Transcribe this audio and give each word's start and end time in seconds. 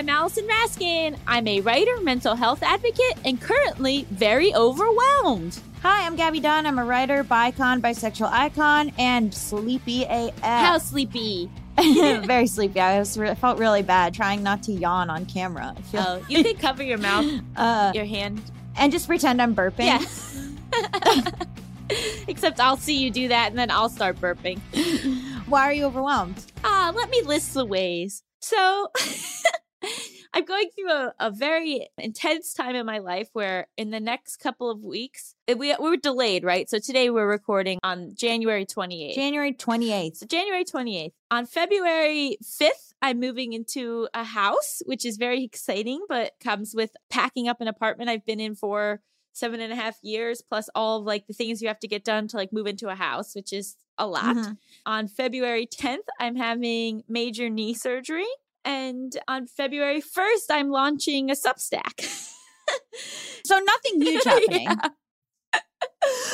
I'm 0.00 0.08
Allison 0.08 0.48
Raskin. 0.48 1.18
I'm 1.26 1.46
a 1.46 1.60
writer, 1.60 2.00
mental 2.00 2.34
health 2.34 2.62
advocate, 2.62 3.18
and 3.26 3.38
currently 3.38 4.06
very 4.10 4.54
overwhelmed. 4.54 5.60
Hi, 5.82 6.06
I'm 6.06 6.16
Gaby 6.16 6.40
Dunn. 6.40 6.64
I'm 6.64 6.78
a 6.78 6.84
writer, 6.86 7.22
bicon, 7.22 7.82
bisexual 7.82 8.30
icon, 8.32 8.92
and 8.96 9.34
sleepy 9.34 10.04
AF. 10.04 10.40
How 10.42 10.78
sleepy? 10.78 11.50
Very 11.76 12.46
sleepy. 12.46 12.80
I 12.80 12.98
was 12.98 13.18
re- 13.18 13.34
felt 13.34 13.58
really 13.58 13.82
bad 13.82 14.14
trying 14.14 14.42
not 14.42 14.62
to 14.62 14.72
yawn 14.72 15.10
on 15.10 15.26
camera. 15.26 15.76
Oh, 15.92 16.24
you 16.30 16.44
can 16.44 16.56
cover 16.56 16.82
your 16.82 16.96
mouth, 16.96 17.30
uh, 17.56 17.92
your 17.94 18.06
hand. 18.06 18.40
and 18.78 18.90
just 18.90 19.06
pretend 19.06 19.42
I'm 19.42 19.54
burping. 19.54 19.84
Yeah. 19.84 21.30
Except 22.26 22.58
I'll 22.58 22.78
see 22.78 22.96
you 22.96 23.10
do 23.10 23.28
that 23.28 23.50
and 23.50 23.58
then 23.58 23.70
I'll 23.70 23.90
start 23.90 24.18
burping. 24.18 24.60
Why 25.46 25.64
are 25.64 25.74
you 25.74 25.84
overwhelmed? 25.84 26.42
Ah, 26.64 26.90
let 26.96 27.10
me 27.10 27.20
list 27.20 27.52
the 27.52 27.66
ways. 27.66 28.22
So 28.40 28.88
I'm 30.32 30.44
going 30.44 30.70
through 30.74 30.90
a, 30.90 31.14
a 31.18 31.30
very 31.30 31.88
intense 31.98 32.54
time 32.54 32.76
in 32.76 32.86
my 32.86 32.98
life 32.98 33.28
where 33.32 33.66
in 33.76 33.90
the 33.90 34.00
next 34.00 34.36
couple 34.36 34.70
of 34.70 34.82
weeks, 34.82 35.34
eh, 35.48 35.54
we, 35.54 35.74
we 35.80 35.90
were 35.90 35.96
delayed, 35.96 36.44
right? 36.44 36.68
So 36.70 36.78
today 36.78 37.10
we're 37.10 37.28
recording 37.28 37.78
on 37.82 38.14
January 38.14 38.64
28th. 38.64 39.14
January 39.14 39.52
28th. 39.52 40.16
So 40.18 40.26
January 40.26 40.64
28th. 40.64 41.12
On 41.30 41.46
February 41.46 42.36
5th, 42.44 42.92
I'm 43.02 43.18
moving 43.18 43.52
into 43.54 44.08
a 44.14 44.24
house, 44.24 44.82
which 44.86 45.04
is 45.04 45.16
very 45.16 45.42
exciting, 45.42 46.04
but 46.08 46.32
comes 46.42 46.74
with 46.74 46.90
packing 47.08 47.48
up 47.48 47.60
an 47.60 47.68
apartment 47.68 48.10
I've 48.10 48.26
been 48.26 48.40
in 48.40 48.54
for 48.54 49.00
seven 49.32 49.60
and 49.60 49.72
a 49.72 49.76
half 49.76 49.96
years, 50.02 50.42
plus 50.42 50.68
all 50.74 50.98
of 51.00 51.06
like 51.06 51.26
the 51.26 51.32
things 51.32 51.62
you 51.62 51.68
have 51.68 51.78
to 51.80 51.88
get 51.88 52.04
done 52.04 52.28
to 52.28 52.36
like 52.36 52.52
move 52.52 52.66
into 52.66 52.88
a 52.88 52.94
house, 52.94 53.34
which 53.34 53.52
is 53.52 53.76
a 53.96 54.06
lot. 54.06 54.36
Mhm. 54.36 54.58
On 54.86 55.08
February 55.08 55.66
10th, 55.66 56.06
I'm 56.18 56.36
having 56.36 57.04
major 57.08 57.48
knee 57.48 57.74
surgery. 57.74 58.26
And 58.64 59.16
on 59.26 59.46
February 59.46 60.02
1st, 60.02 60.46
I'm 60.50 60.70
launching 60.70 61.30
a 61.30 61.34
Substack. 61.34 62.28
So 63.44 63.58
nothing 63.58 64.00
huge 64.02 64.24
happening. 64.24 64.62
Yeah. 64.62 65.60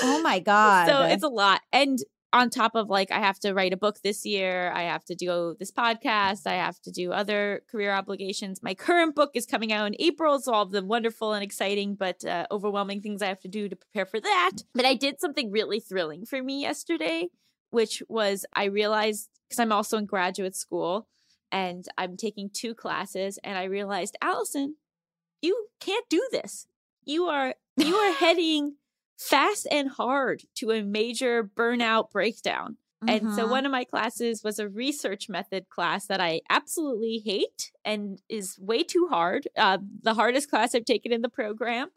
Oh 0.03 0.21
my 0.23 0.39
god. 0.45 0.89
So 0.89 1.03
it's 1.03 1.23
a 1.23 1.29
lot. 1.29 1.63
And 1.73 1.99
on 2.33 2.51
top 2.51 2.75
of 2.75 2.91
like, 2.91 3.11
I 3.11 3.21
have 3.21 3.39
to 3.41 3.55
write 3.55 3.73
a 3.73 3.77
book 3.77 4.01
this 4.03 4.27
year. 4.27 4.71
I 4.73 4.83
have 4.83 5.05
to 5.07 5.15
do 5.15 5.57
this 5.59 5.73
podcast. 5.73 6.47
I 6.47 6.55
have 6.55 6.79
to 6.83 6.91
do 6.91 7.13
other 7.13 7.63
career 7.71 7.93
obligations. 7.93 8.63
My 8.63 8.75
current 8.75 9.15
book 9.15 9.31
is 9.35 9.47
coming 9.47 9.73
out 9.73 9.87
in 9.87 9.97
April. 9.99 10.39
So 10.41 10.53
all 10.53 10.65
of 10.65 10.73
the 10.73 10.85
wonderful 10.85 11.33
and 11.33 11.43
exciting, 11.43 11.95
but 11.95 12.25
uh, 12.25 12.47
overwhelming 12.51 13.01
things 13.01 13.23
I 13.23 13.29
have 13.29 13.41
to 13.41 13.49
do 13.49 13.69
to 13.69 13.77
prepare 13.77 14.05
for 14.05 14.21
that. 14.21 14.53
But 14.75 14.85
I 14.85 14.95
did 14.95 15.21
something 15.21 15.51
really 15.51 15.81
thrilling 15.81 16.27
for 16.27 16.43
me 16.43 16.61
yesterday, 16.61 17.29
which 17.71 18.03
was 18.09 18.45
I 18.55 18.65
realized 18.65 19.31
because 19.49 19.61
I'm 19.61 19.73
also 19.73 19.97
in 19.97 20.05
graduate 20.05 20.57
school 20.57 21.09
and 21.53 21.84
I'm 21.99 22.17
taking 22.17 22.51
two 22.51 22.75
classes, 22.75 23.39
and 23.45 23.57
I 23.59 23.65
realized, 23.65 24.17
Allison, 24.23 24.77
you 25.43 25.67
can't 25.81 26.09
do 26.09 26.27
this. 26.33 26.67
You 27.05 27.27
are 27.27 27.55
you 27.77 27.95
are 27.95 28.12
heading 28.25 28.77
fast 29.19 29.67
and 29.71 29.89
hard 29.91 30.43
to 30.57 30.71
a 30.73 30.83
major 30.83 31.45
burnout 31.45 32.11
breakdown. 32.11 32.77
And 33.07 33.34
so 33.34 33.47
Mhm. 33.47 33.51
one 33.51 33.67
of 33.67 33.71
my 33.73 33.84
classes 33.84 34.43
was 34.43 34.59
a 34.59 34.69
research 34.69 35.29
method 35.29 35.69
class 35.69 36.07
that 36.07 36.21
I 36.21 36.41
absolutely 36.51 37.19
hate 37.25 37.71
and 37.84 38.21
is 38.28 38.59
way 38.59 38.83
too 38.83 39.07
hard. 39.11 39.47
Uh, 39.57 39.78
the 40.03 40.15
hardest 40.15 40.49
class 40.51 40.75
I've 40.75 40.87
taken 40.87 41.13
in 41.13 41.21
the 41.23 41.28
program. 41.28 41.91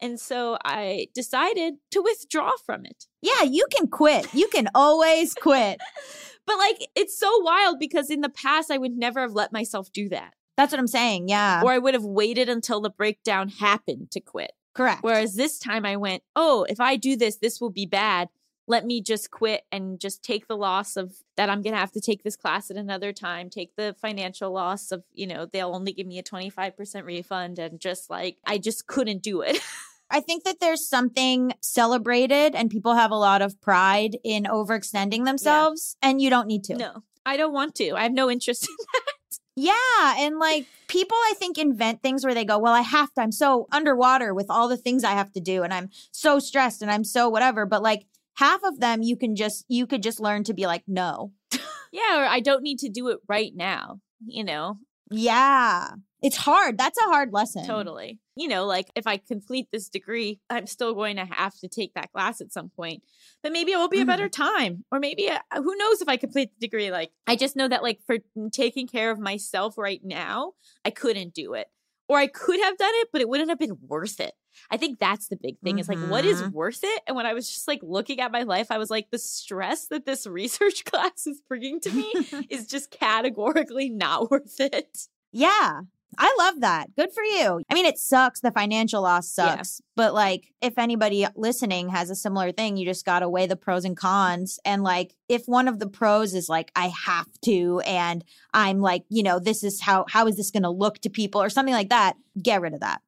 And 0.00 0.18
so 0.18 0.56
I 0.64 1.08
decided 1.14 1.74
to 1.90 2.02
withdraw 2.02 2.52
from 2.64 2.86
it. 2.86 3.06
yeah, 3.20 3.42
you 3.42 3.66
can 3.70 3.88
quit. 3.88 4.32
You 4.34 4.48
can 4.48 4.68
always 4.74 5.34
quit. 5.34 5.80
But 6.48 6.58
like, 6.58 6.88
it's 6.96 7.16
so 7.16 7.40
wild 7.42 7.78
because 7.78 8.10
in 8.10 8.22
the 8.22 8.30
past, 8.30 8.70
I 8.70 8.78
would 8.78 8.96
never 8.96 9.20
have 9.20 9.34
let 9.34 9.52
myself 9.52 9.92
do 9.92 10.08
that. 10.08 10.32
That's 10.56 10.72
what 10.72 10.80
I'm 10.80 10.86
saying. 10.86 11.28
Yeah. 11.28 11.60
Or 11.62 11.72
I 11.72 11.78
would 11.78 11.92
have 11.92 12.04
waited 12.04 12.48
until 12.48 12.80
the 12.80 12.88
breakdown 12.88 13.50
happened 13.50 14.10
to 14.12 14.20
quit. 14.20 14.52
Correct. 14.74 15.02
Whereas 15.02 15.34
this 15.34 15.58
time 15.58 15.84
I 15.84 15.96
went, 15.96 16.22
oh, 16.34 16.64
if 16.66 16.80
I 16.80 16.96
do 16.96 17.16
this, 17.16 17.36
this 17.36 17.60
will 17.60 17.68
be 17.68 17.84
bad. 17.84 18.30
Let 18.66 18.86
me 18.86 19.02
just 19.02 19.30
quit 19.30 19.64
and 19.70 20.00
just 20.00 20.22
take 20.22 20.48
the 20.48 20.56
loss 20.56 20.96
of 20.96 21.16
that 21.36 21.50
I'm 21.50 21.60
going 21.60 21.74
to 21.74 21.80
have 21.80 21.92
to 21.92 22.00
take 22.00 22.22
this 22.22 22.36
class 22.36 22.70
at 22.70 22.78
another 22.78 23.12
time, 23.12 23.50
take 23.50 23.76
the 23.76 23.94
financial 24.00 24.50
loss 24.50 24.90
of, 24.90 25.04
you 25.12 25.26
know, 25.26 25.44
they'll 25.44 25.74
only 25.74 25.92
give 25.92 26.06
me 26.06 26.18
a 26.18 26.22
25% 26.22 27.04
refund 27.04 27.58
and 27.58 27.78
just 27.78 28.08
like, 28.08 28.38
I 28.46 28.56
just 28.56 28.86
couldn't 28.86 29.22
do 29.22 29.42
it. 29.42 29.58
I 30.10 30.20
think 30.20 30.44
that 30.44 30.60
there's 30.60 30.88
something 30.88 31.52
celebrated 31.60 32.54
and 32.54 32.70
people 32.70 32.94
have 32.94 33.10
a 33.10 33.16
lot 33.16 33.42
of 33.42 33.60
pride 33.60 34.16
in 34.24 34.44
overextending 34.44 35.24
themselves 35.24 35.96
and 36.02 36.20
you 36.20 36.30
don't 36.30 36.46
need 36.46 36.64
to. 36.64 36.76
no, 36.76 37.02
I 37.26 37.36
don't 37.36 37.52
want 37.52 37.74
to. 37.76 37.92
I 37.92 38.04
have 38.04 38.12
no 38.12 38.30
interest 38.30 38.68
in 38.68 38.74
that. 38.94 39.38
Yeah. 39.54 40.14
And 40.24 40.38
like 40.38 40.66
people, 40.86 41.16
I 41.16 41.34
think, 41.36 41.58
invent 41.58 42.00
things 42.00 42.24
where 42.24 42.32
they 42.34 42.44
go, 42.44 42.58
well, 42.58 42.72
I 42.72 42.80
have 42.82 43.12
to, 43.14 43.20
I'm 43.22 43.32
so 43.32 43.66
underwater 43.72 44.32
with 44.32 44.46
all 44.48 44.68
the 44.68 44.76
things 44.76 45.04
I 45.04 45.12
have 45.12 45.32
to 45.32 45.40
do 45.40 45.62
and 45.62 45.74
I'm 45.74 45.90
so 46.12 46.38
stressed 46.38 46.80
and 46.80 46.90
I'm 46.90 47.04
so 47.04 47.28
whatever. 47.28 47.66
But 47.66 47.82
like 47.82 48.06
half 48.36 48.60
of 48.62 48.80
them, 48.80 49.02
you 49.02 49.16
can 49.16 49.34
just, 49.36 49.64
you 49.68 49.86
could 49.86 50.02
just 50.02 50.20
learn 50.20 50.44
to 50.44 50.54
be 50.54 50.66
like, 50.66 50.84
no. 50.86 51.32
Yeah, 51.90 52.20
or 52.20 52.26
I 52.26 52.40
don't 52.40 52.62
need 52.62 52.78
to 52.80 52.90
do 52.90 53.08
it 53.08 53.18
right 53.28 53.52
now, 53.54 54.00
you 54.26 54.44
know, 54.44 54.76
Yeah. 55.10 55.88
It's 56.22 56.36
hard. 56.36 56.78
That's 56.78 56.98
a 56.98 57.04
hard 57.04 57.32
lesson. 57.32 57.64
Totally. 57.66 58.18
You 58.34 58.48
know, 58.48 58.66
like 58.66 58.90
if 58.96 59.06
I 59.06 59.18
complete 59.18 59.68
this 59.72 59.88
degree, 59.88 60.40
I'm 60.50 60.66
still 60.66 60.92
going 60.94 61.16
to 61.16 61.24
have 61.24 61.54
to 61.60 61.68
take 61.68 61.94
that 61.94 62.10
class 62.12 62.40
at 62.40 62.52
some 62.52 62.70
point. 62.70 63.04
But 63.42 63.52
maybe 63.52 63.70
it 63.72 63.76
will 63.76 63.88
be 63.88 64.00
a 64.00 64.06
better 64.06 64.28
time. 64.28 64.84
Or 64.90 64.98
maybe 64.98 65.28
uh, 65.30 65.38
who 65.54 65.76
knows 65.76 66.00
if 66.02 66.08
I 66.08 66.16
complete 66.16 66.50
the 66.58 66.66
degree 66.66 66.90
like 66.90 67.12
I 67.26 67.36
just 67.36 67.54
know 67.56 67.68
that 67.68 67.82
like 67.84 68.00
for 68.06 68.16
taking 68.52 68.88
care 68.88 69.10
of 69.12 69.18
myself 69.20 69.78
right 69.78 70.00
now, 70.02 70.54
I 70.84 70.90
couldn't 70.90 71.34
do 71.34 71.54
it. 71.54 71.68
Or 72.08 72.16
I 72.18 72.26
could 72.26 72.58
have 72.60 72.78
done 72.78 72.90
it, 72.94 73.08
but 73.12 73.20
it 73.20 73.28
wouldn't 73.28 73.50
have 73.50 73.58
been 73.58 73.76
worth 73.86 74.18
it. 74.18 74.32
I 74.70 74.76
think 74.76 74.98
that's 74.98 75.28
the 75.28 75.36
big 75.36 75.60
thing. 75.60 75.78
Is 75.78 75.88
like 75.88 75.98
what 76.00 76.24
is 76.24 76.42
Mhm. 76.42 76.52
worth 76.52 76.80
it? 76.82 77.02
And 77.06 77.14
when 77.16 77.26
I 77.26 77.34
was 77.34 77.48
just 77.48 77.68
like 77.68 77.80
looking 77.82 78.18
at 78.18 78.32
my 78.32 78.42
life, 78.42 78.68
I 78.70 78.78
was 78.78 78.90
like 78.90 79.10
the 79.12 79.18
stress 79.18 79.86
that 79.88 80.04
this 80.06 80.26
research 80.40 80.84
class 80.84 81.26
is 81.28 81.40
bringing 81.48 81.78
to 81.80 81.92
me 81.92 82.12
is 82.50 82.66
just 82.66 82.90
categorically 82.90 83.88
not 83.88 84.30
worth 84.32 84.58
it. 84.58 85.06
Yeah. 85.32 85.82
I 86.16 86.34
love 86.38 86.60
that. 86.60 86.94
Good 86.96 87.12
for 87.12 87.22
you. 87.22 87.60
I 87.68 87.74
mean, 87.74 87.84
it 87.84 87.98
sucks. 87.98 88.40
The 88.40 88.50
financial 88.50 89.02
loss 89.02 89.32
Yeah. 89.36 89.56
sucks. 89.56 89.82
But 89.94 90.14
like, 90.14 90.52
if 90.62 90.78
anybody 90.78 91.26
listening 91.36 91.90
has 91.90 92.08
a 92.08 92.14
similar 92.14 92.50
thing, 92.50 92.76
you 92.76 92.86
just 92.86 93.04
got 93.04 93.20
to 93.20 93.28
weigh 93.28 93.46
the 93.46 93.56
pros 93.56 93.84
and 93.84 93.96
cons. 93.96 94.58
And 94.64 94.82
like, 94.82 95.14
if 95.28 95.46
one 95.46 95.68
of 95.68 95.78
the 95.78 95.88
pros 95.88 96.34
is 96.34 96.48
like, 96.48 96.70
I 96.74 96.88
have 96.88 97.28
to, 97.42 97.80
and 97.80 98.24
I'm 98.54 98.80
like, 98.80 99.04
you 99.08 99.22
know, 99.22 99.38
this 99.38 99.62
is 99.62 99.80
how, 99.82 100.06
how 100.08 100.26
is 100.26 100.36
this 100.36 100.50
going 100.50 100.62
to 100.62 100.70
look 100.70 100.98
to 101.00 101.10
people 101.10 101.42
or 101.42 101.50
something 101.50 101.74
like 101.74 101.90
that, 101.90 102.16
get 102.42 102.60
rid 102.62 102.74
of 102.74 102.80
that. 102.80 103.02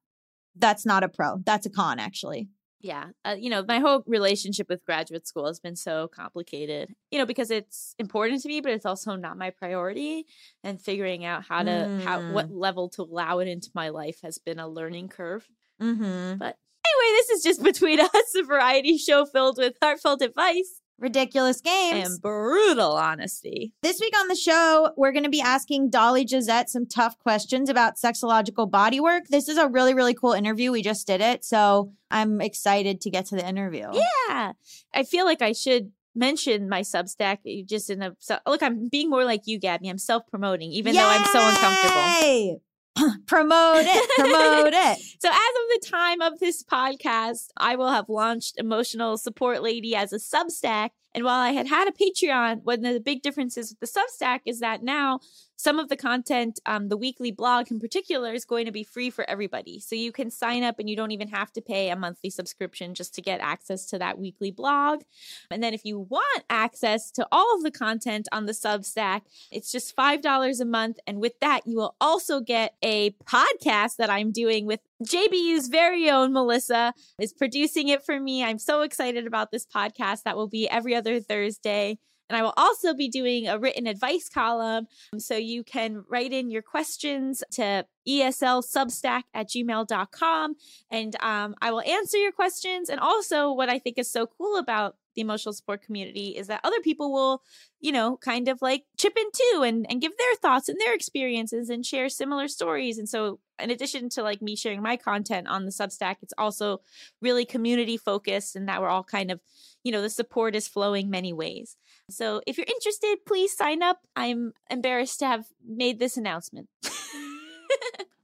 That's 0.55 0.85
not 0.85 1.03
a 1.03 1.09
pro. 1.09 1.37
That's 1.45 1.65
a 1.65 1.69
con, 1.69 1.97
actually. 1.97 2.49
Yeah 2.81 3.05
uh, 3.25 3.35
you 3.37 3.49
know 3.49 3.63
my 3.67 3.79
whole 3.79 4.03
relationship 4.07 4.67
with 4.69 4.83
graduate 4.85 5.27
school 5.27 5.47
has 5.47 5.59
been 5.59 5.75
so 5.75 6.07
complicated 6.07 6.93
you 7.11 7.19
know 7.19 7.25
because 7.25 7.51
it's 7.51 7.95
important 7.99 8.41
to 8.41 8.47
me 8.47 8.61
but 8.61 8.71
it's 8.71 8.85
also 8.85 9.15
not 9.15 9.37
my 9.37 9.49
priority 9.49 10.25
and 10.63 10.81
figuring 10.81 11.23
out 11.25 11.43
how 11.47 11.63
to 11.63 12.01
how 12.03 12.21
what 12.31 12.51
level 12.51 12.89
to 12.89 13.03
allow 13.03 13.39
it 13.39 13.47
into 13.47 13.69
my 13.73 13.89
life 13.89 14.19
has 14.23 14.37
been 14.37 14.59
a 14.59 14.67
learning 14.67 15.09
curve. 15.09 15.47
Mm-hmm. 15.81 16.37
but 16.37 16.57
anyway 16.85 17.17
this 17.17 17.29
is 17.29 17.43
just 17.43 17.63
between 17.63 17.99
us 18.01 18.35
a 18.37 18.43
variety 18.43 18.97
show 18.97 19.25
filled 19.25 19.57
with 19.57 19.75
heartfelt 19.81 20.21
advice 20.21 20.81
Ridiculous 21.01 21.59
games. 21.61 22.07
and 22.09 22.21
brutal 22.21 22.91
honesty 22.93 23.73
This 23.81 23.99
week 23.99 24.13
on 24.19 24.27
the 24.27 24.35
show, 24.35 24.91
we're 24.95 25.11
going 25.11 25.23
to 25.23 25.29
be 25.29 25.41
asking 25.41 25.89
Dolly 25.89 26.25
Josette 26.25 26.69
some 26.69 26.85
tough 26.85 27.17
questions 27.19 27.69
about 27.69 27.95
sexological 27.97 28.69
bodywork. 28.69 29.27
This 29.29 29.49
is 29.49 29.57
a 29.57 29.67
really, 29.67 29.93
really 29.93 30.13
cool 30.13 30.33
interview. 30.33 30.71
We 30.71 30.83
just 30.83 31.07
did 31.07 31.19
it. 31.19 31.43
So 31.43 31.91
I'm 32.11 32.39
excited 32.39 33.01
to 33.01 33.09
get 33.09 33.25
to 33.27 33.35
the 33.35 33.47
interview. 33.47 33.87
yeah 33.93 34.51
i 34.93 35.03
feel 35.03 35.25
like 35.25 35.41
i 35.41 35.51
should 35.51 35.91
mention 36.15 36.67
my 36.69 36.81
substack 36.81 37.37
uh, 37.47 37.63
just 37.65 37.89
in 37.89 38.01
a 38.01 38.15
so, 38.19 38.37
look 38.45 38.61
i'm 38.63 38.87
being 38.89 39.09
more 39.09 39.23
like 39.25 39.41
you 39.45 39.57
gaby 39.57 39.89
i'm 39.89 39.97
self-promoting 39.97 40.69
even 40.71 40.93
though 40.95 41.07
i'm 41.07 41.25
so 41.25 41.39
uncomfortable 41.47 42.01
Yay! 42.21 42.59
promote 43.25 43.85
it. 43.85 44.09
Promote 44.17 44.73
it. 44.73 44.99
So, 45.21 45.29
as 45.29 45.35
of 45.35 45.81
the 45.81 45.87
time 45.87 46.21
of 46.21 46.39
this 46.39 46.63
podcast, 46.63 47.49
I 47.55 47.75
will 47.75 47.91
have 47.91 48.09
launched 48.09 48.57
Emotional 48.57 49.19
Support 49.19 49.61
Lady 49.61 49.95
as 49.95 50.11
a 50.11 50.15
Substack. 50.15 50.89
And 51.13 51.23
while 51.23 51.39
I 51.39 51.51
had 51.51 51.67
had 51.67 51.87
a 51.87 51.91
Patreon, 51.91 52.63
one 52.63 52.83
of 52.83 52.93
the 52.95 52.99
big 52.99 53.21
differences 53.21 53.69
with 53.69 53.79
the 53.79 53.99
Substack 53.99 54.39
is 54.47 54.61
that 54.61 54.81
now 54.81 55.19
some 55.61 55.77
of 55.77 55.89
the 55.89 55.95
content, 55.95 56.59
um, 56.65 56.89
the 56.89 56.97
weekly 56.97 57.29
blog 57.29 57.69
in 57.69 57.79
particular, 57.79 58.33
is 58.33 58.45
going 58.45 58.65
to 58.65 58.71
be 58.71 58.83
free 58.83 59.11
for 59.11 59.29
everybody. 59.29 59.79
So 59.79 59.95
you 59.95 60.11
can 60.11 60.31
sign 60.31 60.63
up 60.63 60.79
and 60.79 60.89
you 60.89 60.95
don't 60.95 61.11
even 61.11 61.27
have 61.27 61.53
to 61.53 61.61
pay 61.61 61.91
a 61.91 61.95
monthly 61.95 62.31
subscription 62.31 62.95
just 62.95 63.13
to 63.13 63.21
get 63.21 63.41
access 63.41 63.85
to 63.87 63.99
that 63.99 64.17
weekly 64.17 64.49
blog. 64.49 65.03
And 65.51 65.61
then 65.61 65.75
if 65.75 65.85
you 65.85 65.99
want 65.99 66.43
access 66.49 67.11
to 67.11 67.27
all 67.31 67.55
of 67.55 67.61
the 67.61 67.69
content 67.69 68.27
on 68.31 68.47
the 68.47 68.53
Substack, 68.53 69.21
it's 69.51 69.71
just 69.71 69.95
$5 69.95 70.59
a 70.59 70.65
month. 70.65 70.97
And 71.05 71.21
with 71.21 71.39
that, 71.41 71.67
you 71.67 71.77
will 71.77 71.95
also 72.01 72.39
get 72.39 72.73
a 72.81 73.11
podcast 73.25 73.97
that 73.97 74.09
I'm 74.09 74.31
doing 74.31 74.65
with 74.65 74.79
JBU's 75.03 75.67
very 75.67 76.09
own 76.09 76.33
Melissa 76.33 76.95
is 77.19 77.33
producing 77.33 77.87
it 77.89 78.03
for 78.03 78.19
me. 78.19 78.43
I'm 78.43 78.57
so 78.59 78.81
excited 78.81 79.27
about 79.27 79.51
this 79.51 79.67
podcast 79.67 80.23
that 80.23 80.35
will 80.35 80.47
be 80.47 80.67
every 80.67 80.95
other 80.95 81.19
Thursday. 81.19 81.99
And 82.31 82.37
I 82.37 82.43
will 82.43 82.53
also 82.55 82.93
be 82.93 83.09
doing 83.09 83.49
a 83.49 83.59
written 83.59 83.87
advice 83.87 84.29
column. 84.29 84.87
So 85.17 85.35
you 85.35 85.65
can 85.65 86.05
write 86.07 86.31
in 86.31 86.49
your 86.49 86.61
questions 86.61 87.43
to 87.51 87.85
eslsubstack 88.07 89.23
at 89.33 89.49
gmail.com. 89.49 90.55
And 90.89 91.15
um, 91.21 91.55
I 91.61 91.71
will 91.71 91.81
answer 91.81 92.17
your 92.17 92.31
questions. 92.31 92.87
And 92.87 93.01
also, 93.01 93.51
what 93.51 93.67
I 93.67 93.79
think 93.79 93.97
is 93.97 94.09
so 94.09 94.27
cool 94.27 94.57
about 94.57 94.95
the 95.13 95.21
emotional 95.21 95.51
support 95.51 95.81
community 95.81 96.29
is 96.37 96.47
that 96.47 96.61
other 96.63 96.79
people 96.81 97.11
will, 97.11 97.43
you 97.81 97.91
know, 97.91 98.15
kind 98.15 98.47
of 98.47 98.61
like 98.61 98.85
chip 98.97 99.17
in 99.17 99.27
too 99.33 99.63
and, 99.63 99.85
and 99.89 99.99
give 99.99 100.13
their 100.17 100.35
thoughts 100.41 100.69
and 100.69 100.79
their 100.79 100.93
experiences 100.93 101.69
and 101.69 101.85
share 101.85 102.07
similar 102.07 102.47
stories. 102.47 102.97
And 102.97 103.09
so, 103.09 103.39
in 103.59 103.71
addition 103.71 104.07
to 104.11 104.23
like 104.23 104.41
me 104.41 104.55
sharing 104.55 104.81
my 104.81 104.95
content 104.95 105.47
on 105.47 105.65
the 105.65 105.71
Substack, 105.71 106.15
it's 106.21 106.33
also 106.37 106.79
really 107.21 107.45
community 107.45 107.97
focused 107.97 108.55
and 108.55 108.69
that 108.69 108.81
we're 108.81 108.89
all 108.89 109.03
kind 109.03 109.31
of, 109.31 109.41
you 109.83 109.91
know, 109.91 110.01
the 110.01 110.09
support 110.09 110.55
is 110.55 110.67
flowing 110.67 111.09
many 111.09 111.33
ways. 111.33 111.75
So, 112.11 112.41
if 112.45 112.57
you're 112.57 112.67
interested, 112.67 113.17
please 113.25 113.55
sign 113.55 113.81
up. 113.81 113.99
I'm 114.15 114.53
embarrassed 114.69 115.19
to 115.19 115.27
have 115.27 115.45
made 115.65 115.99
this 115.99 116.17
announcement. 116.17 116.69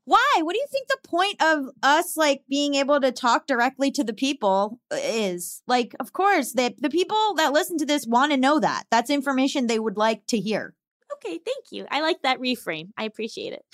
Why? 0.08 0.40
What 0.40 0.54
do 0.54 0.60
you 0.60 0.68
think 0.72 0.88
the 0.88 1.10
point 1.10 1.42
of 1.44 1.66
us 1.84 2.16
like 2.16 2.44
being 2.48 2.76
able 2.76 3.02
to 3.02 3.12
talk 3.12 3.46
directly 3.46 3.92
to 3.92 4.06
the 4.06 4.14
people 4.14 4.80
uh, 4.90 4.96
is? 5.02 5.62
Like, 5.68 5.96
of 6.00 6.14
course, 6.14 6.54
the 6.54 6.74
the 6.80 6.90
people 6.90 7.34
that 7.36 7.52
listen 7.52 7.78
to 7.80 7.86
this 7.86 8.08
want 8.08 8.32
to 8.32 8.38
know 8.38 8.58
that. 8.62 8.86
That's 8.90 9.10
information 9.10 9.68
they 9.68 9.80
would 9.80 9.98
like 9.98 10.26
to 10.28 10.40
hear. 10.40 10.76
Okay, 11.18 11.40
thank 11.46 11.72
you. 11.72 11.86
I 11.92 12.02
like 12.02 12.22
that 12.24 12.40
reframe. 12.40 12.90
I 12.98 13.04
appreciate 13.04 13.54
it. 13.54 13.64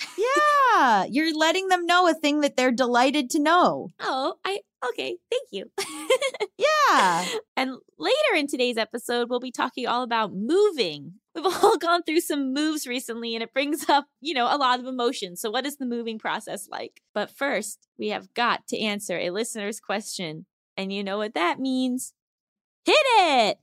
Yeah, 0.76 1.04
you're 1.08 1.36
letting 1.36 1.68
them 1.68 1.86
know 1.86 2.08
a 2.08 2.14
thing 2.14 2.40
that 2.40 2.56
they're 2.56 2.72
delighted 2.72 3.30
to 3.30 3.38
know. 3.38 3.90
Oh, 4.00 4.34
I 4.44 4.60
okay, 4.88 5.18
thank 5.30 5.48
you. 5.52 5.70
Yeah. 6.94 7.26
And 7.56 7.76
later 7.98 8.34
in 8.34 8.46
today's 8.46 8.76
episode, 8.76 9.28
we'll 9.28 9.40
be 9.40 9.50
talking 9.50 9.86
all 9.86 10.02
about 10.02 10.32
moving. 10.32 11.14
We've 11.34 11.46
all 11.62 11.78
gone 11.78 12.02
through 12.02 12.20
some 12.20 12.52
moves 12.52 12.86
recently, 12.86 13.34
and 13.34 13.42
it 13.42 13.52
brings 13.52 13.88
up, 13.88 14.06
you 14.20 14.34
know, 14.34 14.46
a 14.46 14.56
lot 14.56 14.80
of 14.80 14.86
emotions. 14.86 15.40
So, 15.40 15.50
what 15.50 15.66
is 15.66 15.76
the 15.76 15.86
moving 15.86 16.18
process 16.18 16.68
like? 16.70 17.00
But 17.12 17.30
first, 17.30 17.88
we 17.98 18.08
have 18.08 18.32
got 18.34 18.66
to 18.68 18.78
answer 18.78 19.18
a 19.18 19.30
listener's 19.30 19.80
question. 19.80 20.46
And 20.76 20.92
you 20.92 21.04
know 21.04 21.18
what 21.18 21.34
that 21.34 21.60
means? 21.60 22.14
Hit 22.84 22.96
it! 23.16 23.58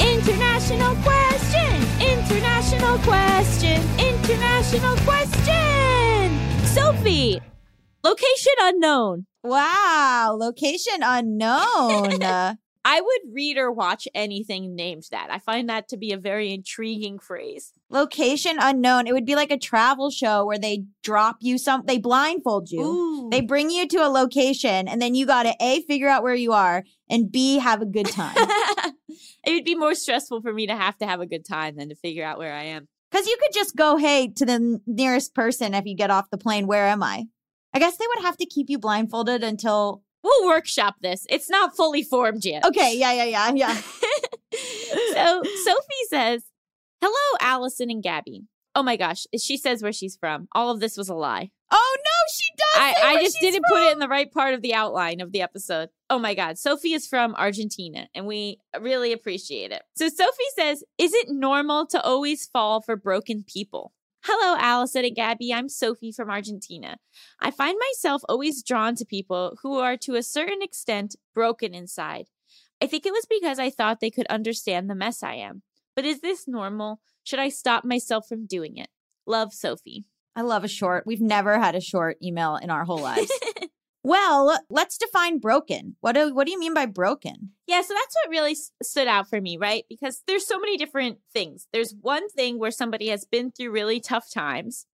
International 0.00 0.94
question! 0.96 1.85
International 2.06 2.98
question! 2.98 3.82
International 3.98 4.96
question! 4.98 6.66
Sophie! 6.66 7.40
Location 8.04 8.52
unknown. 8.60 9.26
Wow. 9.42 10.36
Location 10.38 11.00
unknown. 11.02 12.22
I 12.88 13.00
would 13.00 13.34
read 13.34 13.58
or 13.58 13.72
watch 13.72 14.06
anything 14.14 14.76
named 14.76 15.08
that. 15.10 15.26
I 15.28 15.40
find 15.40 15.68
that 15.68 15.88
to 15.88 15.96
be 15.96 16.12
a 16.12 16.16
very 16.16 16.52
intriguing 16.52 17.18
phrase. 17.18 17.72
location 17.90 18.58
unknown. 18.60 19.08
It 19.08 19.12
would 19.12 19.26
be 19.26 19.34
like 19.34 19.50
a 19.50 19.58
travel 19.58 20.08
show 20.10 20.44
where 20.46 20.58
they 20.58 20.84
drop 21.02 21.38
you 21.40 21.58
some, 21.58 21.82
they 21.84 21.98
blindfold 21.98 22.70
you. 22.70 22.82
Ooh. 22.82 23.28
They 23.30 23.40
bring 23.40 23.70
you 23.70 23.88
to 23.88 24.06
a 24.06 24.08
location 24.08 24.86
and 24.86 25.02
then 25.02 25.16
you 25.16 25.26
got 25.26 25.42
to 25.42 25.54
A, 25.60 25.82
figure 25.82 26.08
out 26.08 26.22
where 26.22 26.36
you 26.36 26.52
are 26.52 26.84
and 27.10 27.30
B, 27.30 27.58
have 27.58 27.82
a 27.82 27.86
good 27.86 28.06
time. 28.06 28.36
it 29.46 29.52
would 29.52 29.64
be 29.64 29.74
more 29.74 29.94
stressful 29.94 30.42
for 30.42 30.52
me 30.52 30.66
to 30.66 30.76
have 30.76 30.98
to 30.98 31.06
have 31.06 31.20
a 31.20 31.26
good 31.26 31.46
time 31.46 31.76
than 31.76 31.88
to 31.88 31.94
figure 31.94 32.24
out 32.24 32.38
where 32.38 32.52
I 32.52 32.64
am. 32.64 32.88
Because 33.10 33.26
you 33.26 33.36
could 33.40 33.54
just 33.54 33.76
go, 33.76 33.96
hey, 33.96 34.28
to 34.36 34.44
the 34.44 34.52
n- 34.52 34.80
nearest 34.86 35.34
person 35.34 35.72
if 35.72 35.86
you 35.86 35.94
get 35.94 36.10
off 36.10 36.28
the 36.30 36.36
plane, 36.38 36.66
where 36.66 36.86
am 36.86 37.02
I? 37.02 37.26
I 37.72 37.78
guess 37.78 37.96
they 37.96 38.06
would 38.08 38.24
have 38.24 38.36
to 38.38 38.46
keep 38.46 38.68
you 38.68 38.78
blindfolded 38.78 39.42
until. 39.42 40.02
We'll 40.22 40.48
workshop 40.48 40.96
this. 41.02 41.24
It's 41.30 41.48
not 41.48 41.76
fully 41.76 42.02
formed 42.02 42.44
yet. 42.44 42.64
Okay, 42.64 42.96
yeah, 42.98 43.12
yeah, 43.12 43.24
yeah, 43.24 43.52
yeah. 43.54 43.74
so 45.12 45.42
Sophie 45.64 46.06
says, 46.08 46.42
Hello, 47.00 47.38
Allison 47.40 47.90
and 47.90 48.02
Gaby. 48.02 48.42
Oh 48.74 48.82
my 48.82 48.96
gosh, 48.96 49.24
she 49.38 49.56
says 49.56 49.82
where 49.82 49.92
she's 49.92 50.16
from. 50.16 50.48
All 50.52 50.70
of 50.70 50.80
this 50.80 50.96
was 50.96 51.08
a 51.08 51.14
lie. 51.14 51.50
Oh 51.70 51.96
no, 51.98 52.32
she 52.34 52.44
does. 52.56 53.02
I, 53.04 53.14
I 53.14 53.22
just 53.22 53.38
didn't 53.40 53.64
put 53.70 53.82
it 53.82 53.92
in 53.92 54.00
the 54.00 54.08
right 54.08 54.30
part 54.30 54.54
of 54.54 54.62
the 54.62 54.74
outline 54.74 55.20
of 55.20 55.30
the 55.30 55.42
episode. 55.42 55.90
Oh 56.08 56.18
my 56.18 56.34
God. 56.34 56.56
Sophie 56.56 56.92
is 56.92 57.06
from 57.06 57.34
Argentina 57.34 58.08
and 58.14 58.26
we 58.26 58.60
really 58.80 59.12
appreciate 59.12 59.72
it. 59.72 59.82
So 59.96 60.08
Sophie 60.08 60.52
says, 60.54 60.84
Is 60.98 61.12
it 61.12 61.28
normal 61.28 61.86
to 61.86 62.00
always 62.00 62.46
fall 62.46 62.80
for 62.80 62.96
broken 62.96 63.44
people? 63.46 63.92
Hello, 64.22 64.56
Allison 64.58 65.04
and 65.04 65.16
Gaby. 65.16 65.52
I'm 65.52 65.68
Sophie 65.68 66.12
from 66.12 66.30
Argentina. 66.30 66.98
I 67.40 67.50
find 67.50 67.76
myself 67.78 68.22
always 68.28 68.62
drawn 68.62 68.94
to 68.96 69.04
people 69.04 69.56
who 69.62 69.78
are 69.78 69.96
to 69.98 70.14
a 70.14 70.22
certain 70.22 70.62
extent 70.62 71.16
broken 71.34 71.74
inside. 71.74 72.26
I 72.82 72.86
think 72.86 73.06
it 73.06 73.12
was 73.12 73.26
because 73.28 73.58
I 73.58 73.70
thought 73.70 74.00
they 74.00 74.10
could 74.10 74.26
understand 74.26 74.88
the 74.88 74.94
mess 74.94 75.22
I 75.22 75.34
am. 75.34 75.62
But 75.94 76.04
is 76.04 76.20
this 76.20 76.46
normal? 76.46 77.00
Should 77.24 77.38
I 77.38 77.48
stop 77.48 77.84
myself 77.84 78.28
from 78.28 78.46
doing 78.46 78.76
it? 78.76 78.88
Love, 79.26 79.52
Sophie. 79.52 80.04
I 80.36 80.42
love 80.42 80.64
a 80.64 80.68
short. 80.68 81.04
We've 81.06 81.20
never 81.20 81.58
had 81.58 81.74
a 81.74 81.80
short 81.80 82.18
email 82.22 82.56
in 82.56 82.68
our 82.68 82.84
whole 82.84 82.98
lives. 83.00 83.32
well, 84.06 84.56
let's 84.70 84.98
define 84.98 85.40
broken. 85.40 85.96
What 86.00 86.12
do 86.12 86.32
what 86.32 86.46
do 86.46 86.52
you 86.52 86.60
mean 86.60 86.74
by 86.74 86.86
broken? 86.86 87.50
Yeah, 87.66 87.82
so 87.82 87.92
that's 87.92 88.14
what 88.22 88.30
really 88.30 88.56
stood 88.80 89.08
out 89.08 89.28
for 89.28 89.40
me, 89.40 89.56
right? 89.56 89.84
Because 89.88 90.22
there's 90.28 90.46
so 90.46 90.60
many 90.60 90.76
different 90.76 91.18
things. 91.32 91.66
There's 91.72 91.92
one 92.00 92.28
thing 92.28 92.60
where 92.60 92.70
somebody 92.70 93.08
has 93.08 93.24
been 93.24 93.50
through 93.50 93.72
really 93.72 93.98
tough 93.98 94.30
times 94.32 94.86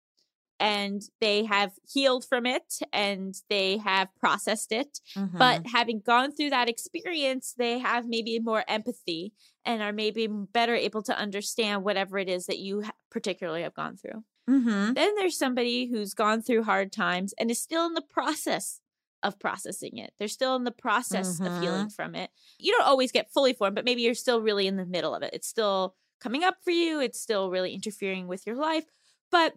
and 0.59 1.02
they 1.21 1.45
have 1.45 1.73
healed 1.87 2.25
from 2.25 2.47
it 2.47 2.78
and 2.90 3.35
they 3.50 3.76
have 3.76 4.09
processed 4.19 4.73
it. 4.73 5.00
Mm-hmm. 5.14 5.37
But 5.37 5.66
having 5.66 6.00
gone 6.00 6.33
through 6.33 6.50
that 6.50 6.71
experience, 6.71 7.52
they 7.59 7.81
have 7.81 8.07
maybe 8.09 8.38
more 8.38 8.64
empathy 8.66 9.35
and 9.66 9.83
are 9.83 9.92
maybe 9.92 10.26
better 10.26 10.75
able 10.75 11.02
to 11.02 11.19
understand 11.19 11.85
whatever 11.85 12.16
it 12.16 12.31
is 12.31 12.47
that 12.47 12.61
you 12.61 12.85
particularly 13.11 13.61
have 13.61 13.75
gone 13.75 13.99
through. 13.99 14.25
mm-hmm. 14.49 14.95
Then 14.95 15.14
there's 15.16 15.37
somebody 15.37 15.90
who's 15.90 16.14
gone 16.14 16.40
through 16.40 16.62
hard 16.62 16.92
times 16.92 17.35
and 17.38 17.50
is 17.50 17.61
still 17.61 17.85
in 17.87 17.92
the 17.92 18.00
process 18.00 18.81
of 19.23 19.38
processing 19.38 19.99
it. 19.99 20.12
They're 20.19 20.29
still 20.29 20.57
in 20.57 20.64
the 20.64 20.71
process 20.71 21.41
of 21.41 21.61
healing 21.61 21.87
mm-hmm. 21.87 21.88
from 21.88 22.14
it. 22.14 22.31
You 22.59 22.73
don't 22.73 22.87
always 22.87 23.12
get 23.12 23.33
fully 23.33 23.52
formed, 23.52 23.75
but 23.75 23.85
maybe 23.85 24.02
you're 24.02 24.14
still 24.14 24.41
really 24.41 24.67
in 24.67 24.76
the 24.76 24.87
middle 24.87 25.14
of 25.14 25.23
it. 25.23 25.31
It's 25.33 25.49
still 25.49 25.95
coming 26.21 26.45
up 26.45 26.57
for 26.62 26.71
you, 26.71 27.00
it's 27.00 27.21
still 27.21 27.50
really 27.50 27.75
interfering 27.75 28.29
with 28.29 28.47
your 28.47 28.57
life, 28.57 28.85
but 29.31 29.55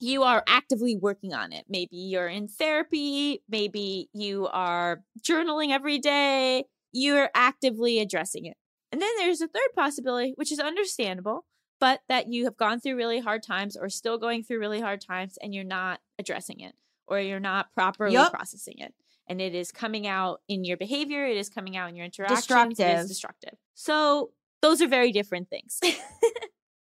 you 0.00 0.22
are 0.22 0.44
actively 0.48 0.96
working 0.96 1.34
on 1.34 1.52
it. 1.52 1.64
Maybe 1.68 1.96
you're 1.96 2.28
in 2.28 2.48
therapy, 2.48 3.42
maybe 3.48 4.08
you 4.12 4.48
are 4.48 5.02
journaling 5.20 5.70
every 5.70 5.98
day, 5.98 6.64
you're 6.92 7.30
actively 7.34 8.00
addressing 8.00 8.46
it. 8.46 8.56
And 8.90 9.02
then 9.02 9.10
there's 9.18 9.40
a 9.40 9.48
third 9.48 9.70
possibility, 9.76 10.32
which 10.36 10.52
is 10.52 10.60
understandable, 10.60 11.44
but 11.80 12.00
that 12.08 12.28
you 12.28 12.44
have 12.44 12.56
gone 12.56 12.80
through 12.80 12.96
really 12.96 13.20
hard 13.20 13.42
times 13.42 13.76
or 13.76 13.88
still 13.88 14.18
going 14.18 14.42
through 14.42 14.60
really 14.60 14.80
hard 14.80 15.00
times 15.00 15.38
and 15.42 15.54
you're 15.54 15.64
not 15.64 16.00
addressing 16.18 16.60
it 16.60 16.74
or 17.06 17.20
you're 17.20 17.40
not 17.40 17.72
properly 17.74 18.14
Yup. 18.14 18.32
processing 18.32 18.78
it. 18.78 18.94
And 19.28 19.40
it 19.40 19.54
is 19.54 19.70
coming 19.70 20.06
out 20.06 20.40
in 20.48 20.64
your 20.64 20.76
behavior, 20.76 21.26
it 21.26 21.36
is 21.36 21.48
coming 21.48 21.76
out 21.76 21.88
in 21.88 21.96
your 21.96 22.04
interactions, 22.04 22.38
it 22.38 22.48
Destructive. 22.48 22.98
is 23.00 23.08
destructive. 23.08 23.54
So 23.74 24.30
those 24.62 24.82
are 24.82 24.88
very 24.88 25.12
different 25.12 25.48
things. 25.50 25.80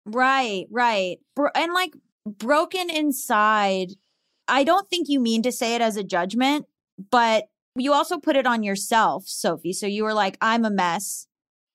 Right, 0.06 0.66
right. 0.70 1.18
Bro- 1.34 1.50
and 1.54 1.72
like 1.72 1.94
broken 2.26 2.90
inside, 2.90 3.92
I 4.48 4.64
don't 4.64 4.88
think 4.88 5.08
you 5.08 5.20
mean 5.20 5.42
to 5.42 5.52
say 5.52 5.74
it 5.74 5.80
as 5.80 5.96
a 5.96 6.04
judgment, 6.04 6.66
but 7.10 7.44
you 7.76 7.92
also 7.92 8.18
put 8.18 8.36
it 8.36 8.46
on 8.46 8.62
yourself, 8.62 9.24
Sophie. 9.26 9.72
So 9.72 9.86
you 9.86 10.04
were 10.04 10.14
like, 10.14 10.36
I'm 10.40 10.64
a 10.64 10.70
mess. 10.70 11.26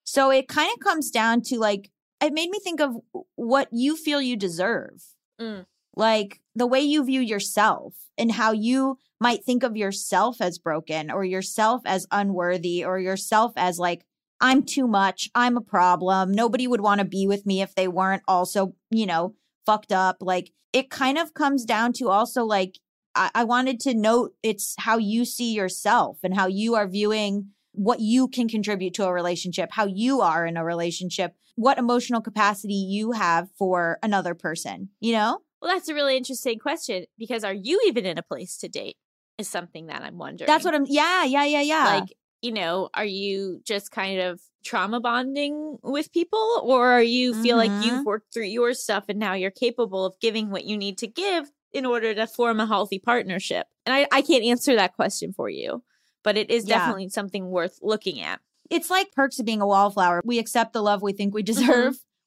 So 0.05 0.31
it 0.31 0.47
kind 0.47 0.69
of 0.73 0.79
comes 0.79 1.11
down 1.11 1.41
to 1.43 1.59
like, 1.59 1.89
it 2.21 2.33
made 2.33 2.49
me 2.49 2.59
think 2.59 2.79
of 2.79 2.95
what 3.35 3.67
you 3.71 3.95
feel 3.95 4.21
you 4.21 4.35
deserve. 4.37 5.03
Mm. 5.41 5.65
Like 5.95 6.41
the 6.55 6.67
way 6.67 6.81
you 6.81 7.03
view 7.03 7.21
yourself 7.21 7.95
and 8.17 8.33
how 8.33 8.51
you 8.51 8.97
might 9.19 9.43
think 9.43 9.63
of 9.63 9.75
yourself 9.75 10.41
as 10.41 10.57
broken 10.57 11.11
or 11.11 11.23
yourself 11.23 11.81
as 11.85 12.07
unworthy 12.11 12.83
or 12.83 12.99
yourself 12.99 13.53
as 13.55 13.79
like, 13.79 14.05
I'm 14.41 14.63
too 14.63 14.87
much. 14.87 15.29
I'm 15.35 15.57
a 15.57 15.61
problem. 15.61 16.31
Nobody 16.31 16.67
would 16.67 16.81
want 16.81 16.99
to 16.99 17.05
be 17.05 17.27
with 17.27 17.45
me 17.45 17.61
if 17.61 17.75
they 17.75 17.87
weren't 17.87 18.23
also, 18.27 18.75
you 18.89 19.05
know, 19.05 19.35
fucked 19.65 19.91
up. 19.91 20.17
Like 20.21 20.51
it 20.71 20.89
kind 20.89 21.17
of 21.17 21.33
comes 21.33 21.65
down 21.65 21.93
to 21.93 22.09
also 22.09 22.43
like, 22.45 22.79
I, 23.15 23.31
I 23.35 23.43
wanted 23.43 23.79
to 23.81 23.93
note 23.93 24.33
it's 24.41 24.75
how 24.79 24.97
you 24.97 25.25
see 25.25 25.53
yourself 25.53 26.19
and 26.23 26.35
how 26.35 26.47
you 26.47 26.75
are 26.75 26.87
viewing 26.87 27.49
what 27.73 27.99
you 27.99 28.27
can 28.27 28.47
contribute 28.47 28.93
to 28.95 29.05
a 29.05 29.13
relationship, 29.13 29.69
how 29.71 29.85
you 29.85 30.21
are 30.21 30.45
in 30.45 30.57
a 30.57 30.65
relationship, 30.65 31.35
what 31.55 31.77
emotional 31.77 32.21
capacity 32.21 32.73
you 32.73 33.11
have 33.11 33.49
for 33.57 33.99
another 34.01 34.33
person, 34.33 34.89
you 34.99 35.13
know? 35.13 35.39
Well, 35.61 35.73
that's 35.73 35.89
a 35.89 35.93
really 35.93 36.17
interesting 36.17 36.59
question 36.59 37.05
because 37.17 37.43
are 37.43 37.53
you 37.53 37.81
even 37.87 38.05
in 38.05 38.17
a 38.17 38.23
place 38.23 38.57
to 38.57 38.67
date? 38.69 38.97
Is 39.37 39.47
something 39.47 39.87
that 39.87 40.01
I'm 40.01 40.17
wondering. 40.17 40.47
That's 40.47 40.65
what 40.65 40.75
I'm, 40.75 40.83
yeah, 40.85 41.23
yeah, 41.23 41.45
yeah, 41.45 41.61
yeah. 41.61 41.85
like 41.85 42.13
you 42.41 42.51
know 42.51 42.89
are 42.93 43.05
you 43.05 43.61
just 43.65 43.89
kind 43.91 44.19
of 44.21 44.41
trauma 44.65 44.99
bonding 44.99 45.77
with 45.81 46.11
people 46.11 46.61
or 46.63 46.87
are 46.89 47.01
you 47.03 47.33
feel 47.33 47.55
like 47.57 47.71
Mhm. 47.71 47.81
you've 47.81 48.05
worked 48.05 48.33
through 48.33 48.45
your 48.45 48.73
stuff 48.73 49.05
and 49.09 49.17
now 49.19 49.33
you're 49.33 49.51
capable 49.51 50.05
of 50.05 50.19
giving 50.21 50.49
what 50.49 50.65
you 50.65 50.77
need 50.77 50.97
to 50.97 51.07
give 51.07 51.51
in 51.73 51.85
order 51.85 52.13
to 52.13 52.27
form 52.27 52.59
a 52.59 52.65
healthy 52.65 52.97
partnership 52.99 53.67
and 53.85 53.93
i, 53.93 54.07
I 54.11 54.21
can't 54.21 54.43
answer 54.43 54.75
that 54.75 54.95
question 54.95 55.33
for 55.33 55.49
you 55.49 55.83
but 56.23 56.37
it 56.37 56.49
is 56.49 56.65
Yeah. 56.65 56.77
definitely 56.79 57.09
something 57.09 57.49
worth 57.49 57.77
looking 57.81 58.21
at 58.21 58.39
it's 58.69 58.89
like 58.89 59.11
perks 59.13 59.39
of 59.39 59.45
being 59.45 59.61
a 59.61 59.67
wallflower. 59.67 60.21
We 60.23 60.37
accept 60.37 60.73
the 60.73 60.81
love 60.83 61.01
we 61.01 61.11
think 61.11 61.33
we 61.33 61.41
Mm-hmm. 61.43 61.55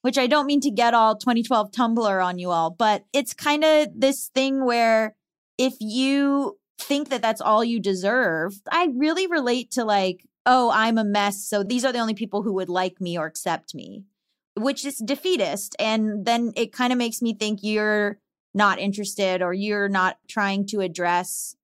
Which 0.03 0.17
I 0.17 0.27
don't 0.27 0.45
mean 0.45 0.59
to 0.61 0.69
get 0.69 0.93
all 0.93 1.15
2012 1.15 1.71
Tumblr 1.71 2.25
on 2.25 2.37
you 2.37 2.51
all, 2.51 2.69
but 2.69 3.05
it's 3.13 3.33
kind 3.33 3.63
of 3.63 3.87
this 3.95 4.29
thing 4.35 4.65
where 4.65 5.15
if 5.57 5.75
you 5.79 6.57
think 6.77 7.09
that 7.09 7.21
that's 7.21 7.39
all 7.39 7.63
you 7.63 7.79
deserve, 7.79 8.61
I 8.69 8.89
really 8.93 9.27
relate 9.27 9.71
to 9.71 9.85
like, 9.85 10.27
oh, 10.45 10.69
I'm 10.73 10.97
a 10.97 11.05
mess. 11.05 11.47
So 11.47 11.63
these 11.63 11.85
are 11.85 11.93
the 11.93 11.99
only 11.99 12.15
people 12.15 12.43
who 12.43 12.53
would 12.53 12.67
like 12.67 12.99
me 12.99 13.17
or 13.17 13.25
accept 13.25 13.73
me, 13.73 14.03
which 14.55 14.85
is 14.85 14.97
defeatist. 14.97 15.73
And 15.79 16.25
then 16.25 16.51
it 16.57 16.73
kind 16.73 16.91
of 16.91 16.99
makes 16.99 17.21
me 17.21 17.33
think 17.33 17.59
you're 17.61 18.19
not 18.53 18.79
interested 18.79 19.41
or 19.41 19.53
you're 19.53 19.87
not 19.87 20.17
trying 20.27 20.65
to 20.67 20.81
address 20.81 21.55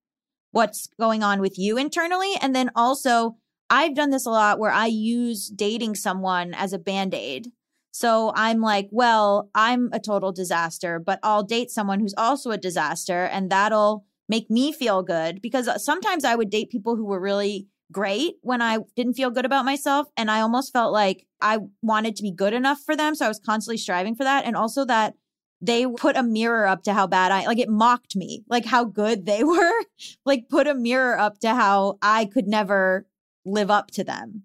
what's 0.52 0.88
going 0.98 1.22
on 1.22 1.42
with 1.42 1.58
you 1.58 1.76
internally. 1.76 2.32
And 2.40 2.56
then 2.56 2.70
also, 2.74 3.36
I've 3.68 3.94
done 3.94 4.10
this 4.10 4.24
a 4.24 4.30
lot 4.30 4.58
where 4.58 4.72
I 4.72 4.86
use 4.86 5.48
dating 5.48 5.94
someone 5.96 6.54
as 6.54 6.72
a 6.72 6.78
band 6.78 7.12
aid. 7.12 7.52
So 7.92 8.32
I'm 8.34 8.60
like, 8.60 8.88
well, 8.90 9.50
I'm 9.54 9.90
a 9.92 10.00
total 10.00 10.32
disaster, 10.32 10.98
but 10.98 11.18
I'll 11.22 11.42
date 11.42 11.70
someone 11.70 12.00
who's 12.00 12.14
also 12.16 12.50
a 12.50 12.58
disaster 12.58 13.24
and 13.24 13.50
that'll 13.50 14.04
make 14.28 14.48
me 14.48 14.72
feel 14.72 15.02
good 15.02 15.42
because 15.42 15.66
uh, 15.66 15.76
sometimes 15.76 16.24
I 16.24 16.36
would 16.36 16.50
date 16.50 16.70
people 16.70 16.94
who 16.94 17.04
were 17.04 17.20
really 17.20 17.66
great 17.90 18.36
when 18.42 18.62
I 18.62 18.78
didn't 18.94 19.14
feel 19.14 19.30
good 19.30 19.44
about 19.44 19.64
myself. 19.64 20.06
And 20.16 20.30
I 20.30 20.40
almost 20.40 20.72
felt 20.72 20.92
like 20.92 21.26
I 21.40 21.58
wanted 21.82 22.16
to 22.16 22.22
be 22.22 22.30
good 22.30 22.52
enough 22.52 22.80
for 22.80 22.94
them. 22.94 23.14
So 23.14 23.24
I 23.24 23.28
was 23.28 23.40
constantly 23.40 23.78
striving 23.78 24.14
for 24.14 24.24
that. 24.24 24.44
And 24.44 24.56
also 24.56 24.84
that 24.84 25.14
they 25.60 25.86
put 25.86 26.16
a 26.16 26.22
mirror 26.22 26.66
up 26.66 26.84
to 26.84 26.94
how 26.94 27.06
bad 27.06 27.32
I 27.32 27.44
like 27.44 27.58
it 27.58 27.68
mocked 27.68 28.16
me, 28.16 28.44
like 28.48 28.64
how 28.64 28.84
good 28.84 29.26
they 29.26 29.44
were, 29.44 29.84
like 30.24 30.48
put 30.48 30.66
a 30.66 30.74
mirror 30.74 31.18
up 31.18 31.38
to 31.40 31.54
how 31.54 31.98
I 32.00 32.24
could 32.24 32.46
never 32.46 33.06
live 33.44 33.70
up 33.70 33.90
to 33.92 34.04
them. 34.04 34.44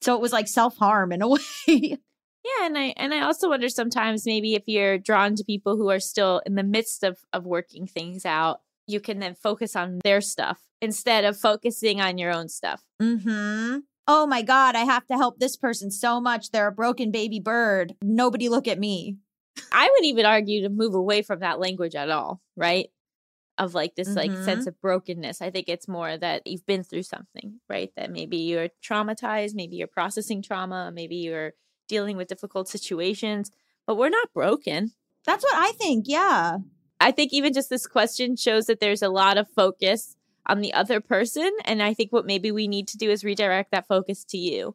So 0.00 0.14
it 0.14 0.20
was 0.20 0.32
like 0.32 0.48
self 0.48 0.76
harm 0.76 1.12
in 1.12 1.22
a 1.22 1.28
way. 1.66 1.98
Yeah 2.44 2.66
and 2.66 2.76
i 2.78 2.92
and 2.96 3.12
i 3.14 3.20
also 3.20 3.48
wonder 3.48 3.68
sometimes 3.68 4.26
maybe 4.26 4.54
if 4.54 4.64
you're 4.66 4.98
drawn 4.98 5.34
to 5.36 5.44
people 5.44 5.76
who 5.76 5.88
are 5.90 6.00
still 6.00 6.40
in 6.46 6.54
the 6.54 6.62
midst 6.62 7.02
of 7.04 7.18
of 7.32 7.44
working 7.44 7.86
things 7.86 8.24
out 8.26 8.60
you 8.86 9.00
can 9.00 9.18
then 9.20 9.34
focus 9.34 9.76
on 9.76 9.98
their 10.04 10.20
stuff 10.20 10.60
instead 10.80 11.24
of 11.24 11.38
focusing 11.38 12.00
on 12.00 12.18
your 12.18 12.32
own 12.32 12.48
stuff 12.48 12.82
hmm. 13.00 13.78
Oh 14.08 14.26
my 14.26 14.42
God, 14.42 14.74
I 14.74 14.80
have 14.80 15.06
to 15.06 15.14
help 15.16 15.38
this 15.38 15.56
person 15.56 15.92
so 15.92 16.20
much. 16.20 16.50
They're 16.50 16.66
a 16.66 16.72
broken 16.72 17.12
baby 17.12 17.38
bird. 17.38 17.94
Nobody 18.02 18.48
look 18.48 18.66
at 18.66 18.80
me. 18.80 19.18
I 19.70 19.88
would 19.88 20.04
even 20.04 20.26
argue 20.26 20.62
to 20.62 20.68
move 20.68 20.94
away 20.96 21.22
from 21.22 21.38
that 21.38 21.60
language 21.60 21.94
at 21.94 22.10
all, 22.10 22.40
right? 22.56 22.88
Of 23.58 23.74
like 23.74 23.94
this 23.94 24.16
like 24.16 24.32
Mhm. 24.32 24.44
sense 24.44 24.66
of 24.66 24.80
brokenness. 24.80 25.40
I 25.40 25.50
think 25.50 25.68
it's 25.68 25.86
more 25.86 26.16
that 26.18 26.42
you've 26.46 26.66
been 26.66 26.82
through 26.82 27.04
something, 27.04 27.60
right? 27.68 27.92
That 27.94 28.10
maybe 28.10 28.38
you're 28.38 28.70
traumatized, 28.84 29.54
maybe 29.54 29.76
you're 29.76 29.86
processing 29.86 30.42
trauma, 30.42 30.90
maybe 30.92 31.16
you're 31.16 31.52
dealing 31.92 32.16
with 32.16 32.26
difficult 32.26 32.68
situations, 32.68 33.50
but 33.86 33.96
we're 33.96 34.08
not 34.08 34.32
broken. 34.32 34.92
That's 35.26 35.44
what 35.44 35.54
I 35.54 35.72
think. 35.72 36.06
Yeah. 36.08 36.56
I 36.98 37.10
think 37.10 37.34
even 37.34 37.52
just 37.52 37.68
this 37.68 37.86
question 37.86 38.34
shows 38.34 38.64
that 38.66 38.80
there's 38.80 39.02
a 39.02 39.10
lot 39.10 39.36
of 39.36 39.46
focus 39.48 40.16
on 40.46 40.60
the 40.60 40.72
other 40.72 41.00
person. 41.00 41.50
And 41.66 41.82
I 41.82 41.92
think 41.92 42.12
what 42.12 42.24
maybe 42.24 42.50
we 42.50 42.66
need 42.66 42.88
to 42.88 42.96
do 42.96 43.10
is 43.10 43.24
redirect 43.24 43.72
that 43.72 43.86
focus 43.86 44.24
to 44.30 44.38
you. 44.38 44.74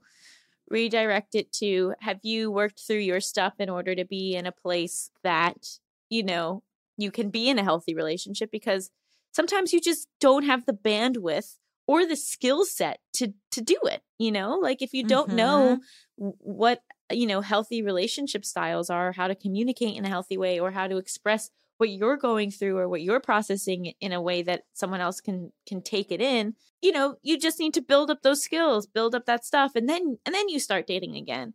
Redirect 0.69 1.33
it 1.33 1.51
to 1.53 1.95
have 2.01 2.19
you 2.21 2.51
worked 2.51 2.81
through 2.85 2.97
your 2.97 3.19
stuff 3.19 3.53
in 3.57 3.67
order 3.67 3.95
to 3.95 4.05
be 4.05 4.35
in 4.35 4.45
a 4.45 4.51
place 4.51 5.09
that, 5.23 5.79
you 6.09 6.21
know, 6.21 6.61
you 6.97 7.09
can 7.09 7.31
be 7.31 7.49
in 7.49 7.57
a 7.57 7.63
healthy 7.63 7.95
relationship 7.95 8.51
because 8.51 8.91
sometimes 9.31 9.73
you 9.73 9.81
just 9.81 10.07
don't 10.19 10.43
have 10.43 10.65
the 10.65 10.73
bandwidth 10.73 11.55
or 11.87 12.05
the 12.05 12.17
skill 12.17 12.65
set 12.65 12.99
to 13.13 13.33
to 13.51 13.61
do 13.61 13.77
it, 13.85 14.03
you 14.19 14.31
know? 14.31 14.59
Like 14.61 14.81
if 14.81 14.93
you 14.93 15.03
don't 15.03 15.29
mm-hmm. 15.29 15.37
know 15.37 15.79
what 16.17 16.81
you 17.11 17.25
know 17.25 17.41
healthy 17.41 17.81
relationship 17.81 18.43
styles 18.43 18.89
are 18.89 19.13
how 19.13 19.27
to 19.27 19.35
communicate 19.35 19.95
in 19.95 20.05
a 20.05 20.09
healthy 20.09 20.37
way 20.37 20.59
or 20.59 20.71
how 20.71 20.87
to 20.87 20.97
express 20.97 21.49
what 21.77 21.89
you're 21.89 22.17
going 22.17 22.51
through 22.51 22.77
or 22.77 22.89
what 22.89 23.01
you're 23.01 23.19
processing 23.19 23.93
in 24.01 24.11
a 24.11 24.21
way 24.21 24.41
that 24.41 24.63
someone 24.73 24.99
else 24.99 25.21
can 25.21 25.51
can 25.67 25.81
take 25.81 26.11
it 26.11 26.19
in 26.19 26.55
you 26.81 26.91
know 26.91 27.15
you 27.21 27.39
just 27.39 27.59
need 27.59 27.73
to 27.73 27.81
build 27.81 28.09
up 28.09 28.23
those 28.23 28.41
skills 28.41 28.87
build 28.87 29.15
up 29.15 29.25
that 29.25 29.45
stuff 29.45 29.71
and 29.75 29.87
then 29.87 30.17
and 30.25 30.35
then 30.35 30.49
you 30.49 30.59
start 30.59 30.87
dating 30.87 31.15
again. 31.15 31.53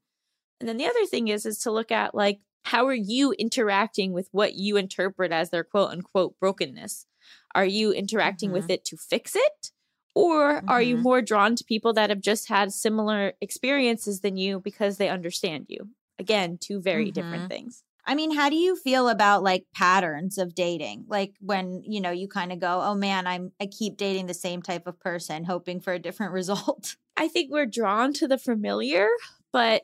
And 0.61 0.69
then 0.69 0.77
the 0.77 0.87
other 0.87 1.07
thing 1.07 1.29
is 1.29 1.45
is 1.45 1.59
to 1.61 1.73
look 1.73 1.91
at 1.91 2.15
like 2.15 2.41
how 2.65 2.87
are 2.87 2.95
you 2.95 3.33
interacting 3.33 4.13
with 4.13 4.29
what 4.31 4.55
you 4.55 4.77
interpret 4.77 5.33
as 5.33 5.51
their 5.51 5.65
quote 5.65 5.91
unquote 5.91 6.39
brokenness? 6.39 7.07
Are 7.55 7.67
you 7.67 7.93
interacting 7.93 8.53
with 8.53 8.65
mm-hmm. 8.65 8.73
it 8.73 8.85
to 8.87 8.97
fix 8.97 9.35
it 9.35 9.73
or 10.15 10.63
are 10.69 10.83
you 10.83 10.97
Mhm. 10.97 11.03
more 11.03 11.23
drawn 11.23 11.57
to 11.57 11.65
people 11.65 11.93
that 11.95 12.11
have 12.11 12.21
just 12.21 12.49
had 12.49 12.73
similar 12.73 13.33
experiences 13.41 14.21
than 14.21 14.37
you 14.37 14.61
because 14.61 14.97
they 14.99 15.09
understand 15.09 15.67
you 15.69 15.89
again 16.19 16.59
two 16.61 16.81
very 16.81 17.11
different 17.11 17.49
things 17.49 17.83
I 18.05 18.17
mean, 18.17 18.35
how 18.35 18.51
do 18.51 18.57
you 18.57 18.75
feel 18.75 19.09
about 19.09 19.45
like 19.45 19.65
patterns 19.77 20.37
of 20.37 20.57
dating? 20.57 21.05
Like 21.07 21.35
when, 21.41 21.83
you 21.87 22.01
know, 22.01 22.11
you 22.11 22.27
kind 22.27 22.53
of 22.53 22.59
go, 22.59 22.81
"Oh 22.83 22.97
man, 22.97 23.29
I'm 23.29 23.53
I 23.61 23.67
keep 23.67 23.97
dating 23.97 24.27
the 24.27 24.35
same 24.35 24.61
type 24.61 24.89
of 24.89 24.99
person 24.99 25.45
hoping 25.45 25.81
for 25.81 25.93
a 25.93 26.01
different 26.01 26.33
result." 26.41 26.97
I 27.17 27.29
think 27.29 27.53
we're 27.53 27.65
drawn 27.67 28.13
to 28.15 28.27
the 28.27 28.39
familiar, 28.39 29.07
but 29.53 29.83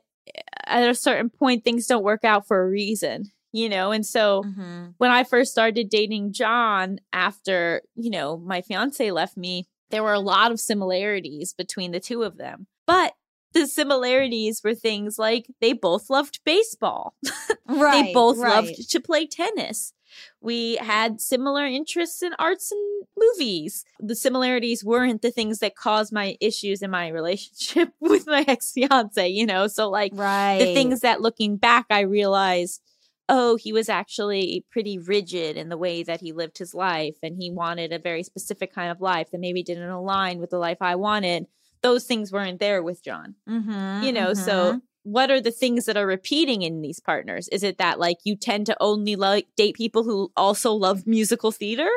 at 0.67 0.89
a 0.89 0.95
certain 0.95 1.31
point, 1.31 1.65
things 1.65 1.87
don't 1.87 2.03
work 2.03 2.25
out 2.25 2.47
for 2.47 2.61
a 2.63 2.69
reason, 2.69 3.31
you 3.53 3.69
know? 3.69 3.93
And 3.93 4.05
so 4.05 4.43
Mm-hmm. 4.45 4.91
when 4.99 5.11
I 5.11 5.25
first 5.25 5.53
started 5.53 5.89
dating 5.89 6.33
John 6.33 6.99
after, 7.13 7.83
you 7.95 8.11
know, 8.11 8.37
my 8.37 8.63
fiance 8.63 9.11
left 9.11 9.37
me, 9.37 9.69
there 9.91 10.03
were 10.03 10.13
a 10.13 10.21
lot 10.21 10.51
of 10.51 10.61
similarities 10.61 11.55
between 11.55 11.93
the 11.93 12.01
two 12.01 12.23
of 12.23 12.37
them. 12.37 12.67
But 12.87 13.15
the 13.53 13.67
similarities 13.67 14.61
were 14.63 14.75
things 14.75 15.19
like 15.19 15.47
they 15.61 15.73
both 15.73 16.11
loved 16.11 16.41
baseball. 16.45 17.15
Right. 17.71 18.07
they 18.07 18.13
both 18.15 18.39
right. 18.39 18.65
loved 18.65 18.91
to 18.91 18.99
play 18.99 19.27
tennis. 19.27 19.93
We 20.41 20.77
had 20.77 21.21
similar 21.21 21.67
interests 21.67 22.23
in 22.23 22.33
arts 22.39 22.73
and 22.73 23.05
movies. 23.15 23.85
The 24.01 24.15
similarities 24.15 24.83
weren't 24.83 25.21
the 25.21 25.31
things 25.31 25.59
that 25.59 25.77
caused 25.77 26.11
my 26.11 26.39
issues 26.41 26.81
in 26.81 26.91
my 26.91 27.09
relationship 27.09 27.91
with 28.01 28.27
my 28.27 28.43
ex 28.49 28.73
fiance, 28.73 29.29
you 29.29 29.45
know? 29.45 29.67
So, 29.67 29.91
like, 29.91 30.13
right. 30.15 30.59
the 30.59 30.73
things 30.73 31.01
that 31.01 31.21
looking 31.21 31.59
back, 31.59 31.85
I 31.91 32.01
realized, 32.01 32.81
oh, 33.29 33.57
he 33.57 33.73
was 33.73 33.89
actually 33.89 34.65
pretty 34.71 34.99
rigid 34.99 35.57
in 35.57 35.69
the 35.69 35.77
way 35.77 36.03
that 36.03 36.21
he 36.21 36.33
lived 36.33 36.59
his 36.59 36.75
life 36.75 37.17
and 37.23 37.37
he 37.37 37.51
wanted 37.51 37.93
a 37.93 37.99
very 37.99 38.23
specific 38.23 38.73
kind 38.75 38.91
of 38.91 39.01
life 39.01 39.31
that 39.31 39.41
maybe 39.41 39.63
didn't 39.63 39.91
align 39.91 40.39
with 40.39 40.51
the 40.51 40.59
life 40.59 40.79
I 40.81 40.95
wanted. 40.97 41.47
Those 41.83 42.05
things 42.05 42.33
weren't 42.33 42.59
there 42.61 42.83
with 42.83 43.05
John 43.05 43.35
Mhm, 43.49 44.03
you 44.05 44.13
know 44.13 44.31
mhm. 44.31 44.37
so 44.37 44.81
what 45.05 45.31
are 45.31 45.41
the 45.41 45.51
things 45.53 45.87
that 45.87 45.97
are 45.97 46.07
repeating 46.07 46.63
in 46.63 46.83
these 46.83 47.01
partners 47.01 47.49
is 47.49 47.63
it 47.63 47.79
that 47.79 47.99
like 47.99 48.19
you 48.25 48.37
tend 48.37 48.67
to 48.67 48.77
only 48.81 49.17
like 49.17 49.47
date 49.57 49.75
people 49.77 50.05
who 50.05 50.31
also 50.37 50.73
love 50.73 51.07
musical 51.07 51.51
theater 51.53 51.89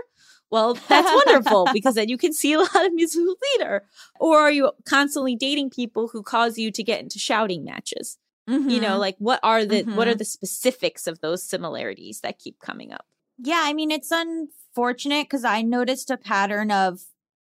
Well, 0.50 0.74
that's 0.90 1.10
wonderful 1.10 1.70
because 1.74 1.96
then 1.96 2.10
you 2.10 2.18
can 2.18 2.34
see 2.34 2.54
a 2.54 2.60
lot 2.60 2.86
of 2.86 2.94
musical 2.94 3.36
theater. 3.42 3.86
Or 4.20 4.38
are 4.38 4.52
you 4.52 4.72
constantly 4.86 5.36
dating 5.36 5.70
people 5.70 6.10
who 6.10 6.22
cause 6.24 6.58
you 6.58 6.72
to 6.72 6.84
get 6.84 7.00
into 7.00 7.20
shouting 7.20 7.64
matches? 7.64 8.18
You 8.52 8.80
know, 8.82 8.98
Mhm. 8.98 9.00
like 9.00 9.16
what 9.20 9.40
are 9.44 9.64
the 9.66 9.84
what 9.84 10.08
are 10.08 10.14
Mhm. 10.14 10.20
the 10.20 10.26
specifics 10.26 11.08
of 11.08 11.22
those 11.22 11.44
similarities 11.44 12.20
that 12.22 12.40
keep 12.40 12.60
coming 12.60 12.92
up? 12.92 13.06
Yeah, 13.38 13.62
I 13.64 13.74
mean, 13.74 13.92
it's 13.92 14.12
unfortunate 14.12 15.26
because 15.26 15.46
I 15.46 15.62
noticed 15.62 16.10
a 16.10 16.18
pattern 16.18 16.72
of 16.72 17.02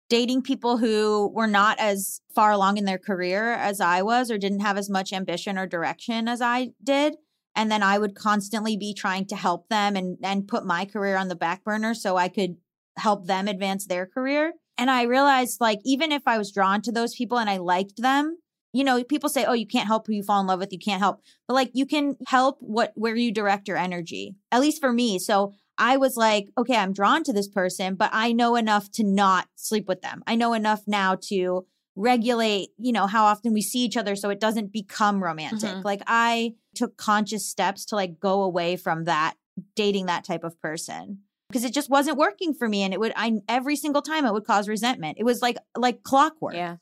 dating 0.09 0.41
people 0.41 0.77
who 0.77 1.27
were 1.33 1.47
not 1.47 1.77
as 1.79 2.21
far 2.33 2.51
along 2.51 2.77
in 2.77 2.85
their 2.85 2.97
career 2.97 3.53
as 3.53 3.81
I 3.81 4.01
was 4.01 4.31
or 4.31 4.37
didn't 4.37 4.61
have 4.61 4.77
as 4.77 4.89
much 4.89 5.11
ambition 5.13 5.57
or 5.57 5.67
direction 5.67 6.27
as 6.27 6.41
I 6.41 6.69
did. 6.83 7.17
And 7.55 7.71
then 7.71 7.83
I 7.83 7.97
would 7.97 8.15
constantly 8.15 8.77
be 8.77 8.93
trying 8.93 9.25
to 9.27 9.35
help 9.35 9.67
them 9.67 9.95
and, 9.95 10.17
and 10.23 10.47
put 10.47 10.65
my 10.65 10.85
career 10.85 11.17
on 11.17 11.27
the 11.27 11.35
back 11.35 11.63
burner 11.63 11.93
so 11.93 12.15
I 12.15 12.29
could 12.29 12.57
help 12.97 13.25
them 13.25 13.47
advance 13.47 13.85
their 13.85 14.05
career. 14.05 14.53
And 14.77 14.91
I 14.91 15.03
realized, 15.03 15.59
like, 15.59 15.79
even 15.83 16.11
if 16.11 16.21
I 16.27 16.37
was 16.37 16.51
drawn 16.51 16.81
to 16.83 16.91
those 16.91 17.15
people 17.15 17.39
and 17.39 17.49
I 17.49 17.57
liked 17.57 17.97
them, 17.97 18.37
you 18.77 18.83
know, 18.83 19.03
people 19.03 19.27
say, 19.27 19.43
oh, 19.43 19.53
you 19.53 19.65
can't 19.65 19.87
help 19.87 20.05
who 20.05 20.13
you 20.13 20.21
fall 20.21 20.39
in 20.39 20.45
love 20.45 20.59
with, 20.59 20.71
you 20.71 20.77
can't 20.77 21.01
help. 21.01 21.21
But 21.47 21.55
like, 21.55 21.71
you 21.73 21.87
can 21.87 22.15
help 22.27 22.57
what 22.59 22.91
where 22.93 23.15
you 23.15 23.31
direct 23.31 23.67
your 23.67 23.77
energy, 23.77 24.35
at 24.51 24.61
least 24.61 24.79
for 24.79 24.93
me. 24.93 25.17
So 25.17 25.53
I 25.79 25.97
was 25.97 26.15
like, 26.15 26.49
okay, 26.57 26.75
I'm 26.75 26.93
drawn 26.93 27.23
to 27.23 27.33
this 27.33 27.47
person, 27.47 27.95
but 27.95 28.11
I 28.13 28.33
know 28.33 28.55
enough 28.55 28.91
to 28.93 29.03
not 29.03 29.47
sleep 29.55 29.87
with 29.87 30.01
them. 30.01 30.21
I 30.27 30.35
know 30.35 30.53
enough 30.53 30.83
now 30.85 31.15
to 31.29 31.65
regulate, 31.95 32.69
you 32.77 32.91
know, 32.91 33.07
how 33.07 33.25
often 33.25 33.51
we 33.51 33.61
see 33.63 33.79
each 33.79 33.97
other 33.97 34.15
so 34.15 34.29
it 34.29 34.39
doesn't 34.39 34.71
become 34.71 35.23
romantic. 35.23 35.71
Mhm. 35.71 35.83
Like 35.83 36.03
I 36.05 36.53
took 36.75 36.97
conscious 36.97 37.49
steps 37.49 37.83
to 37.85 37.95
like 37.95 38.19
go 38.19 38.43
away 38.43 38.75
from 38.75 39.05
that 39.05 39.33
dating 39.75 40.05
that 40.05 40.23
type 40.23 40.43
of 40.43 40.59
person 40.61 41.23
because 41.49 41.63
it 41.63 41.73
just 41.73 41.89
wasn't 41.89 42.17
working 42.17 42.53
for 42.53 42.69
me 42.69 42.83
and 42.83 42.93
it 42.93 42.99
would 42.99 43.13
I 43.15 43.41
every 43.49 43.75
single 43.75 44.03
time 44.03 44.25
it 44.25 44.33
would 44.33 44.45
cause 44.45 44.69
resentment. 44.69 45.17
It 45.19 45.23
was 45.23 45.41
like 45.41 45.57
like 45.75 46.03
clockwork. 46.03 46.53
Yeah. 46.53 46.75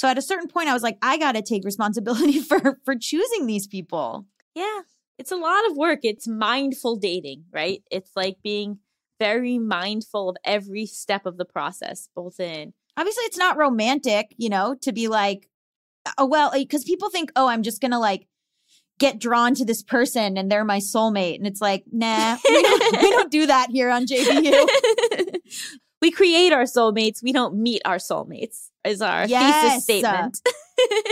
So 0.00 0.08
at 0.08 0.16
a 0.16 0.22
certain 0.22 0.48
point 0.48 0.70
I 0.70 0.72
was 0.72 0.82
like 0.82 0.96
I 1.02 1.18
got 1.18 1.32
to 1.32 1.42
take 1.42 1.62
responsibility 1.62 2.40
for 2.48 2.78
for 2.86 2.96
choosing 2.98 3.44
these 3.44 3.66
people. 3.66 4.24
Yeah. 4.54 4.80
It's 5.18 5.30
a 5.30 5.36
lot 5.36 5.68
of 5.68 5.76
work. 5.76 5.98
It's 6.04 6.26
mindful 6.26 6.96
dating, 6.96 7.44
right? 7.52 7.82
It's 7.90 8.12
like 8.16 8.38
being 8.42 8.78
very 9.18 9.58
mindful 9.58 10.30
of 10.30 10.36
every 10.42 10.86
step 10.86 11.26
of 11.26 11.36
the 11.36 11.44
process, 11.44 12.08
both 12.16 12.40
in 12.40 12.72
obviously 12.96 13.24
it's 13.24 13.36
not 13.36 13.58
romantic, 13.58 14.34
you 14.38 14.48
know, 14.48 14.74
to 14.80 14.90
be 14.90 15.06
like, 15.06 15.50
uh, 16.06 16.12
oh, 16.16 16.26
well, 16.26 16.50
because 16.54 16.82
people 16.82 17.10
think, 17.10 17.30
oh, 17.36 17.46
I'm 17.46 17.62
just 17.62 17.82
going 17.82 17.90
to 17.90 17.98
like 17.98 18.26
get 18.98 19.18
drawn 19.18 19.54
to 19.56 19.66
this 19.66 19.82
person 19.82 20.38
and 20.38 20.50
they're 20.50 20.64
my 20.64 20.78
soulmate. 20.78 21.36
And 21.36 21.46
it's 21.46 21.60
like, 21.60 21.84
nah, 21.92 22.38
we 22.42 22.62
don't, 22.62 23.02
we 23.02 23.10
don't 23.10 23.30
do 23.30 23.46
that 23.48 23.68
here 23.70 23.90
on 23.90 24.06
JBU. 24.06 25.36
we 26.00 26.10
create 26.10 26.54
our 26.54 26.64
soulmates. 26.64 27.22
We 27.22 27.32
don't 27.32 27.56
meet 27.56 27.82
our 27.84 27.98
soulmates. 27.98 28.69
Is 28.84 29.02
our 29.02 29.26
Yes. 29.26 29.84
thesis 29.86 30.02
statement. 30.02 30.40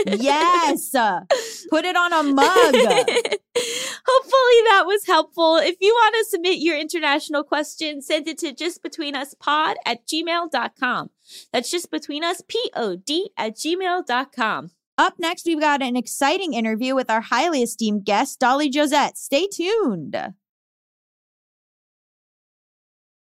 yes. 0.07 0.89
Put 1.69 1.85
it 1.85 1.95
on 1.95 2.13
a 2.13 2.23
mug. 2.23 2.45
Hopefully 3.55 4.59
that 4.69 4.83
was 4.85 5.05
helpful. 5.05 5.57
If 5.57 5.75
you 5.79 5.93
want 5.93 6.15
to 6.15 6.25
submit 6.25 6.59
your 6.59 6.77
international 6.79 7.43
question, 7.43 8.01
send 8.01 8.27
it 8.27 8.37
to 8.39 8.53
justbetweenuspod 8.53 9.75
at 9.85 10.07
gmail.com. 10.07 11.09
That's 11.53 11.69
just 11.69 11.91
between 11.91 12.23
us, 12.23 12.41
P-O-D 12.47 13.31
at 13.37 13.55
gmail.com. 13.55 14.71
Up 14.97 15.13
next, 15.19 15.45
we've 15.45 15.59
got 15.61 15.81
an 15.81 15.95
exciting 15.95 16.53
interview 16.53 16.95
with 16.95 17.09
our 17.09 17.21
highly 17.21 17.61
esteemed 17.61 18.03
guest, 18.05 18.39
Dolly 18.39 18.69
Josette. 18.69 19.17
Stay 19.17 19.47
tuned. 19.47 20.15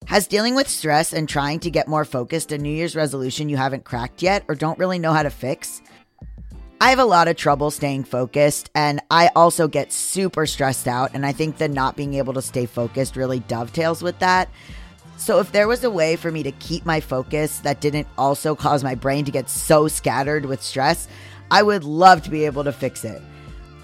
Has 0.08 0.26
dealing 0.26 0.56
with 0.56 0.70
stress 0.70 1.12
and 1.12 1.28
trying 1.28 1.60
to 1.60 1.70
get 1.70 1.90
more 1.90 2.06
focused 2.06 2.54
a 2.54 2.58
New 2.58 2.72
Year's 2.72 2.96
resolution 2.96 3.50
you 3.50 3.58
haven't 3.58 3.84
cracked 3.84 4.22
yet 4.22 4.46
or 4.48 4.56
don't 4.56 4.80
really 4.80 5.00
know 5.00 5.12
how 5.12 5.22
to 5.22 5.30
fix? 5.30 5.82
I 6.80 6.92
have 6.92 7.00
a 7.00 7.04
lot 7.04 7.28
of 7.28 7.36
trouble 7.36 7.72
staying 7.72 8.06
focused, 8.06 8.70
and 8.74 9.02
I 9.12 9.32
also 9.36 9.68
get 9.68 9.92
super 9.92 10.46
stressed 10.46 10.88
out. 10.88 11.12
And 11.14 11.26
I 11.26 11.34
think 11.34 11.58
that 11.58 11.72
not 11.72 11.98
being 11.98 12.14
able 12.14 12.34
to 12.36 12.42
stay 12.42 12.66
focused 12.66 13.18
really 13.18 13.40
dovetails 13.42 14.02
with 14.02 14.18
that. 14.20 14.48
So, 15.18 15.40
if 15.40 15.52
there 15.52 15.68
was 15.68 15.84
a 15.84 15.92
way 15.92 16.16
for 16.16 16.32
me 16.32 16.42
to 16.42 16.54
keep 16.54 16.86
my 16.86 17.02
focus 17.02 17.60
that 17.60 17.82
didn't 17.82 18.08
also 18.18 18.56
cause 18.56 18.86
my 18.86 18.96
brain 18.96 19.26
to 19.26 19.32
get 19.32 19.50
so 19.50 19.90
scattered 19.90 20.46
with 20.46 20.64
stress, 20.64 21.10
I 21.52 21.64
would 21.64 21.84
love 21.84 22.22
to 22.24 22.30
be 22.30 22.46
able 22.46 22.64
to 22.64 22.72
fix 22.72 23.04
it. 23.04 23.22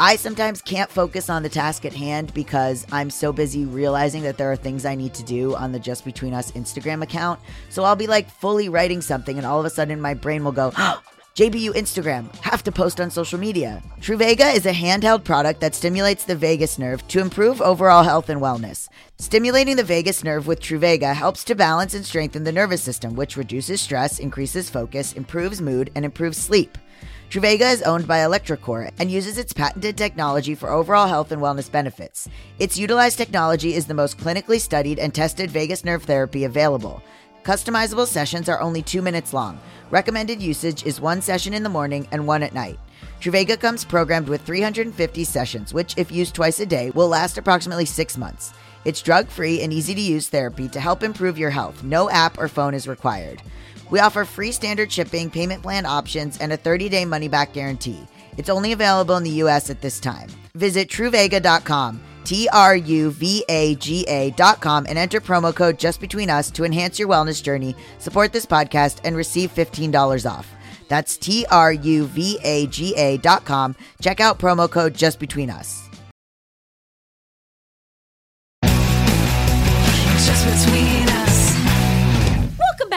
I 0.04 0.18
sometimes 0.18 0.62
can't 0.62 0.92
focus 0.92 1.30
on 1.30 1.44
the 1.44 1.50
task 1.50 1.86
at 1.86 1.94
hand 1.94 2.34
because 2.34 2.86
I'm 2.92 3.10
so 3.10 3.32
busy 3.32 3.63
realizing 3.63 4.24
that 4.24 4.38
there 4.38 4.52
are 4.52 4.58
things 4.58 4.84
I 4.84 4.96
need 4.96 5.13
to 5.13 5.24
do 5.24 5.56
on 5.56 5.72
the 5.72 5.80
Just 5.80 6.04
Between 6.04 6.34
Us 6.34 6.52
Instagram 6.52 7.02
account. 7.04 7.39
So 7.70 7.86
I'll 7.86 7.96
be 7.96 8.06
like 8.06 8.30
fully 8.30 8.68
writing 8.68 9.00
something, 9.00 9.38
and 9.38 9.48
all 9.48 9.62
of 9.62 9.66
a 9.66 9.70
sudden 9.70 10.02
my 10.02 10.13
brain 10.13 10.44
will 10.44 10.52
go, 10.52 10.74
oh, 10.78 11.02
JBU 11.36 11.70
Instagram, 11.70 12.36
have 12.42 12.63
to 12.63 12.72
post 12.74 13.00
on 13.00 13.12
social 13.12 13.39
media. 13.39 13.82
Truvaga 14.02 14.54
is 14.54 14.66
a 14.66 14.74
handheld 14.74 15.24
product 15.24 15.62
that 15.62 15.74
stimulates 15.74 16.26
the 16.26 16.36
vagus 16.36 16.78
nerve 16.78 17.08
to 17.08 17.22
improve 17.22 17.62
overall 17.62 18.04
health 18.04 18.28
and 18.28 18.42
wellness. 18.42 18.89
Stimulating 19.20 19.78
the 19.78 19.86
vagus 19.86 20.22
nerve 20.22 20.48
with 20.48 20.60
Truvaga 20.60 21.13
helps 21.16 21.46
to 21.46 21.56
balance 21.56 21.94
and 21.94 22.06
strengthen 22.06 22.44
the 22.44 22.52
nervous 22.52 22.84
system, 22.84 23.16
which 23.16 23.38
reduces 23.38 23.80
stress, 23.80 24.20
increases 24.20 24.70
focus, 24.70 25.13
improves 25.13 25.62
mood, 25.62 25.92
and 25.96 26.04
improves 26.04 26.38
sleep. 26.38 26.78
Truvaga 27.34 27.74
is 27.74 27.82
owned 27.82 28.06
by 28.06 28.19
electroCore 28.19 28.91
and 29.00 29.10
uses 29.10 29.39
its 29.39 29.54
patented 29.54 29.98
technology 29.98 30.54
for 30.54 30.69
overall 30.69 31.08
health 31.08 31.32
and 31.32 31.41
wellness 31.41 31.72
benefits. 31.72 32.30
Its 32.60 32.78
utilized 32.78 33.17
technology 33.17 33.74
is 33.74 33.88
the 33.88 33.93
most 33.96 34.19
clinically 34.19 34.62
studied 34.62 35.00
and 35.00 35.15
tested 35.15 35.50
vagus 35.50 35.84
nerve 35.84 36.04
therapy 36.04 36.43
available. 36.43 37.02
Customizable 37.41 38.06
sessions 38.06 38.50
are 38.50 38.62
only 38.62 38.84
two 38.84 39.02
minutes 39.02 39.34
long. 39.34 39.60
Recommended 39.89 40.43
usage 40.43 40.86
is 40.86 41.02
one 41.02 41.24
session 41.24 41.56
in 41.56 41.63
the 41.63 41.69
morning 41.69 42.08
and 42.12 42.28
one 42.28 42.43
at 42.43 42.54
night. 42.54 42.78
Truvaga 43.19 43.60
comes 43.60 43.84
programmed 43.84 44.30
with 44.30 44.43
350 44.43 45.24
sessions, 45.24 45.74
which, 45.74 45.98
if 45.98 46.12
used 46.12 46.36
twice 46.36 46.60
a 46.60 46.67
day, 46.67 46.91
will 46.91 47.08
last 47.08 47.39
approximately 47.39 47.86
six 47.86 48.15
months. 48.15 48.54
It's 48.86 49.02
drug 49.02 49.28
free 49.28 49.62
and 49.62 49.74
easy 49.74 49.96
to 49.96 50.02
use 50.02 50.28
therapy 50.28 50.69
to 50.69 50.80
help 50.80 51.02
improve 51.02 51.39
your 51.39 51.50
health. 51.50 51.84
No 51.84 52.12
app 52.12 52.38
or 52.38 52.48
phone 52.48 52.76
is 52.76 52.88
required. 52.88 53.41
We 53.89 54.00
offer 54.00 54.26
free 54.26 54.52
standard 54.52 54.91
shipping, 54.91 55.30
payment 55.30 55.62
plan 55.62 55.86
options, 55.86 56.38
and 56.39 56.52
a 56.54 56.58
30 56.58 56.89
day 56.89 57.06
money 57.06 57.28
back 57.28 57.54
guarantee. 57.54 58.00
It's 58.38 58.50
only 58.50 58.72
available 58.72 59.17
in 59.17 59.24
the 59.24 59.41
US 59.43 59.69
at 59.69 59.82
this 59.82 60.00
time. 60.00 60.30
Visit 60.56 60.89
Truvaga.com, 60.89 62.02
T 62.24 62.48
R 62.52 62.76
U 62.76 63.12
V 63.12 63.43
A 63.50 63.76
G 63.76 64.06
A.com, 64.08 64.86
and 64.88 64.98
enter 64.98 65.19
promo 65.22 65.54
code 65.54 65.78
just 65.78 66.00
between 66.02 66.30
us 66.30 66.50
to 66.52 66.63
enhance 66.63 66.98
your 67.00 67.08
wellness 67.08 67.41
journey, 67.43 67.76
support 68.00 68.32
this 68.34 68.46
podcast, 68.46 69.00
and 69.04 69.15
receive 69.15 69.54
$15 69.54 70.30
off. 70.30 70.50
That's 70.88 71.17
T 71.17 71.46
R 71.50 71.74
U 71.74 72.06
V 72.06 72.39
A 72.43 72.67
G 72.67 72.93
A.com. 72.98 73.76
Check 74.02 74.19
out 74.19 74.39
promo 74.39 74.69
code 74.69 74.93
just 74.93 75.19
between 75.19 75.50
us. 75.50 75.89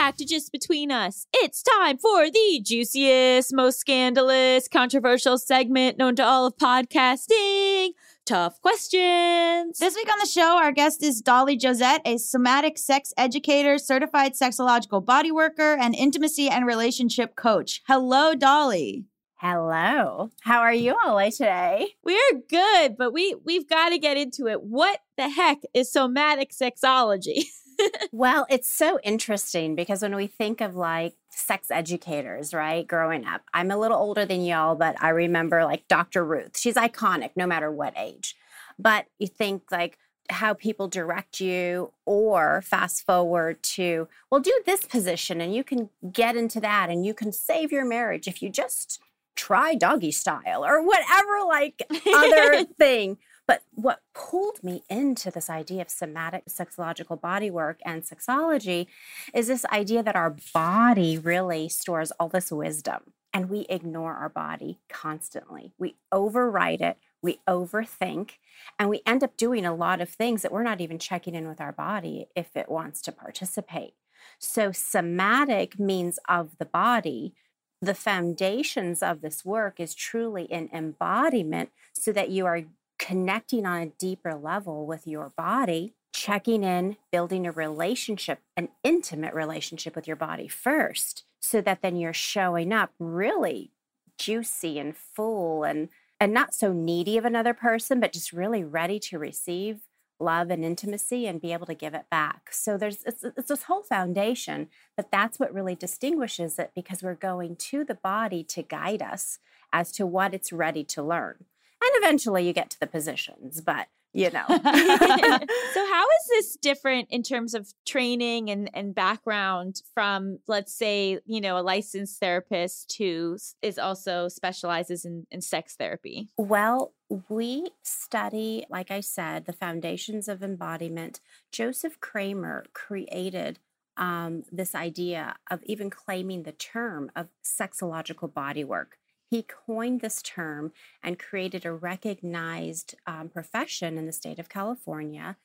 Welcome 0.07 0.19
back 0.19 0.29
to 0.29 0.35
Just 0.35 0.53
Between 0.53 0.93
Us. 0.93 1.27
It's 1.33 1.65
time 1.65 1.99
for 1.99 2.31
the 2.31 2.61
juiciest, 2.63 3.53
most 3.53 3.81
scandalous, 3.81 4.69
controversial 4.69 5.37
segment 5.37 5.99
known 5.99 6.15
to 6.15 6.25
all 6.25 6.47
of 6.47 6.57
podcasting. 6.59 7.89
Tough 8.25 8.61
questions. 8.63 9.81
This 9.81 9.97
week 9.97 10.09
on 10.09 10.21
the 10.21 10.29
show, 10.29 10.59
our 10.59 10.71
guest 10.71 11.03
is 11.03 11.21
Dolly 11.21 11.59
Josette, 11.61 12.03
a 12.05 12.19
somatic 12.19 12.79
sex 12.79 13.13
educator, 13.17 13.79
certified 13.79 14.35
sexological 14.35 15.05
body 15.05 15.33
worker, 15.33 15.75
and 15.75 15.93
intimacy 15.93 16.49
and 16.49 16.69
relationship 16.69 17.35
coach. 17.35 17.83
Hello, 17.89 18.37
Dolly. 18.37 19.07
Hello. 19.39 20.31
How 20.43 20.61
are 20.61 20.73
you 20.73 20.97
all 21.05 21.19
today? 21.33 21.95
We're 22.05 22.43
good, 22.49 22.97
but 22.97 23.13
we 23.13 23.35
we've 23.45 23.69
got 23.69 23.89
to 23.89 23.99
get 23.99 24.17
into 24.17 24.47
it. 24.47 24.63
What 24.63 25.01
the 25.17 25.31
heck 25.31 25.63
is 25.75 25.91
somatic 25.91 26.53
sexology? 26.53 27.47
well, 28.13 28.47
it's 28.49 28.71
so 28.71 28.99
interesting 29.03 29.75
because 29.75 30.03
when 30.03 30.15
we 30.15 30.27
think 30.27 30.61
of 30.61 30.75
like 30.75 31.15
sex 31.31 31.71
educators, 31.71 32.55
right, 32.55 32.87
growing 32.87 33.25
up, 33.25 33.43
I'm 33.53 33.71
a 33.71 33.77
little 33.77 33.99
older 33.99 34.25
than 34.25 34.45
y'all, 34.45 34.75
but 34.75 35.01
I 35.03 35.11
remember 35.11 35.65
like 35.65 35.89
Dr. 35.89 36.25
Ruth. 36.25 36.59
She's 36.59 36.75
iconic 36.75 37.31
no 37.37 37.47
matter 37.47 37.71
what 37.71 37.95
age. 37.97 38.37
But 38.79 39.07
you 39.19 39.27
think 39.27 39.71
like 39.71 39.99
how 40.31 40.55
people 40.55 40.89
direct 40.89 41.41
you, 41.41 41.93
or 42.05 42.63
fast 42.63 43.05
forward 43.07 43.63
to, 43.63 44.09
well, 44.31 44.41
do 44.41 44.63
this 44.67 44.85
position 44.85 45.41
and 45.41 45.55
you 45.55 45.65
can 45.65 45.89
get 46.13 46.37
into 46.37 46.61
that 46.61 46.91
and 46.91 47.07
you 47.07 47.15
can 47.15 47.33
save 47.33 47.73
your 47.73 47.85
marriage 47.85 48.27
if 48.27 48.43
you 48.43 48.51
just 48.51 49.01
try 49.37 49.75
doggy 49.75 50.11
style 50.13 50.65
or 50.65 50.83
whatever, 50.83 51.45
like 51.47 51.83
other 52.13 52.65
thing. 52.79 53.19
But 53.47 53.63
what 53.75 54.01
pulled 54.15 54.63
me 54.65 54.83
into 54.91 55.31
this 55.31 55.49
idea 55.49 55.83
of 55.83 55.91
somatic 55.91 56.47
sexological 56.47 57.21
body 57.21 57.51
work 57.51 57.79
and 57.85 58.03
sexology 58.03 58.87
is 59.33 59.47
this 59.47 59.65
idea 59.67 60.03
that 60.03 60.17
our 60.17 60.37
body 60.53 61.17
really 61.17 61.69
stores 61.69 62.13
all 62.13 62.29
this 62.29 62.51
wisdom 62.51 63.13
and 63.37 63.51
we 63.51 63.67
ignore 63.69 64.15
our 64.15 64.31
body 64.31 64.79
constantly. 64.89 65.75
We 65.79 65.97
override 66.11 66.81
it, 66.81 66.97
we 67.21 67.41
overthink, 67.47 68.39
and 68.79 68.89
we 68.89 69.03
end 69.05 69.23
up 69.23 69.37
doing 69.37 69.67
a 69.67 69.75
lot 69.75 70.01
of 70.01 70.09
things 70.09 70.41
that 70.41 70.51
we're 70.51 70.63
not 70.63 70.81
even 70.81 70.99
checking 70.99 71.35
in 71.35 71.47
with 71.47 71.61
our 71.61 71.73
body 71.73 72.29
if 72.35 72.57
it 72.57 72.71
wants 72.71 73.03
to 73.03 73.13
participate. 73.13 73.93
So, 74.39 74.73
somatic 74.73 75.79
means 75.79 76.19
of 76.29 76.57
the 76.59 76.65
body. 76.65 77.35
The 77.83 77.95
foundations 77.95 79.03
of 79.03 79.21
this 79.21 79.45
work 79.45 79.79
is 79.79 79.95
truly 79.95 80.51
an 80.51 80.71
embodiment 80.73 81.71
so 81.93 82.13
that 82.13 82.31
you 82.31 82.47
are 82.47 82.63
connecting 82.99 83.67
on 83.67 83.83
a 83.83 83.87
deeper 83.87 84.35
level 84.35 84.87
with 84.87 85.07
your 85.07 85.31
body, 85.37 85.95
checking 86.13 86.65
in, 86.65 86.97
building 87.13 87.47
a 87.47 87.53
relationship, 87.53 88.41
an 88.57 88.69
intimate 88.83 89.35
relationship 89.35 89.95
with 89.95 90.07
your 90.07 90.17
body 90.17 90.49
first, 90.49 91.25
so 91.41 91.61
that 91.61 91.83
then 91.83 91.97
you're 91.97 92.13
showing 92.13 92.73
up 92.73 92.93
really 92.99 93.71
juicy 94.19 94.79
and 94.79 94.97
full 94.97 95.65
and 95.65 95.89
and 96.19 96.33
not 96.33 96.55
so 96.55 96.73
needy 96.73 97.19
of 97.19 97.27
another 97.27 97.53
person, 97.53 98.01
but 98.01 98.13
just 98.13 98.33
really 98.33 98.65
ready 98.65 98.99
to 98.99 99.19
receive 99.19 99.81
love 100.19 100.51
and 100.51 100.65
intimacy 100.65 101.27
and 101.27 101.43
be 101.43 101.53
able 101.53 101.67
to 101.67 101.75
give 101.75 101.93
it 101.95 102.07
back. 102.11 102.49
So 102.51 102.79
there's 102.79 103.03
it's, 103.05 103.23
it's 103.23 103.49
this 103.49 103.65
whole 103.65 103.83
foundation, 103.83 104.69
but 104.97 105.11
that's 105.11 105.39
what 105.39 105.53
really 105.53 105.75
distinguishes 105.75 106.59
it 106.59 106.73
because 106.75 107.03
we're 107.03 107.15
going 107.15 107.57
to 107.57 107.85
the 107.85 107.95
body 107.95 108.43
to 108.45 108.63
guide 108.63 109.03
us 109.03 109.39
as 109.73 109.93
to 109.93 110.07
what 110.07 110.33
it's 110.33 110.53
ready 110.53 110.85
to 110.85 111.03
learn. 111.03 111.45
And 111.83 111.91
eventually 112.03 112.47
you 112.47 112.53
get 112.53 112.71
to 112.71 112.81
the 112.81 112.87
positions, 112.87 113.61
but 113.61 113.89
you 114.17 114.31
know. 114.31 114.45
so 114.49 114.57
how 114.65 116.05
is 116.05 116.27
this 116.31 116.57
different 116.57 117.09
in 117.11 117.23
terms 117.23 117.55
of 117.55 117.73
training 117.87 118.49
and, 118.51 118.71
and 118.73 118.95
background 118.95 119.83
from 119.95 120.39
let's 120.49 120.73
say 120.73 121.19
you 121.27 121.41
know 121.41 121.59
a 121.59 121.61
licensed 121.61 122.19
therapist 122.19 122.97
who 122.99 123.37
is 123.61 123.79
also 123.79 124.29
specializes 124.29 125.05
in, 125.05 125.27
in 125.31 125.41
sex 125.43 125.77
therapy 125.77 126.29
Well, 126.39 126.95
we 127.29 127.69
study, 127.83 128.65
like 128.71 128.91
I 128.91 129.01
said, 129.01 129.45
the 129.45 129.53
foundations 129.53 130.29
of 130.29 130.43
embodiment. 130.43 131.21
Joseph 131.53 132.01
Kramer 132.01 132.65
created 132.73 133.59
um, 133.97 134.43
this 134.51 134.75
idea 134.75 135.37
of 135.51 135.63
even 135.65 135.91
claiming 135.91 136.43
the 136.43 136.53
term 136.53 137.11
of 137.15 137.29
sexological 137.45 138.31
bodywork. 138.31 138.97
He 139.29 139.43
coined 139.43 140.01
this 140.01 140.23
term 140.23 140.73
and 141.03 141.19
created 141.19 141.65
a 141.65 141.73
recognized 141.73 142.95
um, 143.07 143.29
profession 143.29 143.99
in 143.99 144.07
the 144.07 144.13
state 144.13 144.39
of 144.39 144.49
California. 144.49 145.37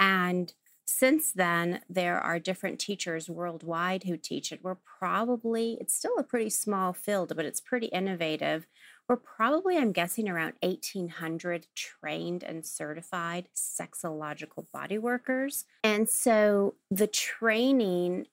And 0.00 0.52
since 0.86 1.32
then, 1.32 1.82
there 1.88 2.18
are 2.18 2.38
different 2.38 2.78
teachers 2.78 3.28
worldwide 3.28 4.04
who 4.04 4.16
teach 4.16 4.52
it. 4.52 4.60
We're 4.62 4.78
probably, 4.98 5.76
it's 5.80 5.94
still 5.94 6.16
a 6.18 6.22
pretty 6.22 6.48
small 6.48 6.94
field, 6.94 7.36
but 7.36 7.44
it's 7.44 7.60
pretty 7.60 7.88
innovative. 7.88 8.66
We're 9.06 9.16
probably, 9.16 9.76
I'm 9.76 9.92
guessing, 9.92 10.30
around 10.30 10.54
1,800 10.62 11.66
trained 11.74 12.42
and 12.42 12.64
certified 12.64 13.48
sexological 13.54 14.64
body 14.72 14.96
workers. 14.96 15.66
And 15.84 16.08
so 16.08 16.74
the 16.90 17.06
training 17.06 18.26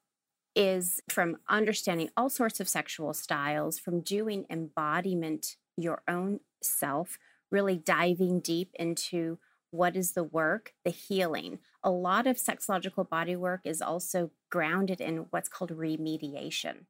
is 0.55 1.01
from 1.09 1.37
understanding 1.49 2.09
all 2.15 2.29
sorts 2.29 2.59
of 2.59 2.69
sexual 2.69 3.13
styles, 3.13 3.77
from 3.77 4.01
doing 4.01 4.45
embodiment 4.49 5.57
your 5.77 6.01
own 6.07 6.39
self, 6.61 7.19
really 7.51 7.77
diving 7.77 8.39
deep 8.39 8.71
into 8.75 9.37
what 9.71 9.95
is 9.95 10.13
the 10.13 10.23
work, 10.23 10.73
the 10.85 10.89
healing. 10.91 11.59
A 11.83 11.91
lot 11.91 12.27
of 12.27 12.37
sexological 12.37 13.07
body 13.07 13.35
work 13.35 13.61
is 13.65 13.81
also 13.81 14.31
grounded 14.49 15.01
in 15.01 15.27
what's 15.31 15.49
called 15.49 15.71
remediation. 15.71 16.85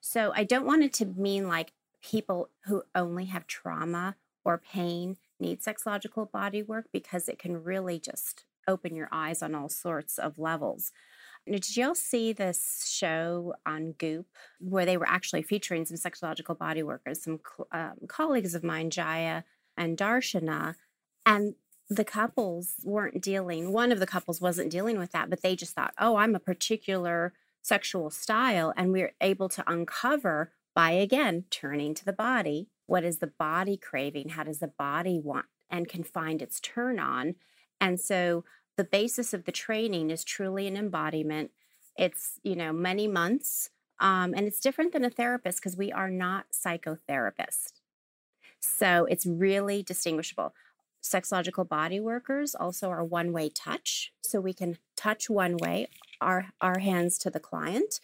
So 0.00 0.32
I 0.34 0.44
don't 0.44 0.66
want 0.66 0.84
it 0.84 0.92
to 0.94 1.06
mean 1.06 1.48
like 1.48 1.72
people 2.00 2.50
who 2.66 2.84
only 2.94 3.24
have 3.26 3.46
trauma 3.46 4.14
or 4.44 4.58
pain 4.58 5.16
need 5.40 5.60
sexological 5.60 6.30
body 6.30 6.62
work 6.62 6.86
because 6.92 7.28
it 7.28 7.38
can 7.38 7.62
really 7.62 7.98
just 7.98 8.44
open 8.68 8.94
your 8.94 9.08
eyes 9.10 9.42
on 9.42 9.54
all 9.54 9.68
sorts 9.68 10.18
of 10.18 10.38
levels. 10.38 10.92
Did 11.50 11.76
y'all 11.76 11.94
see 11.94 12.32
this 12.32 12.88
show 12.90 13.54
on 13.64 13.92
Goop 13.92 14.26
where 14.60 14.84
they 14.84 14.96
were 14.96 15.08
actually 15.08 15.42
featuring 15.42 15.86
some 15.86 15.96
sexological 15.96 16.58
body 16.58 16.82
workers, 16.82 17.22
some 17.22 17.40
um, 17.72 17.94
colleagues 18.06 18.54
of 18.54 18.62
mine, 18.62 18.90
Jaya 18.90 19.44
and 19.76 19.96
Darshana, 19.96 20.74
and 21.24 21.54
the 21.90 22.04
couples 22.04 22.74
weren't 22.84 23.22
dealing, 23.22 23.72
one 23.72 23.92
of 23.92 23.98
the 23.98 24.06
couples 24.06 24.40
wasn't 24.40 24.70
dealing 24.70 24.98
with 24.98 25.12
that, 25.12 25.30
but 25.30 25.42
they 25.42 25.56
just 25.56 25.74
thought, 25.74 25.94
oh, 25.98 26.16
I'm 26.16 26.34
a 26.34 26.40
particular 26.40 27.32
sexual 27.62 28.10
style. 28.10 28.72
And 28.76 28.92
we 28.92 29.02
are 29.02 29.12
able 29.20 29.48
to 29.50 29.64
uncover 29.70 30.52
by 30.74 30.90
again 30.90 31.44
turning 31.50 31.94
to 31.94 32.04
the 32.04 32.12
body. 32.12 32.68
What 32.86 33.04
is 33.04 33.18
the 33.18 33.26
body 33.26 33.76
craving? 33.76 34.30
How 34.30 34.44
does 34.44 34.58
the 34.58 34.68
body 34.68 35.18
want 35.18 35.46
and 35.70 35.88
can 35.88 36.04
find 36.04 36.42
its 36.42 36.60
turn 36.60 36.98
on? 36.98 37.36
And 37.80 37.98
so 37.98 38.44
the 38.78 38.84
basis 38.84 39.34
of 39.34 39.44
the 39.44 39.52
training 39.52 40.10
is 40.10 40.24
truly 40.24 40.68
an 40.68 40.76
embodiment. 40.76 41.50
It's, 41.98 42.38
you 42.44 42.54
know, 42.54 42.72
many 42.72 43.08
months. 43.08 43.70
Um, 43.98 44.32
and 44.34 44.46
it's 44.46 44.60
different 44.60 44.92
than 44.92 45.04
a 45.04 45.10
therapist 45.10 45.58
because 45.58 45.76
we 45.76 45.90
are 45.90 46.08
not 46.08 46.46
psychotherapists. 46.52 47.72
So 48.60 49.04
it's 49.10 49.26
really 49.26 49.82
distinguishable. 49.82 50.54
Sexological 51.02 51.68
body 51.68 51.98
workers 51.98 52.54
also 52.54 52.88
are 52.88 53.04
one 53.04 53.32
way 53.32 53.50
touch. 53.50 54.12
So 54.22 54.40
we 54.40 54.52
can 54.52 54.78
touch 54.96 55.28
one 55.28 55.56
way, 55.56 55.88
our, 56.20 56.46
our 56.60 56.78
hands 56.78 57.18
to 57.18 57.30
the 57.30 57.40
client. 57.40 57.98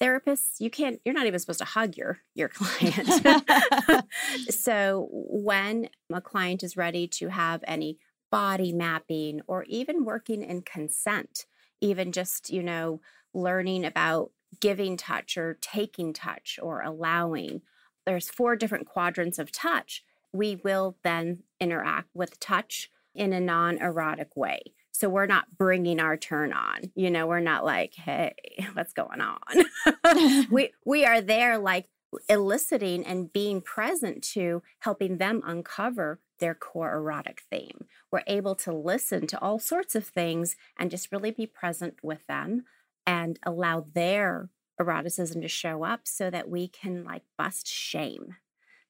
Therapists, 0.00 0.60
you 0.60 0.70
can't, 0.70 0.98
you're 1.04 1.14
not 1.14 1.26
even 1.26 1.38
supposed 1.38 1.58
to 1.58 1.66
hug 1.66 1.98
your, 1.98 2.20
your 2.34 2.48
client. 2.54 3.06
so 4.48 5.08
when 5.10 5.90
a 6.10 6.22
client 6.22 6.62
is 6.62 6.74
ready 6.74 7.06
to 7.08 7.28
have 7.28 7.62
any 7.66 7.98
body 8.30 8.72
mapping 8.72 9.40
or 9.46 9.64
even 9.64 10.04
working 10.04 10.42
in 10.42 10.62
consent, 10.62 11.46
even 11.80 12.12
just, 12.12 12.50
you 12.50 12.62
know, 12.62 13.00
learning 13.34 13.84
about 13.84 14.30
giving 14.60 14.96
touch 14.96 15.36
or 15.36 15.58
taking 15.60 16.12
touch 16.12 16.58
or 16.62 16.80
allowing. 16.80 17.62
There's 18.04 18.30
four 18.30 18.56
different 18.56 18.86
quadrants 18.86 19.38
of 19.38 19.52
touch. 19.52 20.04
We 20.32 20.56
will 20.56 20.96
then 21.02 21.42
interact 21.60 22.08
with 22.14 22.40
touch 22.40 22.90
in 23.14 23.32
a 23.32 23.40
non 23.40 23.78
erotic 23.78 24.36
way. 24.36 24.60
So 24.92 25.10
we're 25.10 25.26
not 25.26 25.58
bringing 25.58 26.00
our 26.00 26.16
turn 26.16 26.52
on. 26.52 26.90
You 26.94 27.10
know, 27.10 27.26
we're 27.26 27.40
not 27.40 27.64
like, 27.64 27.94
hey, 27.94 28.34
what's 28.72 28.92
going 28.92 29.20
on? 29.20 30.46
we 30.50 30.72
we 30.84 31.04
are 31.04 31.20
there 31.20 31.58
like 31.58 31.86
eliciting 32.28 33.04
and 33.04 33.32
being 33.32 33.60
present 33.60 34.22
to 34.22 34.62
helping 34.80 35.18
them 35.18 35.42
uncover 35.44 36.20
their 36.38 36.54
core 36.54 36.94
erotic 36.94 37.42
theme. 37.50 37.86
We're 38.10 38.22
able 38.26 38.54
to 38.56 38.72
listen 38.72 39.26
to 39.28 39.40
all 39.40 39.58
sorts 39.58 39.94
of 39.94 40.06
things 40.06 40.56
and 40.78 40.90
just 40.90 41.12
really 41.12 41.30
be 41.30 41.46
present 41.46 41.96
with 42.02 42.26
them 42.26 42.64
and 43.06 43.38
allow 43.42 43.86
their 43.94 44.50
eroticism 44.80 45.40
to 45.40 45.48
show 45.48 45.84
up 45.84 46.00
so 46.04 46.30
that 46.30 46.48
we 46.48 46.68
can 46.68 47.04
like 47.04 47.22
bust 47.38 47.66
shame. 47.66 48.36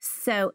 So 0.00 0.54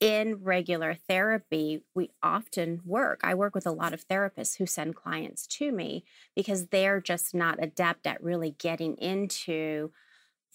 in 0.00 0.42
regular 0.42 0.94
therapy, 0.94 1.82
we 1.94 2.10
often 2.22 2.80
work. 2.84 3.20
I 3.24 3.34
work 3.34 3.54
with 3.54 3.66
a 3.66 3.72
lot 3.72 3.92
of 3.92 4.06
therapists 4.06 4.56
who 4.56 4.66
send 4.66 4.94
clients 4.94 5.46
to 5.48 5.72
me 5.72 6.04
because 6.36 6.68
they're 6.68 7.00
just 7.00 7.34
not 7.34 7.62
adept 7.62 8.06
at 8.06 8.22
really 8.22 8.52
getting 8.58 8.96
into 8.96 9.90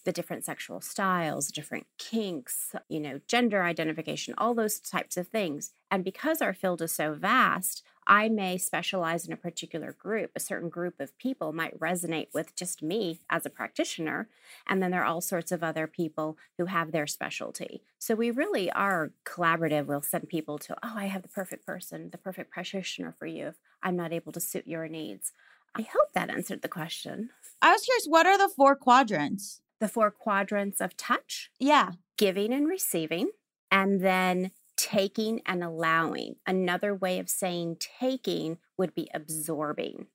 the 0.05 0.11
different 0.11 0.45
sexual 0.45 0.81
styles, 0.81 1.47
different 1.49 1.87
kinks, 1.97 2.75
you 2.89 2.99
know, 2.99 3.19
gender 3.27 3.63
identification, 3.63 4.33
all 4.37 4.53
those 4.53 4.79
types 4.79 5.17
of 5.17 5.27
things. 5.27 5.71
And 5.89 6.03
because 6.03 6.41
our 6.41 6.53
field 6.53 6.81
is 6.81 6.91
so 6.91 7.13
vast, 7.13 7.83
I 8.05 8.27
may 8.27 8.57
specialize 8.57 9.25
in 9.25 9.33
a 9.33 9.37
particular 9.37 9.93
group. 9.93 10.31
A 10.35 10.39
certain 10.39 10.69
group 10.69 10.99
of 10.99 11.17
people 11.17 11.53
might 11.53 11.79
resonate 11.79 12.27
with 12.33 12.55
just 12.55 12.83
me 12.83 13.21
as 13.29 13.45
a 13.45 13.49
practitioner. 13.49 14.27
And 14.67 14.83
then 14.83 14.91
there 14.91 15.01
are 15.01 15.05
all 15.05 15.21
sorts 15.21 15.51
of 15.51 15.63
other 15.63 15.87
people 15.87 16.37
who 16.57 16.65
have 16.65 16.91
their 16.91 17.07
specialty. 17.07 17.81
So 17.99 18.15
we 18.15 18.31
really 18.31 18.69
are 18.71 19.11
collaborative. 19.25 19.85
We'll 19.85 20.01
send 20.01 20.27
people 20.27 20.57
to, 20.59 20.75
oh, 20.83 20.93
I 20.95 21.05
have 21.05 21.21
the 21.21 21.29
perfect 21.29 21.65
person, 21.65 22.09
the 22.11 22.17
perfect 22.17 22.51
practitioner 22.51 23.15
for 23.17 23.25
you 23.25 23.47
if 23.47 23.55
I'm 23.81 23.95
not 23.95 24.11
able 24.11 24.33
to 24.33 24.41
suit 24.41 24.67
your 24.67 24.87
needs. 24.89 25.31
I 25.75 25.83
hope 25.83 26.13
that 26.13 26.29
answered 26.29 26.61
the 26.61 26.67
question. 26.67 27.29
I 27.61 27.71
was 27.71 27.83
curious, 27.83 28.05
what 28.05 28.25
are 28.25 28.37
the 28.37 28.49
four 28.49 28.75
quadrants? 28.75 29.61
The 29.79 29.87
four 29.87 30.11
quadrants 30.11 30.79
of 30.81 30.95
touch, 30.95 31.51
Yeah. 31.59 31.93
giving 32.17 32.53
and 32.53 32.67
receiving, 32.67 33.31
and 33.71 34.01
then 34.01 34.51
taking 34.77 35.41
and 35.45 35.63
allowing. 35.63 36.35
Another 36.47 36.95
way 36.95 37.19
of 37.19 37.29
saying 37.29 37.77
taking 37.79 38.57
would 38.77 38.93
be 38.95 39.09
absorbing. 39.13 40.07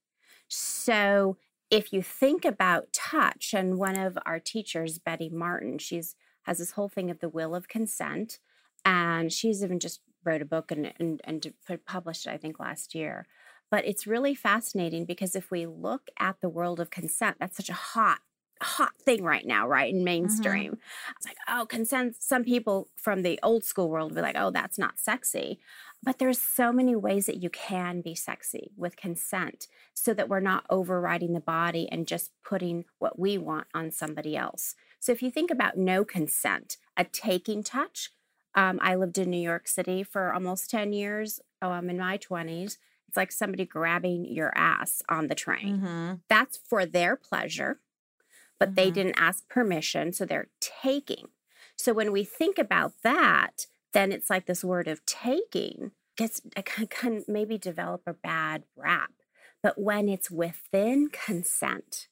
So 0.48 1.36
if 1.70 1.92
you 1.92 2.02
think 2.02 2.44
about 2.44 2.92
touch, 2.92 3.52
and 3.54 3.78
one 3.78 3.98
of 3.98 4.18
our 4.24 4.40
teachers, 4.40 4.98
Betty 4.98 5.28
Martin, 5.28 5.78
she's 5.78 6.16
has 6.44 6.58
this 6.58 6.72
whole 6.72 6.88
thing 6.88 7.10
of 7.10 7.18
the 7.20 7.28
Wheel 7.28 7.54
of 7.54 7.68
Consent, 7.68 8.38
and 8.84 9.30
she's 9.32 9.62
even 9.62 9.78
just 9.78 10.00
wrote 10.24 10.40
a 10.42 10.46
book 10.46 10.70
and 10.72 10.92
and, 10.98 11.20
and 11.24 11.52
published 11.86 12.26
it, 12.26 12.30
I 12.30 12.38
think, 12.38 12.58
last 12.58 12.94
year. 12.94 13.26
But 13.70 13.84
it's 13.84 14.06
really 14.06 14.34
fascinating 14.34 15.04
because 15.04 15.36
if 15.36 15.50
we 15.50 15.66
look 15.66 16.08
at 16.18 16.40
the 16.40 16.48
world 16.48 16.80
of 16.80 16.90
consent, 16.90 17.36
that's 17.38 17.56
such 17.58 17.68
a 17.68 17.74
hot 17.74 18.20
hot 18.62 18.92
thing 19.00 19.22
right 19.22 19.46
now, 19.46 19.66
right? 19.66 19.92
In 19.92 20.04
mainstream. 20.04 20.78
It's 21.16 21.26
like, 21.26 21.36
oh, 21.48 21.66
consent. 21.66 22.16
Some 22.20 22.44
people 22.44 22.88
from 22.96 23.22
the 23.22 23.38
old 23.42 23.64
school 23.64 23.88
world 23.88 24.14
be 24.14 24.20
like, 24.20 24.36
oh, 24.38 24.50
that's 24.50 24.78
not 24.78 24.98
sexy. 24.98 25.60
But 26.02 26.18
there's 26.18 26.40
so 26.40 26.72
many 26.72 26.94
ways 26.94 27.26
that 27.26 27.42
you 27.42 27.50
can 27.50 28.00
be 28.00 28.14
sexy 28.14 28.70
with 28.76 28.96
consent 28.96 29.66
so 29.94 30.14
that 30.14 30.28
we're 30.28 30.40
not 30.40 30.64
overriding 30.70 31.32
the 31.32 31.40
body 31.40 31.88
and 31.90 32.06
just 32.06 32.30
putting 32.44 32.84
what 32.98 33.18
we 33.18 33.36
want 33.36 33.66
on 33.74 33.90
somebody 33.90 34.36
else. 34.36 34.74
So 35.00 35.12
if 35.12 35.22
you 35.22 35.30
think 35.30 35.50
about 35.50 35.76
no 35.76 36.04
consent, 36.04 36.76
a 36.96 37.04
taking 37.04 37.62
touch, 37.62 38.10
um, 38.54 38.78
I 38.82 38.94
lived 38.94 39.18
in 39.18 39.30
New 39.30 39.40
York 39.40 39.68
City 39.68 40.02
for 40.02 40.32
almost 40.32 40.70
10 40.70 40.92
years. 40.92 41.40
Oh, 41.60 41.70
I'm 41.70 41.90
in 41.90 41.98
my 41.98 42.18
20s. 42.18 42.78
It's 43.08 43.16
like 43.16 43.32
somebody 43.32 43.64
grabbing 43.64 44.24
your 44.26 44.52
ass 44.56 45.02
on 45.08 45.28
the 45.28 45.34
train. 45.34 45.78
Mm-hmm. 45.78 46.14
That's 46.28 46.58
for 46.58 46.84
their 46.84 47.16
pleasure, 47.16 47.80
but 48.58 48.74
they 48.74 48.90
Mhm. 48.90 48.90
didn't 48.90 49.18
ask 49.18 49.48
permission. 49.48 50.12
So 50.12 50.24
they're 50.24 50.50
taking. 50.60 51.28
So 51.76 51.92
when 51.92 52.12
we 52.12 52.24
think 52.24 52.58
about 52.58 52.92
that, 53.02 53.66
then 53.92 54.12
it's 54.12 54.30
like 54.30 54.46
this 54.46 54.64
word 54.64 54.88
of 54.88 55.04
taking 55.06 55.92
gets 56.16 56.40
can, 56.64 56.86
can 56.88 57.24
maybe 57.28 57.58
develop 57.58 58.02
a 58.06 58.14
bad 58.14 58.64
rap. 58.76 59.12
But 59.62 59.80
when 59.80 60.08
it's 60.08 60.30
within 60.30 61.08
consent, 61.10 62.08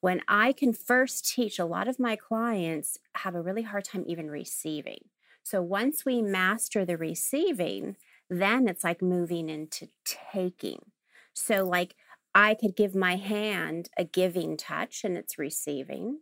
when 0.00 0.22
I 0.28 0.52
can 0.52 0.72
first 0.72 1.26
teach, 1.28 1.58
a 1.58 1.64
lot 1.64 1.88
of 1.88 1.98
my 1.98 2.16
clients 2.16 2.98
have 3.16 3.34
a 3.34 3.42
really 3.42 3.62
hard 3.62 3.84
time 3.84 4.04
even 4.06 4.30
receiving. 4.30 5.08
So 5.42 5.62
once 5.62 6.04
we 6.04 6.22
master 6.22 6.84
the 6.84 6.96
receiving, 6.96 7.96
then 8.28 8.68
it's 8.68 8.84
like 8.84 9.02
moving 9.02 9.48
into 9.48 9.88
taking. 10.04 10.92
So, 11.34 11.64
like, 11.64 11.96
I 12.34 12.54
could 12.54 12.76
give 12.76 12.94
my 12.94 13.16
hand 13.16 13.88
a 13.96 14.04
giving 14.04 14.56
touch 14.56 15.04
and 15.04 15.16
it's 15.16 15.38
receiving, 15.38 16.20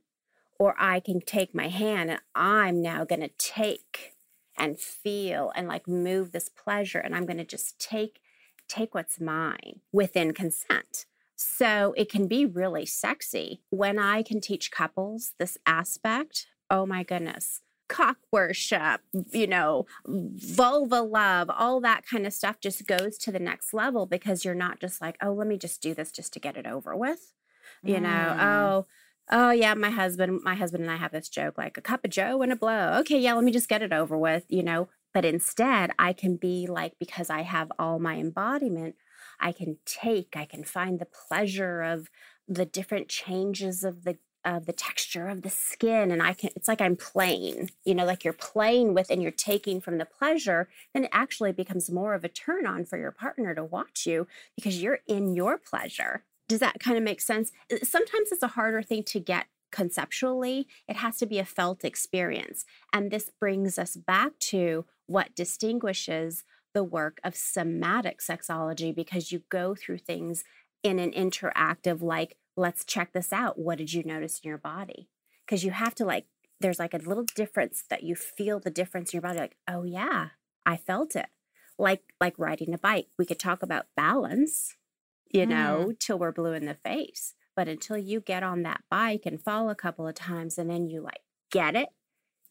or 0.58 0.74
I 0.78 1.00
can 1.00 1.20
take 1.20 1.54
my 1.54 1.68
hand 1.68 2.10
and 2.10 2.20
I'm 2.34 2.82
now 2.82 3.04
going 3.04 3.22
to 3.22 3.30
take 3.38 4.14
and 4.56 4.78
feel 4.78 5.50
and 5.56 5.66
like 5.66 5.88
move 5.88 6.32
this 6.32 6.48
pleasure 6.48 6.98
and 6.98 7.16
I'm 7.16 7.26
going 7.26 7.38
to 7.38 7.44
just 7.44 7.78
take 7.78 8.20
take 8.68 8.94
what's 8.94 9.20
mine 9.20 9.80
within 9.92 10.32
consent. 10.32 11.06
So 11.34 11.92
it 11.96 12.10
can 12.10 12.28
be 12.28 12.46
really 12.46 12.86
sexy 12.86 13.62
when 13.70 13.98
I 13.98 14.22
can 14.22 14.40
teach 14.40 14.70
couples 14.70 15.32
this 15.38 15.58
aspect. 15.66 16.46
Oh 16.70 16.86
my 16.86 17.02
goodness. 17.02 17.60
Cock 17.92 18.16
worship, 18.32 19.00
you 19.32 19.46
know, 19.46 19.86
vulva 20.06 21.02
love, 21.02 21.50
all 21.50 21.80
that 21.82 22.06
kind 22.06 22.26
of 22.26 22.32
stuff 22.32 22.58
just 22.60 22.86
goes 22.86 23.18
to 23.18 23.30
the 23.30 23.38
next 23.38 23.74
level 23.74 24.06
because 24.06 24.44
you're 24.44 24.54
not 24.54 24.80
just 24.80 25.00
like, 25.00 25.16
oh, 25.22 25.32
let 25.32 25.46
me 25.46 25.58
just 25.58 25.82
do 25.82 25.94
this 25.94 26.10
just 26.10 26.32
to 26.32 26.40
get 26.40 26.56
it 26.56 26.66
over 26.66 26.96
with. 26.96 27.32
You 27.84 28.00
know, 28.00 28.08
Mm. 28.08 28.42
oh, 28.42 28.86
oh 29.30 29.50
yeah, 29.50 29.74
my 29.74 29.90
husband, 29.90 30.40
my 30.42 30.54
husband 30.54 30.82
and 30.84 30.90
I 30.92 30.96
have 30.96 31.12
this 31.12 31.28
joke 31.28 31.58
like 31.58 31.76
a 31.76 31.80
cup 31.82 32.04
of 32.04 32.10
Joe 32.10 32.42
and 32.42 32.52
a 32.52 32.56
blow. 32.56 32.98
Okay, 33.00 33.18
yeah, 33.18 33.34
let 33.34 33.44
me 33.44 33.52
just 33.52 33.68
get 33.68 33.82
it 33.82 33.92
over 33.92 34.16
with, 34.16 34.44
you 34.48 34.62
know. 34.62 34.88
But 35.12 35.24
instead, 35.24 35.90
I 35.98 36.12
can 36.12 36.36
be 36.36 36.66
like, 36.66 36.94
because 36.98 37.28
I 37.28 37.42
have 37.42 37.70
all 37.78 37.98
my 37.98 38.16
embodiment, 38.16 38.94
I 39.40 39.52
can 39.52 39.78
take, 39.84 40.34
I 40.36 40.44
can 40.46 40.64
find 40.64 40.98
the 40.98 41.06
pleasure 41.06 41.82
of 41.82 42.08
the 42.48 42.64
different 42.64 43.08
changes 43.08 43.84
of 43.84 44.04
the 44.04 44.16
of 44.44 44.66
the 44.66 44.72
texture 44.72 45.28
of 45.28 45.42
the 45.42 45.50
skin 45.50 46.10
and 46.10 46.22
I 46.22 46.34
can 46.34 46.50
it's 46.56 46.68
like 46.68 46.80
I'm 46.80 46.96
playing, 46.96 47.70
you 47.84 47.94
know, 47.94 48.04
like 48.04 48.24
you're 48.24 48.32
playing 48.32 48.94
with 48.94 49.10
and 49.10 49.22
you're 49.22 49.30
taking 49.30 49.80
from 49.80 49.98
the 49.98 50.04
pleasure, 50.04 50.68
then 50.94 51.04
it 51.04 51.10
actually 51.12 51.52
becomes 51.52 51.90
more 51.90 52.14
of 52.14 52.24
a 52.24 52.28
turn 52.28 52.66
on 52.66 52.84
for 52.84 52.98
your 52.98 53.12
partner 53.12 53.54
to 53.54 53.64
watch 53.64 54.06
you 54.06 54.26
because 54.56 54.82
you're 54.82 55.00
in 55.06 55.34
your 55.34 55.58
pleasure. 55.58 56.24
Does 56.48 56.60
that 56.60 56.80
kind 56.80 56.96
of 56.96 57.02
make 57.02 57.20
sense? 57.20 57.52
Uh, 57.72 57.76
Sometimes 57.82 58.32
it's 58.32 58.42
a 58.42 58.48
harder 58.48 58.82
thing 58.82 59.04
to 59.04 59.20
get 59.20 59.46
conceptually. 59.70 60.68
It 60.86 60.96
has 60.96 61.16
to 61.18 61.26
be 61.26 61.38
a 61.38 61.44
felt 61.44 61.84
experience. 61.84 62.64
And 62.92 63.10
this 63.10 63.30
brings 63.40 63.78
us 63.78 63.96
back 63.96 64.38
to 64.40 64.84
what 65.06 65.34
distinguishes 65.34 66.44
the 66.74 66.84
work 66.84 67.20
of 67.24 67.34
somatic 67.34 68.20
sexology 68.20 68.94
because 68.94 69.32
you 69.32 69.42
go 69.48 69.74
through 69.74 69.98
things 69.98 70.44
in 70.82 70.98
an 70.98 71.12
interactive, 71.12 72.02
like, 72.02 72.36
let's 72.56 72.84
check 72.84 73.12
this 73.12 73.32
out. 73.32 73.58
What 73.58 73.78
did 73.78 73.92
you 73.92 74.02
notice 74.04 74.40
in 74.42 74.48
your 74.48 74.58
body? 74.58 75.08
Because 75.44 75.64
you 75.64 75.70
have 75.70 75.94
to, 75.96 76.04
like, 76.04 76.26
there's 76.60 76.78
like 76.78 76.94
a 76.94 76.98
little 76.98 77.24
difference 77.24 77.84
that 77.90 78.02
you 78.02 78.14
feel 78.14 78.60
the 78.60 78.70
difference 78.70 79.12
in 79.12 79.18
your 79.18 79.22
body, 79.22 79.38
like, 79.38 79.56
oh, 79.68 79.84
yeah, 79.84 80.28
I 80.64 80.76
felt 80.76 81.16
it. 81.16 81.26
Like, 81.78 82.02
like 82.20 82.38
riding 82.38 82.72
a 82.72 82.78
bike. 82.78 83.08
We 83.18 83.26
could 83.26 83.38
talk 83.38 83.62
about 83.62 83.86
balance, 83.96 84.76
you 85.32 85.44
mm. 85.44 85.48
know, 85.48 85.92
till 85.98 86.18
we're 86.18 86.32
blue 86.32 86.52
in 86.52 86.66
the 86.66 86.74
face. 86.74 87.34
But 87.56 87.68
until 87.68 87.98
you 87.98 88.20
get 88.20 88.42
on 88.42 88.62
that 88.62 88.82
bike 88.90 89.22
and 89.26 89.42
fall 89.42 89.68
a 89.68 89.74
couple 89.74 90.06
of 90.06 90.14
times 90.14 90.58
and 90.58 90.70
then 90.70 90.86
you 90.86 91.02
like 91.02 91.20
get 91.50 91.74
it, 91.74 91.88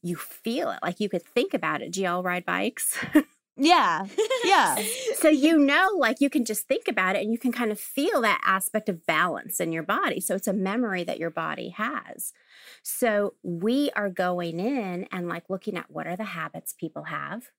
you 0.03 0.15
feel 0.15 0.69
it. 0.71 0.79
Like 0.81 0.99
you 0.99 1.09
could 1.09 1.23
think 1.23 1.53
about 1.53 1.81
it. 1.81 1.91
Do 1.91 2.01
y'all 2.01 2.23
ride 2.23 2.45
bikes? 2.45 2.97
Yeah. 3.61 4.07
Yeah. 4.43 4.81
so 5.19 5.29
you 5.29 5.55
know, 5.55 5.89
like 5.99 6.19
you 6.19 6.31
can 6.31 6.45
just 6.45 6.67
think 6.67 6.87
about 6.87 7.15
it 7.15 7.21
and 7.21 7.31
you 7.31 7.37
can 7.37 7.51
kind 7.51 7.71
of 7.71 7.79
feel 7.79 8.21
that 8.21 8.41
aspect 8.43 8.89
of 8.89 9.05
balance 9.05 9.59
in 9.59 9.71
your 9.71 9.83
body. 9.83 10.19
So 10.19 10.33
it's 10.33 10.47
a 10.47 10.53
memory 10.53 11.03
that 11.03 11.19
your 11.19 11.29
body 11.29 11.69
has. 11.69 12.33
So 12.81 13.35
we 13.43 13.91
are 13.95 14.09
going 14.09 14.59
in 14.59 15.07
and 15.11 15.29
like 15.29 15.47
looking 15.47 15.77
at 15.77 15.91
what 15.91 16.07
are 16.07 16.15
the 16.15 16.23
habits 16.23 16.73
people 16.73 17.03
have 17.03 17.51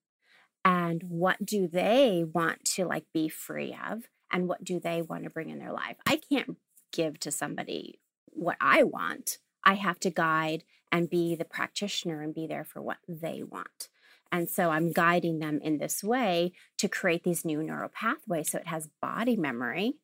and 0.65 1.05
what 1.05 1.45
do 1.47 1.69
they 1.69 2.25
want 2.35 2.65
to 2.65 2.85
like 2.85 3.05
be 3.15 3.29
free 3.29 3.77
of 3.89 4.09
and 4.33 4.49
what 4.49 4.65
do 4.65 4.81
they 4.81 5.03
want 5.03 5.23
to 5.23 5.31
bring 5.31 5.51
in 5.51 5.61
their 5.61 5.73
life. 5.73 5.97
I 6.05 6.17
can't 6.17 6.57
give 6.93 7.21
to 7.21 7.31
somebody 7.31 8.01
what 8.27 8.57
I 8.61 8.83
want. 8.83 9.39
I 9.63 9.75
have 9.75 10.01
to 10.01 10.11
guide 10.11 10.65
and 10.91 11.09
be 11.09 11.37
the 11.37 11.45
practitioner 11.45 12.23
and 12.23 12.35
be 12.35 12.49
there 12.49 12.65
for 12.65 12.83
what 12.83 12.99
they 13.07 13.45
want. 13.45 13.89
And 14.33 14.49
so 14.49 14.71
I'm 14.71 14.91
guiding 14.91 15.39
them 15.39 15.61
in 15.63 15.79
this 15.79 16.03
way 16.03 16.53
to 16.79 16.89
create 16.89 17.23
these 17.23 17.45
new 17.45 17.63
neural 17.63 17.91
pathways. 17.91 18.51
So 18.51 18.59
it 18.59 18.67
has 18.67 18.89
body 19.01 19.37
memory 19.37 19.97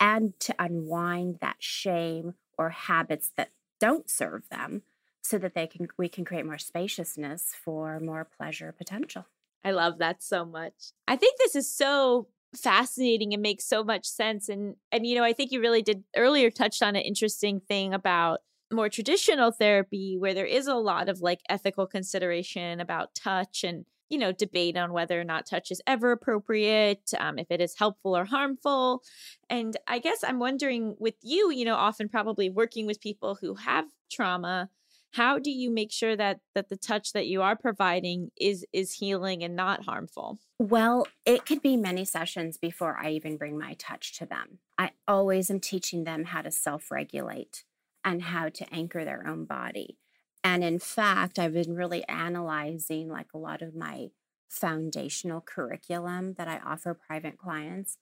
and 0.00 0.38
to 0.40 0.54
unwind 0.58 1.38
that 1.40 1.56
shame 1.60 2.34
or 2.58 2.70
habits 2.70 3.30
that 3.36 3.52
don't 3.78 4.10
serve 4.10 4.42
them 4.50 4.82
so 5.22 5.38
that 5.38 5.54
they 5.54 5.66
can 5.66 5.86
we 5.96 6.08
can 6.08 6.24
create 6.24 6.44
more 6.44 6.58
spaciousness 6.58 7.54
for 7.54 8.00
more 8.00 8.24
pleasure 8.24 8.74
potential. 8.76 9.26
I 9.64 9.70
love 9.70 9.98
that 9.98 10.22
so 10.22 10.44
much. 10.44 10.92
I 11.06 11.16
think 11.16 11.38
this 11.38 11.54
is 11.54 11.72
so 11.72 12.28
fascinating 12.56 13.32
and 13.32 13.42
makes 13.42 13.64
so 13.64 13.84
much 13.84 14.04
sense 14.04 14.48
and 14.48 14.74
and 14.90 15.06
you 15.06 15.14
know 15.14 15.22
I 15.22 15.32
think 15.32 15.52
you 15.52 15.60
really 15.60 15.82
did 15.82 16.02
earlier 16.16 16.50
touched 16.50 16.82
on 16.82 16.96
an 16.96 17.02
interesting 17.02 17.60
thing 17.60 17.94
about 17.94 18.40
more 18.72 18.88
traditional 18.88 19.50
therapy 19.50 20.16
where 20.18 20.34
there 20.34 20.46
is 20.46 20.66
a 20.66 20.74
lot 20.74 21.08
of 21.08 21.20
like 21.20 21.40
ethical 21.48 21.86
consideration 21.86 22.80
about 22.80 23.14
touch 23.14 23.64
and 23.64 23.84
you 24.08 24.18
know 24.18 24.32
debate 24.32 24.76
on 24.76 24.92
whether 24.92 25.20
or 25.20 25.24
not 25.24 25.46
touch 25.46 25.70
is 25.70 25.80
ever 25.86 26.12
appropriate 26.12 27.10
um, 27.18 27.38
if 27.38 27.50
it 27.50 27.60
is 27.60 27.78
helpful 27.78 28.16
or 28.16 28.24
harmful. 28.24 29.02
And 29.48 29.76
i 29.86 29.98
guess 29.98 30.22
i'm 30.24 30.38
wondering 30.38 30.96
with 30.98 31.14
you 31.22 31.50
you 31.50 31.64
know 31.64 31.76
often 31.76 32.08
probably 32.08 32.50
working 32.50 32.86
with 32.86 33.00
people 33.00 33.38
who 33.40 33.54
have 33.54 33.86
trauma 34.10 34.68
how 35.12 35.38
do 35.38 35.50
you 35.50 35.70
make 35.70 35.90
sure 35.90 36.16
that 36.16 36.40
that 36.54 36.68
the 36.68 36.76
touch 36.76 37.12
that 37.12 37.26
you 37.26 37.42
are 37.42 37.56
providing 37.56 38.30
is 38.40 38.64
is 38.72 38.94
healing 38.94 39.42
and 39.42 39.56
not 39.56 39.84
harmful? 39.84 40.38
Well, 40.58 41.06
it 41.24 41.46
could 41.46 41.62
be 41.62 41.76
many 41.76 42.04
sessions 42.04 42.56
before 42.58 42.96
I 42.96 43.10
even 43.10 43.36
bring 43.36 43.58
my 43.58 43.74
touch 43.74 44.16
to 44.18 44.26
them. 44.26 44.58
I 44.78 44.90
always 45.08 45.50
am 45.50 45.60
teaching 45.60 46.04
them 46.04 46.24
how 46.26 46.42
to 46.42 46.50
self 46.50 46.90
regulate 46.90 47.64
and 48.04 48.22
how 48.22 48.48
to 48.48 48.74
anchor 48.74 49.04
their 49.04 49.26
own 49.26 49.44
body. 49.44 49.98
And 50.42 50.64
in 50.64 50.78
fact, 50.78 51.38
I've 51.38 51.52
been 51.52 51.74
really 51.74 52.06
analyzing 52.08 53.08
like 53.08 53.32
a 53.34 53.38
lot 53.38 53.62
of 53.62 53.74
my 53.74 54.10
foundational 54.48 55.40
curriculum 55.40 56.34
that 56.34 56.48
I 56.48 56.58
offer 56.58 56.94
private 56.94 57.38
clients. 57.38 57.98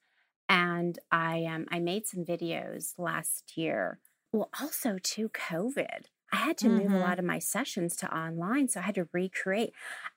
And 0.48 0.98
I 1.11 1.44
um 1.46 1.66
I 1.70 1.80
made 1.80 2.06
some 2.06 2.24
videos 2.24 2.94
last 2.98 3.56
year. 3.56 4.00
Well, 4.32 4.50
also 4.61 4.98
too 4.98 5.28
COVID. 5.30 6.06
I 6.32 6.37
had 6.37 6.58
to 6.58 6.68
move 6.68 6.92
a 6.92 6.98
Mhm. 6.98 6.98
lot 6.98 7.18
of 7.18 7.24
my 7.24 7.38
sessions 7.38 7.96
to 7.96 8.14
online, 8.16 8.68
so 8.68 8.80
I 8.80 8.82
had 8.84 8.94
to 8.96 9.08
recreate. 9.12 9.72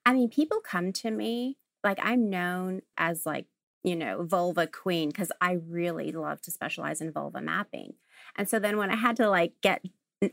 I 0.05 0.13
mean, 0.13 0.29
people 0.29 0.59
come 0.59 0.91
to 0.93 1.11
me 1.11 1.57
like 1.83 1.97
I'm 2.01 2.29
known 2.29 2.81
as 2.97 3.25
like, 3.25 3.47
you 3.83 3.95
know, 3.95 4.23
vulva 4.25 4.67
queen 4.67 5.09
because 5.09 5.31
I 5.39 5.53
really 5.53 6.11
love 6.11 6.41
to 6.41 6.51
specialize 6.51 6.99
in 7.01 7.11
vulva 7.13 7.41
mapping. 7.41 7.93
And 8.35 8.49
so 8.49 8.59
then 8.59 8.77
when 8.77 8.89
I 8.89 8.95
had 8.95 9.15
to 9.17 9.29
like 9.29 9.53
get 9.61 9.83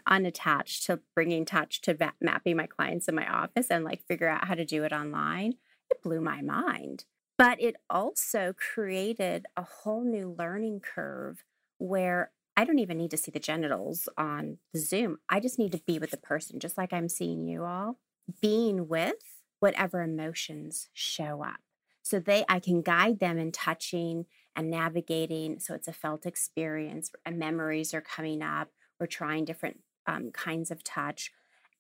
unattached 0.07 0.85
to 0.87 1.01
bringing 1.15 1.45
touch 1.45 1.81
to 1.83 1.95
va- 1.95 2.15
mapping 2.21 2.57
my 2.57 2.67
clients 2.67 3.09
in 3.09 3.15
my 3.15 3.27
office 3.27 3.69
and 3.71 3.85
like 3.85 4.07
figure 4.07 4.29
out 4.29 4.47
how 4.47 4.55
to 4.55 4.65
do 4.65 4.85
it 4.85 4.93
online, 4.93 5.55
it 5.91 6.03
blew 6.03 6.21
my 6.21 6.43
mind. 6.43 7.05
But 7.37 7.61
it 7.63 7.77
also 7.89 8.53
created 8.53 9.47
a 9.57 9.63
whole 9.63 10.05
new 10.05 10.35
learning 10.37 10.81
curve 10.81 11.45
where 11.79 12.33
I 12.57 12.65
don't 12.65 12.81
even 12.81 12.99
need 12.99 13.13
to 13.13 13.17
see 13.17 13.31
the 13.31 13.39
genitals 13.39 14.09
on 14.19 14.59
Zoom. 14.77 15.19
I 15.29 15.39
just 15.39 15.59
need 15.59 15.73
to 15.73 15.83
be 15.87 16.01
with 16.01 16.11
the 16.11 16.17
person, 16.17 16.59
just 16.59 16.77
like 16.77 16.93
I'm 16.93 17.09
seeing 17.09 17.47
you 17.47 17.65
all, 17.65 17.99
being 18.43 18.89
with 18.89 19.15
whatever 19.61 20.03
emotions 20.03 20.89
show 20.93 21.43
up. 21.45 21.61
So 22.03 22.19
they 22.19 22.45
I 22.49 22.59
can 22.59 22.83
guide 22.83 23.21
them 23.21 23.39
in 23.39 23.53
touching 23.53 24.27
and 24.59 24.71
navigating. 24.71 25.61
So 25.61 25.73
it's 25.73 25.87
a 25.87 25.93
felt 25.93 26.27
experience 26.27 27.13
and 27.25 27.39
memories 27.39 27.95
are 27.95 28.01
coming 28.01 28.43
up. 28.43 28.69
We're 28.99 29.07
trying 29.07 29.45
different 29.45 29.79
um, 30.05 30.33
kinds 30.33 30.73
of 30.73 30.83
touch. 30.83 31.31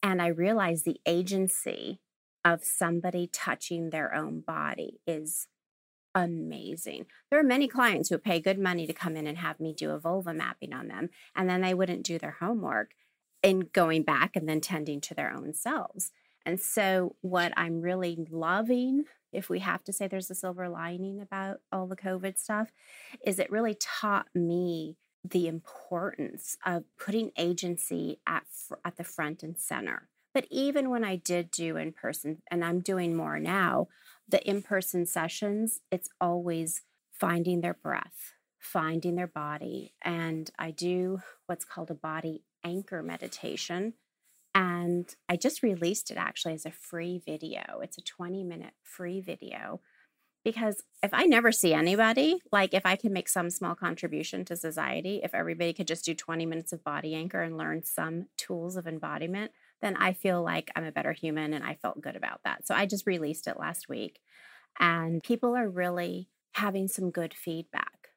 And 0.01 0.23
I 0.23 0.29
realized 0.29 0.85
the 0.85 1.01
agency 1.05 1.99
of 2.45 2.63
somebody 2.63 3.27
touching 3.27 3.91
their 3.91 4.15
own 4.15 4.41
body 4.41 5.01
is 5.09 5.49
amazing. 6.15 7.07
There 7.31 7.41
are 7.41 7.45
many 7.45 7.67
clients 7.67 8.11
who 8.11 8.19
pay 8.19 8.39
good 8.39 8.61
money 8.61 8.87
to 8.87 8.93
come 8.93 9.17
in 9.17 9.27
and 9.27 9.39
have 9.39 9.59
me 9.59 9.75
do 9.75 9.91
a 9.91 9.99
vulva 9.99 10.33
mapping 10.33 10.73
on 10.73 10.87
them, 10.87 11.11
and 11.35 11.51
then 11.51 11.61
they 11.61 11.75
wouldn't 11.75 12.05
do 12.05 12.17
their 12.17 12.37
homework 12.39 12.93
in 13.43 13.69
going 13.73 14.05
back 14.05 14.37
and 14.37 14.49
then 14.49 14.61
tending 14.61 15.01
to 15.01 15.15
their 15.15 15.33
own 15.33 15.53
selves. 15.53 16.13
And 16.49 16.59
so, 16.59 17.15
what 17.21 17.53
I'm 17.59 17.83
really 17.83 18.27
loving, 18.31 19.05
if 19.35 19.51
we 19.51 19.59
have 19.59 19.85
to 19.85 19.93
say 19.93 20.09
there's 20.09 20.31
a 20.31 20.35
silver 20.35 20.67
lining 20.67 21.21
about 21.21 21.59
all 21.71 21.87
the 21.87 21.95
COVID 21.95 22.39
stuff, 22.39 22.73
is 23.23 23.39
it 23.39 23.51
really 23.51 23.77
taught 23.79 24.29
me 24.35 24.97
the 25.23 25.47
importance 25.47 26.57
of 26.65 26.85
putting 26.99 27.33
agency 27.37 28.21
at 28.27 28.45
fr- 28.51 28.77
at 28.83 28.97
the 28.97 29.05
front 29.05 29.43
and 29.43 29.59
center. 29.59 30.09
But 30.33 30.47
even 30.51 30.89
when 30.89 31.05
I 31.05 31.17
did 31.17 31.51
do 31.51 31.77
in 31.77 31.93
person, 31.93 32.41
and 32.51 32.65
I'm 32.65 32.81
doing 32.81 33.15
more 33.15 33.39
now, 33.39 33.89
the 34.27 34.43
in 34.49 34.63
person 34.63 35.05
sessions, 35.05 35.81
it's 35.93 36.09
always 36.19 36.81
finding 37.13 37.61
their 37.61 37.75
breath, 37.75 38.33
finding 38.59 39.17
their 39.17 39.27
body. 39.27 39.93
And 40.01 40.51
I 40.59 40.71
do 40.71 41.21
what's 41.45 41.67
called 41.67 41.91
a 41.91 41.95
body 41.95 42.45
anchor 42.65 43.03
meditation. 43.03 43.93
And 44.59 45.15
I 45.29 45.37
just 45.37 45.63
released 45.63 46.11
it 46.11 46.17
actually 46.17 46.55
as 46.55 46.67
a 46.67 46.73
free 46.73 47.23
video. 47.25 47.79
It's 47.81 47.97
a 47.97 48.03
20 48.03 48.43
minute 48.43 48.73
free 48.83 49.21
video. 49.21 49.81
Because 50.45 50.83
if 51.01 51.15
I 51.15 51.27
never 51.27 51.53
see 51.53 51.73
anybody, 51.73 52.41
like 52.51 52.75
if 52.75 52.85
I 52.85 52.97
can 52.97 53.13
make 53.13 53.29
some 53.29 53.51
small 53.51 53.77
contribution 53.77 54.45
to 54.47 54.57
society, 54.57 55.21
if 55.23 55.33
everybody 55.33 55.73
could 55.73 55.87
just 55.87 56.05
do 56.05 56.13
20 56.13 56.45
minutes 56.45 56.73
of 56.73 56.83
body 56.83 57.15
anchor 57.15 57.41
and 57.41 57.57
learn 57.57 57.85
some 57.85 58.27
tools 58.37 58.77
of 58.77 58.89
embodiment, 58.89 59.53
then 59.81 59.97
I 59.97 60.13
feel 60.13 60.43
like 60.43 60.73
I'm 60.75 60.85
a 60.85 60.93
better 60.93 61.13
human 61.13 61.53
and 61.53 61.63
I 61.63 61.75
felt 61.75 62.01
good 62.01 62.17
about 62.17 62.41
that. 62.45 62.67
So 62.67 62.75
I 62.75 62.85
just 62.85 63.07
released 63.07 63.47
it 63.47 63.61
last 63.61 63.89
week 63.89 64.19
and 64.81 65.23
people 65.23 65.55
are 65.55 65.69
really 65.69 66.31
having 66.55 66.89
some 66.89 67.13
good 67.13 67.33
feedback. 67.33 68.09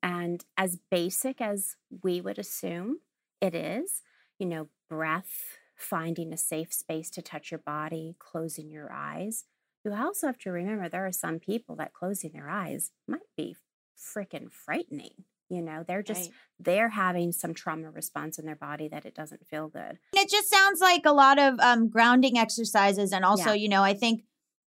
And 0.00 0.44
as 0.56 0.78
basic 0.92 1.40
as 1.40 1.74
we 2.04 2.20
would 2.20 2.38
assume 2.38 2.98
it 3.40 3.56
is, 3.56 4.02
you 4.38 4.46
know, 4.46 4.68
breath, 4.88 5.58
finding 5.78 6.32
a 6.32 6.36
safe 6.36 6.72
space 6.72 7.08
to 7.10 7.22
touch 7.22 7.50
your 7.50 7.60
body, 7.60 8.16
closing 8.18 8.68
your 8.70 8.92
eyes. 8.92 9.44
You 9.84 9.94
also 9.94 10.26
have 10.26 10.38
to 10.38 10.50
remember 10.50 10.88
there 10.88 11.06
are 11.06 11.12
some 11.12 11.38
people 11.38 11.76
that 11.76 11.92
closing 11.94 12.32
their 12.32 12.50
eyes 12.50 12.90
might 13.06 13.20
be 13.36 13.56
freaking 13.96 14.50
frightening. 14.52 15.24
You 15.48 15.62
know, 15.62 15.82
they're 15.86 16.02
just 16.02 16.30
Right. 16.30 16.32
they're 16.58 16.88
having 16.90 17.32
some 17.32 17.54
trauma 17.54 17.90
response 17.90 18.38
in 18.38 18.44
their 18.44 18.56
body 18.56 18.88
that 18.88 19.06
it 19.06 19.14
doesn't 19.14 19.46
feel 19.46 19.68
good. 19.68 19.98
It 20.12 20.28
just 20.28 20.50
sounds 20.50 20.80
like 20.80 21.06
a 21.06 21.12
lot 21.12 21.38
of 21.38 21.58
um, 21.60 21.88
grounding 21.88 22.36
exercises. 22.36 23.12
And 23.12 23.24
also, 23.24 23.50
Yeah. 23.50 23.54
you 23.54 23.68
know, 23.68 23.82
I 23.82 23.94
think 23.94 24.24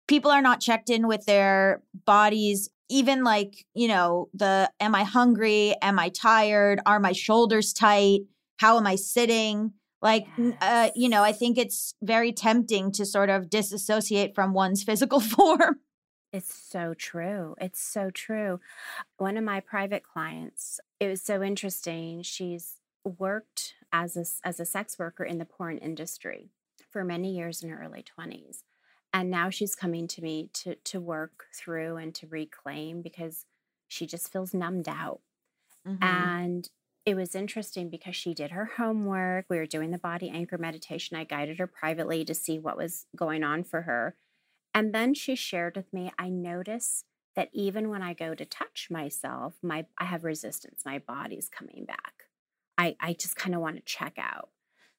people 0.08 0.30
are 0.30 0.42
not 0.42 0.60
checked 0.62 0.90
in 0.90 1.08
with 1.08 1.26
their 1.26 1.82
bodies. 2.06 2.70
Even 2.90 3.24
like, 3.24 3.66
you 3.74 3.88
know, 3.88 4.30
the 4.34 4.72
am 4.80 4.94
I 4.94 5.04
hungry? 5.04 5.76
Am 5.82 5.98
I 5.98 6.10
tired? 6.10 6.80
Are 6.86 7.00
my 7.00 7.12
shoulders 7.14 7.74
tight? 7.74 8.22
How 8.58 8.78
am 8.78 8.86
I 8.86 8.96
sitting? 8.96 9.74
Like, 10.08 10.28
n- 10.38 10.58
uh, 10.62 10.90
you 10.96 11.10
know, 11.10 11.22
I 11.22 11.34
think 11.34 11.58
it's 11.58 11.94
very 12.02 12.32
tempting 12.32 12.94
to 12.94 13.06
sort 13.06 13.30
of 13.30 13.50
disassociate 13.50 14.34
from 14.34 14.54
one's 14.54 14.82
physical 14.82 15.20
form. 15.36 15.82
It's 16.32 16.54
so 16.54 16.94
true. 16.94 17.56
It's 17.60 17.82
so 17.82 18.10
true. 18.10 18.60
One 19.18 19.36
of 19.38 19.44
my 19.44 19.60
private 19.60 20.04
clients, 20.04 20.80
it 21.00 21.08
was 21.08 21.22
so 21.22 21.44
interesting. 21.44 22.22
She's 22.22 22.76
worked 23.04 23.76
as 23.92 24.16
a 24.18 24.26
as 24.48 24.60
a 24.60 24.66
sex 24.66 24.98
worker 24.98 25.24
in 25.24 25.38
the 25.40 25.46
porn 25.46 25.78
industry 25.78 26.52
for 26.90 27.04
many 27.04 27.36
years 27.36 27.62
in 27.62 27.70
her 27.70 27.82
early 27.84 28.04
20s. 28.18 28.64
And 29.14 29.30
now 29.30 29.50
she's 29.50 29.76
coming 29.76 30.08
to 30.10 30.22
me 30.22 30.50
to 30.54 30.76
to 30.76 31.00
work 31.02 31.46
through 31.54 31.98
and 31.98 32.14
to 32.16 32.28
reclaim 32.28 33.02
because 33.02 33.46
she 33.88 34.06
just 34.06 34.32
feels 34.32 34.54
numbed 34.54 34.88
out. 34.90 35.20
And 36.02 36.70
it 37.08 37.16
was 37.16 37.36
interesting 37.36 37.90
because 37.90 38.18
she 38.18 38.34
did 38.34 38.52
her 38.52 38.72
homework. 38.76 39.46
We 39.50 39.56
were 39.56 39.66
doing 39.66 39.92
the 39.92 39.98
body 39.98 40.30
anchor 40.30 40.58
meditation. 40.58 41.16
I 41.16 41.24
guided 41.24 41.58
her 41.58 41.66
privately 41.66 42.26
to 42.26 42.36
see 42.36 42.60
what 42.60 42.76
was 42.76 43.06
going 43.16 43.46
on 43.46 43.64
for 43.64 43.84
her. 43.84 44.18
And 44.74 44.94
then 44.94 45.14
she 45.14 45.34
shared 45.34 45.78
with 45.78 45.94
me, 45.94 46.12
I 46.20 46.28
notice 46.28 47.06
that 47.38 47.48
even 47.54 47.90
when 47.90 48.02
I 48.02 48.14
go 48.14 48.36
to 48.36 48.44
touch 48.44 48.90
myself, 48.92 49.54
my 49.64 49.86
I 49.98 50.04
have 50.04 50.26
resistance. 50.26 50.82
My 50.86 51.00
body's 51.00 51.48
coming 51.48 51.86
back. 51.86 52.26
I, 52.78 52.98
I 53.00 53.14
just 53.14 53.38
kind 53.38 53.56
of 53.56 53.62
want 53.62 53.78
to 53.78 53.84
check 53.84 54.18
out. 54.18 54.50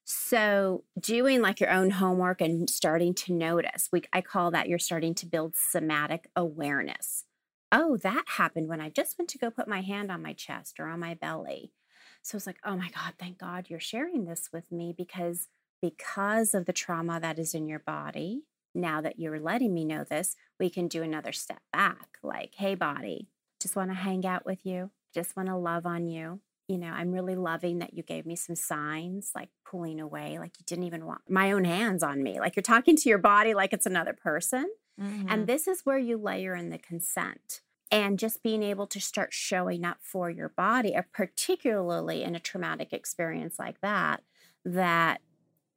So 0.03 0.85
doing 0.99 1.43
like 1.43 1.59
your 1.59 1.69
own 1.69 1.91
homework 1.91 2.41
and 2.41 2.67
starting 2.67 3.13
to 3.13 3.33
notice, 3.33 3.89
we 3.91 4.01
I 4.11 4.21
call 4.21 4.49
that 4.49 4.67
you're 4.67 4.79
starting 4.79 5.13
to 5.13 5.27
build 5.27 5.55
somatic 5.55 6.31
awareness. 6.35 7.25
Oh, 7.71 7.97
that 7.97 8.23
happened 8.29 8.67
when 8.67 8.81
I 8.81 8.89
just 8.89 9.19
went 9.19 9.29
to 9.29 9.37
go 9.37 9.51
put 9.51 9.67
my 9.67 9.81
hand 9.81 10.11
on 10.11 10.23
my 10.23 10.33
chest 10.33 10.79
or 10.79 10.87
on 10.87 11.01
my 11.01 11.13
belly. 11.13 11.71
So 12.21 12.35
it's 12.35 12.47
like, 12.47 12.59
oh 12.65 12.75
my 12.75 12.89
God, 12.89 13.13
thank 13.17 13.37
God 13.37 13.67
you're 13.69 13.79
sharing 13.79 14.25
this 14.25 14.49
with 14.51 14.71
me 14.71 14.93
because 14.95 15.47
because 15.81 16.53
of 16.53 16.65
the 16.65 16.73
trauma 16.73 17.19
that 17.19 17.39
is 17.39 17.53
in 17.53 17.67
your 17.67 17.79
body, 17.79 18.43
now 18.75 19.01
that 19.01 19.19
you're 19.19 19.39
letting 19.39 19.73
me 19.73 19.85
know 19.85 20.03
this, 20.03 20.35
we 20.59 20.69
can 20.69 20.87
do 20.87 21.01
another 21.01 21.31
step 21.31 21.61
back. 21.71 22.17
Like, 22.21 22.53
hey, 22.55 22.75
body, 22.75 23.29
just 23.61 23.75
want 23.75 23.89
to 23.89 23.95
hang 23.95 24.25
out 24.25 24.45
with 24.45 24.65
you, 24.65 24.91
just 25.13 25.35
want 25.35 25.47
to 25.47 25.55
love 25.55 25.85
on 25.85 26.07
you. 26.07 26.41
You 26.67 26.77
know, 26.77 26.91
I'm 26.91 27.11
really 27.11 27.35
loving 27.35 27.79
that 27.79 27.93
you 27.95 28.03
gave 28.03 28.25
me 28.27 28.35
some 28.35 28.55
signs, 28.55 29.31
like 29.33 29.49
pulling 29.65 29.99
away, 29.99 30.37
like 30.37 30.59
you 30.59 30.65
didn't 30.67 30.83
even 30.83 31.05
want 31.05 31.21
my 31.27 31.51
own 31.51 31.65
hands 31.65 32.03
on 32.03 32.21
me. 32.21 32.39
Like 32.39 32.55
you're 32.55 32.61
talking 32.61 32.95
to 32.95 33.09
your 33.09 33.17
body 33.17 33.55
like 33.55 33.73
it's 33.73 33.87
another 33.87 34.13
person. 34.13 34.67
And 34.99 35.29
mm-hmm. 35.29 35.45
this 35.45 35.67
is 35.67 35.81
where 35.85 35.97
you 35.97 36.17
layer 36.17 36.53
in 36.53 36.69
the 36.69 36.77
consent 36.77 37.61
and 37.91 38.19
just 38.19 38.43
being 38.43 38.63
able 38.63 38.87
to 38.87 38.99
start 39.01 39.33
showing 39.33 39.83
up 39.85 39.97
for 40.01 40.29
your 40.29 40.49
body, 40.49 40.95
particularly 41.13 42.23
in 42.23 42.35
a 42.35 42.39
traumatic 42.39 42.93
experience 42.93 43.57
like 43.59 43.81
that, 43.81 44.23
that 44.63 45.21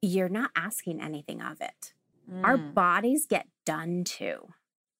you're 0.01 0.29
not 0.29 0.51
asking 0.55 1.01
anything 1.01 1.41
of 1.41 1.61
it. 1.61 1.93
Our 2.43 2.57
Mm. 2.57 2.75
bodies 2.75 3.25
get 3.27 3.47
done 3.65 4.03
to 4.05 4.49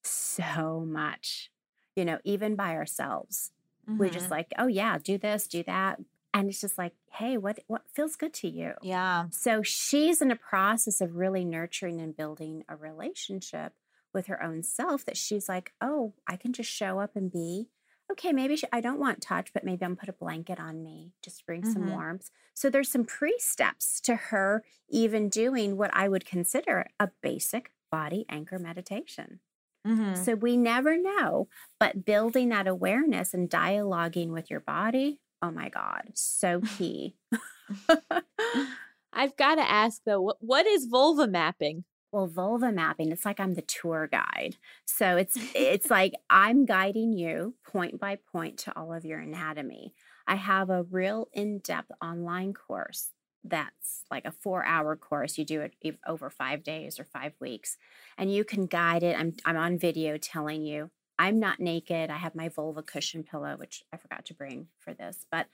so 0.03 0.81
much, 0.85 1.51
you 1.95 2.05
know, 2.05 2.19
even 2.23 2.55
by 2.55 2.75
ourselves. 2.75 3.51
We're 3.97 4.09
Mm-hmm. 4.09 4.09
just 4.09 4.31
like, 4.31 4.51
oh 4.57 4.67
yeah, 4.67 4.97
do 4.97 5.17
this, 5.17 5.47
do 5.47 5.63
that. 5.63 5.99
And 6.33 6.49
it's 6.49 6.61
just 6.61 6.77
like, 6.77 6.95
hey, 7.11 7.37
what 7.37 7.59
what 7.67 7.83
feels 7.93 8.15
good 8.15 8.33
to 8.35 8.49
you? 8.49 8.73
yeah. 8.79 9.29
So 9.29 9.63
she's 9.63 10.21
in 10.21 10.31
a 10.31 10.35
process 10.35 11.01
of 11.01 11.15
really 11.15 11.45
nurturing 11.45 11.99
and 12.01 12.15
building 12.15 12.63
a 12.69 12.75
relationship 12.75 13.73
with 14.13 14.27
her 14.27 14.41
own 14.43 14.63
self 14.63 15.05
that 15.05 15.17
she's 15.17 15.49
like, 15.49 15.73
oh, 15.81 16.13
I 16.27 16.35
can 16.35 16.53
just 16.53 16.69
show 16.71 16.99
up 16.99 17.15
and 17.15 17.31
be. 17.31 17.69
Okay, 18.11 18.31
maybe 18.33 18.55
she, 18.57 18.67
I 18.71 18.81
don't 18.81 18.99
want 18.99 19.21
touch, 19.21 19.53
but 19.53 19.63
maybe 19.63 19.85
I'm 19.85 19.95
put 19.95 20.09
a 20.09 20.13
blanket 20.13 20.59
on 20.59 20.83
me, 20.83 21.13
just 21.23 21.45
bring 21.45 21.63
some 21.63 21.83
Mhm. 21.83 21.89
warmth. 21.89 22.29
So 22.53 22.69
there's 22.69 22.89
some 22.91 23.05
pre 23.05 23.35
steps 23.39 23.99
to 24.01 24.15
her 24.15 24.63
even 24.89 25.29
doing 25.29 25.77
what 25.77 25.89
I 25.93 26.07
would 26.09 26.25
consider 26.25 26.87
a 26.99 27.09
basic 27.21 27.71
body 27.91 28.25
anchor 28.29 28.59
meditation. 28.59 29.39
Mhm. 29.85 30.15
So 30.15 30.35
we 30.35 30.57
never 30.57 30.97
know, 30.97 31.47
but 31.79 32.05
building 32.05 32.49
that 32.49 32.67
awareness 32.67 33.33
and 33.33 33.49
dialoguing 33.49 34.29
with 34.29 34.49
your 34.49 34.59
body, 34.61 35.19
oh 35.41 35.51
my 35.51 35.69
God, 35.69 36.11
so 36.13 36.61
key. 36.61 37.15
I've 39.13 39.35
got 39.35 39.55
to 39.55 39.69
ask 39.69 40.01
though, 40.05 40.21
what, 40.21 40.37
what 40.39 40.65
is 40.65 40.85
vulva 40.85 41.27
mapping? 41.27 41.85
Well, 42.13 42.27
vulva 42.27 42.71
mapping, 42.71 43.11
it's 43.11 43.25
like 43.25 43.39
I'm 43.39 43.55
the 43.55 43.63
tour 43.63 44.07
guide. 44.07 44.57
So 44.85 45.17
it's 45.17 45.35
it's 45.55 45.89
like 45.89 46.13
I'm 46.29 46.63
guiding 46.63 47.11
you 47.11 47.55
point 47.65 47.99
by 47.99 48.19
point 48.31 48.59
to 48.59 48.77
all 48.77 48.93
of 48.93 49.03
your 49.03 49.19
anatomy. 49.19 49.95
I 50.27 50.35
have 50.35 50.69
a 50.69 50.83
real 50.83 51.27
in-depth 51.33 51.91
online 52.01 52.53
course 52.53 53.09
that's 53.43 54.03
like 54.11 54.25
a 54.25 54.31
4-hour 54.31 54.95
course. 54.95 55.37
You 55.39 55.43
do 55.43 55.61
it 55.61 55.97
over 56.07 56.29
5 56.29 56.63
days 56.63 56.99
or 56.99 57.03
5 57.03 57.33
weeks 57.41 57.77
and 58.15 58.31
you 58.31 58.43
can 58.43 58.67
guide 58.67 59.01
it. 59.01 59.19
I'm 59.19 59.33
I'm 59.43 59.57
on 59.57 59.79
video 59.79 60.17
telling 60.17 60.63
you 60.63 60.91
I'm 61.17 61.39
not 61.39 61.59
naked. 61.59 62.11
I 62.11 62.17
have 62.17 62.35
my 62.35 62.47
vulva 62.47 62.83
cushion 62.83 63.23
pillow 63.23 63.55
which 63.57 63.83
I 63.91 63.97
forgot 63.97 64.23
to 64.25 64.35
bring 64.35 64.67
for 64.77 64.93
this, 64.93 65.25
but 65.31 65.47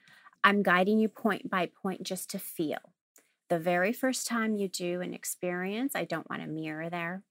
I'm 0.44 0.62
guiding 0.62 1.00
you 1.00 1.08
point 1.08 1.50
by 1.50 1.68
point 1.68 2.04
just 2.04 2.30
to 2.32 2.38
feel 2.40 2.80
the 3.50 3.60
very 3.60 3.92
first 3.92 4.28
time 4.28 4.56
you 4.56 4.68
do 4.68 5.02
an 5.02 5.14
experience, 5.14 5.96
I 5.96 6.06
don't 6.06 6.30
want 6.30 6.44
a 6.44 6.48
mirror 6.48 6.90
there. 6.90 7.24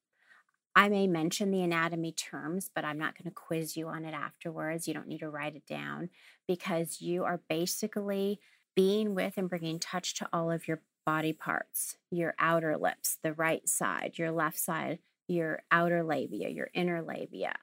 I 0.74 0.88
may 0.88 1.06
mention 1.06 1.50
the 1.50 1.62
anatomy 1.62 2.12
terms, 2.12 2.70
but 2.72 2.84
I'm 2.84 2.98
not 2.98 3.16
going 3.16 3.30
to 3.30 3.34
quiz 3.34 3.76
you 3.76 3.88
on 3.88 4.04
it 4.04 4.14
afterwards. 4.14 4.86
You 4.86 4.94
don't 4.94 5.08
need 5.08 5.20
to 5.20 5.30
write 5.30 5.56
it 5.56 5.66
down 5.66 6.10
because 6.46 7.00
you 7.00 7.24
are 7.24 7.40
basically 7.48 8.38
being 8.76 9.14
with 9.14 9.34
and 9.36 9.48
bringing 9.48 9.80
touch 9.80 10.14
to 10.14 10.28
all 10.32 10.50
of 10.52 10.68
your 10.68 10.82
body 11.04 11.32
parts 11.32 11.96
your 12.10 12.34
outer 12.38 12.76
lips, 12.76 13.18
the 13.22 13.32
right 13.32 13.66
side, 13.68 14.18
your 14.18 14.30
left 14.30 14.58
side, 14.58 14.98
your 15.26 15.62
outer 15.70 16.04
labia, 16.04 16.48
your 16.48 16.68
inner 16.74 17.02
labia, 17.02 17.54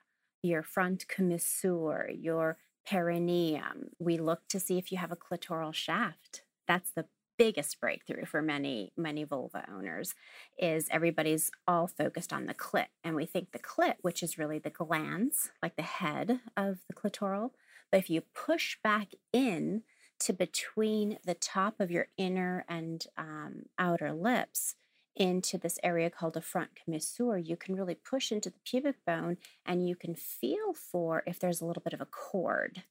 your 0.42 0.64
front 0.64 1.08
commissure, 1.08 2.10
your 2.12 2.58
perineum. 2.86 3.90
We 4.00 4.18
look 4.18 4.48
to 4.50 4.60
see 4.60 4.78
if 4.78 4.92
you 4.92 4.98
have 4.98 5.12
a 5.12 5.16
clitoral 5.16 5.74
shaft. 5.74 6.42
That's 6.68 6.92
the 6.92 7.06
biggest 7.38 7.80
breakthrough 7.80 8.26
for 8.26 8.42
many 8.42 8.92
many 8.98 9.24
vulva 9.24 9.66
owners 9.72 10.16
is 10.58 10.88
everybody's 10.92 11.52
all 11.68 11.88
focused 11.88 12.32
on 12.32 12.46
the 12.46 12.54
clit 12.54 12.88
and 13.04 13.16
we 13.16 13.26
think 13.26 13.52
the 13.52 13.60
clit 13.60 13.96
which 14.02 14.24
is 14.24 14.38
really 14.38 14.60
the 14.60 14.70
glands 14.70 15.50
like 15.62 15.76
the 15.76 15.82
head 15.82 16.40
of 16.56 16.80
the 16.88 16.94
clitoral 16.94 17.52
but 17.92 18.00
if 18.00 18.10
you 18.10 18.22
push 18.22 18.78
back 18.84 19.10
in 19.32 19.84
to 20.20 20.34
between 20.34 21.18
the 21.26 21.34
top 21.34 21.80
of 21.80 21.92
your 21.92 22.08
inner 22.18 22.66
and 22.70 23.08
um, 23.18 23.64
outer 23.78 24.14
lips 24.14 24.76
into 25.16 25.58
this 25.58 25.80
area 25.84 26.10
called 26.10 26.36
a 26.36 26.42
front 26.42 26.72
commissure, 26.76 27.38
you 27.38 27.56
can 27.56 27.76
really 27.76 27.96
push 27.96 28.32
into 28.32 28.50
the 28.50 28.60
pubic 28.66 28.96
bone 29.06 29.38
and 29.66 29.88
you 29.88 29.96
can 29.96 30.16
feel 30.16 30.74
for 30.74 31.24
if 31.26 31.40
there's 31.40 31.62
a 31.62 31.66
little 31.66 31.84
bit 31.84 31.94
of 31.94 32.02
a 32.02 32.06
cord. 32.06 32.84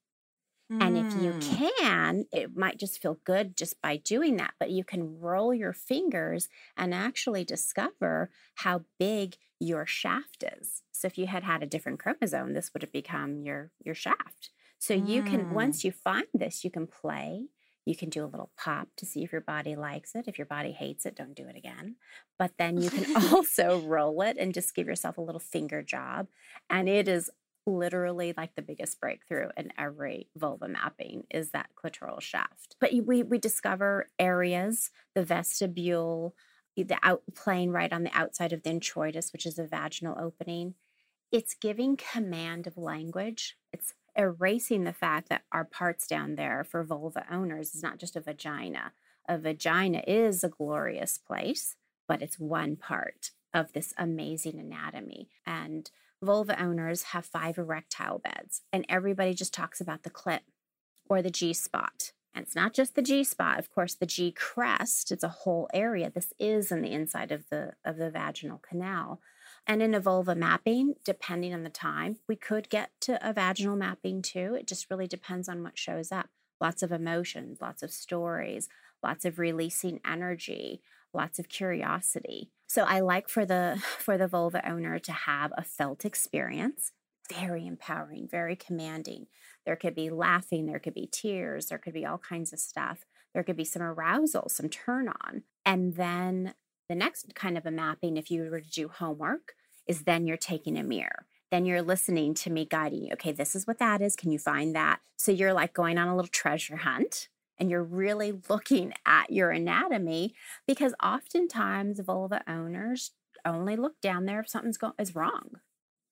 And 0.81 0.97
if 0.97 1.15
you 1.15 1.35
Mm. 1.35 1.41
can, 1.41 2.27
it 2.33 2.57
might 2.57 2.79
just 2.79 3.01
feel 3.01 3.21
good 3.25 3.57
just 3.57 3.81
by 3.81 3.97
doing 3.97 4.37
that, 4.37 4.55
but 4.59 4.71
you 4.71 4.85
can 4.85 5.19
roll 5.21 5.55
your 5.55 5.73
fingers 5.73 6.49
and 6.77 6.93
actually 6.93 7.45
discover 7.45 8.31
how 8.57 8.85
big 8.99 9.37
your 9.61 9.87
shaft 9.87 10.45
is. 10.59 10.83
So 10.93 11.07
if 11.07 11.17
you 11.17 11.27
had 11.27 11.45
had 11.45 11.63
a 11.63 11.67
different 11.67 12.01
chromosome, 12.01 12.53
this 12.55 12.73
would 12.75 12.83
have 12.83 12.93
become 12.93 13.41
your 13.41 13.71
your 13.85 13.95
shaft. 13.95 14.51
So 14.79 14.95
you 14.95 15.23
can 15.23 15.49
Mm. 15.49 15.49
once 15.49 15.85
you 15.85 15.93
find 15.93 16.27
this, 16.35 16.65
you 16.65 16.71
can 16.71 16.87
play. 16.87 17.47
You 17.87 17.95
can 17.97 18.09
do 18.09 18.25
a 18.25 18.27
little 18.27 18.51
pop 18.57 18.89
to 18.97 19.07
see 19.07 19.23
if 19.25 19.33
your 19.33 19.43
body 19.43 19.77
likes 19.77 20.15
it. 20.15 20.27
If 20.27 20.39
your 20.39 20.47
body 20.47 20.73
hates 20.73 21.05
it, 21.05 21.15
don't 21.15 21.35
do 21.35 21.47
it 21.49 21.57
again. 21.57 21.97
But 22.39 22.53
then 22.59 22.81
you 22.81 22.91
can 22.91 23.07
also 23.15 23.77
roll 23.79 24.23
it 24.23 24.37
and 24.39 24.55
just 24.55 24.75
give 24.75 24.87
yourself 24.87 25.19
a 25.19 25.23
little 25.23 25.39
finger 25.41 25.83
job. 25.83 26.29
And 26.71 26.89
it 26.89 27.09
is 27.09 27.31
literally 27.67 28.35
like 28.37 28.55
the 28.55 28.63
biggest 28.63 29.01
breakthrough 29.01 29.49
in 29.57 29.73
every 29.79 30.29
vulva 30.37 30.69
mapping 30.69 31.25
is 31.31 31.51
that 31.51 31.71
clitoral 31.75 32.21
shaft. 32.21 32.77
But 32.81 32.93
we 33.05 33.23
we 33.23 33.39
discover 33.39 34.09
areas, 34.19 34.91
the 35.15 35.25
vestibule, 35.25 36.35
the 36.77 36.99
out 37.03 37.23
plane 37.35 37.71
right 37.71 37.93
on 37.93 38.03
the 38.03 38.13
outside 38.13 38.53
of 38.53 38.63
the 38.63 38.71
introitus, 38.71 39.33
which 39.33 39.47
is 39.47 39.59
a 39.59 39.67
vaginal 39.67 40.19
opening. 40.21 40.75
It's 41.33 41.55
giving 41.55 41.97
command 41.97 42.67
of 42.67 42.77
language. 42.77 43.57
It's 43.73 43.95
erasing 44.17 44.85
the 44.85 44.93
fact 44.93 45.29
that 45.29 45.43
our 45.53 45.65
parts 45.65 46.07
down 46.07 46.37
there 46.37 46.65
for 46.65 46.85
vulva 46.85 47.25
owners 47.31 47.75
is 47.75 47.83
not 47.83 47.99
just 47.99 48.17
a 48.17 48.21
vagina. 48.21 48.93
A 49.29 49.39
vagina 49.39 50.03
is 50.07 50.45
a 50.45 50.49
glorious 50.49 51.19
place, 51.19 51.77
but 52.07 52.23
it's 52.23 52.39
one 52.39 52.77
part 52.77 53.31
of 53.53 53.73
this 53.73 53.95
amazing 53.97 54.59
anatomy. 54.59 55.29
And 55.47 55.91
vulva 56.23 56.61
owners 56.61 57.05
have 57.05 57.27
five 57.27 57.59
erectile 57.59 58.19
beds, 58.19 58.63
and 58.73 58.85
everybody 58.89 59.35
just 59.35 59.55
talks 59.55 59.81
about 59.81 60.03
the 60.03 60.11
clit 60.11 60.41
or 61.09 61.23
the 61.23 61.31
G 61.31 61.53
spot. 61.53 62.13
And 62.35 62.45
it's 62.45 62.57
not 62.57 62.75
just 62.75 62.95
the 62.95 63.03
G 63.03 63.23
spot, 63.23 63.59
of 63.59 63.71
course, 63.71 63.95
the 63.95 64.07
G 64.07 64.33
crest, 64.33 65.13
it's 65.13 65.23
a 65.23 65.29
whole 65.29 65.69
area. 65.73 66.11
This 66.11 66.33
is 66.39 66.73
in 66.73 66.83
the 66.83 66.91
inside 66.93 67.31
of 67.31 67.45
the 67.51 67.75
of 67.85 67.97
the 67.97 68.11
vaginal 68.11 68.59
canal. 68.59 69.21
And 69.67 69.83
in 69.83 69.95
a 69.95 70.01
vulva 70.01 70.35
mapping, 70.35 70.95
depending 71.05 71.55
on 71.55 71.63
the 71.63 71.71
time, 71.71 72.17
we 72.29 72.37
could 72.37 72.69
get 72.69 72.91
to 73.03 73.19
a 73.27 73.33
vaginal 73.33 73.77
mapping 73.77 74.21
too. 74.21 74.57
It 74.59 74.67
just 74.67 74.91
really 74.91 75.07
depends 75.07 75.49
on 75.49 75.63
what 75.63 75.79
shows 75.79 76.13
up. 76.13 76.29
Lots 76.61 76.83
of 76.83 76.93
emotions, 76.93 77.61
lots 77.61 77.83
of 77.83 77.91
stories, 77.91 78.69
lots 79.03 79.25
of 79.25 79.39
releasing 79.39 80.01
energy, 80.05 80.83
lots 81.15 81.39
of 81.39 81.49
curiosity. 81.49 82.51
So 82.67 82.83
I 82.83 83.01
like 83.01 83.29
for 83.29 83.45
the 83.45 83.83
for 83.99 84.19
the 84.19 84.29
vulva 84.29 84.67
owner 84.69 84.99
to 84.99 85.13
have 85.13 85.53
a 85.57 85.63
felt 85.63 86.05
experience, 86.05 86.93
very 87.33 87.67
empowering, 87.67 88.29
very 88.31 88.57
commanding. 88.57 89.27
There 89.65 89.77
could 89.77 89.95
be 89.95 90.11
laughing, 90.11 90.67
there 90.67 90.79
could 90.79 90.95
be 90.95 91.09
tears, 91.11 91.67
there 91.67 91.79
could 91.79 91.95
be 91.95 92.05
all 92.05 92.19
kinds 92.19 92.53
of 92.53 92.59
stuff. 92.59 93.05
There 93.33 93.43
could 93.43 93.57
be 93.57 93.65
some 93.65 93.83
arousal, 93.83 94.49
some 94.49 94.69
turn 94.69 95.09
on. 95.09 95.43
And 95.67 95.97
then 95.97 96.55
the 96.89 96.95
next 96.95 97.35
kind 97.35 97.59
of 97.59 97.67
a 97.67 97.71
mapping, 97.71 98.17
if 98.17 98.31
you 98.31 98.49
were 98.49 98.61
to 98.61 98.71
do 98.71 98.89
homework, 98.89 99.55
is 99.87 100.03
then 100.03 100.27
you're 100.27 100.37
taking 100.37 100.79
a 100.79 100.85
mirror. 100.85 101.27
Then 101.51 101.67
you're 101.67 101.83
listening 101.83 102.35
to 102.35 102.51
me 102.51 102.65
guiding 102.65 103.05
you. 103.05 103.13
Okay, 103.15 103.33
this 103.33 103.55
is 103.55 103.67
what 103.67 103.79
that 103.79 104.01
is. 104.01 104.17
Can 104.17 104.31
you 104.31 104.39
find 104.39 104.75
that? 104.75 105.01
So 105.17 105.33
you're 105.33 105.53
like 105.53 105.73
going 105.73 105.99
on 105.99 106.09
a 106.09 106.17
little 106.17 106.29
treasure 106.29 106.77
hunt 106.77 107.29
and 107.59 107.71
you're 107.71 107.85
really 107.85 108.33
looking 108.49 108.93
at 109.07 109.31
your 109.31 109.51
anatomy 109.51 110.35
because 110.67 110.95
oftentimes 111.03 112.01
vulva 112.01 112.43
owners 112.49 113.13
only 113.45 113.77
look 113.77 114.01
down 114.01 114.25
there 114.27 114.41
if 114.41 114.49
something's 114.49 114.79
go- 114.79 114.95
is 114.99 115.15
wrong. 115.15 115.61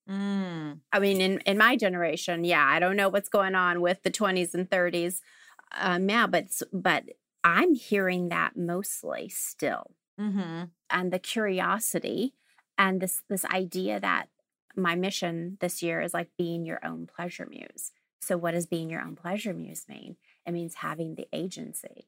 Mm. 0.09 0.81
I 0.91 0.99
mean, 0.99 1.21
in, 1.21 1.39
in 1.39 1.57
my 1.57 1.75
generation, 1.75 2.43
yeah, 2.43 2.65
I 2.65 2.79
don't 2.79 2.95
know 2.97 3.09
what's 3.09 3.29
going 3.29 3.55
on 3.55 3.81
with 3.81 4.03
the 4.03 4.11
20s 4.11 4.53
and 4.53 4.69
30s 4.69 5.21
um, 5.71 6.05
now, 6.05 6.27
but 6.27 6.61
but 6.71 7.05
I'm 7.43 7.73
hearing 7.73 8.29
that 8.29 8.55
mostly 8.55 9.29
still, 9.29 9.95
Mm-hmm. 10.19 10.63
and 10.89 11.11
the 11.11 11.19
curiosity 11.19 12.33
and 12.77 13.01
this 13.01 13.23
this 13.29 13.45
idea 13.45 13.99
that 13.99 14.29
my 14.75 14.95
mission 14.95 15.57
this 15.61 15.81
year 15.83 16.01
is 16.01 16.13
like 16.13 16.29
being 16.37 16.65
your 16.65 16.83
own 16.85 17.07
pleasure 17.07 17.47
muse. 17.49 17.91
So, 18.21 18.37
what 18.37 18.51
does 18.51 18.65
being 18.67 18.89
your 18.89 19.01
own 19.01 19.15
pleasure 19.15 19.53
muse 19.53 19.85
mean? 19.89 20.17
It 20.45 20.51
means 20.51 20.75
having 20.75 21.15
the 21.15 21.27
agency 21.33 22.07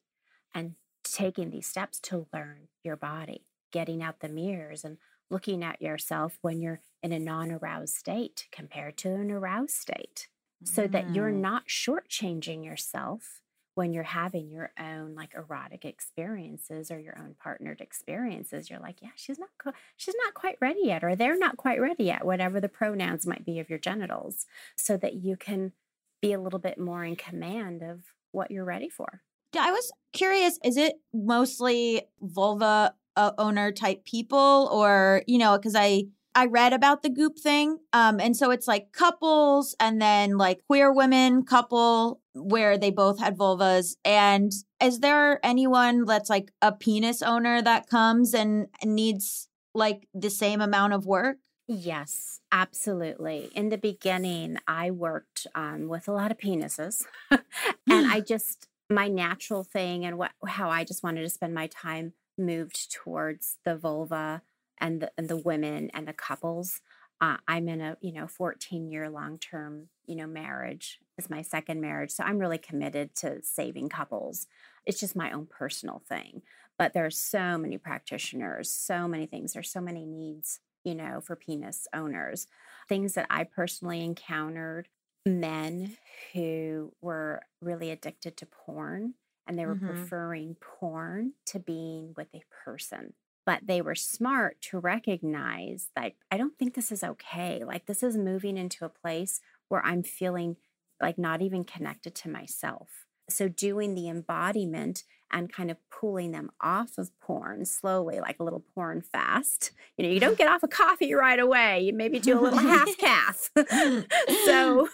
and 0.54 0.76
taking 1.04 1.50
these 1.50 1.68
steps 1.68 2.00
to 2.02 2.28
learn 2.34 2.68
your 2.84 2.96
body, 2.96 3.48
getting 3.72 4.02
out 4.02 4.20
the 4.20 4.30
mirrors 4.30 4.84
and 4.84 4.98
looking 5.30 5.64
at 5.64 5.82
yourself 5.82 6.38
when 6.42 6.62
you're 6.62 6.82
in 7.04 7.12
a 7.12 7.20
non 7.20 7.52
aroused 7.52 7.96
state 7.96 8.48
compared 8.52 8.98
to 8.98 9.10
an 9.14 9.32
aroused 9.32 9.76
state 9.76 10.28
so 10.64 10.88
that 10.88 11.10
you're 11.10 11.32
Mm. 11.32 11.42
not 11.42 11.68
shortchanging 11.68 12.64
yourself 12.66 13.42
when 13.76 13.92
you're 13.92 14.04
having 14.04 14.50
your 14.50 14.72
own 14.80 15.16
like 15.16 15.34
erotic 15.36 15.84
experiences 15.84 16.90
or 16.90 17.00
your 17.00 17.18
own 17.20 17.36
partnered 17.38 17.82
experiences 17.82 18.70
you're 18.70 18.80
like 18.80 19.02
yeah 19.02 19.10
she's 19.16 19.38
not 19.38 19.50
co- 19.58 19.74
she's 19.98 20.16
not 20.24 20.34
quite 20.34 20.58
ready 20.62 20.80
yet 20.84 21.04
or 21.04 21.16
they're 21.16 21.38
not 21.38 21.58
quite 21.58 21.80
ready 21.82 22.06
yet 22.06 22.26
whatever 22.26 22.62
the 22.62 22.70
pronouns 22.70 23.28
might 23.28 23.46
be 23.46 23.60
of 23.60 23.70
your 23.70 23.80
genitals 23.80 24.46
so 24.78 24.96
that 24.98 25.16
you 25.16 25.36
can 25.36 25.74
be 26.22 26.32
a 26.34 26.40
little 26.40 26.60
bit 26.60 26.78
more 26.80 27.04
in 27.04 27.16
command 27.16 27.84
of 27.84 28.14
what 28.36 28.52
you're 28.52 28.66
ready 28.66 28.90
for 28.90 29.22
I 29.58 29.72
was 29.72 29.92
curious, 30.14 30.60
is 30.64 30.78
it 30.78 30.96
mostly 31.14 32.04
vulva 32.22 32.94
uh, 33.16 33.32
owner 33.38 33.72
type 33.72 34.06
people 34.06 34.70
or, 34.72 35.24
you 35.28 35.38
know, 35.38 35.58
cuz 35.58 35.76
I 35.76 36.06
I 36.38 36.48
read 36.48 36.74
about 36.74 37.02
the 37.02 37.10
goop 37.10 37.40
thing. 37.40 37.78
Um 37.94 38.20
and 38.20 38.36
so 38.36 38.52
it's 38.52 38.68
like 38.68 38.92
couples 38.92 39.76
and 39.80 40.02
then 40.02 40.38
like 40.38 40.60
queer 40.68 40.92
women 40.92 41.44
couple 41.44 42.20
where 42.34 42.78
they 42.78 42.92
both 42.92 43.20
had 43.20 43.38
vulvas 43.38 43.96
and 44.04 44.52
is 44.82 45.00
there 45.00 45.40
anyone 45.46 46.04
that's 46.04 46.30
like 46.30 46.52
a 46.62 46.74
penis 46.74 47.22
owner 47.22 47.62
that 47.62 47.88
comes 47.90 48.34
and 48.34 48.68
needs 48.84 49.48
like 49.74 50.08
the 50.14 50.30
same 50.30 50.62
amount 50.62 50.94
of 50.94 51.06
work? 51.06 51.38
Yes, 51.68 52.41
absolutely. 52.51 53.49
In 53.55 53.70
the 53.70 53.78
beginning, 53.78 54.57
I 54.68 54.91
worked 54.91 55.47
um, 55.55 55.88
with 55.88 56.07
a 56.07 56.11
lot 56.11 56.30
of 56.32 56.38
penises, 56.38 57.03
and 57.32 57.41
I 57.89 58.20
just 58.20 58.68
my 58.88 59.07
natural 59.07 59.63
thing 59.63 60.05
and 60.05 60.16
what 60.18 60.32
how 60.45 60.70
I 60.70 60.84
just 60.84 61.01
wanted 61.01 61.24
to 61.24 61.30
spend 61.30 61.55
my 61.55 61.66
time 61.68 62.13
moved 62.38 62.91
towards 62.91 63.57
the 63.66 63.76
vulva 63.76 64.43
and 64.80 65.01
the 65.01 65.11
and 65.18 65.28
the 65.28 65.38
women 65.38 65.89
and 65.93 66.07
the 66.07 66.13
couples. 66.13 66.82
Uh, 67.20 67.38
I'm 67.47 67.68
in 67.68 67.82
a 67.82 67.97
you 67.99 68.11
know 68.13 68.28
14 68.28 68.88
year 68.91 69.09
long 69.09 69.39
term 69.39 69.88
you 70.05 70.16
know 70.16 70.28
marriage. 70.28 70.99
It's 71.18 71.32
my 71.32 71.41
second 71.41 71.82
marriage, 71.82 72.11
so 72.11 72.24
I'm 72.24 72.38
really 72.38 72.59
committed 72.59 73.16
to 73.16 73.41
saving 73.41 73.89
couples. 73.89 74.45
It's 74.86 74.99
just 74.99 75.16
my 75.16 75.32
own 75.32 75.47
personal 75.47 76.03
thing. 76.07 76.43
But 76.78 76.93
there 76.93 77.05
are 77.05 77.09
so 77.11 77.57
many 77.57 77.78
practitioners, 77.80 78.70
so 78.72 79.07
many 79.07 79.26
things. 79.26 79.53
There's 79.53 79.72
so 79.72 79.82
many 79.82 80.05
needs 80.05 80.59
you 80.86 80.96
know, 80.96 81.22
for 81.22 81.36
penis 81.36 81.88
owners. 81.94 82.48
Things 82.88 83.14
that 83.16 83.28
I 83.30 83.44
personally 83.44 84.04
encountered 84.04 84.90
men 85.26 85.98
who 86.34 86.94
were 87.02 87.42
really 87.62 87.90
addicted 87.92 88.38
to 88.38 88.46
porn 88.46 89.16
and 89.48 89.58
they 89.58 89.66
were 89.66 89.76
Mhm. 89.76 90.16
preferring 90.16 90.56
porn 90.56 91.34
to 91.46 91.60
being 91.60 92.14
with 92.16 92.28
a 92.34 92.44
person. 92.64 93.14
But 93.46 93.68
they 93.68 93.82
were 93.82 93.96
smart 93.96 94.60
to 94.64 94.80
recognize 94.80 95.92
like, 95.96 96.18
I 96.32 96.38
don't 96.38 96.58
think 96.58 96.74
this 96.74 96.92
is 96.92 97.04
okay. 97.04 97.64
Like, 97.64 97.86
this 97.86 98.02
is 98.02 98.18
moving 98.18 98.58
into 98.58 98.86
a 98.86 98.90
place 98.90 99.40
where 99.68 99.86
I'm 99.86 100.02
feeling 100.04 100.58
like 101.02 101.18
not 101.18 101.42
even 101.42 101.64
connected 101.64 102.16
to 102.16 102.30
myself. 102.30 103.05
So, 103.30 103.47
doing 103.47 103.95
the 103.95 104.07
embodiment 104.07 105.03
and 105.32 105.51
kind 105.51 105.71
of 105.71 105.78
pulling 105.91 106.32
them 106.32 106.49
off 106.61 106.97
of 106.97 107.11
porn 107.19 107.65
slowly, 107.65 108.19
like 108.19 108.38
a 108.39 108.43
little 108.43 108.63
porn 108.73 109.01
fast. 109.01 109.71
You 109.97 110.05
know, 110.05 110.11
you 110.11 110.19
don't 110.19 110.38
get 110.38 110.47
off 110.47 110.63
a 110.63 110.67
coffee 110.67 111.13
right 111.13 111.39
away. 111.39 111.82
You 111.82 111.93
maybe 111.93 112.19
do 112.19 112.39
a 112.39 112.41
little 112.41 112.59
half 112.59 112.97
calf. 112.97 113.49
so, 114.45 114.88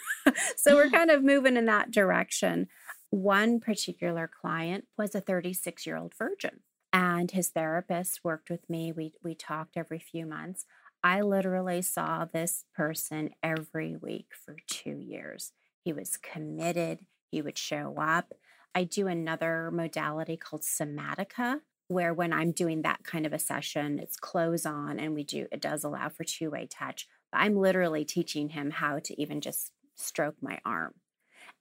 so 0.58 0.76
we're 0.76 0.90
kind 0.90 1.12
of 1.12 1.24
moving 1.24 1.58
in 1.58 1.66
that 1.66 1.92
direction. 1.92 2.68
One 3.10 3.60
particular 3.60 4.30
client 4.30 4.86
was 4.98 5.14
a 5.14 5.22
36 5.22 5.86
year 5.86 5.98
old 5.98 6.14
virgin, 6.18 6.62
and 6.94 7.30
his 7.30 7.50
therapist 7.50 8.22
worked 8.24 8.50
with 8.50 8.70
me. 8.70 8.92
We 8.92 9.14
we 9.24 9.36
talked 9.36 9.76
every 9.76 10.00
few 10.00 10.26
months. 10.26 10.66
I 11.04 11.22
literally 11.22 11.82
saw 11.82 12.26
this 12.26 12.66
person 12.76 13.32
every 13.42 13.98
week 13.98 14.28
for 14.46 14.56
two 14.68 14.98
years. 14.98 15.52
He 15.84 15.94
was 15.94 16.16
committed. 16.16 17.00
He 17.32 17.42
would 17.42 17.58
show 17.58 17.96
up. 17.98 18.34
I 18.76 18.84
do 18.84 19.08
another 19.08 19.72
modality 19.72 20.38
called 20.38 20.62
somatica, 20.62 21.62
where 21.88 22.14
when 22.14 22.32
I'm 22.34 22.52
doing 22.52 22.82
that 22.82 23.04
kind 23.04 23.26
of 23.26 23.34
a 23.34 23.40
session, 23.40 24.00
it's 24.00 24.16
clothes 24.18 24.66
on 24.66 25.00
and 25.00 25.14
we 25.16 25.24
do, 25.24 25.48
it 25.52 25.62
does 25.62 25.84
allow 25.84 26.10
for 26.10 26.24
two 26.24 26.52
way 26.52 26.68
touch. 26.70 27.08
But 27.32 27.40
I'm 27.40 27.56
literally 27.56 28.06
teaching 28.06 28.50
him 28.50 28.72
how 28.72 29.00
to 29.00 29.22
even 29.22 29.42
just 29.42 29.72
stroke 29.96 30.36
my 30.42 30.60
arm. 30.66 30.94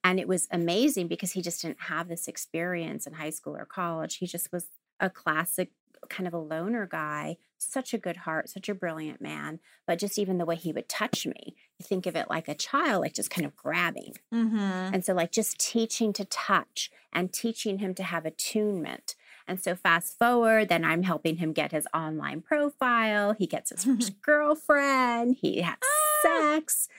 And 0.03 0.19
it 0.19 0.27
was 0.27 0.47
amazing 0.51 1.07
because 1.07 1.33
he 1.33 1.41
just 1.41 1.61
didn't 1.61 1.81
have 1.81 2.07
this 2.07 2.27
experience 2.27 3.05
in 3.05 3.13
high 3.13 3.29
school 3.29 3.55
or 3.55 3.65
college. 3.65 4.17
He 4.17 4.27
just 4.27 4.51
was 4.51 4.67
a 4.99 5.09
classic 5.09 5.71
kind 6.11 6.27
of 6.27 6.33
a 6.33 6.37
loner 6.37 6.85
guy, 6.85 7.37
such 7.57 7.93
a 7.93 7.97
good 7.97 8.17
heart, 8.17 8.49
such 8.49 8.67
a 8.69 8.75
brilliant 8.75 9.21
man. 9.21 9.59
But 9.87 9.97
just 9.97 10.19
even 10.19 10.37
the 10.37 10.45
way 10.45 10.57
he 10.57 10.73
would 10.73 10.89
touch 10.89 11.25
me, 11.25 11.55
you 11.79 11.85
think 11.85 12.05
of 12.05 12.15
it 12.15 12.29
like 12.29 12.47
a 12.47 12.53
child, 12.53 13.01
like 13.01 13.13
just 13.13 13.29
kind 13.29 13.45
of 13.45 13.55
grabbing. 13.55 14.15
Mm-hmm. 14.33 14.93
And 14.93 15.05
so, 15.05 15.13
like, 15.13 15.31
just 15.31 15.57
teaching 15.59 16.13
to 16.13 16.25
touch 16.25 16.91
and 17.13 17.31
teaching 17.31 17.79
him 17.79 17.93
to 17.95 18.03
have 18.03 18.25
attunement. 18.25 19.15
And 19.47 19.61
so, 19.61 19.75
fast 19.75 20.19
forward, 20.19 20.69
then 20.69 20.83
I'm 20.83 21.03
helping 21.03 21.37
him 21.37 21.53
get 21.53 21.71
his 21.71 21.87
online 21.93 22.41
profile. 22.41 23.33
He 23.33 23.47
gets 23.47 23.71
his 23.71 23.85
first 23.85 24.21
girlfriend. 24.21 25.37
He 25.39 25.61
has 25.61 25.77
sex. 26.21 26.89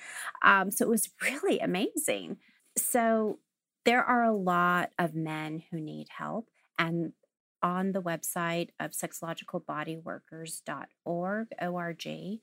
Um, 0.42 0.70
so, 0.70 0.86
it 0.86 0.88
was 0.88 1.10
really 1.22 1.60
amazing. 1.60 2.38
So, 2.76 3.38
there 3.84 4.02
are 4.02 4.24
a 4.24 4.34
lot 4.34 4.90
of 4.98 5.14
men 5.14 5.62
who 5.70 5.80
need 5.80 6.08
help. 6.16 6.48
And 6.78 7.12
on 7.62 7.92
the 7.92 8.02
website 8.02 8.70
of 8.80 8.92
sexologicalbodyworkers.org, 8.92 11.48
O-R-G, 11.60 12.40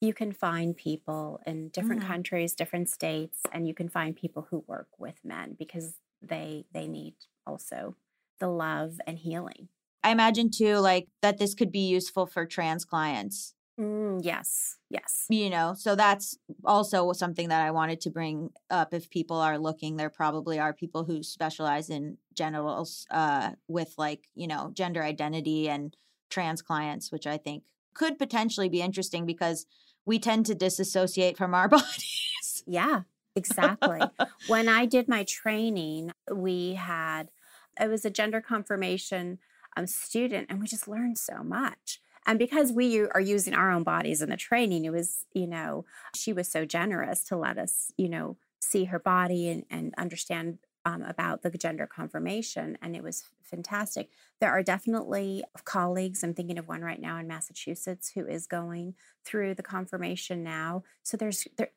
you 0.00 0.14
can 0.14 0.32
find 0.32 0.76
people 0.76 1.40
in 1.46 1.68
different 1.70 2.02
Mm. 2.02 2.02
countries, 2.02 2.54
different 2.54 2.88
states, 2.90 3.40
and 3.52 3.66
you 3.68 3.74
can 3.74 3.88
find 3.88 4.16
people 4.16 4.42
who 4.50 4.64
work 4.66 4.88
with 4.98 5.24
men 5.24 5.54
because 5.54 6.00
they 6.22 6.66
they 6.72 6.88
need 6.88 7.14
also 7.46 7.96
the 8.40 8.48
love 8.48 9.00
and 9.06 9.18
healing. 9.18 9.68
I 10.02 10.10
imagine 10.10 10.50
too, 10.50 10.78
like 10.78 11.08
that 11.22 11.38
this 11.38 11.54
could 11.54 11.70
be 11.72 11.86
useful 11.88 12.26
for 12.26 12.44
trans 12.46 12.84
clients. 12.84 13.54
Mm, 13.78 14.20
yes, 14.22 14.76
yes. 14.88 15.26
You 15.28 15.50
know, 15.50 15.74
so 15.76 15.96
that's 15.96 16.38
also 16.64 17.12
something 17.12 17.48
that 17.48 17.62
I 17.62 17.72
wanted 17.72 18.00
to 18.02 18.10
bring 18.10 18.50
up. 18.70 18.94
If 18.94 19.10
people 19.10 19.36
are 19.36 19.58
looking, 19.58 19.96
there 19.96 20.10
probably 20.10 20.60
are 20.60 20.72
people 20.72 21.04
who 21.04 21.22
specialize 21.22 21.90
in 21.90 22.18
genitals 22.34 23.06
uh, 23.10 23.52
with 23.66 23.94
like, 23.98 24.28
you 24.34 24.46
know, 24.46 24.70
gender 24.74 25.02
identity 25.02 25.68
and 25.68 25.96
trans 26.30 26.62
clients, 26.62 27.10
which 27.10 27.26
I 27.26 27.36
think 27.36 27.64
could 27.94 28.18
potentially 28.18 28.68
be 28.68 28.82
interesting 28.82 29.26
because 29.26 29.66
we 30.06 30.18
tend 30.18 30.46
to 30.46 30.54
disassociate 30.54 31.36
from 31.36 31.54
our 31.54 31.68
bodies. 31.68 32.62
Yeah, 32.66 33.02
exactly. 33.34 34.02
when 34.46 34.68
I 34.68 34.86
did 34.86 35.08
my 35.08 35.24
training, 35.24 36.12
we 36.32 36.74
had 36.74 37.30
it 37.80 37.88
was 37.88 38.04
a 38.04 38.10
gender 38.10 38.40
confirmation 38.40 39.38
um, 39.76 39.88
student, 39.88 40.46
and 40.48 40.60
we 40.60 40.66
just 40.66 40.86
learned 40.86 41.18
so 41.18 41.42
much. 41.42 42.00
And 42.26 42.38
because 42.38 42.72
we 42.72 43.00
are 43.00 43.20
using 43.20 43.54
our 43.54 43.70
own 43.70 43.82
bodies 43.82 44.22
in 44.22 44.30
the 44.30 44.36
training, 44.36 44.84
it 44.84 44.92
was 44.92 45.24
you 45.32 45.46
know 45.46 45.84
she 46.14 46.32
was 46.32 46.48
so 46.48 46.64
generous 46.64 47.24
to 47.24 47.36
let 47.36 47.58
us 47.58 47.92
you 47.96 48.08
know 48.08 48.36
see 48.60 48.84
her 48.84 48.98
body 48.98 49.48
and, 49.48 49.64
and 49.70 49.94
understand 49.98 50.58
um, 50.86 51.02
about 51.02 51.42
the 51.42 51.50
gender 51.50 51.86
confirmation, 51.86 52.76
and 52.82 52.94
it 52.94 53.02
was 53.02 53.24
fantastic. 53.42 54.10
There 54.40 54.50
are 54.50 54.62
definitely 54.62 55.44
colleagues. 55.64 56.22
I'm 56.22 56.34
thinking 56.34 56.58
of 56.58 56.68
one 56.68 56.82
right 56.82 57.00
now 57.00 57.18
in 57.18 57.26
Massachusetts 57.26 58.12
who 58.14 58.26
is 58.26 58.46
going 58.46 58.94
through 59.24 59.54
the 59.54 59.62
confirmation 59.62 60.42
now. 60.42 60.82
So 61.02 61.16
there's 61.16 61.46
there 61.56 61.70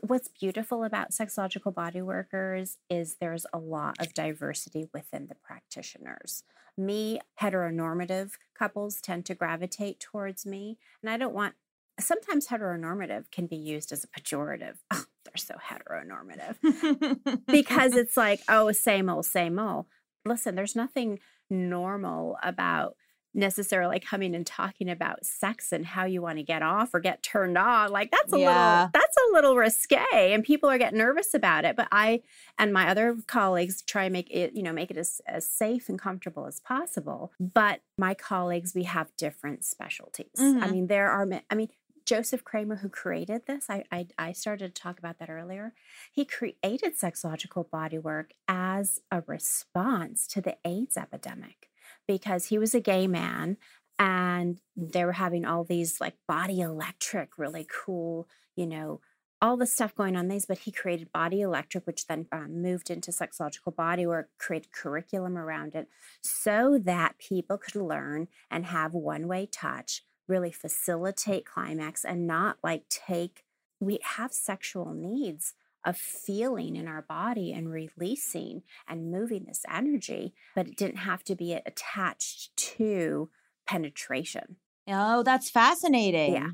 what's 0.00 0.28
beautiful 0.28 0.84
about 0.84 1.12
sexological 1.12 1.74
body 1.74 2.02
workers 2.02 2.78
is 2.90 3.16
there's 3.20 3.46
a 3.52 3.58
lot 3.58 3.96
of 4.00 4.14
diversity 4.14 4.88
within 4.92 5.28
the 5.28 5.36
practitioners. 5.36 6.42
Me, 6.76 7.20
heteronormative 7.40 8.32
couples 8.58 9.00
tend 9.00 9.24
to 9.26 9.34
gravitate 9.34 10.00
towards 10.00 10.44
me, 10.44 10.78
and 11.02 11.10
I 11.10 11.16
don't 11.16 11.34
want 11.34 11.54
sometimes 11.98 12.48
heteronormative 12.48 13.30
can 13.30 13.46
be 13.46 13.56
used 13.56 13.92
as 13.92 14.04
a 14.04 14.20
pejorative. 14.20 14.76
Oh, 14.92 15.04
they're 15.24 15.36
so 15.36 15.56
heteronormative 15.56 17.46
because 17.46 17.94
it's 17.96 18.16
like, 18.16 18.40
oh, 18.48 18.70
same 18.70 19.08
old, 19.08 19.26
same 19.26 19.58
old. 19.58 19.86
Listen, 20.24 20.54
there's 20.54 20.76
nothing 20.76 21.18
normal 21.50 22.36
about 22.42 22.96
necessarily 23.36 24.00
coming 24.00 24.34
and 24.34 24.46
talking 24.46 24.88
about 24.88 25.24
sex 25.24 25.70
and 25.72 25.84
how 25.86 26.04
you 26.04 26.22
want 26.22 26.38
to 26.38 26.42
get 26.42 26.62
off 26.62 26.94
or 26.94 27.00
get 27.00 27.22
turned 27.22 27.56
on. 27.58 27.90
Like 27.90 28.10
that's 28.10 28.32
a 28.32 28.38
Yeah. 28.38 28.46
little 28.48 28.90
that's 28.92 29.16
a 29.16 29.32
little 29.32 29.56
risque 29.56 30.32
and 30.32 30.42
people 30.42 30.68
are 30.70 30.78
getting 30.78 30.98
nervous 30.98 31.34
about 31.34 31.64
it. 31.64 31.76
But 31.76 31.88
I 31.92 32.22
and 32.58 32.72
my 32.72 32.88
other 32.88 33.16
colleagues 33.26 33.82
try 33.82 34.04
and 34.04 34.12
make 34.12 34.30
it, 34.30 34.54
you 34.54 34.62
know, 34.62 34.72
make 34.72 34.90
it 34.90 34.96
as, 34.96 35.20
as 35.26 35.46
safe 35.46 35.88
and 35.88 35.98
comfortable 35.98 36.46
as 36.46 36.60
possible. 36.60 37.32
But 37.38 37.82
my 37.98 38.14
colleagues, 38.14 38.74
we 38.74 38.84
have 38.84 39.14
different 39.16 39.64
specialties. 39.64 40.30
I 40.38 40.42
Mhm. 40.42 40.70
mean, 40.72 40.86
there 40.86 41.10
are 41.10 41.28
I 41.50 41.54
mean, 41.54 41.68
Joseph 42.06 42.44
Kramer, 42.44 42.76
who 42.76 42.88
created 42.88 43.46
this, 43.46 43.68
I, 43.68 43.84
I 43.90 44.06
I 44.16 44.32
started 44.32 44.74
to 44.74 44.80
talk 44.80 44.98
about 44.98 45.18
that 45.18 45.28
earlier. 45.28 45.74
He 46.12 46.24
created 46.24 46.96
sexological 46.96 47.68
bodywork 47.68 48.30
as 48.48 49.00
a 49.10 49.22
response 49.26 50.26
to 50.28 50.40
the 50.40 50.56
AIDS 50.64 50.96
epidemic 50.96 51.68
because 52.06 52.46
he 52.46 52.58
was 52.58 52.74
a 52.74 52.80
gay 52.80 53.06
man 53.06 53.56
and 53.98 54.60
they 54.76 55.04
were 55.04 55.12
having 55.12 55.44
all 55.44 55.64
these 55.64 56.00
like 56.00 56.14
body 56.28 56.60
electric, 56.60 57.38
really 57.38 57.66
cool, 57.68 58.28
you 58.54 58.66
know, 58.66 59.00
all 59.40 59.56
the 59.56 59.66
stuff 59.66 59.94
going 59.94 60.16
on 60.16 60.28
these, 60.28 60.46
but 60.46 60.60
he 60.60 60.72
created 60.72 61.12
Body 61.12 61.42
Electric, 61.42 61.86
which 61.86 62.06
then 62.06 62.26
um, 62.32 62.62
moved 62.62 62.90
into 62.90 63.10
sexological 63.10 63.74
bodywork, 63.74 64.24
created 64.38 64.72
curriculum 64.72 65.36
around 65.36 65.74
it 65.74 65.88
so 66.22 66.78
that 66.82 67.18
people 67.18 67.58
could 67.58 67.76
learn 67.76 68.28
and 68.50 68.66
have 68.66 68.94
one 68.94 69.28
way 69.28 69.46
touch, 69.46 70.02
really 70.26 70.50
facilitate 70.50 71.44
climax 71.44 72.04
and 72.04 72.26
not 72.26 72.56
like 72.62 72.88
take, 72.88 73.44
we 73.78 73.98
have 74.02 74.32
sexual 74.32 74.94
needs 74.94 75.52
of 75.86 75.96
feeling 75.96 76.76
in 76.76 76.86
our 76.88 77.02
body 77.02 77.52
and 77.52 77.70
releasing 77.70 78.62
and 78.88 79.10
moving 79.10 79.44
this 79.46 79.62
energy, 79.72 80.34
but 80.54 80.66
it 80.66 80.76
didn't 80.76 80.98
have 80.98 81.22
to 81.24 81.34
be 81.36 81.54
attached 81.54 82.54
to 82.56 83.30
penetration. 83.66 84.56
oh, 84.88 85.22
that's 85.22 85.48
fascinating. 85.48 86.34
Yeah. 86.34 86.48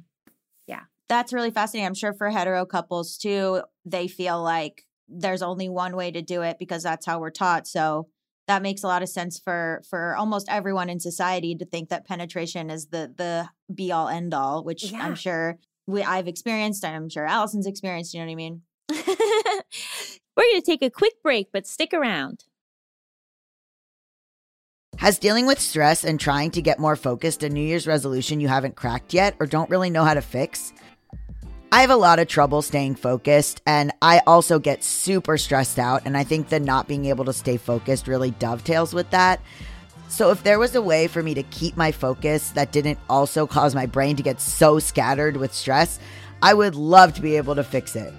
Yeah. 0.66 0.80
That's 1.08 1.32
really 1.32 1.50
fascinating. 1.50 1.86
I'm 1.86 1.94
sure 1.94 2.12
for 2.14 2.30
hetero 2.30 2.64
couples 2.64 3.16
too, 3.16 3.62
they 3.84 4.06
feel 4.08 4.42
like 4.42 4.84
there's 5.08 5.42
only 5.42 5.68
one 5.68 5.96
way 5.96 6.10
to 6.10 6.22
do 6.22 6.42
it 6.42 6.56
because 6.58 6.82
that's 6.82 7.04
how 7.04 7.18
we're 7.18 7.30
taught. 7.30 7.66
So 7.66 8.08
that 8.48 8.62
makes 8.62 8.82
a 8.82 8.86
lot 8.86 9.02
of 9.02 9.08
sense 9.08 9.38
for 9.38 9.82
for 9.88 10.16
almost 10.16 10.46
everyone 10.50 10.88
in 10.88 11.00
society 11.00 11.54
to 11.56 11.64
think 11.66 11.88
that 11.90 12.06
penetration 12.06 12.70
is 12.70 12.86
the 12.88 13.12
the 13.16 13.48
be 13.74 13.92
all 13.92 14.08
end 14.08 14.34
all, 14.34 14.64
which 14.64 14.90
Yeah. 14.90 15.04
I'm 15.04 15.14
sure 15.14 15.58
we 15.86 16.02
I've 16.02 16.28
experienced. 16.28 16.84
I'm 16.84 17.08
sure 17.08 17.26
Allison's 17.26 17.66
experienced. 17.66 18.14
You 18.14 18.20
know 18.20 18.26
what 18.26 18.32
I 18.32 18.36
mean? 18.36 18.62
We're 20.36 20.50
going 20.50 20.60
to 20.60 20.66
take 20.66 20.82
a 20.82 20.90
quick 20.90 21.22
break, 21.22 21.48
but 21.52 21.66
stick 21.66 21.92
around. 21.94 22.44
Has 24.98 25.18
dealing 25.18 25.46
with 25.46 25.58
stress 25.58 26.04
and 26.04 26.20
trying 26.20 26.50
to 26.52 26.62
get 26.62 26.78
more 26.78 26.96
focused 26.96 27.42
a 27.42 27.48
New 27.48 27.64
Year's 27.64 27.86
resolution 27.86 28.40
you 28.40 28.48
haven't 28.48 28.76
cracked 28.76 29.14
yet 29.14 29.34
or 29.40 29.46
don't 29.46 29.70
really 29.70 29.90
know 29.90 30.04
how 30.04 30.14
to 30.14 30.20
fix? 30.20 30.72
I 31.72 31.80
have 31.80 31.90
a 31.90 31.96
lot 31.96 32.18
of 32.18 32.28
trouble 32.28 32.60
staying 32.60 32.96
focused, 32.96 33.62
and 33.66 33.92
I 34.02 34.20
also 34.26 34.58
get 34.58 34.84
super 34.84 35.38
stressed 35.38 35.78
out. 35.78 36.02
And 36.04 36.18
I 36.18 36.22
think 36.22 36.50
that 36.50 36.60
not 36.60 36.86
being 36.86 37.06
able 37.06 37.24
to 37.24 37.32
stay 37.32 37.56
focused 37.56 38.06
really 38.06 38.32
dovetails 38.32 38.92
with 38.92 39.08
that. 39.10 39.40
So, 40.08 40.30
if 40.30 40.42
there 40.42 40.58
was 40.58 40.74
a 40.74 40.82
way 40.82 41.06
for 41.06 41.22
me 41.22 41.32
to 41.32 41.42
keep 41.44 41.74
my 41.74 41.90
focus 41.90 42.50
that 42.50 42.72
didn't 42.72 42.98
also 43.08 43.46
cause 43.46 43.74
my 43.74 43.86
brain 43.86 44.16
to 44.16 44.22
get 44.22 44.38
so 44.38 44.78
scattered 44.78 45.38
with 45.38 45.54
stress, 45.54 45.98
I 46.42 46.52
would 46.52 46.74
love 46.74 47.14
to 47.14 47.22
be 47.22 47.38
able 47.38 47.54
to 47.54 47.64
fix 47.64 47.96
it. 47.96 48.12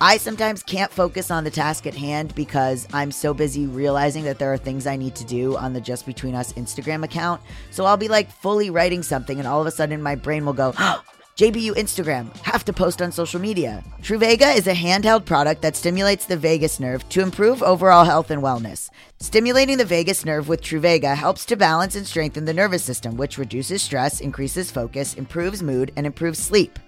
I 0.00 0.16
sometimes 0.18 0.62
can't 0.62 0.92
focus 0.92 1.28
on 1.28 1.42
the 1.42 1.50
task 1.50 1.84
at 1.84 1.94
hand 1.94 2.32
because 2.36 2.86
I'm 2.92 3.10
so 3.10 3.34
busy 3.34 3.66
realizing 3.66 4.22
that 4.24 4.38
there 4.38 4.52
are 4.52 4.56
things 4.56 4.86
I 4.86 4.94
need 4.94 5.16
to 5.16 5.24
do 5.24 5.56
on 5.56 5.72
the 5.72 5.80
Just 5.80 6.06
Between 6.06 6.36
Us 6.36 6.52
Instagram 6.52 7.02
account. 7.02 7.42
So 7.72 7.84
I'll 7.84 7.96
be 7.96 8.06
like 8.06 8.30
fully 8.30 8.70
writing 8.70 9.02
something, 9.02 9.40
and 9.40 9.48
all 9.48 9.60
of 9.60 9.66
a 9.66 9.72
sudden 9.72 10.00
my 10.00 10.14
brain 10.14 10.46
will 10.46 10.52
go, 10.52 10.72
oh, 10.78 11.02
JBU 11.36 11.72
Instagram, 11.72 12.32
have 12.42 12.64
to 12.66 12.72
post 12.72 13.02
on 13.02 13.10
social 13.10 13.40
media. 13.40 13.82
Truvaga 14.00 14.56
is 14.56 14.68
a 14.68 14.72
handheld 14.72 15.24
product 15.24 15.62
that 15.62 15.74
stimulates 15.74 16.26
the 16.26 16.36
vagus 16.36 16.78
nerve 16.78 17.08
to 17.08 17.20
improve 17.20 17.60
overall 17.64 18.04
health 18.04 18.30
and 18.30 18.40
wellness. 18.40 18.90
Stimulating 19.18 19.78
the 19.78 19.84
vagus 19.84 20.24
nerve 20.24 20.46
with 20.46 20.62
Truvaga 20.62 21.16
helps 21.16 21.44
to 21.46 21.56
balance 21.56 21.96
and 21.96 22.06
strengthen 22.06 22.44
the 22.44 22.54
nervous 22.54 22.84
system, 22.84 23.16
which 23.16 23.36
reduces 23.36 23.82
stress, 23.82 24.20
increases 24.20 24.70
focus, 24.70 25.14
improves 25.14 25.60
mood, 25.60 25.90
and 25.96 26.06
improves 26.06 26.38
sleep. 26.38 26.78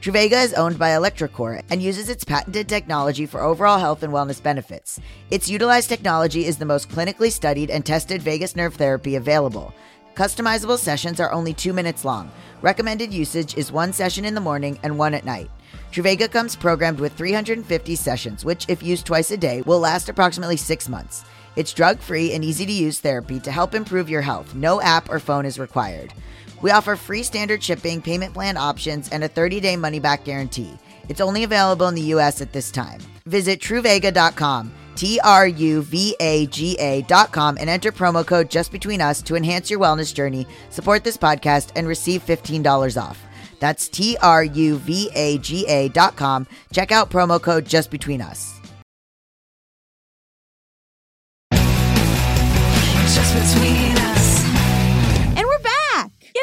Truvaga 0.00 0.44
is 0.44 0.54
owned 0.54 0.78
by 0.78 0.90
electroCore 0.90 1.64
and 1.70 1.82
uses 1.82 2.08
its 2.08 2.22
patented 2.22 2.68
technology 2.68 3.26
for 3.26 3.42
overall 3.42 3.80
health 3.80 4.04
and 4.04 4.12
wellness 4.12 4.40
benefits. 4.40 5.00
Its 5.32 5.50
utilized 5.50 5.88
technology 5.88 6.46
is 6.46 6.56
the 6.56 6.64
most 6.64 6.88
clinically 6.88 7.32
studied 7.32 7.68
and 7.68 7.84
tested 7.84 8.22
vagus 8.22 8.54
nerve 8.54 8.74
therapy 8.74 9.16
available. 9.16 9.74
Customizable 10.14 10.78
sessions 10.78 11.18
are 11.18 11.32
only 11.32 11.52
two 11.52 11.72
minutes 11.72 12.04
long. 12.04 12.30
Recommended 12.62 13.12
usage 13.12 13.56
is 13.56 13.72
one 13.72 13.92
session 13.92 14.24
in 14.24 14.36
the 14.36 14.40
morning 14.40 14.78
and 14.84 14.96
one 14.96 15.14
at 15.14 15.24
night. 15.24 15.50
Truvaga 15.90 16.30
comes 16.30 16.54
programmed 16.54 17.00
with 17.00 17.14
350 17.14 17.96
sessions, 17.96 18.44
which, 18.44 18.68
if 18.68 18.84
used 18.84 19.04
twice 19.04 19.32
a 19.32 19.36
day, 19.36 19.62
will 19.62 19.80
last 19.80 20.08
approximately 20.08 20.56
six 20.56 20.88
months. 20.88 21.24
It's 21.56 21.72
drug 21.72 21.98
free 21.98 22.34
and 22.34 22.44
easy 22.44 22.64
to 22.66 22.72
use 22.72 23.00
therapy 23.00 23.40
to 23.40 23.50
help 23.50 23.74
improve 23.74 24.08
your 24.08 24.22
health. 24.22 24.54
No 24.54 24.80
app 24.80 25.10
or 25.10 25.18
phone 25.18 25.44
is 25.44 25.58
required. 25.58 26.14
We 26.60 26.70
offer 26.70 26.96
free 26.96 27.22
standard 27.22 27.62
shipping, 27.62 28.02
payment 28.02 28.34
plan 28.34 28.56
options, 28.56 29.08
and 29.10 29.24
a 29.24 29.28
30 29.28 29.60
day 29.60 29.76
money 29.76 30.00
back 30.00 30.24
guarantee. 30.24 30.76
It's 31.08 31.20
only 31.20 31.44
available 31.44 31.88
in 31.88 31.94
the 31.94 32.12
US 32.14 32.40
at 32.40 32.52
this 32.52 32.70
time. 32.70 33.00
Visit 33.26 33.60
truvaga.com, 33.60 34.72
T 34.96 35.20
R 35.22 35.46
U 35.46 35.82
V 35.82 36.16
A 36.20 36.46
G 36.46 36.76
A.com, 36.78 37.58
and 37.58 37.70
enter 37.70 37.92
promo 37.92 38.26
code 38.26 38.50
just 38.50 38.72
between 38.72 39.00
us 39.00 39.22
to 39.22 39.36
enhance 39.36 39.70
your 39.70 39.80
wellness 39.80 40.12
journey, 40.14 40.46
support 40.70 41.04
this 41.04 41.16
podcast, 41.16 41.72
and 41.76 41.86
receive 41.86 42.24
$15 42.24 43.00
off. 43.00 43.22
That's 43.60 43.88
T 43.88 44.16
R 44.22 44.44
U 44.44 44.76
V 44.78 45.10
A 45.14 45.38
G 45.38 45.64
A.com. 45.68 46.46
Check 46.72 46.92
out 46.92 47.10
promo 47.10 47.40
code 47.40 47.64
just 47.66 47.90
between 47.90 48.20
us. 48.20 48.57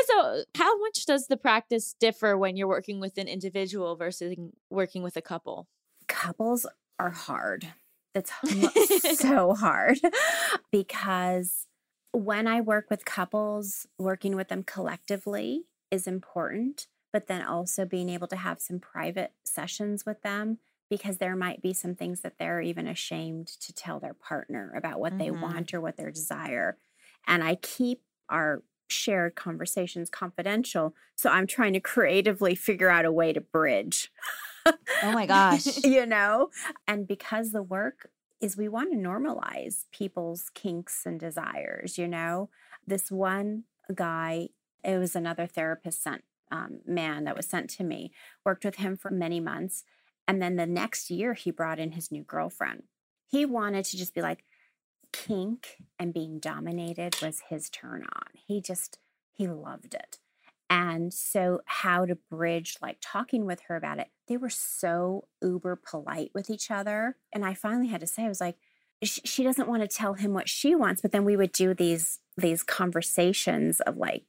Yeah, 0.09 0.15
so 0.21 0.43
how 0.55 0.77
much 0.79 1.05
does 1.05 1.27
the 1.27 1.37
practice 1.37 1.93
differ 1.99 2.37
when 2.37 2.57
you're 2.57 2.67
working 2.67 2.99
with 2.99 3.17
an 3.17 3.27
individual 3.27 3.95
versus 3.95 4.35
working 4.69 5.03
with 5.03 5.17
a 5.17 5.21
couple? 5.21 5.67
couples 6.07 6.65
are 6.99 7.11
hard. 7.11 7.73
That's 8.13 8.31
so 8.77 9.53
hard 9.53 9.99
because 10.71 11.67
when 12.13 12.47
I 12.47 12.61
work 12.61 12.89
with 12.89 13.03
couples, 13.05 13.85
working 13.97 14.35
with 14.35 14.47
them 14.47 14.63
collectively 14.63 15.65
is 15.91 16.07
important, 16.07 16.87
but 17.11 17.27
then 17.27 17.41
also 17.41 17.85
being 17.85 18.09
able 18.09 18.27
to 18.27 18.35
have 18.37 18.61
some 18.61 18.79
private 18.79 19.33
sessions 19.43 20.05
with 20.05 20.21
them 20.21 20.59
because 20.89 21.17
there 21.17 21.35
might 21.35 21.61
be 21.61 21.73
some 21.73 21.95
things 21.95 22.21
that 22.21 22.37
they're 22.37 22.61
even 22.61 22.87
ashamed 22.87 23.47
to 23.47 23.73
tell 23.73 23.99
their 23.99 24.13
partner 24.13 24.71
about 24.77 24.99
what 24.99 25.17
they 25.17 25.31
Mhm. 25.31 25.31
want 25.31 25.73
or 25.73 25.81
what 25.81 25.97
their 25.97 26.11
desire. 26.11 26.77
And 27.27 27.43
I 27.43 27.55
keep 27.55 28.03
our 28.29 28.63
shared 28.87 29.35
conversations 29.35 30.09
confidential. 30.09 30.93
So 31.15 31.29
I'm 31.29 31.47
trying 31.47 31.73
to 31.73 31.79
creatively 31.79 32.55
figure 32.55 32.89
out 32.89 33.05
a 33.05 33.11
way 33.11 33.33
to 33.33 33.41
bridge. 33.41 34.11
Oh 34.65 35.11
my 35.11 35.25
gosh. 35.27 35.83
you 35.83 36.05
know? 36.05 36.49
And 36.87 37.07
because 37.07 37.51
the 37.51 37.63
work 37.63 38.09
is 38.41 38.57
we 38.57 38.67
want 38.67 38.91
to 38.91 38.97
normalize 38.97 39.85
people's 39.91 40.49
kinks 40.53 41.05
and 41.05 41.19
desires, 41.19 41.97
you 41.97 42.07
know? 42.07 42.49
This 42.85 43.09
one 43.11 43.63
guy, 43.93 44.49
it 44.83 44.97
was 44.97 45.15
another 45.15 45.47
therapist 45.47 46.03
sent 46.03 46.23
um, 46.51 46.81
man 46.85 47.23
that 47.23 47.35
was 47.35 47.47
sent 47.47 47.69
to 47.71 47.83
me, 47.83 48.11
worked 48.43 48.65
with 48.65 48.75
him 48.75 48.97
for 48.97 49.09
many 49.09 49.39
months. 49.39 49.83
And 50.27 50.41
then 50.41 50.55
the 50.55 50.65
next 50.65 51.09
year, 51.09 51.33
he 51.33 51.51
brought 51.51 51.79
in 51.79 51.91
his 51.91 52.11
new 52.11 52.23
girlfriend. 52.23 52.83
He 53.27 53.45
wanted 53.45 53.85
to 53.85 53.97
just 53.97 54.13
be 54.13 54.21
like, 54.21 54.43
kink 55.15 55.77
and 55.97 56.13
being 56.13 56.39
dominated 56.39 57.15
was 57.21 57.43
his 57.49 57.69
turn 57.69 58.03
on. 58.03 58.27
He 58.33 58.61
just, 58.61 58.99
he 59.31 59.47
loved 59.47 59.93
it. 59.93 60.19
And 60.69 61.13
so, 61.13 61.61
how 61.65 62.05
to 62.05 62.15
bridge 62.15 62.77
like 62.81 62.97
talking 62.99 63.45
with 63.45 63.61
her 63.67 63.75
about 63.75 63.99
it, 63.99 64.07
they 64.27 64.37
were 64.37 64.49
so 64.49 65.27
uber 65.41 65.75
polite 65.75 66.31
with 66.33 66.49
each 66.49 66.71
other. 66.71 67.17
And 67.31 67.45
I 67.45 67.53
finally 67.53 67.87
had 67.87 68.01
to 68.01 68.07
say, 68.07 68.25
I 68.25 68.29
was 68.29 68.41
like, 68.41 68.57
she 69.03 69.43
doesn't 69.43 69.67
want 69.67 69.83
to 69.83 69.87
tell 69.87 70.15
him 70.15 70.33
what 70.33 70.49
she 70.49 70.73
wants, 70.73 71.01
but 71.01 71.11
then 71.11 71.25
we 71.25 71.37
would 71.37 71.51
do 71.51 71.73
these 71.73 72.19
these 72.37 72.63
conversations 72.63 73.79
of 73.81 73.97
like 73.97 74.23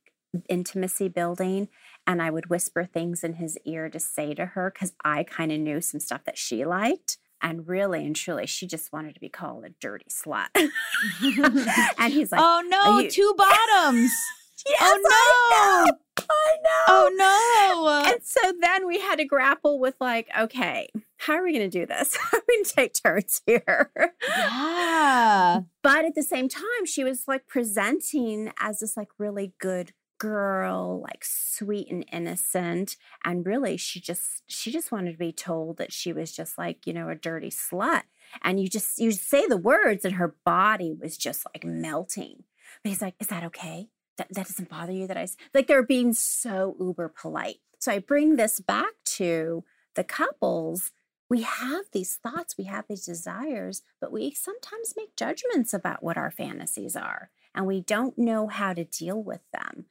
intimacy 0.49 1.09
building 1.09 1.69
and 2.07 2.21
I 2.21 2.31
would 2.31 2.51
whisper 2.51 2.85
things 2.85 3.25
in 3.25 3.35
his 3.35 3.57
ear 3.65 3.89
to 3.89 3.99
say 3.99 4.35
to 4.35 4.47
her 4.47 4.71
cuz 4.71 4.93
I 5.05 5.23
kind 5.23 5.51
of 5.51 5.61
knew 5.61 5.81
some 5.81 6.01
stuff 6.01 6.25
that 6.25 6.37
she 6.37 6.65
liked 6.65 7.17
and 7.43 7.69
really 7.69 8.05
and 8.05 8.17
truly 8.17 8.47
she 8.47 8.67
just 8.67 8.93
wanted 8.93 9.15
to 9.15 9.21
be 9.21 9.29
called 9.29 9.65
a 9.65 9.71
dirty 9.81 10.07
slut. 10.11 10.49
and 11.99 12.13
he's 12.13 12.33
like, 12.33 12.41
oh 12.43 12.63
no, 12.69 12.99
you- 12.99 13.11
two 13.11 13.35
bottoms. 13.37 14.13
yes, 14.67 14.81
oh 14.83 15.87
know. 15.89 15.97
I 16.19 16.57
know. 16.63 16.85
Oh 16.89 17.11
no. 17.15 18.11
And 18.13 18.23
so 18.25 18.41
then 18.61 18.87
we 18.87 18.99
had 19.01 19.17
to 19.17 19.25
grapple 19.25 19.79
with 19.79 19.95
like, 20.01 20.29
okay, 20.39 20.89
how 21.19 21.35
are 21.35 21.43
we 21.43 21.53
going 21.53 21.71
to 21.71 21.79
do 21.81 21.87
this? 21.87 22.17
How 22.17 22.39
are 22.39 22.43
we 22.49 22.57
going 22.57 22.65
to 22.65 22.73
take 22.75 22.95
turns 22.95 23.43
here? 23.47 23.91
yeah. 24.29 25.61
But 25.83 26.05
at 26.05 26.15
the 26.15 26.23
same 26.23 26.49
time, 26.49 26.87
she 26.87 27.05
was 27.05 27.29
like 27.29 27.47
presenting 27.47 28.53
as 28.59 28.81
this 28.81 28.97
like 28.97 29.09
really 29.19 29.53
good 29.61 29.93
girl, 30.19 31.01
like 31.01 31.25
sweet 31.25 31.91
and 31.91 32.05
innocent. 32.13 32.97
And 33.25 33.47
really, 33.47 33.77
she 33.77 34.01
just 34.01 34.43
she 34.47 34.71
just 34.71 34.93
wanted 34.93 35.13
to 35.13 35.19
be 35.19 35.33
told 35.33 35.79
that 35.79 35.93
she 35.93 36.13
was 36.13 36.35
just 36.35 36.59
like, 36.59 36.87
you 36.87 36.93
know, 36.93 37.09
a 37.09 37.15
dirty 37.15 37.51
slut. 37.51 38.03
And 38.43 38.61
you 38.61 38.69
just 38.69 38.99
you 38.99 39.13
say 39.13 39.47
the 39.47 39.57
words 39.57 40.05
and 40.05 40.15
her 40.15 40.37
body 40.45 40.93
was 40.93 41.17
just 41.17 41.45
like 41.47 41.65
melting. 41.65 42.45
But 42.83 42.91
he's 42.91 43.03
like, 43.03 43.15
is 43.21 43.29
that 43.29 43.45
okay? 43.45 43.89
That, 44.19 44.29
that 44.33 44.47
doesn't 44.47 44.71
bother 44.71 44.93
you 44.93 45.07
that 45.07 45.17
I 45.17 45.29
like 45.55 45.67
they're 45.67 45.83
being 45.83 46.13
so 46.13 46.77
uber 46.81 47.09
polite. 47.09 47.57
So 47.79 47.93
I 47.93 47.99
bring 47.99 48.37
this 48.37 48.61
back 48.61 48.93
to 49.05 49.65
the 49.95 50.05
couples. 50.05 50.93
We 51.29 51.43
have 51.43 51.87
these 51.93 52.15
thoughts, 52.15 52.57
we 52.57 52.65
have 52.65 52.85
these 52.89 53.05
desires, 53.05 53.83
but 54.01 54.13
we 54.13 54.33
sometimes 54.33 54.95
make 54.97 55.17
judgments 55.17 55.75
about 55.75 56.03
what 56.03 56.17
our 56.17 56.31
fantasies 56.31 56.95
are, 56.95 57.31
and 57.53 57.67
we 57.67 57.81
don't 57.81 58.17
know 58.17 58.47
how 58.47 58.75
to 58.75 58.85
deal 58.85 59.21
with 59.21 59.41
them. 59.53 59.87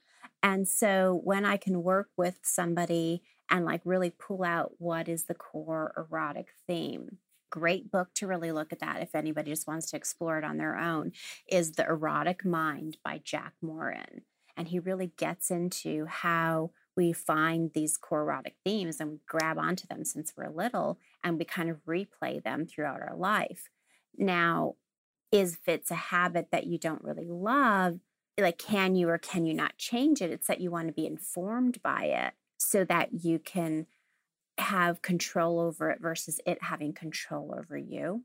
And 0.46 0.68
so 0.68 1.22
when 1.24 1.44
I 1.44 1.58
can 1.58 1.82
work 1.82 2.10
with 2.16 2.38
somebody 2.44 3.24
and 3.50 3.66
like 3.66 3.82
really 3.84 4.12
pull 4.12 4.44
out 4.44 4.74
what 4.78 5.10
is 5.10 5.24
the 5.24 5.34
core 5.34 5.92
erotic 5.98 6.50
theme, 6.68 7.18
great 7.50 7.90
book 7.90 8.10
to 8.14 8.28
really 8.28 8.52
look 8.52 8.72
at 8.72 8.78
that 8.78 9.02
if 9.02 9.16
anybody 9.16 9.50
just 9.50 9.66
wants 9.66 9.90
to 9.90 9.98
explore 9.98 10.38
it 10.38 10.44
on 10.44 10.58
their 10.58 10.78
own 10.78 11.14
is 11.48 11.72
The 11.72 11.86
Erotic 11.88 12.46
Mind 12.46 12.98
by 13.04 13.22
Jack 13.24 13.54
Morin. 13.60 14.22
And 14.56 14.68
he 14.68 14.78
really 14.78 15.14
gets 15.18 15.50
into 15.50 16.06
how 16.06 16.70
we 16.96 17.12
find 17.12 17.72
these 17.74 17.98
core 17.98 18.22
erotic 18.22 18.58
themes 18.64 19.00
and 19.00 19.10
we 19.10 19.20
grab 19.28 19.58
onto 19.58 19.88
them 19.88 20.06
since 20.06 20.34
we're 20.38 20.52
little 20.52 21.00
and 21.24 21.40
we 21.40 21.46
kind 21.46 21.72
of 21.72 21.84
replay 21.88 22.44
them 22.44 22.68
throughout 22.68 23.02
our 23.02 23.16
life. 23.18 23.70
Now, 24.16 24.76
is 25.32 25.54
if 25.54 25.68
it's 25.68 25.90
a 25.90 25.96
habit 25.96 26.50
that 26.52 26.68
you 26.68 26.78
don't 26.78 27.04
really 27.04 27.28
love, 27.28 28.00
like 28.38 28.58
can 28.58 28.96
you 28.96 29.10
or 29.10 29.18
can 29.18 29.46
you 29.46 29.54
not 29.54 29.78
change 29.78 30.22
it? 30.22 30.32
It's 30.32 30.48
that 30.48 30.62
you 30.62 30.72
want 30.72 30.88
to 30.88 30.94
be 30.94 31.06
informed 31.08 31.82
by 31.82 32.06
it 32.06 32.34
so 32.58 32.84
that 32.86 33.24
you 33.24 33.40
can 33.40 33.88
have 34.58 35.02
control 35.02 35.60
over 35.60 35.90
it 35.92 36.00
versus 36.02 36.40
it 36.46 36.64
having 36.64 36.94
control 36.94 37.54
over 37.58 37.78
you, 37.78 38.24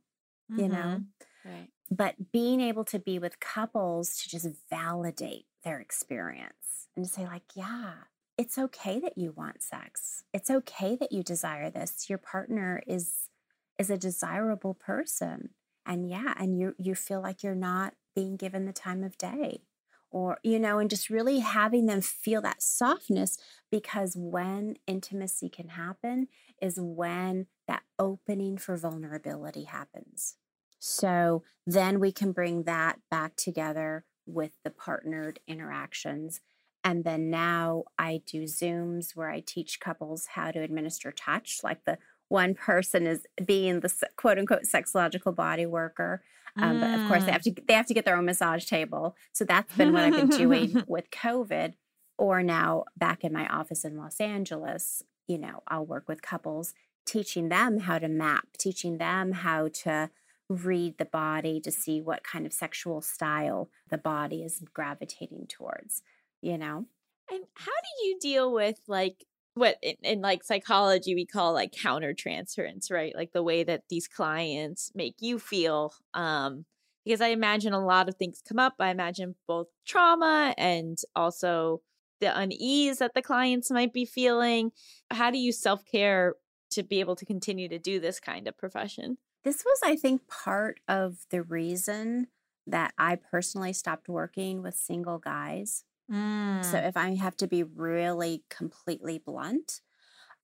you 0.49 0.69
know? 0.69 0.77
Mm-hmm. 1.01 1.51
Right. 1.51 1.69
but 1.91 2.33
being 2.33 2.61
able 2.61 2.85
to 2.85 2.99
be 2.99 3.19
with 3.19 3.41
couples 3.41 4.19
to 4.19 4.29
just 4.29 4.47
validate 4.69 5.47
their 5.65 5.81
experience 5.81 6.89
and 6.95 7.05
to 7.07 7.11
say 7.11 7.25
like 7.25 7.45
yeah 7.55 7.93
it's 8.37 8.59
okay 8.59 9.01
that 9.01 9.17
you 9.17 9.33
want 9.33 9.63
sex 9.63 10.23
it's 10.35 10.51
okay 10.51 10.97
that 10.97 11.13
you 11.13 11.23
desire 11.23 11.71
this 11.71 12.11
your 12.11 12.19
partner 12.19 12.83
is 12.87 13.31
is 13.79 13.89
a 13.89 13.97
desirable 13.97 14.75
person 14.75 15.49
and 15.87 16.11
yeah 16.11 16.35
and 16.39 16.59
you 16.59 16.75
you 16.79 16.95
feel 16.95 17.23
like 17.23 17.43
you're 17.43 17.55
not 17.55 17.95
being 18.15 18.37
given 18.37 18.67
the 18.67 18.73
time 18.75 19.03
of 19.03 19.17
day 19.17 19.63
or 20.11 20.39
you 20.43 20.59
know 20.59 20.79
and 20.79 20.91
just 20.91 21.11
really 21.11 21.39
having 21.39 21.87
them 21.87 22.01
feel 22.01 22.41
that 22.41 22.63
softness 22.63 23.39
because 23.71 24.15
when 24.17 24.77
intimacy 24.87 25.49
can 25.49 25.69
happen 25.69 26.29
is 26.61 26.79
when 26.81 27.47
that 27.69 27.83
opening 27.99 28.59
for 28.59 28.77
vulnerability 28.77 29.65
happens 29.65 30.37
so 30.81 31.45
then 31.67 32.01
we 32.01 32.11
can 32.11 32.33
bring 32.33 32.65
that 32.65 32.99
back 33.11 33.37
together 33.37 34.05
with 34.27 34.53
the 34.65 34.71
partnered 34.71 35.39
interactions. 35.47 36.41
And 36.83 37.05
then 37.05 37.31
now 37.31 37.85
I 37.99 38.23
do 38.27 38.45
Zooms 38.45 39.15
where 39.15 39.31
I 39.31 39.41
teach 39.41 39.81
couples 39.81 40.29
how 40.35 40.51
to 40.51 40.61
administer 40.63 41.13
touch, 41.13 41.61
like 41.63 41.85
the 41.85 41.99
one 42.29 42.55
person 42.55 43.07
is 43.07 43.27
being 43.45 43.81
the 43.81 43.93
quote 44.17 44.39
unquote 44.39 44.63
sexological 44.63 45.35
body 45.37 45.67
worker. 45.67 46.23
Um, 46.57 46.80
But 46.80 46.98
of 46.98 47.09
course, 47.09 47.24
they 47.24 47.32
have 47.32 47.42
to 47.42 47.55
they 47.66 47.74
have 47.74 47.86
to 47.86 47.94
get 47.94 48.05
their 48.05 48.16
own 48.16 48.24
massage 48.24 48.64
table. 48.64 49.16
So 49.32 49.44
that's 49.44 49.74
been 49.76 49.92
what 49.92 50.03
I've 50.03 50.14
been 50.14 50.28
doing 50.28 50.82
with 50.88 51.11
COVID. 51.11 51.74
Or 52.18 52.42
now 52.42 52.84
back 52.96 53.24
in 53.24 53.32
my 53.32 53.46
office 53.48 53.84
in 53.84 53.96
Los 53.96 54.20
Angeles, 54.20 55.03
you 55.26 55.38
know, 55.38 55.62
I'll 55.68 55.86
work 55.86 56.07
with 56.07 56.20
couples, 56.22 56.74
teaching 57.07 57.48
them 57.48 57.78
how 57.80 57.98
to 57.98 58.09
map, 58.09 58.48
teaching 58.59 58.98
them 58.98 59.32
how 59.32 59.68
to 59.84 60.11
read 60.51 60.98
the 60.98 61.05
body 61.05 61.61
to 61.61 61.70
see 61.70 62.01
what 62.01 62.24
kind 62.24 62.44
of 62.44 62.53
sexual 62.53 63.01
style 63.01 63.70
the 63.88 63.96
body 63.96 64.42
is 64.42 64.62
gravitating 64.74 65.46
towards, 65.48 66.03
you 66.42 66.59
know? 66.59 66.86
And 67.30 67.44
how 67.55 67.72
do 67.72 68.07
you 68.07 68.18
deal 68.20 68.53
with 68.53 68.80
like 68.88 69.24
what 69.61 69.77
in, 69.83 69.97
in 70.03 70.21
like 70.21 70.43
psychology 70.43 71.15
we 71.15 71.27
call 71.27 71.53
like 71.53 71.73
countertransference, 71.73 72.91
right? 72.91 73.15
Like 73.15 73.33
the 73.33 73.43
way 73.43 73.63
that 73.63 73.85
these 73.89 74.09
clients 74.09 74.91
make 74.95 75.17
you 75.21 75.39
feel. 75.39 75.95
Um, 76.15 76.65
because 77.05 77.21
I 77.21 77.29
imagine 77.29 77.73
a 77.73 77.85
lot 77.85 78.09
of 78.09 78.17
things 78.17 78.43
come 78.47 78.59
up. 78.59 78.75
I 78.79 78.91
imagine 78.91 79.35
both 79.47 79.69
trauma 79.87 80.55
and 80.59 80.99
also 81.17 81.81
the 82.21 82.39
unease 82.39 82.99
that 82.99 83.15
the 83.15 83.23
clients 83.23 83.71
might 83.71 83.93
be 83.93 84.05
feeling. 84.05 84.73
How 85.11 85.31
do 85.31 85.39
you 85.39 85.53
self 85.53 85.85
care 85.85 86.35
to 86.71 86.83
be 86.83 87.01
able 87.01 87.17
to 87.17 87.25
continue 87.25 87.69
to 87.69 87.79
do 87.79 88.01
this 88.01 88.21
kind 88.21 88.47
of 88.47 88.57
profession? 88.57 89.19
This 89.45 89.65
was, 89.65 89.81
I 89.83 89.97
think, 89.97 90.29
part 90.29 90.81
of 90.87 91.19
the 91.31 91.43
reason 91.43 92.27
that 92.67 92.93
I 92.99 93.17
personally 93.17 93.73
stopped 93.73 94.09
working 94.09 94.63
with 94.63 94.75
single 94.75 95.19
guys. 95.19 95.85
Mm. 96.11 96.61
So 96.63 96.79
if 96.79 96.97
I 96.97 97.15
have 97.17 97.37
to 97.39 97.47
be 97.47 97.63
really 97.63 98.45
completely 98.51 99.19
blunt, 99.19 99.81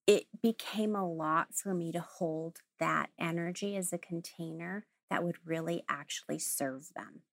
it 0.06 0.26
became 0.42 0.96
a 0.96 1.08
lot 1.10 1.54
for 1.54 1.74
me 1.74 1.92
to 1.92 2.00
hold 2.00 2.60
that 2.80 3.10
energy 3.18 3.76
as 3.76 3.92
a 3.92 3.98
container 3.98 4.86
that 5.10 5.24
would 5.24 5.38
really 5.46 5.84
actually 5.88 6.38
serve 6.40 6.90
them 6.94 7.24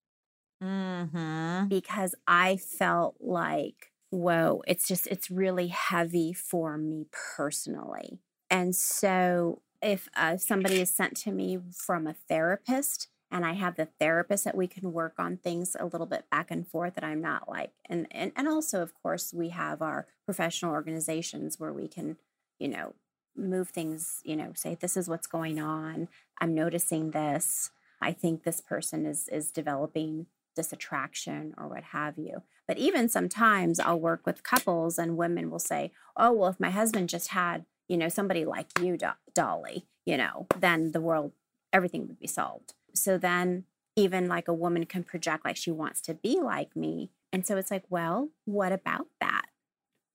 hmm 0.62 1.70
because 1.70 2.16
I 2.28 2.58
felt 2.58 3.18
like, 3.20 3.92
whoa, 4.10 4.64
it's 4.68 4.88
just, 4.88 5.08
it's 5.08 5.32
really 5.32 5.68
heavy 5.68 6.34
for 6.34 6.78
me 6.78 7.06
personally. 7.12 8.20
And 8.50 8.76
so 8.76 9.62
if 9.82 10.08
uh, 10.16 10.38
somebody 10.38 10.80
is 10.82 10.92
sent 10.96 11.18
to 11.18 11.32
me 11.32 11.60
from 11.76 12.08
a 12.08 12.14
therapist, 12.14 13.10
and 13.34 13.44
I 13.44 13.54
have 13.54 13.76
the 13.76 13.88
therapist 14.00 14.46
that 14.46 14.56
we 14.56 14.68
can 14.68 14.94
work 14.94 15.16
on 15.18 15.38
things 15.38 15.76
a 15.78 15.88
little 15.88 16.06
bit 16.06 16.30
back 16.30 16.52
and 16.52 16.68
forth 16.68 16.94
that 16.94 17.04
I'm 17.04 17.20
not 17.20 17.50
like 17.50 17.72
and 17.90 18.08
and 18.12 18.32
and 18.36 18.48
also 18.48 18.82
of 18.82 18.94
course 18.94 19.34
we 19.34 19.50
have 19.50 19.82
our 19.82 20.08
professional 20.26 20.72
organizations 20.72 21.60
where 21.60 21.74
we 21.74 21.88
can, 21.88 22.18
you 22.60 22.68
know, 22.68 22.94
move 23.36 23.70
things, 23.70 24.22
you 24.24 24.36
know, 24.36 24.52
say 24.56 24.78
this 24.80 24.96
is 24.96 25.10
what's 25.10 25.28
going 25.28 25.60
on. 25.60 26.08
I'm 26.40 26.54
noticing 26.54 27.12
this. 27.12 27.72
I 28.00 28.12
think 28.12 28.44
this 28.44 28.62
person 28.62 29.06
is 29.08 29.28
is 29.30 29.52
developing 29.52 30.28
this 30.56 30.72
attraction 30.72 31.56
or 31.58 31.68
what 31.68 31.84
have 31.86 32.20
you. 32.20 32.44
But 32.68 32.78
even 32.78 33.10
sometimes 33.10 33.80
I'll 33.80 34.00
work 34.00 34.28
with 34.28 34.44
couples 34.44 35.00
and 35.00 35.18
women 35.18 35.50
will 35.50 35.58
say, 35.60 35.92
"Oh, 36.16 36.32
well 36.32 36.52
if 36.52 36.60
my 36.60 36.70
husband 36.70 37.10
just 37.10 37.30
had, 37.30 37.66
you 37.88 37.98
know, 37.98 38.10
somebody 38.10 38.46
like 38.46 38.68
you, 38.80 38.96
Do- 38.96 39.20
Dolly, 39.34 39.88
you 40.06 40.18
know, 40.18 40.46
then 40.56 40.92
the 40.92 41.02
world 41.02 41.32
everything 41.74 42.08
would 42.08 42.20
be 42.20 42.28
solved." 42.28 42.76
So 42.94 43.18
then 43.18 43.66
even 43.96 44.28
like 44.28 44.48
a 44.48 44.54
woman 44.54 44.86
can 44.86 45.04
project 45.04 45.46
like 45.46 45.58
she 45.58 45.72
wants 45.72 46.02
to 46.02 46.14
be 46.14 46.39
like 46.41 46.76
me. 46.76 47.12
And 47.32 47.46
so 47.46 47.58
it's 47.58 47.72
like, 47.72 47.84
well, 47.89 48.30
what 48.46 48.72
about 48.72 49.08
that? 49.20 49.46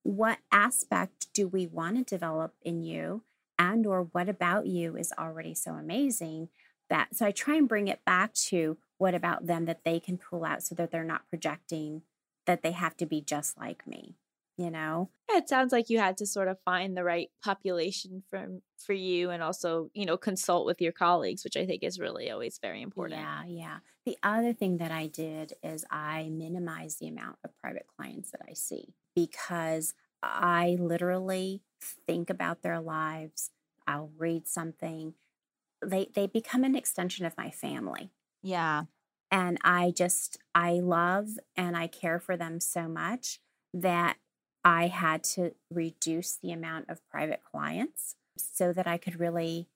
What 0.03 0.39
aspect 0.51 1.29
do 1.35 1.47
we 1.49 1.67
want 1.67 1.97
to 1.97 2.05
develop 2.05 2.55
in 2.63 2.83
you? 2.83 3.23
And 3.59 3.87
or 3.87 4.09
what 4.13 4.29
about 4.29 4.67
you 4.67 4.97
is 4.97 5.13
already 5.19 5.55
so 5.55 5.73
amazing 5.73 6.49
that 6.89 7.15
so 7.15 7.27
I 7.27 7.31
try 7.31 7.57
and 7.57 7.69
bring 7.69 7.89
it 7.89 8.05
back 8.05 8.33
to 8.35 8.79
what 8.99 9.15
about 9.15 9.47
them 9.47 9.67
that 9.67 9.85
they 9.85 10.01
can 10.01 10.19
pull 10.19 10.45
out 10.45 10.63
so 10.63 10.75
that 10.77 10.91
they're 10.91 11.05
not 11.05 11.29
projecting 11.29 12.03
that 12.47 12.63
they 12.63 12.73
have 12.73 12.97
to 12.97 13.07
be 13.07 13.21
just 13.21 13.59
like 13.59 13.87
me, 13.87 14.17
you 14.59 14.71
know? 14.71 15.09
It 15.31 15.49
sounds 15.49 15.73
like 15.73 15.89
you 15.89 15.99
had 15.99 16.17
to 16.19 16.27
sort 16.27 16.49
of 16.49 16.59
find 16.65 16.97
the 16.97 17.05
right 17.05 17.29
population 17.43 18.23
from 18.29 18.61
for 18.77 18.93
you 18.93 19.31
and 19.31 19.43
also, 19.43 19.91
you 19.95 20.05
know, 20.05 20.17
consult 20.17 20.67
with 20.67 20.81
your 20.81 20.93
colleagues, 20.93 21.45
which 21.45 21.57
I 21.57 21.65
think 21.65 21.83
is 21.83 21.99
really 21.99 22.31
always 22.31 22.59
very 22.61 22.83
important. 22.83 23.21
Yeah, 23.21 23.45
yeah. 23.47 23.77
The 24.05 24.19
other 24.23 24.53
thing 24.53 24.79
that 24.79 24.91
I 24.91 25.07
did 25.07 25.53
is 25.63 25.85
I 25.91 26.29
minimized 26.31 26.99
the 26.99 27.09
amount 27.09 27.37
of 27.45 27.57
private 27.59 27.87
clients 27.97 28.31
that 28.33 28.41
I 28.49 28.55
see 28.55 28.95
because 29.15 29.95
I 30.23 30.77
literally 30.81 31.63
think 32.07 32.29
about 32.29 32.63
their 32.63 32.81
lives. 32.81 33.51
I'll 33.87 34.11
read 34.19 34.49
something. 34.49 35.15
They 35.85 36.09
they 36.15 36.27
become 36.27 36.65
an 36.65 36.75
extension 36.75 37.25
of 37.25 37.39
my 37.39 37.51
family. 37.51 38.11
Yeah. 38.43 38.85
And 39.31 39.59
I 39.63 39.93
just 39.95 40.39
I 40.55 40.81
love 40.81 41.29
and 41.55 41.77
I 41.77 41.87
care 41.87 42.19
for 42.19 42.37
them 42.37 42.61
so 42.61 42.89
much 42.89 43.41
that 43.75 44.17
I 44.65 44.89
had 44.89 45.25
to 45.25 45.53
reduce 45.71 46.37
the 46.37 46.53
amount 46.53 46.91
of 46.91 47.07
private 47.09 47.43
clients 47.43 48.17
so 48.37 48.73
that 48.73 48.87
I 48.87 48.99
could 48.99 49.19
really 49.19 49.69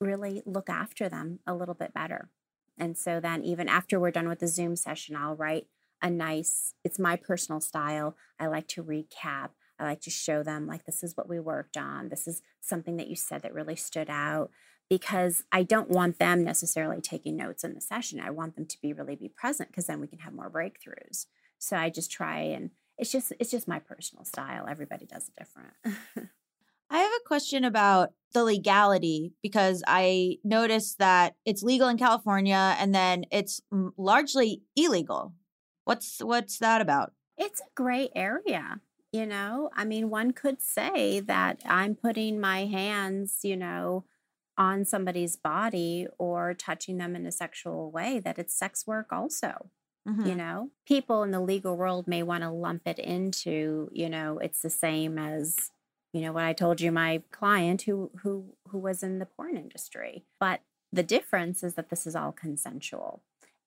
really 0.00 0.42
look 0.46 0.70
after 0.70 1.08
them 1.08 1.40
a 1.46 1.54
little 1.54 1.74
bit 1.74 1.92
better. 1.92 2.30
And 2.78 2.96
so 2.96 3.20
then 3.20 3.44
even 3.44 3.68
after 3.68 4.00
we're 4.00 4.10
done 4.10 4.28
with 4.28 4.38
the 4.38 4.48
Zoom 4.48 4.74
session, 4.74 5.14
I'll 5.14 5.36
write 5.36 5.66
a 6.02 6.08
nice, 6.10 6.74
it's 6.82 6.98
my 6.98 7.16
personal 7.16 7.60
style. 7.60 8.16
I 8.38 8.46
like 8.46 8.66
to 8.68 8.82
recap. 8.82 9.50
I 9.78 9.84
like 9.84 10.00
to 10.02 10.10
show 10.10 10.42
them 10.42 10.66
like 10.66 10.84
this 10.84 11.02
is 11.02 11.16
what 11.16 11.28
we 11.28 11.38
worked 11.38 11.76
on. 11.76 12.08
This 12.08 12.26
is 12.26 12.42
something 12.60 12.96
that 12.96 13.08
you 13.08 13.16
said 13.16 13.42
that 13.42 13.54
really 13.54 13.76
stood 13.76 14.08
out 14.08 14.50
because 14.88 15.44
I 15.52 15.62
don't 15.62 15.90
want 15.90 16.18
them 16.18 16.42
necessarily 16.42 17.00
taking 17.00 17.36
notes 17.36 17.64
in 17.64 17.74
the 17.74 17.80
session. 17.80 18.20
I 18.20 18.30
want 18.30 18.56
them 18.56 18.66
to 18.66 18.80
be 18.80 18.92
really 18.92 19.16
be 19.16 19.28
present 19.28 19.70
because 19.70 19.86
then 19.86 20.00
we 20.00 20.06
can 20.06 20.20
have 20.20 20.32
more 20.32 20.50
breakthroughs. 20.50 21.26
So 21.58 21.76
I 21.76 21.90
just 21.90 22.10
try 22.10 22.40
and 22.40 22.70
it's 23.00 23.12
just 23.12 23.32
it's 23.40 23.50
just 23.50 23.66
my 23.66 23.78
personal 23.80 24.24
style. 24.24 24.66
Everybody 24.68 25.06
does 25.06 25.28
it 25.28 25.34
different. 25.36 25.72
I 26.92 26.98
have 26.98 27.12
a 27.12 27.28
question 27.28 27.64
about 27.64 28.10
the 28.32 28.44
legality 28.44 29.32
because 29.42 29.82
I 29.86 30.38
noticed 30.44 30.98
that 30.98 31.36
it's 31.44 31.62
legal 31.62 31.88
in 31.88 31.98
California 31.98 32.76
and 32.78 32.94
then 32.94 33.24
it's 33.30 33.60
largely 33.96 34.62
illegal. 34.76 35.34
What's 35.84 36.18
what's 36.20 36.58
that 36.58 36.80
about? 36.80 37.12
it's 37.40 37.60
a 37.60 37.74
gray 37.74 38.10
area 38.14 38.80
you 39.12 39.26
know 39.26 39.70
i 39.74 39.84
mean 39.84 40.10
one 40.10 40.30
could 40.30 40.60
say 40.60 41.18
that 41.20 41.60
i'm 41.64 41.94
putting 41.94 42.38
my 42.38 42.66
hands 42.66 43.40
you 43.42 43.56
know 43.56 44.04
on 44.58 44.84
somebody's 44.84 45.36
body 45.36 46.06
or 46.18 46.52
touching 46.52 46.98
them 46.98 47.16
in 47.16 47.24
a 47.24 47.32
sexual 47.32 47.90
way 47.90 48.20
that 48.20 48.38
it's 48.38 48.54
sex 48.54 48.86
work 48.86 49.06
also 49.10 49.70
Mhm. 50.08 50.26
you 50.28 50.34
know? 50.34 50.70
People 50.86 51.22
in 51.22 51.30
the 51.30 51.40
legal 51.40 51.76
world 51.76 52.06
may 52.08 52.22
want 52.22 52.42
to 52.42 52.50
lump 52.50 52.82
it 52.86 52.98
into 52.98 53.88
you 53.92 54.08
know 54.08 54.38
it's 54.38 54.62
the 54.62 54.70
same 54.70 55.18
as 55.18 55.70
you 56.12 56.20
know 56.22 56.32
what 56.32 56.44
i 56.44 56.52
told 56.52 56.80
you 56.80 56.90
my 56.90 57.22
client 57.30 57.82
who 57.82 58.10
who 58.22 58.54
who 58.68 58.78
was 58.78 59.02
in 59.02 59.18
the 59.18 59.26
porn 59.26 59.56
industry. 59.56 60.24
But 60.40 60.60
the 60.92 61.02
difference 61.02 61.62
is 61.62 61.74
that 61.74 61.90
this 61.90 62.06
is 62.06 62.16
all 62.16 62.32
consensual. 62.32 63.22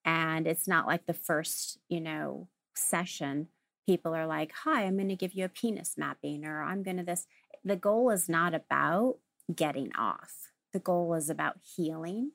And 0.06 0.48
it's 0.48 0.68
not 0.68 0.88
like 0.88 1.06
the 1.06 1.14
first 1.14 1.78
you 1.90 2.02
know 2.02 2.50
session 2.76 3.50
people 3.86 4.16
are 4.16 4.26
like 4.26 4.52
hi 4.64 4.84
i'm 4.86 4.96
going 4.96 5.08
to 5.10 5.16
give 5.16 5.34
you 5.34 5.46
a 5.46 5.50
penis 5.50 5.96
mapping 5.98 6.46
or 6.46 6.64
i'm 6.64 6.84
going 6.84 6.98
to 6.98 7.04
this. 7.04 7.28
The 7.64 7.76
goal 7.78 8.10
is 8.10 8.28
not 8.28 8.54
about 8.54 9.20
getting 9.54 9.96
off. 9.96 10.52
The 10.74 10.80
goal 10.80 11.14
is 11.14 11.30
about 11.30 11.58
healing. 11.76 12.32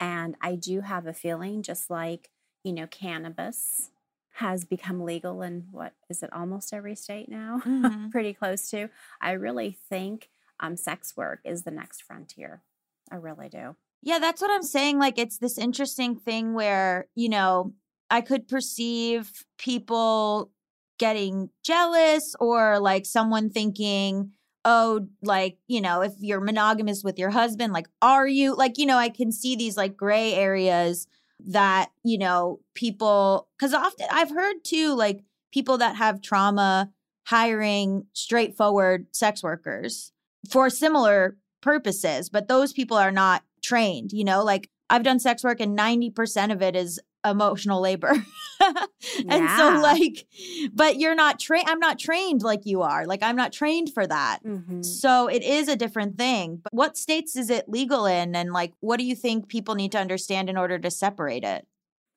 And 0.00 0.36
i 0.40 0.54
do 0.56 0.80
have 0.82 1.06
a 1.06 1.12
feeling 1.14 1.62
just 1.62 1.90
like 1.90 2.30
you 2.64 2.72
know 2.72 2.86
cannabis 2.86 3.90
has 4.34 4.64
become 4.64 5.02
legal 5.02 5.42
in 5.42 5.66
what 5.70 5.92
is 6.08 6.22
it 6.22 6.32
almost 6.32 6.72
every 6.72 6.94
state 6.94 7.28
now 7.28 7.60
Mhm. 7.66 8.10
pretty 8.10 8.32
close 8.32 8.68
to 8.70 8.88
i 9.20 9.32
really 9.32 9.72
think 9.88 10.30
um, 10.60 10.76
sex 10.76 11.16
work 11.16 11.40
is 11.44 11.62
the 11.62 11.70
next 11.70 12.02
frontier 12.02 12.62
i 13.10 13.16
really 13.16 13.48
do 13.48 13.76
Yeah, 14.02 14.18
that's 14.18 14.40
what 14.40 14.50
I'm 14.50 14.62
saying. 14.62 14.98
Like, 14.98 15.18
it's 15.18 15.36
this 15.38 15.58
interesting 15.58 16.16
thing 16.16 16.54
where, 16.54 17.06
you 17.14 17.28
know, 17.28 17.74
I 18.08 18.22
could 18.22 18.48
perceive 18.48 19.44
people 19.58 20.50
getting 20.98 21.50
jealous 21.62 22.34
or 22.40 22.78
like 22.80 23.04
someone 23.04 23.50
thinking, 23.50 24.32
oh, 24.64 25.06
like, 25.22 25.58
you 25.66 25.80
know, 25.82 26.00
if 26.00 26.12
you're 26.18 26.40
monogamous 26.40 27.04
with 27.04 27.18
your 27.18 27.30
husband, 27.30 27.72
like, 27.74 27.88
are 28.00 28.26
you? 28.26 28.54
Like, 28.56 28.78
you 28.78 28.86
know, 28.86 28.96
I 28.96 29.10
can 29.10 29.32
see 29.32 29.54
these 29.54 29.76
like 29.76 29.96
gray 29.98 30.32
areas 30.34 31.06
that, 31.48 31.90
you 32.04 32.18
know, 32.18 32.60
people, 32.74 33.48
because 33.58 33.74
often 33.74 34.06
I've 34.10 34.30
heard 34.30 34.64
too, 34.64 34.94
like, 34.94 35.24
people 35.52 35.78
that 35.78 35.96
have 35.96 36.22
trauma 36.22 36.90
hiring 37.26 38.06
straightforward 38.12 39.06
sex 39.12 39.42
workers 39.42 40.12
for 40.48 40.70
similar 40.70 41.36
purposes, 41.60 42.28
but 42.28 42.48
those 42.48 42.72
people 42.72 42.96
are 42.96 43.12
not 43.12 43.42
trained, 43.62 44.12
you 44.12 44.24
know, 44.24 44.42
like 44.42 44.70
I've 44.88 45.02
done 45.02 45.20
sex 45.20 45.44
work 45.44 45.60
and 45.60 45.78
90% 45.78 46.52
of 46.52 46.62
it 46.62 46.74
is 46.74 47.00
emotional 47.24 47.80
labor. 47.80 48.12
and 49.28 49.50
so 49.58 49.80
like 49.82 50.26
but 50.72 50.98
you're 50.98 51.14
not 51.14 51.38
trained 51.38 51.68
I'm 51.68 51.78
not 51.78 51.98
trained 51.98 52.42
like 52.42 52.66
you 52.66 52.82
are. 52.82 53.06
Like 53.06 53.22
I'm 53.22 53.36
not 53.36 53.52
trained 53.52 53.92
for 53.92 54.06
that. 54.06 54.40
Mhm. 54.44 54.84
So 54.84 55.26
it 55.28 55.42
is 55.42 55.68
a 55.68 55.76
different 55.76 56.16
thing. 56.18 56.60
But 56.62 56.72
what 56.72 56.96
states 56.96 57.36
is 57.36 57.50
it 57.50 57.68
legal 57.68 58.06
in 58.06 58.34
and 58.34 58.52
like 58.52 58.72
what 58.80 58.98
do 58.98 59.04
you 59.04 59.14
think 59.14 59.48
people 59.48 59.74
need 59.74 59.92
to 59.92 59.98
understand 59.98 60.48
in 60.48 60.56
order 60.56 60.78
to 60.78 60.90
separate 60.90 61.44
it? 61.44 61.66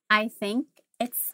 I 0.09 0.27
think 0.27 0.67
it's 0.99 1.33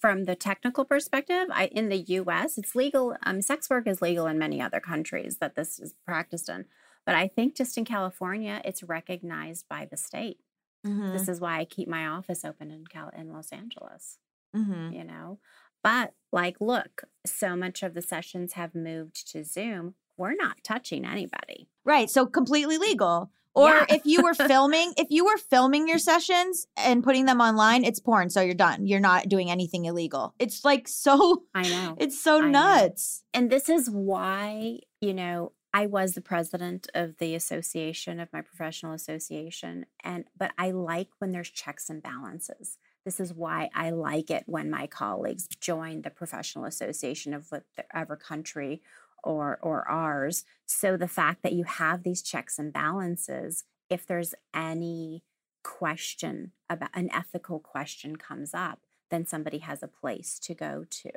from 0.00 0.24
the 0.24 0.34
technical 0.34 0.84
perspective. 0.84 1.46
I 1.50 1.66
in 1.66 1.88
the 1.88 1.98
U.S. 1.98 2.56
it's 2.58 2.74
legal. 2.74 3.16
Um, 3.24 3.42
sex 3.42 3.68
work 3.68 3.86
is 3.86 4.00
legal 4.02 4.26
in 4.26 4.38
many 4.38 4.60
other 4.60 4.80
countries 4.80 5.38
that 5.38 5.54
this 5.54 5.78
is 5.78 5.94
practiced 6.06 6.48
in, 6.48 6.64
but 7.04 7.14
I 7.14 7.28
think 7.28 7.54
just 7.56 7.76
in 7.76 7.84
California, 7.84 8.60
it's 8.64 8.82
recognized 8.82 9.66
by 9.68 9.86
the 9.90 9.96
state. 9.96 10.38
Mm-hmm. 10.86 11.12
This 11.12 11.28
is 11.28 11.40
why 11.40 11.58
I 11.58 11.64
keep 11.64 11.88
my 11.88 12.06
office 12.06 12.44
open 12.44 12.70
in 12.70 12.84
Cal 12.86 13.10
in 13.16 13.32
Los 13.32 13.50
Angeles. 13.52 14.18
Mm-hmm. 14.54 14.92
You 14.94 15.04
know, 15.04 15.38
but 15.82 16.14
like, 16.32 16.56
look, 16.60 17.02
so 17.26 17.56
much 17.56 17.82
of 17.82 17.94
the 17.94 18.02
sessions 18.02 18.54
have 18.54 18.74
moved 18.74 19.30
to 19.32 19.44
Zoom. 19.44 19.94
We're 20.16 20.34
not 20.34 20.56
touching 20.64 21.04
anybody. 21.04 21.68
Right. 21.84 22.08
So 22.08 22.24
completely 22.26 22.78
legal. 22.78 23.30
Or 23.54 23.70
Yeah. 23.70 23.86
if 23.88 24.02
you 24.04 24.22
were 24.22 24.34
filming, 24.52 24.92
if 24.96 25.08
you 25.10 25.24
were 25.26 25.36
filming 25.36 25.88
your 25.88 25.98
sessions 25.98 26.66
and 26.76 27.02
putting 27.04 27.24
them 27.26 27.40
online, 27.40 27.84
it's 27.84 28.00
porn. 28.00 28.28
So 28.30 28.40
you're 28.40 28.54
done. 28.54 28.86
You're 28.86 29.00
not 29.00 29.28
doing 29.28 29.50
anything 29.50 29.84
illegal. 29.86 30.34
It's 30.38 30.64
like 30.64 30.88
so, 30.88 31.44
I 31.54 31.62
know. 31.68 31.96
it's 32.00 32.18
so 32.20 32.38
I 32.38 32.40
know. 32.42 32.48
nuts. 32.50 33.22
and 33.34 33.50
this 33.50 33.68
is 33.68 33.88
why 33.90 34.78
you 35.00 35.12
know 35.14 35.52
i 35.80 35.84
was 35.86 36.08
the 36.12 36.20
president 36.32 36.82
of 36.94 37.08
the 37.18 37.34
association 37.34 38.20
of 38.20 38.32
my 38.32 38.42
professional 38.50 38.92
association 39.00 39.74
and 40.02 40.24
but 40.42 40.50
i 40.58 40.68
like 40.70 41.08
when 41.18 41.32
there's 41.32 41.50
checks 41.50 41.88
and 41.90 42.02
balances 42.02 42.78
This 43.06 43.20
is 43.20 43.32
why 43.32 43.70
I 43.72 43.90
like 43.90 44.30
it 44.36 44.42
when 44.46 44.68
my 44.68 44.86
colleagues 44.88 45.46
join 45.46 46.02
the 46.02 46.10
professional 46.10 46.64
association 46.64 47.32
of 47.34 47.52
whatever 47.52 48.16
country 48.16 48.82
or 49.22 49.58
or 49.62 49.88
ours. 49.88 50.44
So 50.66 50.96
the 50.96 51.14
fact 51.20 51.42
that 51.44 51.52
you 51.52 51.64
have 51.64 52.02
these 52.02 52.20
checks 52.20 52.58
and 52.58 52.72
balances, 52.72 53.52
if 53.88 54.06
there's 54.06 54.34
any 54.52 55.22
question 55.62 56.50
about 56.68 56.90
an 56.94 57.08
ethical 57.12 57.60
question 57.60 58.16
comes 58.16 58.52
up, 58.54 58.80
then 59.10 59.24
somebody 59.24 59.58
has 59.58 59.84
a 59.84 59.88
place 60.02 60.30
to 60.40 60.52
go 60.66 60.84
to. 61.02 61.12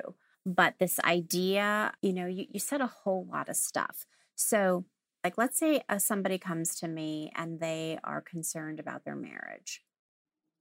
But 0.46 0.76
this 0.80 1.00
idea, 1.00 1.94
you 2.04 2.14
know, 2.14 2.28
you, 2.28 2.46
you 2.54 2.60
said 2.60 2.82
a 2.82 2.96
whole 3.02 3.26
lot 3.32 3.50
of 3.50 3.56
stuff. 3.56 4.06
So, 4.40 4.86
like, 5.24 5.38
let's 5.38 5.58
say 5.60 5.84
uh, 5.90 6.00
somebody 6.00 6.38
comes 6.38 6.76
to 6.80 6.88
me 6.88 7.32
and 7.36 7.60
they 7.60 8.00
are 8.04 8.22
concerned 8.22 8.80
about 8.80 9.04
their 9.04 9.16
marriage. 9.16 9.84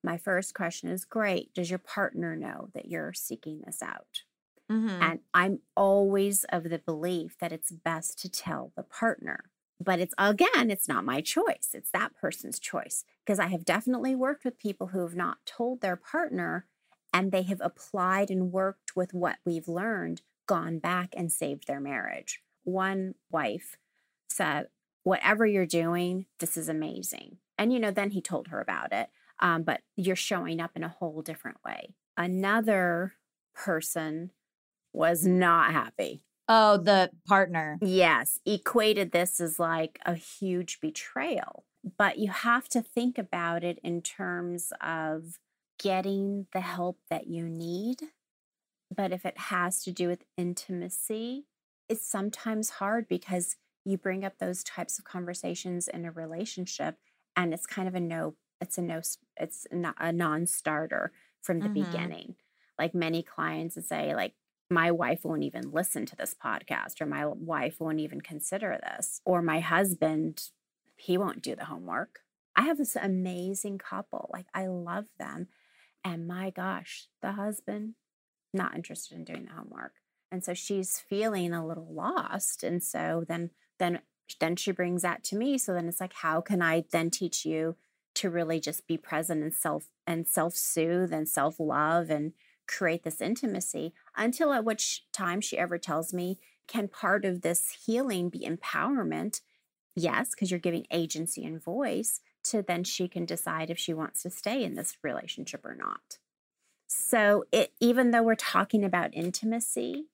My 0.05 0.19
first 0.19 0.55
question 0.55 0.91
is 0.91 1.05
Great. 1.05 1.55
Does 1.55 1.71
your 1.71 1.81
partner 1.81 2.37
know 2.37 2.71
that 2.75 2.87
you're 2.87 3.13
seeking 3.15 3.63
this 3.67 3.83
out? 3.83 4.25
Mhm. 4.69 5.11
And 5.11 5.21
I'm 5.35 5.61
always 5.77 6.45
of 6.45 6.65
the 6.65 6.79
belief 6.79 7.39
that 7.39 7.53
it's 7.53 7.73
best 7.73 8.19
to 8.21 8.31
tell 8.31 8.73
the 8.77 8.85
partner. 8.85 9.51
But 9.81 10.01
it's 10.01 10.15
again, 10.19 10.71
it's 10.71 10.89
not 10.89 11.05
my 11.05 11.21
choice. 11.21 11.71
It's 11.75 11.91
that 11.93 12.17
person's 12.17 12.59
choice. 12.61 13.05
Because 13.25 13.39
I 13.41 13.47
have 13.49 13.65
definitely 13.65 14.17
worked 14.17 14.45
with 14.45 14.59
people 14.59 14.89
who 14.89 15.01
have 15.03 15.17
not 15.17 15.47
told 15.47 15.81
their 15.83 15.97
partner 15.97 16.67
and 17.13 17.33
they 17.33 17.43
have 17.45 17.61
applied 17.63 18.31
and 18.31 18.53
worked 18.53 18.97
with 18.97 19.15
what 19.15 19.39
we've 19.45 19.69
learned, 19.69 20.23
gone 20.47 20.79
back 20.81 21.15
and 21.17 21.33
saved 21.33 21.67
their 21.67 21.81
marriage. 21.81 22.43
One 22.69 23.15
wife 23.31 23.79
said, 24.29 24.67
Whatever 25.05 25.47
you're 25.47 25.65
doing, 25.65 26.27
this 26.39 26.57
is 26.59 26.69
amazing. 26.69 27.39
And, 27.57 27.73
you 27.73 27.81
know, 27.81 27.91
then 27.91 28.11
he 28.11 28.21
told 28.21 28.49
her 28.49 28.61
about 28.61 28.93
it. 28.93 29.09
Um, 29.41 29.63
but 29.63 29.81
you're 29.97 30.17
showing 30.17 30.61
up 30.61 30.73
in 30.75 30.85
a 30.85 30.89
whole 30.89 31.23
different 31.23 31.59
way. 31.65 31.95
Another 32.17 33.15
person 33.55 34.33
was 34.93 35.25
not 35.25 35.73
happy. 35.73 36.23
Oh, 36.49 36.77
the 36.77 37.11
partner. 37.27 37.79
Yes, 37.81 38.41
equated 38.45 39.13
this 39.13 39.41
as 39.41 39.59
like 39.59 39.99
a 40.05 40.15
huge 40.15 40.81
betrayal. 40.81 41.65
But 41.97 42.19
you 42.19 42.31
have 42.31 42.69
to 42.71 42.83
think 42.83 43.17
about 43.17 43.65
it 43.65 43.79
in 43.83 44.03
terms 44.03 44.73
of 44.81 45.39
getting 45.79 46.47
the 46.53 46.61
help 46.61 46.99
that 47.09 47.29
you 47.29 47.49
need. 47.49 48.01
But 48.95 49.13
if 49.13 49.25
it 49.25 49.39
has 49.39 49.83
to 49.85 49.93
do 49.93 50.09
with 50.09 50.25
intimacy, 50.37 51.45
it's 51.89 52.07
sometimes 52.07 52.71
hard 52.71 53.09
because 53.09 53.57
you 53.85 53.97
bring 53.99 54.25
up 54.25 54.39
those 54.39 54.63
types 54.65 54.99
of 54.99 55.05
conversations 55.05 55.89
in 55.89 56.05
a 56.05 56.13
relationship 56.13 56.97
and 57.37 57.55
it's 57.55 57.67
kind 57.67 57.89
of 57.89 57.95
a 57.95 58.01
no, 58.01 58.37
it's 58.61 58.79
a 58.79 58.83
no, 58.83 59.01
it's 59.37 59.67
not 59.73 59.95
a 59.99 60.13
non 60.13 60.47
starter 60.47 61.13
from 61.43 61.63
the 61.63 61.71
Mhm. 61.71 61.71
beginning. 61.71 62.37
Like 62.79 62.95
many 62.95 63.23
clients 63.23 63.77
would 63.77 63.87
say, 63.87 64.15
like, 64.15 64.35
my 64.71 64.91
wife 64.91 65.25
won't 65.25 65.45
even 65.45 65.71
listen 65.71 66.05
to 66.07 66.17
this 66.17 66.35
podcast, 66.35 67.01
or 67.01 67.07
my 67.07 67.25
wife 67.27 67.81
won't 67.81 68.01
even 68.01 68.21
consider 68.21 68.79
this, 68.83 69.21
or 69.25 69.41
my 69.41 69.61
husband, 69.61 70.51
he 70.97 71.17
won't 71.17 71.43
do 71.43 71.57
the 71.57 71.65
homework. 71.65 72.21
I 72.55 72.63
have 72.63 72.77
this 72.77 72.97
amazing 72.97 73.79
couple. 73.79 74.29
Like, 74.33 74.47
I 74.53 74.67
love 74.67 75.07
them. 75.19 75.49
And 76.05 76.27
my 76.29 76.51
gosh, 76.51 77.09
the 77.23 77.33
husband, 77.33 77.95
not 78.55 78.75
interested 78.75 79.17
in 79.17 79.25
doing 79.25 79.47
the 79.47 79.53
homework. 79.53 79.95
And 80.31 80.45
so 80.45 80.55
she's 80.55 80.99
feeling 80.99 81.53
a 81.53 81.67
little 81.67 81.89
lost. 81.91 82.63
And 82.63 82.83
so 82.83 83.25
then, 83.27 83.51
then, 83.79 84.01
then 84.41 84.57
she 84.57 84.73
brings 84.73 85.03
that 85.03 85.25
to 85.25 85.37
me. 85.37 85.59
So 85.59 85.73
then 85.73 85.89
it's 85.89 86.01
like, 86.01 86.13
how 86.13 86.41
can 86.41 86.61
I 86.61 86.85
then 86.91 87.11
teach 87.11 87.47
you 87.47 87.77
to 88.19 88.31
really 88.31 88.59
just 88.59 88.87
be 88.87 88.99
present 88.99 89.43
and 89.43 89.55
self 89.55 89.87
and 90.07 90.27
self-soothe 90.27 91.13
and 91.13 91.29
self-love 91.29 92.11
and 92.11 92.33
create 92.67 93.05
this 93.05 93.21
intimacy 93.21 93.95
until 94.17 94.53
at 94.53 94.65
which 94.65 95.05
time 95.13 95.41
she 95.41 95.57
ever 95.57 95.79
tells 95.79 96.13
me 96.13 96.39
can 96.67 96.89
part 96.89 97.25
of 97.25 97.41
this 97.41 97.85
healing 97.87 98.29
be 98.29 98.41
empowerment 98.41 99.41
yes 99.95 100.31
because 100.31 100.51
you're 100.51 100.61
giving 100.61 100.87
agency 100.91 101.45
and 101.45 101.63
voice 101.63 102.21
to 102.43 102.61
then 102.61 102.85
she 102.85 103.09
can 103.09 103.25
decide 103.25 103.71
if 103.71 103.79
she 103.79 103.95
wants 103.95 104.23
to 104.23 104.31
stay 104.31 104.65
in 104.65 104.75
this 104.75 104.97
relationship 105.03 105.65
or 105.65 105.75
not 105.75 106.19
so 106.87 107.45
it 107.53 107.73
even 107.81 108.11
though 108.11 108.23
we're 108.23 108.35
talking 108.35 108.85
about 108.85 109.15
intimacy 109.15 110.07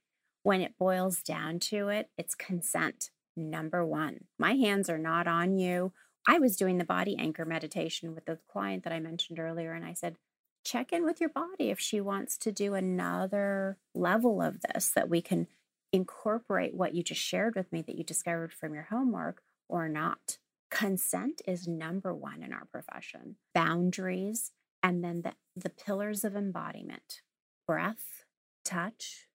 when 0.44 0.60
it 0.60 0.78
boils 0.78 1.20
down 1.22 1.58
to 1.58 1.88
it 1.88 2.08
it's 2.16 2.36
consent 2.36 3.10
number 3.36 3.84
1 3.84 4.20
my 4.38 4.54
hands 4.54 4.88
are 4.88 4.98
not 4.98 5.26
on 5.26 5.56
you. 5.58 5.92
I 6.26 6.38
was 6.38 6.56
doing 6.56 6.78
the 6.78 6.84
body 6.84 7.16
anchor 7.18 7.44
meditation 7.44 8.14
with 8.14 8.24
the 8.24 8.38
client 8.48 8.84
that 8.84 8.92
I 8.92 9.00
mentioned 9.00 9.38
earlier 9.38 9.72
and 9.72 9.84
I 9.84 9.92
said 9.92 10.16
check 10.64 10.92
in 10.92 11.04
with 11.04 11.20
your 11.20 11.28
body 11.28 11.70
if 11.70 11.78
she 11.78 12.00
wants 12.00 12.38
to 12.38 12.52
do 12.52 12.74
another 12.74 13.76
level 13.94 14.40
of 14.40 14.60
this 14.62 14.90
that 14.94 15.10
we 15.10 15.20
can 15.20 15.46
incorporate 15.92 16.74
what 16.74 16.94
you 16.94 17.02
just 17.02 17.20
shared 17.20 17.54
with 17.54 17.70
me 17.72 17.82
that 17.82 17.96
you 17.96 18.02
discovered 18.02 18.52
from 18.52 18.74
your 18.74 18.88
homework 18.90 19.42
or 19.68 19.88
not. 19.88 20.38
Consent 20.70 21.40
is 21.46 21.68
number 21.68 22.12
one 22.12 22.42
in 22.42 22.52
our 22.52 22.64
profession, 22.72 23.36
boundaries, 23.54 24.50
and 24.82 25.04
then 25.04 25.22
the, 25.22 25.34
the 25.54 25.70
pillars 25.70 26.24
of 26.24 26.34
embodiment. 26.34 27.20
Breath, 27.66 28.24
touch, 28.64 29.28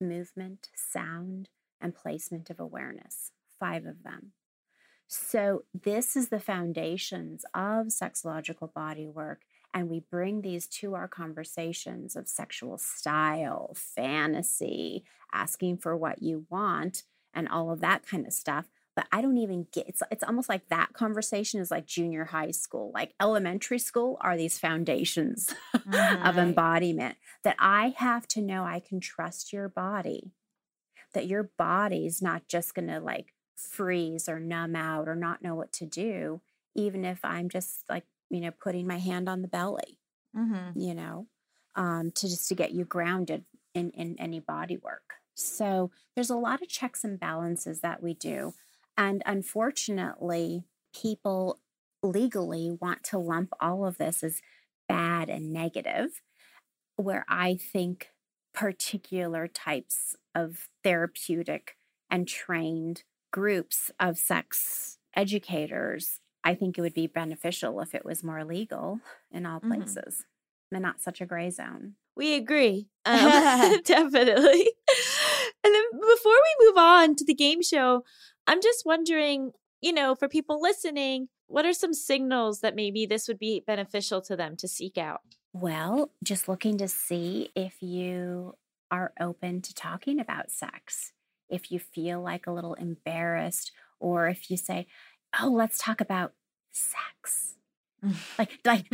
movement, 0.00 0.68
sound, 0.74 1.48
and 1.80 1.94
placement 1.94 2.50
of 2.50 2.60
awareness. 2.60 3.32
Five 3.58 3.86
of 3.86 4.02
them. 4.02 4.32
So, 5.08 5.64
this 5.72 6.16
is 6.16 6.30
the 6.30 6.40
foundations 6.40 7.44
of 7.54 7.86
sexological 7.86 8.72
body 8.72 9.06
work 9.06 9.42
and 9.76 9.90
we 9.90 10.00
bring 10.00 10.40
these 10.40 10.66
to 10.66 10.94
our 10.94 11.06
conversations 11.06 12.16
of 12.16 12.28
sexual 12.28 12.78
style, 12.78 13.74
fantasy, 13.74 15.04
asking 15.34 15.76
for 15.76 15.94
what 15.94 16.22
you 16.22 16.46
want, 16.48 17.02
and 17.34 17.46
all 17.46 17.70
of 17.70 17.80
that 17.80 18.06
kind 18.06 18.26
of 18.26 18.32
stuff. 18.32 18.64
But 18.96 19.06
I 19.12 19.20
don't 19.20 19.36
even 19.36 19.66
get 19.72 19.86
it's 19.88 20.02
it's 20.10 20.24
almost 20.24 20.48
like 20.48 20.68
that 20.70 20.94
conversation 20.94 21.60
is 21.60 21.70
like 21.70 21.86
junior 21.86 22.24
high 22.24 22.50
school. 22.50 22.90
Like 22.94 23.14
elementary 23.20 23.78
school 23.78 24.16
are 24.22 24.36
these 24.36 24.58
foundations 24.58 25.54
of 25.74 25.82
Mhm. 25.82 26.38
embodiment 26.38 27.18
that 27.44 27.56
I 27.58 27.94
have 27.98 28.26
to 28.28 28.40
know 28.42 28.64
I 28.64 28.80
can 28.80 28.98
trust 29.00 29.52
your 29.52 29.68
body. 29.68 30.32
That 31.12 31.26
your 31.26 31.44
body's 31.58 32.20
not 32.22 32.48
just 32.48 32.74
gonna 32.74 33.00
like 33.00 33.34
freeze 33.54 34.28
or 34.28 34.40
numb 34.40 34.74
out 34.76 35.08
or 35.08 35.14
not 35.14 35.42
know 35.42 35.54
what 35.54 35.72
to 35.74 35.86
do, 35.86 36.40
even 36.74 37.04
if 37.04 37.24
I'm 37.24 37.48
just 37.48 37.84
like 37.88 38.04
you 38.28 38.40
know, 38.40 38.50
putting 38.50 38.88
my 38.88 38.98
hand 38.98 39.28
on 39.28 39.40
the 39.42 39.46
belly, 39.48 40.00
Mhm. 40.34 40.72
you 40.74 40.94
know, 40.94 41.28
um, 41.76 42.10
to 42.12 42.28
just 42.28 42.48
to 42.48 42.54
get 42.56 42.72
you 42.72 42.84
grounded 42.84 43.44
in 43.74 43.90
in 43.92 44.16
any 44.18 44.40
body 44.40 44.76
work. 44.78 45.14
So 45.34 45.90
there's 46.14 46.30
a 46.30 46.36
lot 46.36 46.60
of 46.62 46.68
checks 46.68 47.04
and 47.04 47.20
balances 47.20 47.82
that 47.82 48.02
we 48.02 48.14
do, 48.14 48.54
and 48.96 49.22
unfortunately, 49.26 50.64
people 50.94 51.60
legally 52.02 52.70
want 52.80 53.04
to 53.04 53.18
lump 53.18 53.50
all 53.60 53.86
of 53.86 53.98
this 53.98 54.22
as 54.22 54.40
bad 54.88 55.28
and 55.28 55.52
negative, 55.52 56.22
where 56.96 57.24
I 57.28 57.56
think 57.56 58.10
particular 58.54 59.48
types 59.48 60.16
of 60.34 60.68
therapeutic 60.82 61.76
and 62.10 62.26
trained 62.28 63.04
groups 63.32 63.90
of 64.00 64.18
sex 64.18 64.98
educators 65.14 66.20
I 66.44 66.54
think 66.54 66.78
it 66.78 66.82
would 66.82 66.94
be 66.94 67.08
beneficial 67.08 67.80
if 67.80 67.92
it 67.92 68.04
was 68.04 68.22
more 68.22 68.44
legal 68.44 69.00
in 69.32 69.46
all 69.46 69.60
Mhm. 69.62 69.98
places 69.98 70.24
and 70.70 70.80
not 70.82 71.00
such 71.00 71.20
a 71.20 71.26
gray 71.26 71.50
zone. 71.50 71.96
We 72.16 72.34
agree. 72.34 72.88
Um, 73.04 73.32
definitely. 73.84 74.68
And 75.66 75.74
then 75.74 75.82
before 76.00 76.32
we 76.32 76.68
move 76.68 76.76
on 76.76 77.16
to 77.16 77.24
the 77.24 77.34
game 77.34 77.60
show, 77.60 78.04
I'm 78.46 78.62
just 78.62 78.86
wondering, 78.86 79.50
you 79.80 79.92
know, 79.92 80.14
for 80.14 80.28
people 80.28 80.62
listening, 80.62 81.26
what 81.48 81.66
are 81.66 81.72
some 81.72 81.92
signals 81.92 82.60
that 82.60 82.76
maybe 82.76 83.04
this 83.04 83.26
would 83.26 83.40
be 83.40 83.64
beneficial 83.66 84.20
to 84.22 84.36
them 84.36 84.56
to 84.58 84.68
seek 84.68 84.96
out? 84.96 85.22
Well, 85.52 86.12
just 86.22 86.46
looking 86.46 86.78
to 86.78 86.86
see 86.86 87.50
if 87.56 87.82
you 87.82 88.54
are 88.92 89.12
open 89.18 89.60
to 89.62 89.74
talking 89.74 90.20
about 90.20 90.52
sex, 90.52 91.12
if 91.48 91.72
you 91.72 91.80
feel 91.80 92.22
like 92.22 92.46
a 92.46 92.52
little 92.52 92.74
embarrassed, 92.74 93.72
or 93.98 94.28
if 94.28 94.52
you 94.52 94.56
say, 94.56 94.86
"Oh, 95.40 95.48
let's 95.50 95.78
talk 95.78 96.00
about 96.00 96.34
sex." 96.70 97.54
Like, 98.38 98.60
like, 98.64 98.84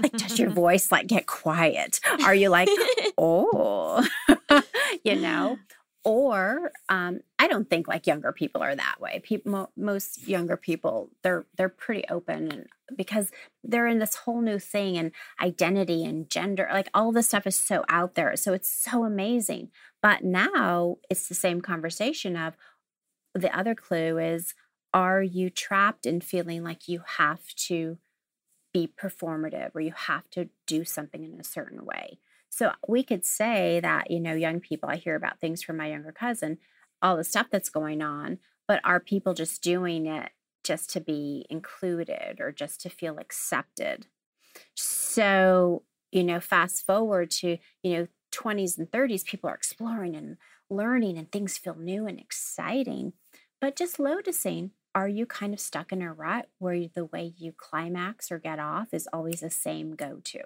like, 0.00 0.12
does 0.12 0.38
your 0.38 0.48
voice 0.48 0.90
like 0.90 1.06
get 1.06 1.26
quiet? 1.26 2.00
Are 2.24 2.34
you 2.34 2.48
like, 2.48 2.68
oh, 3.18 4.06
you 5.04 5.16
know? 5.16 5.58
Or 6.04 6.72
um, 6.88 7.20
I 7.38 7.46
don't 7.46 7.70
think 7.70 7.86
like 7.86 8.08
younger 8.08 8.32
people 8.32 8.60
are 8.60 8.74
that 8.74 9.00
way. 9.00 9.20
People, 9.22 9.52
mo- 9.52 9.70
most 9.76 10.26
younger 10.26 10.56
people, 10.56 11.10
they're 11.22 11.46
they're 11.56 11.68
pretty 11.68 12.04
open, 12.10 12.50
and 12.50 12.66
because 12.96 13.30
they're 13.62 13.86
in 13.86 14.00
this 14.00 14.16
whole 14.16 14.40
new 14.40 14.58
thing 14.58 14.98
and 14.98 15.12
identity 15.40 16.04
and 16.04 16.28
gender, 16.28 16.68
like 16.72 16.88
all 16.92 17.12
this 17.12 17.28
stuff 17.28 17.46
is 17.46 17.58
so 17.58 17.84
out 17.88 18.14
there. 18.14 18.34
So 18.34 18.52
it's 18.52 18.70
so 18.70 19.04
amazing. 19.04 19.70
But 20.02 20.24
now 20.24 20.96
it's 21.08 21.28
the 21.28 21.34
same 21.34 21.60
conversation 21.60 22.36
of 22.36 22.56
the 23.34 23.56
other 23.56 23.76
clue 23.76 24.18
is: 24.18 24.54
Are 24.92 25.22
you 25.22 25.50
trapped 25.50 26.04
in 26.04 26.20
feeling 26.20 26.64
like 26.64 26.88
you 26.88 27.02
have 27.18 27.46
to 27.68 27.98
be 28.72 28.88
performative, 28.88 29.70
or 29.74 29.80
you 29.80 29.92
have 29.92 30.28
to 30.30 30.48
do 30.66 30.84
something 30.84 31.22
in 31.24 31.38
a 31.38 31.44
certain 31.44 31.84
way. 31.84 32.18
So 32.52 32.72
we 32.86 33.02
could 33.02 33.24
say 33.24 33.80
that, 33.80 34.10
you 34.10 34.20
know, 34.20 34.34
young 34.34 34.60
people, 34.60 34.90
I 34.90 34.96
hear 34.96 35.16
about 35.16 35.40
things 35.40 35.62
from 35.62 35.78
my 35.78 35.88
younger 35.88 36.12
cousin, 36.12 36.58
all 37.00 37.16
the 37.16 37.24
stuff 37.24 37.46
that's 37.50 37.70
going 37.70 38.02
on, 38.02 38.38
but 38.68 38.80
are 38.84 39.00
people 39.00 39.32
just 39.32 39.62
doing 39.62 40.06
it 40.06 40.32
just 40.62 40.90
to 40.90 41.00
be 41.00 41.46
included 41.48 42.40
or 42.40 42.52
just 42.52 42.82
to 42.82 42.90
feel 42.90 43.18
accepted? 43.18 44.06
So, 44.76 45.84
you 46.10 46.24
know, 46.24 46.40
fast 46.40 46.86
forward 46.86 47.30
to, 47.32 47.58
you 47.82 47.96
know, 47.96 48.08
20s 48.30 48.78
and 48.78 48.90
30s, 48.90 49.24
people 49.24 49.50
are 49.50 49.54
exploring 49.54 50.14
and 50.16 50.36
learning 50.70 51.18
and 51.18 51.32
things 51.32 51.58
feel 51.58 51.74
new 51.76 52.06
and 52.06 52.20
exciting. 52.20 53.14
But 53.60 53.76
just 53.76 53.98
noticing, 53.98 54.72
are 54.94 55.08
you 55.08 55.26
kind 55.26 55.54
of 55.54 55.60
stuck 55.60 55.92
in 55.92 56.02
a 56.02 56.12
rut 56.12 56.50
where 56.58 56.88
the 56.88 57.06
way 57.06 57.32
you 57.36 57.52
climax 57.52 58.30
or 58.30 58.38
get 58.38 58.58
off 58.58 58.92
is 58.92 59.08
always 59.12 59.40
the 59.40 59.50
same 59.50 59.96
go 59.96 60.20
to? 60.24 60.40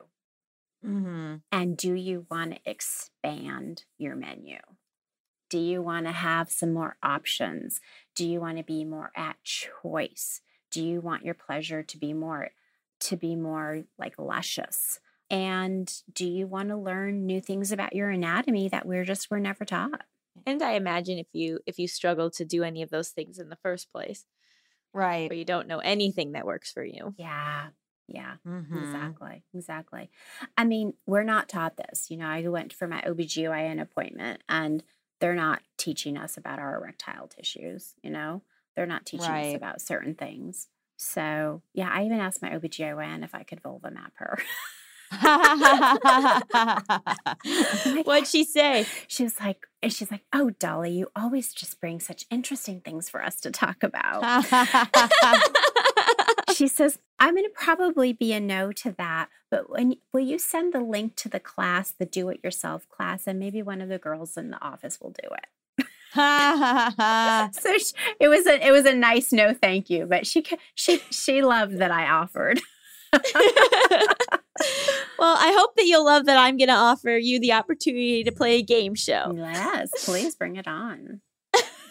Mm-hmm. 0.87 1.37
And 1.51 1.77
do 1.77 1.95
you 1.95 2.27
want 2.31 2.55
to 2.55 2.71
expand 2.71 3.85
your 3.99 4.15
menu? 4.15 4.59
Do 5.49 5.59
you 5.59 5.81
want 5.83 6.07
to 6.07 6.13
have 6.13 6.51
some 6.51 6.73
more 6.73 6.97
options? 7.03 7.81
Do 8.15 8.27
you 8.27 8.41
want 8.41 8.59
to 8.59 8.65
be 8.65 8.85
more 8.85 9.13
at 9.17 9.37
choice? 9.45 10.41
Do 10.71 10.85
you 10.85 11.01
want 11.01 11.25
your 11.25 11.35
pleasure 11.35 11.83
to 11.83 11.99
be 11.99 12.13
more 12.13 12.51
to 13.01 13.17
be 13.17 13.37
more 13.37 13.85
like 13.99 14.19
luscious? 14.19 15.01
And 15.29 15.93
do 16.13 16.27
you 16.27 16.47
want 16.47 16.69
to 16.69 16.77
learn 16.77 17.27
new 17.27 17.41
things 17.41 17.73
about 17.73 17.95
your 17.95 18.11
anatomy 18.11 18.69
that 18.69 18.87
we're 18.87 19.05
just 19.05 19.31
were 19.31 19.41
never 19.41 19.65
taught? 19.65 20.03
And 20.45 20.63
I 20.63 20.73
imagine 20.73 21.19
if 21.19 21.29
you 21.33 21.61
if 21.67 21.79
you 21.79 21.89
struggle 21.89 22.31
to 22.33 22.45
do 22.45 22.63
any 22.63 22.83
of 22.83 22.91
those 22.91 23.11
things 23.11 23.39
in 23.39 23.49
the 23.49 23.57
first 23.57 23.91
place, 23.91 24.25
Right. 24.93 25.31
or 25.31 25.35
you 25.35 25.45
don't 25.45 25.69
know 25.69 25.79
anything 25.79 26.33
that 26.33 26.47
works 26.47 26.73
for 26.73 26.85
you. 26.85 27.15
Yeah. 27.19 27.69
Yeah. 28.09 28.35
Mhm. 28.47 28.83
Exactly. 28.83 29.43
Exactly. 29.55 30.11
I 30.57 30.65
mean, 30.65 30.95
we're 31.07 31.25
not 31.25 31.49
taught 31.49 31.77
this. 31.77 32.11
You 32.11 32.19
know, 32.19 32.27
I 32.27 32.47
went 32.47 32.73
for 32.73 32.87
my 32.87 33.01
OBGYN 33.03 33.81
appointment 33.81 34.43
and 34.49 34.83
they're 35.21 35.35
not 35.35 35.63
teaching 35.77 36.17
us 36.17 36.37
about 36.37 36.59
our 36.59 36.77
erectile 36.77 37.27
tissues, 37.27 37.95
you 38.03 38.11
know? 38.11 38.43
They're 38.75 38.87
not 38.87 39.07
teaching 39.07 39.31
us 39.53 39.57
about 39.57 39.81
certain 39.81 40.15
things. 40.15 40.69
So, 40.99 41.63
yeah, 41.73 41.91
I 41.93 42.05
even 42.05 42.21
asked 42.21 42.43
my 42.43 42.51
OBGYN 42.51 43.25
if 43.25 43.35
I 43.35 43.43
could 43.43 43.63
vulva 43.63 43.91
map 43.91 44.13
her. 44.17 44.39
What'd 48.05 48.27
she 48.27 48.45
say? 48.45 48.87
she 49.07 49.25
was 49.25 49.39
like, 49.41 49.67
and 49.83 49.93
she's 49.93 50.11
like, 50.11 50.23
"Oh, 50.33 50.51
Dolly, 50.51 50.93
you 50.93 51.09
always 51.15 51.53
just 51.53 51.81
bring 51.81 52.01
such 52.01 52.25
interesting 52.31 52.81
things 52.81 53.09
for 53.09 53.23
us 53.23 53.41
to 53.43 53.51
talk 53.51 53.83
about." 53.83 54.23
she 56.57 56.69
says, 56.69 56.99
I'm 57.19 57.35
going 57.35 57.45
to 57.45 57.51
probably 57.51 58.13
be 58.13 58.33
a 58.33 58.41
no 58.41 58.73
to 58.73 58.93
that, 58.93 59.29
but 59.51 59.71
when 59.71 59.97
will 60.13 60.21
you 60.21 60.39
send 60.39 60.73
the 60.73 60.81
link 60.81 61.17
to 61.17 61.29
the 61.29 61.41
class, 61.41 61.91
the 61.91 62.07
do 62.07 62.29
it 62.31 62.41
yourself 62.43 62.89
class, 62.89 63.27
and 63.27 63.39
maybe 63.39 63.63
one 63.63 63.81
of 63.81 63.89
the 63.89 63.99
girls 63.99 64.37
in 64.37 64.51
the 64.51 64.63
office 64.63 65.01
will 65.01 65.11
do 65.11 65.29
it. 65.29 65.47
So 67.53 67.77
she, 67.77 67.93
it 68.19 68.29
was 68.29 68.47
a 68.47 68.67
it 68.67 68.71
was 68.71 68.87
a 68.87 68.95
nice 68.95 69.33
no 69.33 69.53
thank 69.53 69.91
you, 69.91 70.07
but 70.07 70.27
she 70.27 70.47
she 70.75 71.03
she 71.11 71.43
loved 71.43 71.77
that 71.77 71.91
I 71.91 72.09
offered. 72.09 72.59
well, 73.13 73.23
I 75.37 75.55
hope 75.59 75.77
that 75.77 75.85
you'll 75.85 76.07
love 76.07 76.25
that 76.25 76.39
I'm 76.39 76.57
going 76.57 76.69
to 76.69 76.75
offer 76.75 77.11
you 77.11 77.39
the 77.39 77.53
opportunity 77.53 78.25
to 78.25 78.33
play 78.33 78.57
a 78.57 78.63
game 78.63 78.95
show. 78.95 79.33
Yes, 79.37 79.91
please 80.05 80.35
bring 80.35 80.57
it 80.57 80.67
on. 80.67 81.21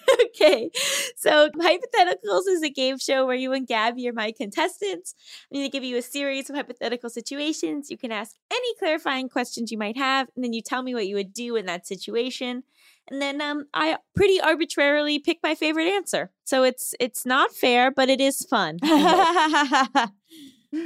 okay. 0.26 0.70
So, 1.16 1.50
Hypotheticals 1.50 2.48
is 2.48 2.64
a 2.64 2.70
game 2.70 2.98
show 2.98 3.26
where 3.26 3.36
you 3.36 3.54
and 3.54 3.68
Gaby 3.68 4.08
are 4.08 4.14
my 4.14 4.32
contestants. 4.32 5.16
I'm 5.52 5.58
going 5.58 5.70
to 5.70 5.72
give 5.72 5.84
you 5.84 5.98
a 5.98 6.02
series 6.02 6.50
of 6.50 6.56
hypothetical 6.56 7.10
situations. 7.10 7.90
You 7.90 7.98
can 7.98 8.12
ask 8.12 8.36
any 8.52 8.76
clarifying 8.80 9.30
questions 9.30 9.72
you 9.72 9.78
might 9.78 9.98
have, 9.98 10.28
and 10.36 10.44
then 10.44 10.54
you 10.54 10.62
tell 10.62 10.84
me 10.84 10.94
what 10.94 11.08
you 11.08 11.16
would 11.16 11.34
do 11.34 11.56
in 11.56 11.66
that 11.66 11.88
situation. 11.88 12.64
And 13.08 13.22
then 13.22 13.40
um, 13.40 13.66
I 13.74 13.98
pretty 14.16 14.42
arbitrarily 14.42 15.20
pick 15.20 15.40
my 15.44 15.54
favorite 15.54 15.88
answer. 15.88 16.32
So 16.44 16.64
it's 16.64 16.96
it's 17.00 17.26
not 17.26 17.52
fair, 17.52 17.92
but 17.92 18.10
it 18.10 18.20
is 18.20 18.46
fun. 18.50 18.80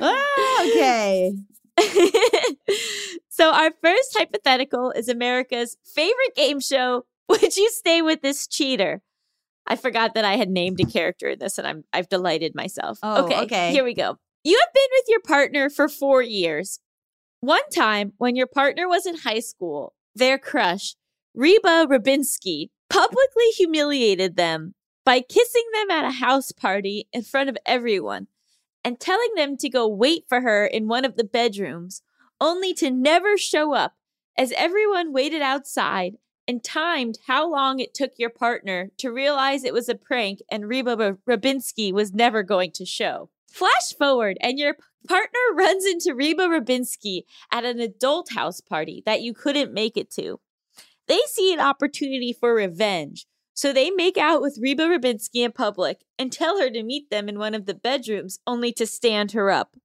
Ah, 0.01 0.65
okay. 0.67 1.33
so 3.29 3.51
our 3.51 3.71
first 3.81 4.15
hypothetical 4.17 4.91
is 4.91 5.09
America's 5.09 5.77
favorite 5.83 6.35
game 6.35 6.59
show. 6.59 7.05
Would 7.27 7.55
you 7.57 7.69
stay 7.71 8.01
with 8.01 8.21
this 8.21 8.47
cheater? 8.47 9.01
I 9.69 9.75
forgot 9.75 10.15
that 10.15 10.25
I 10.25 10.35
had 10.35 10.49
named 10.49 10.79
a 10.79 10.85
character 10.85 11.29
in 11.29 11.39
this, 11.39 11.57
and 11.57 11.67
I'm 11.67 11.83
I've 11.93 12.09
delighted 12.09 12.55
myself. 12.55 12.99
Oh, 13.03 13.25
okay. 13.43 13.71
Here 13.71 13.83
we 13.83 13.93
go. 13.93 14.17
You 14.43 14.59
have 14.59 14.73
been 14.73 14.87
with 14.91 15.05
your 15.07 15.21
partner 15.21 15.69
for 15.69 15.87
four 15.87 16.21
years. 16.21 16.79
One 17.41 17.69
time, 17.73 18.13
when 18.17 18.35
your 18.35 18.47
partner 18.47 18.87
was 18.87 19.05
in 19.05 19.17
high 19.17 19.39
school, 19.39 19.93
their 20.15 20.37
crush, 20.37 20.95
Reba 21.33 21.87
Rabinski, 21.87 22.69
publicly 22.89 23.49
humiliated 23.55 24.35
them 24.35 24.73
by 25.05 25.21
kissing 25.21 25.65
them 25.73 25.91
at 25.91 26.05
a 26.05 26.19
house 26.19 26.51
party 26.51 27.07
in 27.13 27.21
front 27.23 27.49
of 27.49 27.57
everyone 27.65 28.27
and 28.83 28.99
telling 28.99 29.29
them 29.35 29.55
to 29.57 29.69
go 29.69 29.87
wait 29.87 30.23
for 30.27 30.41
her 30.41 30.65
in 30.65 30.87
one 30.87 31.05
of 31.05 31.15
the 31.15 31.23
bedrooms, 31.23 32.01
only 32.41 32.73
to 32.73 32.89
never 32.89 33.37
show 33.37 33.73
up 33.73 33.93
as 34.37 34.51
everyone 34.53 35.13
waited 35.13 35.41
outside 35.41 36.15
and 36.49 36.63
timed 36.63 37.19
how 37.27 37.47
long 37.47 37.79
it 37.79 37.93
took 37.93 38.13
your 38.17 38.31
partner 38.31 38.89
to 38.97 39.11
realize 39.11 39.63
it 39.63 39.71
was 39.71 39.87
a 39.87 39.93
prank 39.93 40.39
and 40.49 40.67
Reba 40.67 41.15
Rabinski 41.27 41.93
was 41.93 42.11
never 42.11 42.41
going 42.41 42.71
to 42.71 42.87
show. 42.87 43.29
Flash 43.51 43.93
forward, 43.95 44.35
and 44.41 44.57
your 44.57 44.75
partner 45.07 45.39
runs 45.53 45.85
into 45.85 46.15
Reba 46.15 46.47
Rabinski 46.47 47.21
at 47.51 47.65
an 47.65 47.79
adult 47.79 48.31
house 48.31 48.61
party 48.61 49.03
that 49.05 49.21
you 49.21 49.31
couldn't 49.31 49.75
make 49.75 49.95
it 49.95 50.09
to. 50.13 50.39
They 51.07 51.19
see 51.27 51.53
an 51.53 51.59
opportunity 51.59 52.33
for 52.33 52.55
revenge, 52.55 53.27
so 53.53 53.71
they 53.71 53.91
make 53.91 54.17
out 54.17 54.41
with 54.41 54.57
Reba 54.59 54.87
Rabinski 54.87 55.45
in 55.45 55.51
public 55.51 56.03
and 56.17 56.31
tell 56.31 56.59
her 56.59 56.71
to 56.71 56.81
meet 56.81 57.11
them 57.11 57.29
in 57.29 57.37
one 57.37 57.53
of 57.53 57.67
the 57.67 57.75
bedrooms, 57.75 58.39
only 58.47 58.73
to 58.73 58.87
stand 58.87 59.33
her 59.33 59.51
up. 59.51 59.75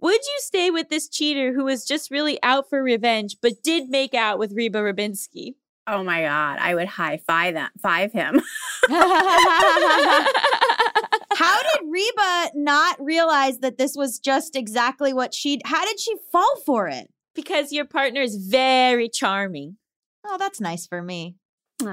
Would 0.00 0.22
you 0.22 0.38
stay 0.38 0.70
with 0.70 0.88
this 0.88 1.06
cheater 1.06 1.52
who 1.52 1.64
was 1.64 1.84
just 1.84 2.10
really 2.10 2.42
out 2.42 2.70
for 2.70 2.82
revenge 2.82 3.36
but 3.42 3.62
did 3.62 3.90
make 3.90 4.14
out 4.14 4.38
with 4.38 4.54
Reba 4.54 4.78
Rabinski? 4.78 5.56
Oh 5.90 6.02
my 6.04 6.20
god, 6.22 6.58
I 6.60 6.74
would 6.74 6.86
high 6.88 7.16
five 7.26 7.54
that 7.54 7.72
five 7.80 8.12
him. 8.12 8.40
How 11.34 11.62
did 11.62 11.80
Reba 11.88 12.50
not 12.54 12.96
realize 13.02 13.58
that 13.60 13.78
this 13.78 13.94
was 13.96 14.18
just 14.18 14.56
exactly 14.56 15.12
what 15.12 15.32
she 15.34 15.60
How 15.64 15.84
did 15.84 15.98
she 16.00 16.14
fall 16.32 16.60
for 16.66 16.88
it? 16.88 17.08
because 17.34 17.70
your 17.72 17.84
partner 17.84 18.20
is 18.20 18.34
very 18.36 19.08
charming. 19.08 19.76
Oh, 20.26 20.36
that's 20.38 20.60
nice 20.60 20.86
for 20.86 21.02
me. 21.02 21.36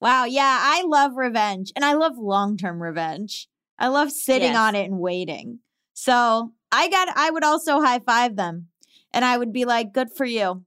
Wow, 0.00 0.26
yeah, 0.26 0.58
I 0.62 0.84
love 0.86 1.16
revenge 1.16 1.72
and 1.74 1.84
I 1.84 1.94
love 1.94 2.16
long-term 2.18 2.80
revenge. 2.80 3.48
I 3.80 3.88
love 3.88 4.12
sitting 4.12 4.52
Yes. 4.52 4.56
on 4.56 4.76
it 4.76 4.84
and 4.88 5.00
waiting. 5.00 5.58
So, 5.92 6.52
I 6.70 6.88
got 6.88 7.08
I 7.16 7.30
would 7.30 7.42
also 7.42 7.80
high 7.80 7.98
five 7.98 8.36
them 8.36 8.68
and 9.12 9.24
I 9.24 9.36
would 9.36 9.52
be 9.52 9.64
like, 9.64 9.92
"Good 9.92 10.12
for 10.16 10.24
you." 10.24 10.64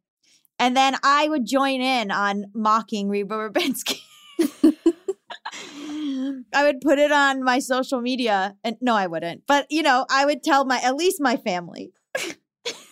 And 0.62 0.78
then 0.78 0.96
I 1.04 1.28
would 1.28 1.46
join 1.46 1.82
in 1.82 2.12
on 2.12 2.46
mocking 2.54 3.10
Reba 3.10 3.34
Rabinski. 3.34 4.00
I 6.54 6.64
would 6.64 6.82
put 6.82 7.00
it 7.00 7.12
on 7.12 7.44
my 7.44 7.58
social 7.58 8.00
media 8.00 8.56
and 8.64 8.78
no, 8.80 8.96
I 8.96 9.08
wouldn't. 9.08 9.48
But, 9.48 9.66
you 9.72 9.82
know, 9.82 10.06
I 10.10 10.26
would 10.26 10.44
tell 10.44 10.66
my 10.66 10.80
at 10.84 10.96
least 10.96 11.20
my 11.20 11.36
family. 11.36 11.94
oh 12.16 12.34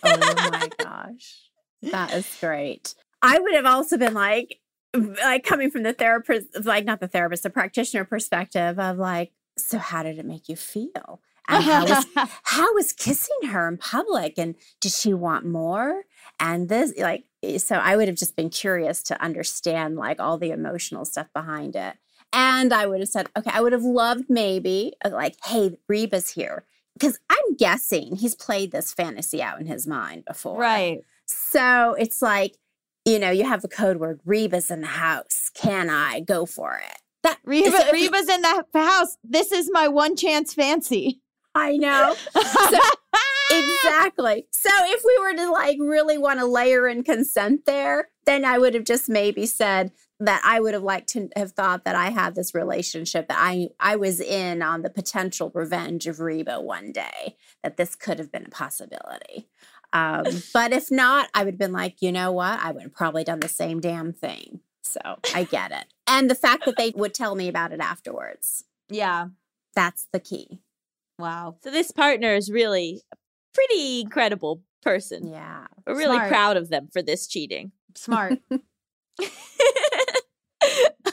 my 0.02 0.68
gosh. 0.78 1.50
That 1.82 2.12
is 2.12 2.26
great. 2.40 2.96
I 3.22 3.38
would 3.38 3.54
have 3.54 3.66
also 3.66 3.96
been 3.96 4.14
like, 4.14 4.58
like 4.92 5.44
coming 5.44 5.70
from 5.70 5.84
the 5.84 5.92
therapist, 5.92 6.48
like 6.64 6.84
not 6.84 6.98
the 6.98 7.06
therapist, 7.06 7.44
the 7.44 7.50
practitioner 7.50 8.04
perspective 8.04 8.80
of 8.80 8.98
like, 8.98 9.30
so 9.56 9.78
how 9.78 10.02
did 10.02 10.18
it 10.18 10.26
make 10.26 10.48
you 10.48 10.56
feel? 10.56 11.20
And 11.48 11.64
how 11.64 11.84
was 11.84 12.06
how 12.44 12.74
was 12.74 12.92
kissing 12.92 13.48
her 13.48 13.66
in 13.68 13.76
public? 13.76 14.38
And 14.38 14.54
did 14.80 14.92
she 14.92 15.12
want 15.12 15.44
more? 15.44 16.04
And 16.38 16.68
this, 16.68 16.92
like, 16.96 17.24
so 17.58 17.76
I 17.76 17.96
would 17.96 18.08
have 18.08 18.16
just 18.16 18.36
been 18.36 18.50
curious 18.50 19.02
to 19.04 19.22
understand 19.22 19.96
like 19.96 20.20
all 20.20 20.38
the 20.38 20.50
emotional 20.50 21.04
stuff 21.04 21.28
behind 21.32 21.76
it. 21.76 21.94
And 22.32 22.72
I 22.72 22.86
would 22.86 23.00
have 23.00 23.08
said, 23.08 23.28
okay, 23.36 23.50
I 23.52 23.60
would 23.60 23.72
have 23.72 23.82
loved 23.82 24.26
maybe 24.28 24.92
uh, 25.04 25.10
like, 25.10 25.36
hey, 25.44 25.76
Reba's 25.88 26.30
here. 26.30 26.64
Because 26.94 27.18
I'm 27.30 27.56
guessing 27.56 28.16
he's 28.16 28.34
played 28.34 28.72
this 28.72 28.92
fantasy 28.92 29.42
out 29.42 29.60
in 29.60 29.66
his 29.66 29.86
mind 29.86 30.24
before. 30.26 30.58
right. 30.60 31.00
So 31.26 31.94
it's 31.98 32.20
like, 32.20 32.56
you 33.04 33.18
know, 33.18 33.30
you 33.30 33.44
have 33.44 33.62
the 33.62 33.68
code 33.68 33.98
word 33.98 34.20
Reba's 34.24 34.70
in 34.70 34.80
the 34.80 34.86
house. 34.88 35.50
Can 35.54 35.88
I 35.88 36.20
go 36.20 36.44
for 36.44 36.76
it? 36.84 36.98
That 37.22 37.38
Reba, 37.44 37.70
so- 37.70 37.92
Reba's 37.92 38.28
in 38.28 38.42
the 38.42 38.64
house. 38.74 39.16
This 39.24 39.52
is 39.52 39.70
my 39.72 39.88
one 39.88 40.16
chance 40.16 40.54
fancy. 40.54 41.20
I 41.54 41.76
know. 41.76 42.14
exactly. 43.50 44.46
So 44.52 44.70
if 44.72 45.02
we 45.04 45.18
were 45.20 45.34
to 45.34 45.50
like 45.50 45.78
really 45.80 46.18
want 46.18 46.40
to 46.40 46.46
layer 46.46 46.88
in 46.88 47.02
consent 47.02 47.66
there, 47.66 48.08
then 48.26 48.44
I 48.44 48.58
would 48.58 48.74
have 48.74 48.84
just 48.84 49.08
maybe 49.08 49.46
said 49.46 49.92
that 50.20 50.42
I 50.44 50.60
would 50.60 50.74
have 50.74 50.82
liked 50.82 51.08
to 51.10 51.28
have 51.34 51.52
thought 51.52 51.84
that 51.84 51.96
I 51.96 52.10
had 52.10 52.34
this 52.34 52.54
relationship 52.54 53.28
that 53.28 53.38
I 53.38 53.68
I 53.80 53.96
was 53.96 54.20
in 54.20 54.62
on 54.62 54.82
the 54.82 54.90
potential 54.90 55.50
revenge 55.54 56.06
of 56.06 56.20
Reba 56.20 56.60
one 56.60 56.92
day 56.92 57.36
that 57.62 57.76
this 57.76 57.94
could 57.94 58.18
have 58.18 58.30
been 58.30 58.46
a 58.46 58.50
possibility. 58.50 59.48
Um, 59.92 60.24
but 60.54 60.72
if 60.72 60.90
not, 60.90 61.28
I 61.34 61.44
would 61.44 61.54
have 61.54 61.58
been 61.58 61.72
like, 61.72 62.00
you 62.00 62.12
know 62.12 62.32
what? 62.32 62.60
I 62.60 62.72
would 62.72 62.82
have 62.82 62.94
probably 62.94 63.24
done 63.24 63.40
the 63.40 63.48
same 63.48 63.80
damn 63.80 64.12
thing. 64.12 64.60
So 64.82 65.00
I 65.34 65.44
get 65.44 65.72
it. 65.72 65.86
And 66.06 66.28
the 66.28 66.34
fact 66.34 66.64
that 66.64 66.76
they 66.76 66.92
would 66.96 67.14
tell 67.14 67.34
me 67.34 67.48
about 67.48 67.72
it 67.72 67.80
afterwards. 67.80 68.64
Yeah. 68.88 69.28
That's 69.74 70.06
the 70.12 70.20
key. 70.20 70.60
Wow. 71.18 71.56
So 71.62 71.70
this 71.70 71.92
partner 71.92 72.34
is 72.34 72.50
really 72.50 73.02
pretty 73.54 74.00
incredible 74.00 74.62
person. 74.82 75.28
Yeah. 75.28 75.66
We're 75.86 75.96
really 75.96 76.16
Smart. 76.16 76.28
proud 76.28 76.56
of 76.56 76.68
them 76.70 76.88
for 76.92 77.02
this 77.02 77.26
cheating. 77.26 77.72
Smart. 77.94 78.38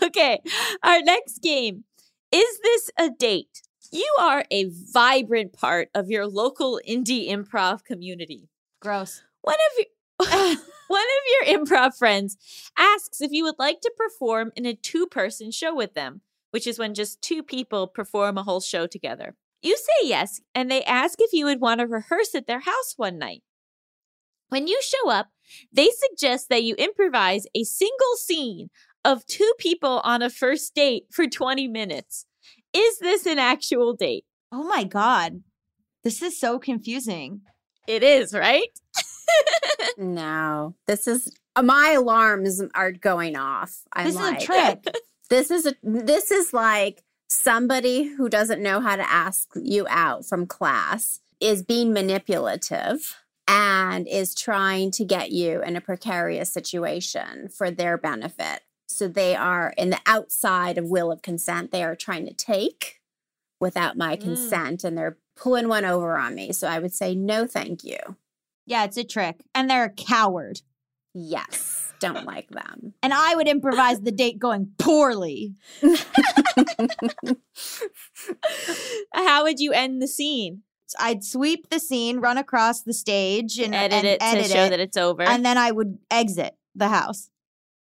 okay, 0.04 0.40
our 0.84 1.02
next 1.02 1.40
game. 1.40 1.84
Is 2.32 2.60
this 2.62 2.92
a 3.00 3.10
date? 3.10 3.62
You 3.92 4.08
are 4.20 4.44
a 4.52 4.70
vibrant 4.70 5.54
part 5.54 5.90
of 5.96 6.10
your 6.10 6.28
local 6.28 6.82
indie 6.88 7.30
improv 7.30 7.86
community. 7.86 8.50
Gross. 8.82 9.24
One 9.42 9.56
of 9.56 9.78
your 9.78 9.88
one 10.88 11.02
of 11.02 11.48
your 11.48 11.60
improv 11.60 11.98
friends 11.98 12.38
asks 12.78 13.22
if 13.22 13.32
you 13.32 13.44
would 13.44 13.60
like 13.60 13.82
to 13.82 13.92
perform 13.96 14.52
in 14.56 14.66
a 14.66 14.74
two-person 14.74 15.52
show 15.52 15.76
with 15.76 15.94
them, 15.94 16.22
which 16.52 16.68
is 16.68 16.80
when 16.80 16.94
just 16.94 17.22
two 17.22 17.44
people 17.44 17.88
perform 17.88 18.38
a 18.38 18.44
whole 18.44 18.62
show 18.62 18.88
together. 18.88 19.36
You 19.62 19.76
say 19.78 20.08
yes, 20.08 20.42
and 20.54 20.70
they 20.70 20.84
ask 20.84 21.20
if 21.20 21.34
you 21.34 21.46
would 21.46 21.62
want 21.62 21.80
to 21.80 21.88
rehearse 21.88 22.36
at 22.36 22.48
their 22.48 22.60
house 22.60 22.94
one 22.96 23.18
night. 23.18 23.44
When 24.50 24.68
you 24.68 24.80
show 24.82 25.10
up, 25.10 25.28
they 25.72 25.90
suggest 26.10 26.50
that 26.50 26.64
you 26.64 26.76
improvise 26.76 27.46
a 27.56 27.64
single 27.64 28.16
scene 28.18 28.70
of 29.04 29.26
two 29.26 29.52
people 29.58 30.02
on 30.04 30.22
a 30.22 30.30
first 30.30 30.76
date 30.76 31.06
for 31.12 31.28
20 31.28 31.68
minutes. 31.68 32.26
Is 32.74 33.00
this 33.00 33.26
an 33.26 33.40
actual 33.40 33.94
date? 33.94 34.26
Oh 34.52 34.64
my 34.64 34.84
God. 34.84 35.42
This 36.04 36.22
is 36.22 36.40
so 36.40 36.60
confusing. 36.60 37.42
It 37.88 38.04
is, 38.04 38.34
right? 38.34 38.70
No. 39.98 40.76
This 40.86 41.08
is 41.08 41.36
uh, 41.56 41.64
my 41.64 41.92
alarms 41.98 42.62
are 42.76 42.92
going 42.92 43.36
off. 43.36 43.82
I'm 43.94 44.06
this 44.06 44.16
like, 44.16 44.38
is 44.38 44.44
a 44.44 44.46
trick. 44.46 44.96
This 45.30 45.52
is 45.52 45.66
a 45.66 45.74
this 45.84 46.32
is 46.32 46.54
like 46.54 47.04
somebody 47.30 48.04
who 48.04 48.30
doesn't 48.30 48.62
know 48.62 48.80
how 48.80 48.96
to 48.96 49.10
ask 49.10 49.50
you 49.56 49.86
out 49.90 50.26
from 50.26 50.46
class 50.46 51.20
is 51.40 51.64
being 51.64 51.94
manipulative 51.94 53.16
and 53.48 54.08
is 54.08 54.34
trying 54.36 54.92
to 54.92 55.06
get 55.06 55.32
you 55.32 55.62
in 55.64 55.76
a 55.76 55.82
precarious 55.82 56.52
situation 56.52 57.48
for 57.50 57.70
their 57.72 57.98
benefit. 57.98 58.62
So 58.88 59.08
they 59.08 59.36
are 59.36 59.74
in 59.78 59.90
the 59.90 60.00
outside 60.06 60.78
of 60.78 60.90
Wheel 60.90 61.12
of 61.12 61.22
Consent. 61.22 61.72
They 61.72 61.84
are 61.84 61.96
trying 61.96 62.26
to 62.26 62.34
take 62.34 63.00
without 63.60 63.98
my 63.98 64.16
Mm. 64.16 64.22
consent 64.22 64.84
and 64.84 64.98
they're 64.98 65.18
pulling 65.36 65.68
one 65.68 65.86
over 65.86 66.18
on 66.18 66.36
me. 66.36 66.52
So 66.54 66.68
I 66.68 66.80
would 66.80 66.94
say 66.94 67.14
no 67.16 67.46
thank 67.48 67.84
you. 67.84 67.98
yeah, 68.70 68.84
it's 68.84 68.98
a 68.98 69.04
trick. 69.06 69.44
And 69.56 69.70
they're 69.70 69.86
a 69.86 69.90
coward. 69.90 70.60
Yes. 71.14 71.87
Don't 72.00 72.26
like 72.26 72.50
them. 72.50 72.94
And 73.02 73.14
I 73.14 73.36
would 73.36 73.48
improvise 73.48 74.02
the 74.02 74.12
date 74.12 74.38
going 74.40 74.72
poorly. 74.78 75.56
How 79.14 79.44
would 79.44 79.60
you 79.60 79.72
end 79.74 80.02
the 80.02 80.08
scene? 80.08 80.62
I'd 81.00 81.24
sweep 81.24 81.70
the 81.70 81.80
scene, 81.80 82.20
run 82.20 82.38
across 82.38 82.82
the 82.84 82.94
stage, 82.94 83.60
and 83.60 83.76
edit 83.76 84.20
and 84.22 84.40
it 84.40 84.44
to 84.44 84.50
show 84.50 84.64
it, 84.66 84.70
that 84.70 84.80
it's 84.80 84.96
over. 84.96 85.24
and 85.24 85.44
then 85.46 85.58
I 85.58 85.72
would 85.72 85.98
exit 86.10 86.56
the 86.76 86.88
house. 86.88 87.30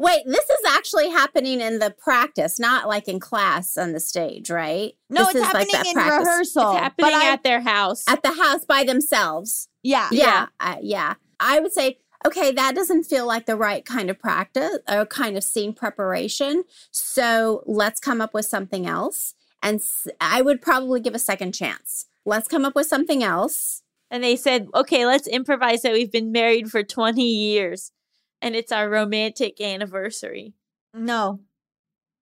Wait, 0.00 0.22
this 0.26 0.44
is 0.48 0.60
actually 0.68 1.10
happening 1.10 1.60
in 1.60 1.80
the 1.80 1.90
practice, 1.90 2.60
not 2.60 2.86
like 2.86 3.08
in 3.08 3.18
class 3.18 3.76
on 3.76 3.90
the 3.92 3.98
stage, 3.98 4.48
right? 4.48 4.92
No, 5.10 5.22
This 5.24 5.34
it's 5.34 5.36
is 5.36 5.40
like 5.42 5.52
happening 5.52 5.72
that 5.72 5.86
in 5.88 5.92
practice. 5.94 6.26
rehearsal. 6.28 6.70
it's 6.72 6.78
happening 6.80 7.10
but 7.10 7.14
I, 7.14 7.32
at 7.32 7.42
their 7.42 7.60
house. 7.62 8.04
At 8.06 8.22
the 8.22 8.32
house 8.32 8.64
by 8.64 8.84
themselves. 8.84 9.68
yeah, 9.82 10.08
Yeah. 10.12 10.46
I- 10.60 10.78
yeah. 10.82 11.10
Uh, 11.10 11.14
I 11.40 11.60
would 11.60 11.72
say, 11.72 11.98
okay, 12.26 12.52
that 12.52 12.74
doesn't 12.74 13.04
feel 13.04 13.26
like 13.26 13.46
the 13.46 13.56
right 13.56 13.84
kind 13.84 14.10
of 14.10 14.18
practice 14.18 14.78
or 14.88 15.06
kind 15.06 15.36
of 15.36 15.44
scene 15.44 15.72
preparation. 15.72 16.64
So 16.90 17.62
let's 17.66 18.00
come 18.00 18.20
up 18.20 18.34
with 18.34 18.46
something 18.46 18.86
else. 18.86 19.34
And 19.62 19.80
I 20.20 20.42
would 20.42 20.62
probably 20.62 21.00
give 21.00 21.14
a 21.14 21.18
second 21.18 21.52
chance. 21.52 22.06
Let's 22.24 22.48
come 22.48 22.64
up 22.64 22.74
with 22.74 22.86
something 22.86 23.22
else. 23.22 23.82
and 24.10 24.24
they 24.24 24.36
said, 24.36 24.68
okay, 24.74 25.04
let's 25.06 25.26
improvise 25.26 25.82
that 25.82 25.92
we've 25.92 26.12
been 26.12 26.32
married 26.32 26.70
for 26.70 26.82
20 26.82 27.22
years 27.22 27.92
and 28.40 28.54
it's 28.54 28.72
our 28.72 28.88
romantic 28.88 29.60
anniversary. 29.60 30.54
no, 30.94 31.40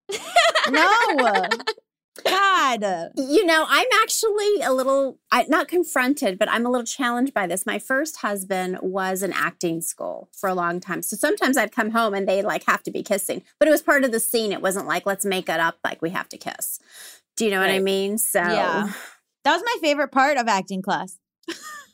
no, 0.70 1.48
God, 2.26 3.10
You 3.16 3.46
know, 3.46 3.64
I'm 3.68 3.86
actually 4.02 4.60
a 4.62 4.72
little, 4.72 5.18
I, 5.30 5.44
not 5.48 5.68
confronted, 5.68 6.38
but 6.38 6.48
I'm 6.50 6.66
a 6.66 6.70
little 6.70 6.84
challenged 6.86 7.32
by 7.32 7.46
this. 7.46 7.64
My 7.66 7.78
first 7.78 8.16
husband 8.18 8.78
was 8.82 9.22
in 9.22 9.32
acting 9.32 9.80
school 9.80 10.28
for 10.32 10.48
a 10.48 10.54
long 10.54 10.80
time. 10.80 11.02
So 11.02 11.16
sometimes 11.16 11.56
I'd 11.56 11.72
come 11.72 11.90
home 11.90 12.14
and 12.14 12.26
they'd 12.28 12.42
like 12.44 12.64
have 12.66 12.82
to 12.84 12.90
be 12.90 13.02
kissing, 13.02 13.42
but 13.58 13.68
it 13.68 13.70
was 13.70 13.82
part 13.82 14.04
of 14.04 14.12
the 14.12 14.20
scene. 14.20 14.52
It 14.52 14.62
wasn't 14.62 14.86
like, 14.86 15.06
let's 15.06 15.24
make 15.24 15.48
it 15.48 15.60
up 15.60 15.78
like 15.84 16.02
we 16.02 16.10
have 16.10 16.28
to 16.30 16.36
kiss. 16.38 16.78
Do 17.36 17.44
you 17.44 17.50
know 17.50 17.60
what 17.60 17.70
I 17.70 17.78
mean? 17.80 18.18
So, 18.18 18.40
Yeah. 18.40 18.90
that 19.44 19.52
was 19.54 19.62
my 19.64 19.76
favorite 19.80 20.10
part 20.12 20.36
of 20.38 20.48
acting 20.48 20.82
class. 20.82 21.18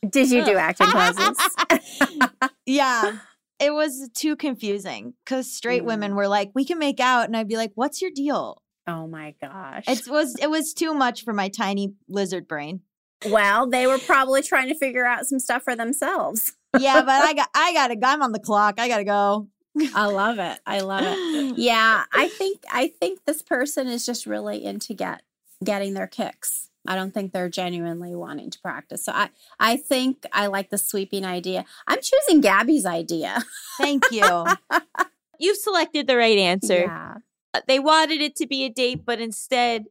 did 0.09 0.31
you 0.31 0.45
do 0.45 0.57
acting 0.57 0.87
classes? 0.89 1.37
yeah. 2.67 3.19
It 3.61 3.73
was 3.73 4.09
too 4.15 4.35
confusing 4.35 5.15
because 5.25 5.53
straight 5.53 5.83
Mm. 5.83 5.87
women 5.87 6.15
were 6.17 6.27
like, 6.27 6.51
"We 6.55 6.65
can 6.65 6.79
make 6.81 6.99
out," 6.99 7.27
and 7.27 7.37
I'd 7.37 7.47
be 7.47 7.57
like, 7.57 7.71
"What's 7.77 8.03
your 8.03 8.11
deal?" 8.11 8.61
Oh 8.93 9.07
my 9.07 9.35
gosh. 9.41 9.85
It 9.89 10.03
was 10.09 10.37
it 10.41 10.51
was 10.51 10.73
too 10.75 10.93
much 10.95 11.25
for 11.25 11.33
my 11.33 11.49
tiny 11.49 11.95
lizard 12.09 12.47
brain. 12.47 12.81
well, 13.29 13.69
they 13.69 13.87
were 13.87 13.99
probably 13.99 14.43
trying 14.43 14.69
to 14.69 14.75
figure 14.75 15.07
out 15.07 15.27
some 15.27 15.39
stuff 15.39 15.63
for 15.63 15.75
themselves. 15.77 16.53
Yeah, 16.79 17.01
but 17.03 17.23
I 17.25 17.33
got 17.41 17.49
I 17.55 17.73
got 17.73 17.89
to 17.89 17.99
I'm 18.07 18.23
on 18.23 18.33
the 18.33 18.41
clock. 18.41 18.75
I 18.79 18.89
gotta 18.89 19.05
go. 19.05 19.49
I 19.95 20.07
love 20.07 20.39
it. 20.39 20.61
I 20.67 20.81
love 20.81 21.03
it. 21.07 21.57
yeah 21.57 22.05
i 22.13 22.29
think 22.29 22.63
i 22.71 22.89
think 22.89 23.25
this 23.25 23.41
person 23.41 23.87
is 23.87 24.05
just 24.05 24.27
really 24.27 24.63
into 24.63 24.93
get 24.93 25.23
getting 25.65 25.95
their 25.95 26.07
kicks 26.07 26.69
i 26.87 26.95
don't 26.95 27.13
think 27.15 27.33
they're 27.33 27.49
genuinely 27.49 28.15
wanting 28.15 28.51
to 28.51 28.59
practice 28.61 29.05
so 29.05 29.13
i 29.13 29.31
i 29.59 29.77
think 29.77 30.27
i 30.33 30.47
like 30.47 30.69
the 30.71 30.77
sweeping 30.79 31.25
idea 31.25 31.65
i'm 31.87 31.99
choosing 32.03 32.41
gaby's 32.43 32.85
idea 32.85 33.43
Thank 33.79 34.05
you. 34.11 34.45
You've 35.39 35.57
selected 35.57 36.07
the 36.07 36.17
right 36.17 36.39
answer. 36.39 36.81
yeah 36.81 37.15
Uh, 37.55 37.61
they 37.67 37.79
wanted 37.79 38.21
it 38.21 38.37
to 38.37 38.47
be 38.47 38.65
a 38.65 38.71
date, 38.71 39.05
but 39.05 39.21
instead 39.21 39.85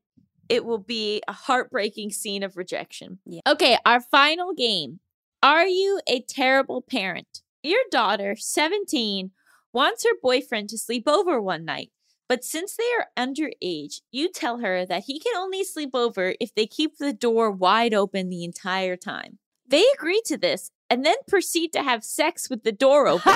it 0.49 0.65
will 0.65 0.79
be 0.79 1.21
a 1.27 1.33
heartbreaking 1.33 2.11
scene 2.11 2.43
of 2.43 2.57
rejection. 2.57 3.19
Yeah. 3.25 3.41
Okay, 3.47 3.77
our 3.85 4.01
final 4.01 4.53
game. 4.53 4.99
Are 5.43 5.65
you 5.65 6.01
a 6.07 6.21
terrible 6.21 6.81
parent? 6.81 7.41
Your 7.63 7.81
daughter, 7.89 8.35
17, 8.35 9.31
wants 9.73 10.03
her 10.03 10.15
boyfriend 10.21 10.69
to 10.69 10.77
sleep 10.77 11.07
over 11.07 11.41
one 11.41 11.65
night. 11.65 11.91
But 12.27 12.43
since 12.43 12.75
they 12.75 12.83
are 12.97 13.09
underage, 13.17 14.01
you 14.11 14.29
tell 14.29 14.59
her 14.59 14.85
that 14.85 15.03
he 15.07 15.19
can 15.19 15.35
only 15.35 15.63
sleep 15.63 15.91
over 15.93 16.35
if 16.39 16.53
they 16.55 16.65
keep 16.65 16.97
the 16.97 17.13
door 17.13 17.51
wide 17.51 17.93
open 17.93 18.29
the 18.29 18.43
entire 18.43 18.95
time. 18.95 19.39
They 19.67 19.85
agree 19.93 20.21
to 20.25 20.37
this 20.37 20.71
and 20.91 21.05
then 21.05 21.15
proceed 21.25 21.71
to 21.71 21.81
have 21.81 22.03
sex 22.03 22.49
with 22.49 22.63
the 22.63 22.71
door 22.73 23.07
open, 23.07 23.31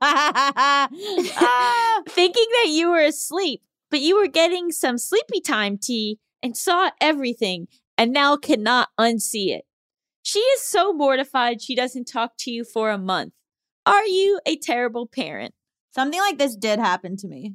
Ah, 0.00 0.88
thinking 2.08 2.46
that 2.54 2.70
you 2.70 2.88
were 2.88 3.02
asleep, 3.02 3.62
but 3.90 4.00
you 4.00 4.16
were 4.16 4.26
getting 4.26 4.72
some 4.72 4.96
sleepy 4.96 5.42
time 5.42 5.76
tea 5.76 6.18
and 6.42 6.56
saw 6.56 6.92
everything 6.98 7.68
and 7.98 8.10
now 8.10 8.38
cannot 8.38 8.88
unsee 8.98 9.54
it. 9.54 9.66
She 10.22 10.38
is 10.38 10.62
so 10.62 10.94
mortified 10.94 11.60
she 11.60 11.74
doesn't 11.74 12.06
talk 12.06 12.32
to 12.38 12.50
you 12.50 12.64
for 12.64 12.90
a 12.90 12.96
month. 12.96 13.34
Are 13.84 14.06
you 14.06 14.40
a 14.46 14.56
terrible 14.56 15.06
parent? 15.06 15.52
Something 15.94 16.20
like 16.20 16.38
this 16.38 16.56
did 16.56 16.78
happen 16.78 17.18
to 17.18 17.28
me. 17.28 17.52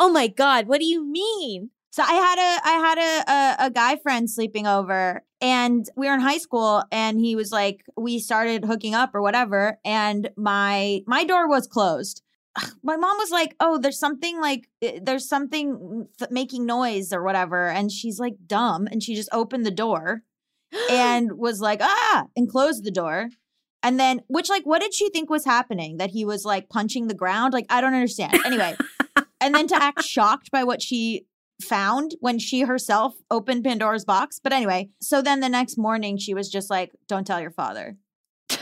Oh 0.00 0.10
my 0.10 0.26
God, 0.26 0.66
what 0.66 0.80
do 0.80 0.86
you 0.86 1.04
mean? 1.06 1.70
So 1.92 2.04
I 2.04 2.12
had 2.12 2.38
a 2.38 2.68
I 2.68 2.72
had 2.72 2.98
a, 2.98 3.32
a 3.32 3.66
a 3.66 3.70
guy 3.70 3.96
friend 3.96 4.30
sleeping 4.30 4.66
over 4.66 5.24
and 5.40 5.86
we 5.96 6.06
were 6.06 6.14
in 6.14 6.20
high 6.20 6.38
school 6.38 6.84
and 6.92 7.18
he 7.18 7.34
was 7.34 7.50
like 7.50 7.84
we 7.96 8.20
started 8.20 8.64
hooking 8.64 8.94
up 8.94 9.14
or 9.14 9.22
whatever 9.22 9.78
and 9.84 10.30
my 10.36 11.00
my 11.06 11.24
door 11.24 11.48
was 11.48 11.66
closed. 11.66 12.22
My 12.82 12.96
mom 12.96 13.16
was 13.18 13.30
like, 13.30 13.54
"Oh, 13.60 13.78
there's 13.78 13.98
something 13.98 14.40
like 14.40 14.68
there's 15.02 15.28
something 15.28 16.08
th- 16.18 16.32
making 16.32 16.66
noise 16.66 17.12
or 17.12 17.22
whatever." 17.22 17.68
And 17.68 17.92
she's 17.92 18.18
like 18.18 18.34
dumb 18.46 18.88
and 18.90 19.02
she 19.02 19.14
just 19.14 19.28
opened 19.32 19.64
the 19.64 19.70
door 19.70 20.22
and 20.90 21.38
was 21.38 21.60
like, 21.60 21.80
"Ah!" 21.80 22.26
and 22.36 22.48
closed 22.50 22.84
the 22.84 22.90
door. 22.90 23.28
And 23.82 24.00
then 24.00 24.22
which 24.28 24.48
like 24.48 24.64
what 24.64 24.80
did 24.82 24.94
she 24.94 25.10
think 25.10 25.30
was 25.30 25.44
happening? 25.44 25.98
That 25.98 26.10
he 26.10 26.24
was 26.24 26.44
like 26.44 26.68
punching 26.68 27.06
the 27.06 27.14
ground? 27.14 27.52
Like 27.52 27.66
I 27.70 27.80
don't 27.80 27.94
understand. 27.94 28.34
Anyway, 28.44 28.76
and 29.40 29.54
then 29.54 29.68
to 29.68 29.76
act 29.76 30.02
shocked 30.02 30.50
by 30.50 30.64
what 30.64 30.82
she 30.82 31.26
found 31.62 32.16
when 32.20 32.38
she 32.38 32.62
herself 32.62 33.14
opened 33.30 33.64
Pandora's 33.64 34.04
box. 34.04 34.40
But 34.42 34.52
anyway, 34.52 34.88
so 35.00 35.22
then 35.22 35.40
the 35.40 35.48
next 35.48 35.78
morning 35.78 36.16
she 36.16 36.34
was 36.34 36.48
just 36.48 36.70
like, 36.70 36.92
"Don't 37.08 37.26
tell 37.26 37.40
your 37.40 37.50
father." 37.50 37.96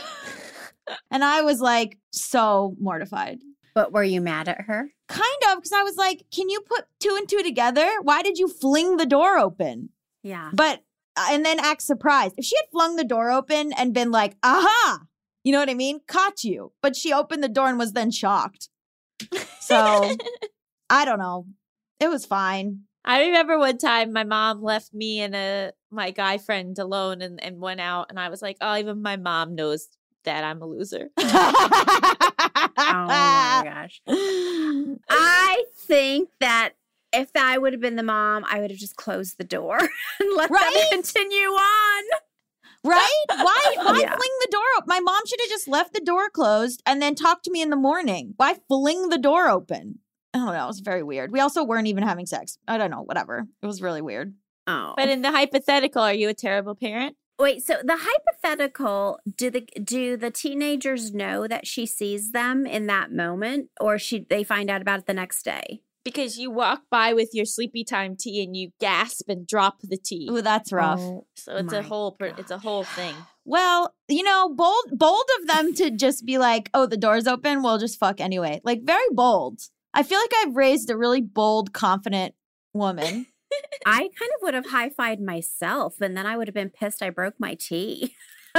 And 1.11 1.23
I 1.23 1.41
was 1.41 1.59
like 1.61 1.97
so 2.11 2.75
mortified. 2.79 3.39
But 3.75 3.93
were 3.93 4.03
you 4.03 4.21
mad 4.21 4.47
at 4.47 4.61
her? 4.61 4.89
Kind 5.07 5.41
of, 5.49 5.57
because 5.57 5.71
I 5.71 5.83
was 5.83 5.95
like, 5.95 6.23
can 6.33 6.49
you 6.49 6.61
put 6.61 6.85
two 6.99 7.15
and 7.15 7.29
two 7.29 7.43
together? 7.43 7.87
Why 8.01 8.21
did 8.21 8.37
you 8.37 8.47
fling 8.47 8.97
the 8.97 9.05
door 9.05 9.37
open? 9.37 9.89
Yeah. 10.23 10.49
But, 10.53 10.83
uh, 11.15 11.27
and 11.29 11.45
then 11.45 11.59
act 11.59 11.83
surprised. 11.83 12.35
If 12.37 12.45
she 12.45 12.55
had 12.57 12.65
flung 12.71 12.95
the 12.95 13.03
door 13.03 13.31
open 13.31 13.71
and 13.73 13.93
been 13.93 14.11
like, 14.11 14.35
aha, 14.43 15.01
you 15.43 15.51
know 15.51 15.59
what 15.59 15.69
I 15.69 15.75
mean? 15.75 16.01
Caught 16.07 16.43
you. 16.43 16.73
But 16.81 16.95
she 16.95 17.13
opened 17.13 17.43
the 17.43 17.47
door 17.47 17.67
and 17.67 17.79
was 17.79 17.93
then 17.93 18.11
shocked. 18.11 18.69
So, 19.59 20.15
I 20.89 21.05
don't 21.05 21.19
know. 21.19 21.45
It 21.99 22.09
was 22.09 22.25
fine. 22.25 22.81
I 23.05 23.21
remember 23.25 23.57
one 23.57 23.77
time 23.77 24.13
my 24.13 24.23
mom 24.23 24.61
left 24.61 24.93
me 24.93 25.21
and 25.21 25.35
a 25.35 25.71
my 25.89 26.11
guy 26.11 26.37
friend 26.37 26.77
alone 26.77 27.21
and, 27.21 27.41
and 27.43 27.59
went 27.59 27.79
out 27.79 28.07
and 28.09 28.19
I 28.19 28.29
was 28.29 28.41
like, 28.41 28.57
oh, 28.61 28.75
even 28.75 29.01
my 29.01 29.15
mom 29.17 29.55
knows 29.55 29.87
that 30.25 30.43
I'm 30.43 30.61
a 30.61 30.65
loser. 30.65 31.09
Oh 32.91 33.33
my 33.33 33.61
gosh. 33.63 34.01
I 35.09 35.63
think 35.75 36.29
that 36.39 36.73
if 37.13 37.29
I 37.35 37.57
would 37.57 37.73
have 37.73 37.81
been 37.81 37.95
the 37.97 38.03
mom, 38.03 38.45
I 38.47 38.59
would 38.59 38.71
have 38.71 38.79
just 38.79 38.95
closed 38.95 39.37
the 39.37 39.43
door 39.43 39.77
and 40.19 40.35
let 40.35 40.49
Right? 40.49 40.73
them 40.73 41.03
continue 41.03 41.49
on. 41.49 42.03
Right? 42.83 43.23
Why 43.27 43.75
why 43.81 44.01
Yeah. 44.01 44.15
fling 44.15 44.31
the 44.41 44.47
door 44.51 44.63
open? 44.77 44.87
My 44.87 44.99
mom 44.99 45.21
should 45.27 45.39
have 45.41 45.49
just 45.49 45.67
left 45.67 45.93
the 45.93 45.99
door 46.01 46.29
closed 46.29 46.81
and 46.85 47.01
then 47.01 47.13
talked 47.15 47.43
to 47.45 47.51
me 47.51 47.61
in 47.61 47.69
the 47.69 47.75
morning. 47.75 48.33
Why 48.37 48.55
fling 48.67 49.09
the 49.09 49.17
door 49.17 49.49
open? 49.49 49.99
I 50.33 50.37
don't 50.39 50.53
know. 50.53 50.63
It 50.63 50.67
was 50.67 50.79
very 50.81 51.03
weird. 51.03 51.31
We 51.31 51.39
also 51.39 51.63
weren't 51.63 51.87
even 51.87 52.03
having 52.03 52.25
sex. 52.25 52.57
I 52.67 52.77
don't 52.77 52.91
know. 52.91 53.01
Whatever. 53.01 53.47
It 53.61 53.65
was 53.65 53.81
really 53.81 54.01
weird. 54.01 54.33
Oh. 54.67 54.93
But 54.95 55.09
in 55.09 55.21
the 55.23 55.31
hypothetical, 55.31 56.01
are 56.03 56.13
you 56.13 56.29
a 56.29 56.33
terrible 56.33 56.75
parent? 56.75 57.15
Wait, 57.39 57.63
so 57.63 57.77
the 57.83 57.97
hypothetical, 57.97 59.17
do 59.37 59.49
the 59.49 59.61
do 59.81 60.17
the 60.17 60.29
teenagers 60.29 61.13
know 61.13 61.47
that 61.47 61.65
she 61.65 61.85
sees 61.85 62.31
them 62.31 62.65
in 62.65 62.87
that 62.87 63.11
moment 63.11 63.69
or 63.79 63.97
she 63.97 64.25
they 64.29 64.43
find 64.43 64.69
out 64.69 64.81
about 64.81 64.99
it 64.99 65.05
the 65.05 65.13
next 65.13 65.43
day? 65.43 65.81
Because 66.03 66.37
you 66.37 66.51
walk 66.51 66.83
by 66.91 67.13
with 67.13 67.29
your 67.33 67.45
sleepy 67.45 67.83
time 67.83 68.15
tea 68.17 68.43
and 68.43 68.55
you 68.55 68.71
gasp 68.79 69.29
and 69.29 69.47
drop 69.47 69.77
the 69.81 69.97
tea. 69.97 70.27
Ooh, 70.29 70.41
that's 70.41 70.71
rough. 70.71 70.99
Oh, 70.99 71.25
So 71.35 71.55
it's 71.57 71.73
a 71.73 71.81
whole 71.81 72.11
per- 72.13 72.33
it's 72.37 72.51
a 72.51 72.57
whole 72.57 72.83
thing. 72.83 73.15
Well, 73.45 73.95
you 74.07 74.23
know, 74.23 74.49
bold 74.53 74.85
bold 74.91 75.25
of 75.39 75.47
them 75.47 75.73
to 75.75 75.91
just 75.91 76.25
be 76.25 76.37
like, 76.37 76.69
"Oh, 76.73 76.85
the 76.85 76.97
door's 76.97 77.25
open. 77.25 77.63
We'll 77.63 77.77
just 77.79 77.97
fuck 77.99 78.19
anyway." 78.19 78.59
Like 78.63 78.81
very 78.83 79.07
bold. 79.11 79.61
I 79.93 80.03
feel 80.03 80.19
like 80.19 80.31
I've 80.37 80.55
raised 80.55 80.89
a 80.89 80.97
really 80.97 81.21
bold, 81.21 81.73
confident 81.73 82.35
woman. 82.73 83.25
I 83.85 83.97
kind 83.99 84.31
of 84.35 84.41
would 84.43 84.53
have 84.53 84.67
high-fived 84.67 85.21
myself 85.21 85.99
and 86.01 86.15
then 86.15 86.25
I 86.25 86.37
would 86.37 86.47
have 86.47 86.53
been 86.55 86.69
pissed 86.69 87.01
I 87.01 87.09
broke 87.09 87.35
my 87.39 87.55
tea. 87.59 88.15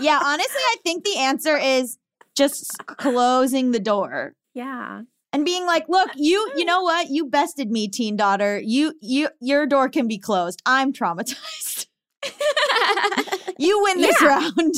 yeah, 0.00 0.20
honestly, 0.22 0.60
I 0.60 0.76
think 0.82 1.04
the 1.04 1.18
answer 1.18 1.56
is 1.56 1.98
just 2.36 2.70
closing 2.86 3.72
the 3.72 3.80
door. 3.80 4.34
Yeah. 4.54 5.02
and 5.32 5.44
being 5.44 5.66
like, 5.66 5.88
"Look, 5.88 6.10
you, 6.14 6.50
you 6.56 6.64
know 6.70 6.82
what? 6.82 7.08
You 7.10 7.26
bested 7.28 7.70
me, 7.70 7.88
teen 7.88 8.16
daughter. 8.16 8.60
You, 8.60 8.94
you, 9.00 9.28
your 9.40 9.66
door 9.66 9.88
can 9.88 10.06
be 10.06 10.18
closed. 10.18 10.62
I'm 10.64 10.92
traumatized. 10.92 11.86
you 13.58 13.82
win 13.82 14.00
this 14.00 14.20
Yeah. 14.20 14.28
round." 14.28 14.74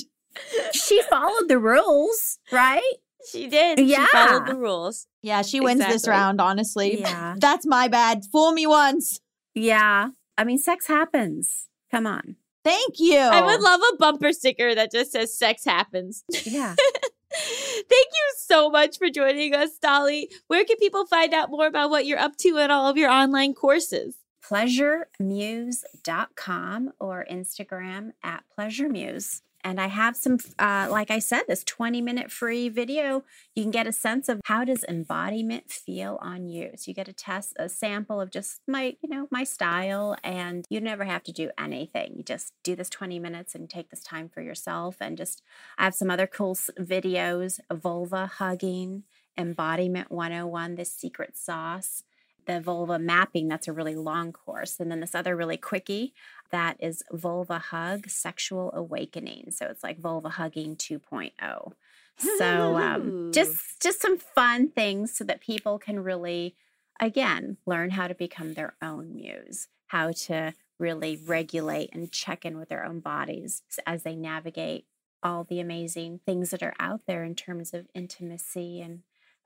She 0.73 1.01
followed 1.03 1.49
the 1.49 1.59
rules, 1.59 2.39
right? 2.53 2.83
She 3.31 3.47
did. 3.49 3.79
She 3.79 3.85
Yeah. 3.87 4.07
followed 4.13 4.47
the 4.47 4.57
rules. 4.57 5.07
Yeah, 5.23 5.43
she 5.43 5.61
wins 5.61 5.85
this 5.87 6.07
round. 6.09 6.41
Honestly, 6.41 7.01
Yeah. 7.01 7.35
that's 7.39 7.67
my 7.67 7.89
bad. 7.89 8.25
Fool 8.33 8.53
me 8.53 8.67
once. 8.67 9.21
Yeah. 9.55 10.09
I 10.39 10.45
mean, 10.45 10.59
sex 10.59 10.87
happens. 10.87 11.69
Come 11.91 12.07
on. 12.07 12.37
Thank 12.65 12.99
you. 12.99 13.19
I 13.19 13.43
would 13.43 13.61
love 13.61 13.81
a 13.93 13.97
bumper 13.97 14.33
sticker 14.33 14.75
that 14.75 14.91
just 14.91 15.13
says 15.13 15.37
"sex 15.39 15.65
happens." 15.65 16.25
Yeah. 16.45 16.75
Thank 17.31 17.87
you 17.91 18.33
so 18.39 18.71
much 18.71 18.97
for 18.99 19.09
joining 19.11 19.55
us, 19.55 19.77
Dolly. 19.79 20.31
Where 20.49 20.65
can 20.65 20.77
people 20.79 21.07
find 21.07 21.33
out 21.35 21.51
more 21.51 21.67
about 21.67 21.91
what 21.91 22.07
you're 22.07 22.19
up 22.19 22.37
to 22.39 22.57
and 22.59 22.73
all 22.73 22.89
of 22.89 22.97
your 22.97 23.11
online 23.11 23.53
courses? 23.55 24.17
pleasuremuse.com 24.49 26.93
or 27.01 27.27
Instagram 27.31 28.13
at 28.23 28.45
pleasuremuse. 28.59 29.43
And 29.67 29.81
I 29.81 29.89
have 29.89 30.17
some, 30.17 30.39
uh, 30.61 30.87
like 30.89 31.11
I 31.11 31.19
said, 31.19 31.43
this 31.49 31.65
20 31.65 32.01
minute 32.01 32.31
free 32.31 32.69
video. 32.69 33.25
You 33.57 33.65
can 33.65 33.73
get 33.73 33.89
a 33.89 33.93
sense 33.93 34.29
of 34.29 34.41
how 34.45 34.63
does 34.63 34.85
embodiment 34.85 35.73
feel 35.73 36.21
on 36.23 36.47
you. 36.47 36.71
So 36.77 36.89
you 36.89 36.95
get 36.95 37.09
a 37.09 37.13
test, 37.13 37.55
a 37.59 37.69
sample 37.69 38.21
of 38.21 38.31
just 38.31 38.61
my, 38.69 38.97
you 39.03 39.09
know, 39.09 39.27
my 39.29 39.43
style. 39.43 40.17
And 40.23 40.65
you 40.71 40.81
never 40.81 41.03
have 41.03 41.25
to 41.25 41.33
do 41.33 41.51
anything. 41.59 42.13
You 42.17 42.23
just 42.23 42.53
do 42.63 42.77
this 42.77 42.89
20 42.89 43.19
minutes 43.19 43.57
and 43.57 43.69
take 43.69 43.91
this 43.91 44.05
time 44.05 44.29
for 44.29 44.41
yourself. 44.41 44.99
And 45.01 45.19
just, 45.19 45.43
I 45.77 45.83
have 45.83 45.97
some 45.97 46.11
other 46.11 46.29
cool 46.29 46.55
videos, 46.55 47.59
vulva 47.69 48.29
hugging, 48.35 49.03
embodiment 49.37 50.13
101, 50.13 50.77
the 50.77 50.85
secret 50.85 51.37
sauce 51.37 52.05
the 52.47 52.61
vulva 52.61 52.99
mapping 52.99 53.49
that's 53.49 53.69
a 53.69 53.73
really 53.73 53.95
long 53.95 54.33
course 54.33 54.81
and 54.81 54.91
then 54.91 55.01
this 55.01 55.15
other 55.15 55.37
really 55.37 55.57
quickie 55.57 56.15
that 56.51 56.77
is 56.81 57.03
vulva 57.13 57.59
hug 57.59 58.09
sexual 58.09 58.73
awakening. 58.75 59.51
So 59.51 59.67
it's 59.67 59.83
like 59.83 59.99
vulva 59.99 60.31
hugging 60.31 60.77
2.0 60.77 61.73
so 62.19 62.77
um, 62.77 63.31
just 63.33 63.83
just 63.83 64.01
some 64.01 64.19
fun 64.19 64.69
things 64.71 65.15
so 65.15 65.25
that 65.25 65.41
people 65.41 65.79
can 65.79 66.01
really 66.01 66.55
again 67.01 67.59
learn 67.67 67.91
how 67.91 68.09
to 68.09 68.15
become 68.15 68.55
their 68.55 68.75
own 68.81 69.15
muse 69.15 69.69
how 69.89 70.13
to 70.13 70.55
really 70.79 71.19
regulate 71.27 71.91
and 71.93 72.13
check 72.13 72.45
in 72.45 72.59
with 72.59 72.69
their 72.69 72.85
own 72.85 73.01
bodies 73.01 73.63
as 73.87 74.03
they 74.03 74.15
navigate 74.15 74.87
all 75.23 75.45
the 75.45 75.61
amazing 75.61 76.21
things 76.25 76.51
that 76.51 76.63
are 76.63 76.75
out 76.79 77.03
there 77.07 77.25
in 77.25 77.35
terms 77.35 77.73
of 77.73 77.87
intimacy 77.95 78.81
and 78.81 79.01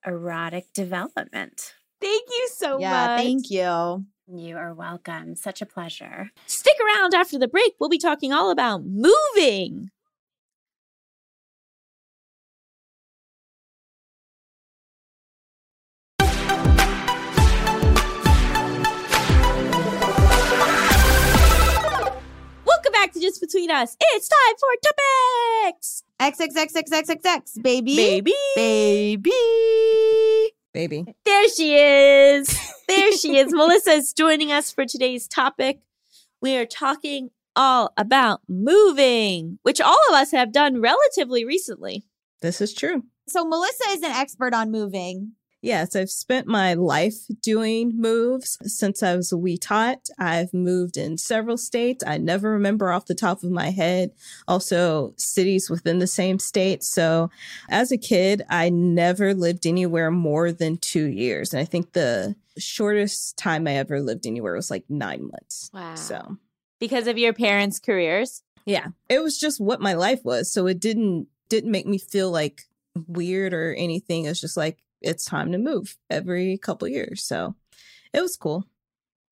erotic 0.07 0.73
development 0.73 1.75
Thank 2.01 2.29
you 2.31 2.49
so 2.55 2.79
yeah, 2.79 3.07
much. 3.09 3.21
thank 3.21 3.51
you. 3.51 4.05
you 4.33 4.57
are 4.57 4.73
welcome. 4.75 5.37
Such 5.37 5.61
a 5.61 5.67
pleasure. 5.67 6.31
Stick 6.47 6.77
around 6.81 7.15
after 7.15 7.39
the 7.39 7.49
break. 7.49 7.75
We'll 7.79 7.91
be 7.91 7.99
talking 7.99 8.33
all 8.33 8.51
about 8.51 8.83
moving. 8.85 9.91
Welcome 22.65 22.93
back 22.93 23.13
to 23.13 23.21
Just 23.21 23.41
Between 23.41 23.71
Us. 23.71 23.97
It's 24.15 24.29
time 24.29 24.57
for 24.59 24.69
topics. 25.67 26.03
XXXXXXX, 26.21 27.63
baby, 27.63 27.97
Baby. 27.97 28.35
baby. 28.55 29.31
Baby. 30.73 31.05
There 31.25 31.49
she 31.49 31.77
is. 31.77 32.59
There 32.87 33.13
she 33.13 33.37
is. 33.37 33.53
Melisa 33.53 33.97
is 33.97 34.13
joining 34.13 34.53
us 34.53 34.71
for 34.71 34.85
today's 34.85 35.27
topic. 35.27 35.81
We 36.41 36.57
are 36.57 36.67
talking 36.67 37.31
all 37.57 37.93
about 37.97 38.41
moving, 38.49 39.59
which 39.63 39.81
all 39.81 39.99
of 40.11 40.15
us 40.15 40.31
have 40.31 40.53
done 40.53 40.81
relatively 40.81 41.45
recently. 41.45 42.05
This 42.41 42.61
is 42.61 42.73
true. 42.73 43.03
So 43.29 43.45
Melisa 43.45 43.95
is 43.95 44.03
an 44.03 44.13
expert 44.13 44.55
on 44.55 44.71
moving. 44.71 45.33
Yes, 45.63 45.95
I've 45.95 46.11
spent 46.11 46.47
my 46.47 46.73
life 46.75 47.17
doing 47.43 47.93
moves 48.01 48.57
since 48.63 49.03
I 49.03 49.15
was 49.15 49.31
a 49.31 49.37
wee 49.37 49.59
tot. 49.59 50.09
I've 50.19 50.55
moved 50.55 50.97
in 50.97 51.19
several 51.19 51.59
states. 51.59 52.03
I 52.07 52.17
never 52.17 52.51
remember 52.53 52.91
off 52.91 53.05
the 53.07 53.15
top 53.15 53.43
of 53.43 53.51
my 53.51 53.71
head. 53.71 54.13
Also, 54.49 55.13
cities 55.19 55.69
within 55.69 55.99
the 55.99 56.07
same 56.07 56.39
state. 56.39 56.83
So, 56.83 57.31
as 57.69 57.93
a 57.93 57.99
kid, 57.99 58.43
I 58.49 58.71
never 58.71 59.35
lived 59.35 59.67
anywhere 59.67 60.11
more 60.11 60.51
than 60.51 60.79
two 60.79 61.05
years. 61.07 61.53
And 61.53 61.61
I 61.61 61.67
think 61.67 61.93
the 61.93 62.37
shortest 62.57 63.37
time 63.37 63.67
I 63.67 63.73
ever 63.77 64.01
lived 64.01 64.27
anywhere 64.27 64.55
was 64.55 64.71
like 64.71 64.85
nine 64.89 65.23
months. 65.23 65.71
Wow. 65.75 65.95
So, 65.95 66.39
Because 66.79 67.07
of 67.07 67.19
your 67.19 67.33
parents' 67.35 67.79
careers. 67.79 68.43
yeah, 68.65 68.89
it 69.09 69.23
was 69.23 69.39
just 69.39 69.61
what 69.61 69.81
my 69.81 69.93
life 69.93 70.21
was. 70.25 70.51
So 70.53 70.67
it 70.67 70.81
didn't 70.81 71.27
didn't 71.51 71.71
make 71.73 71.87
me 71.87 71.99
feel 71.99 72.31
like 72.31 72.63
weird 73.09 73.53
or 73.53 73.75
anything. 73.75 74.25
It's 74.25 74.41
just 74.41 74.57
like 74.57 74.79
it's 75.01 75.25
time 75.25 75.53
to 75.53 75.59
move 75.59 75.97
every 76.09 76.59
couple 76.59 76.89
years. 76.89 77.23
So 77.23 77.55
it 78.13 78.21
was 78.21 78.37
cool. 78.37 78.65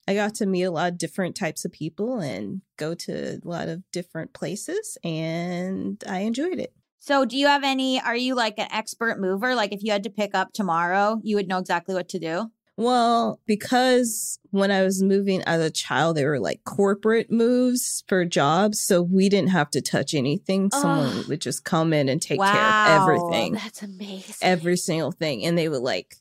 I 0.07 0.15
got 0.15 0.35
to 0.37 0.47
meet 0.47 0.63
a 0.63 0.71
lot 0.71 0.93
of 0.93 0.99
different 0.99 1.37
types 1.37 1.65
of 1.65 1.73
people 1.73 2.21
and 2.21 2.63
go 2.79 2.95
to 2.95 3.41
a 3.45 3.49
lot 3.49 3.69
of 3.69 3.83
different 3.93 4.33
places 4.33 4.97
and 5.05 6.03
I 6.09 6.21
enjoyed 6.21 6.59
it. 6.59 6.73
So, 7.01 7.25
do 7.25 7.37
you 7.37 7.47
have 7.47 7.63
any? 7.63 8.01
Are 8.01 8.17
you 8.17 8.35
like 8.35 8.59
an 8.59 8.69
expert 8.73 9.21
mover? 9.21 9.55
Like, 9.55 9.73
if 9.73 9.83
you 9.83 9.93
had 9.93 10.03
to 10.05 10.11
pick 10.11 10.35
up 10.35 10.53
tomorrow, 10.53 11.21
you 11.23 11.37
would 11.37 11.49
know 11.49 11.59
exactly 11.59 11.95
what 11.95 12.09
to 12.11 12.19
do. 12.19 12.51
Well, 12.79 13.41
because 13.45 14.39
when 14.51 14.71
I 14.71 14.85
was 14.85 15.03
moving 15.03 15.43
as 15.43 15.61
a 15.61 15.69
child, 15.69 16.17
they 16.17 16.25
were 16.25 16.39
like 16.39 16.63
corporate 16.65 17.29
moves 17.29 18.05
for 18.07 18.25
jobs. 18.25 18.79
So 18.79 19.03
we 19.03 19.29
didn't 19.29 19.51
have 19.51 19.69
to 19.71 19.81
touch 19.83 20.15
anything. 20.15 20.71
Someone 20.71 21.25
would 21.27 21.41
just 21.41 21.65
come 21.65 21.93
in 21.93 22.09
and 22.09 22.23
take 22.23 22.39
care 22.39 22.69
of 22.69 22.75
Wow. 22.77 22.83
everything. 22.87 23.55
That's 23.55 23.83
amazing. 23.83 24.35
every 24.41 24.77
single 24.77 25.11
thing 25.11 25.45
and 25.45 25.59
they 25.59 25.69
would 25.69 25.83
like 25.83 26.15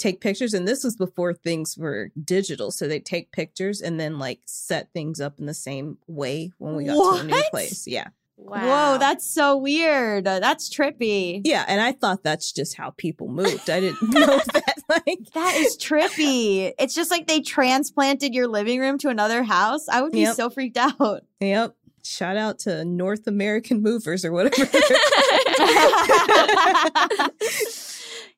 take 0.00 0.20
pictures 0.20 0.52
and 0.52 0.66
this 0.66 0.82
was 0.82 0.96
before 0.96 1.32
things 1.32 1.78
were 1.78 2.10
digital 2.24 2.72
so 2.72 2.88
they 2.88 2.96
would 2.96 3.06
take 3.06 3.30
pictures 3.30 3.80
and 3.80 4.00
then 4.00 4.18
like 4.18 4.40
set 4.46 4.92
things 4.92 5.20
up 5.20 5.38
in 5.38 5.46
the 5.46 5.54
same 5.54 5.96
way 6.08 6.50
when 6.58 6.74
we 6.74 6.84
got 6.84 6.94
to 6.94 7.20
a 7.20 7.22
new 7.22 7.42
place 7.52 7.86
yeah 7.86 8.08
Whoa, 8.44 8.96
that's 8.98 9.24
so 9.24 9.56
weird. 9.56 10.26
Uh, 10.26 10.40
That's 10.40 10.68
trippy. 10.68 11.40
Yeah, 11.44 11.64
and 11.68 11.80
I 11.80 11.92
thought 11.92 12.22
that's 12.22 12.52
just 12.52 12.74
how 12.76 12.90
people 12.90 13.28
moved. 13.28 13.70
I 13.70 13.80
didn't 13.80 14.02
know 14.14 14.40
that. 14.52 14.74
Like, 14.88 15.18
That 15.34 15.54
is 15.56 15.76
trippy. 15.78 16.72
it's 16.78 16.94
just 16.94 17.10
like 17.10 17.26
they 17.26 17.40
transplanted 17.40 18.34
your 18.34 18.48
living 18.48 18.80
room 18.80 18.98
to 18.98 19.08
another 19.08 19.42
house. 19.42 19.88
I 19.88 20.02
would 20.02 20.12
be 20.12 20.20
Yep. 20.20 20.36
so 20.36 20.50
freaked 20.50 20.76
out. 20.76 21.22
yep. 21.40 21.74
Shout 22.04 22.36
out 22.36 22.58
to 22.60 22.84
North 22.84 23.28
American 23.28 23.80
Movers 23.80 24.24
or 24.24 24.32
whatever. 24.32 24.56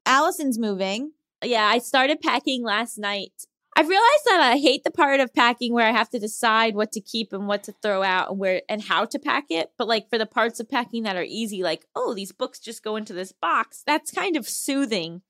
Allison's 0.07 0.59
moving. 0.59 1.13
yeah, 1.43 1.65
I 1.65 1.79
started 1.79 2.21
packing 2.21 2.63
last 2.63 2.99
night. 2.99 3.33
I 3.77 3.81
realized 3.83 4.25
that 4.27 4.41
I 4.41 4.57
hate 4.59 4.85
the 4.85 4.91
part 4.91 5.19
of 5.21 5.35
packing 5.35 5.73
where 5.73 5.87
I 5.87 5.91
have 5.93 6.09
to 6.11 6.19
decide 6.19 6.75
what 6.77 6.93
to 6.93 7.01
keep 7.01 7.33
and 7.33 7.47
what 7.49 7.65
to 7.65 7.73
throw 7.83 8.03
out 8.03 8.31
and 8.31 8.39
where 8.39 8.63
and 8.69 8.81
how 8.83 9.05
to 9.07 9.19
pack 9.19 9.47
it. 9.51 9.73
But 9.77 9.89
like 9.89 10.09
for 10.09 10.17
the 10.19 10.27
parts 10.27 10.61
of 10.61 10.69
packing 10.71 11.03
that 11.03 11.17
are 11.17 11.25
easy, 11.27 11.63
like, 11.63 11.85
oh, 11.97 12.15
these 12.15 12.31
books 12.33 12.61
just 12.61 12.85
go 12.85 12.95
into 12.97 13.13
this 13.13 13.33
box, 13.33 13.83
that's 13.87 14.13
kind 14.13 14.37
of 14.37 14.49
soothing 14.49 15.23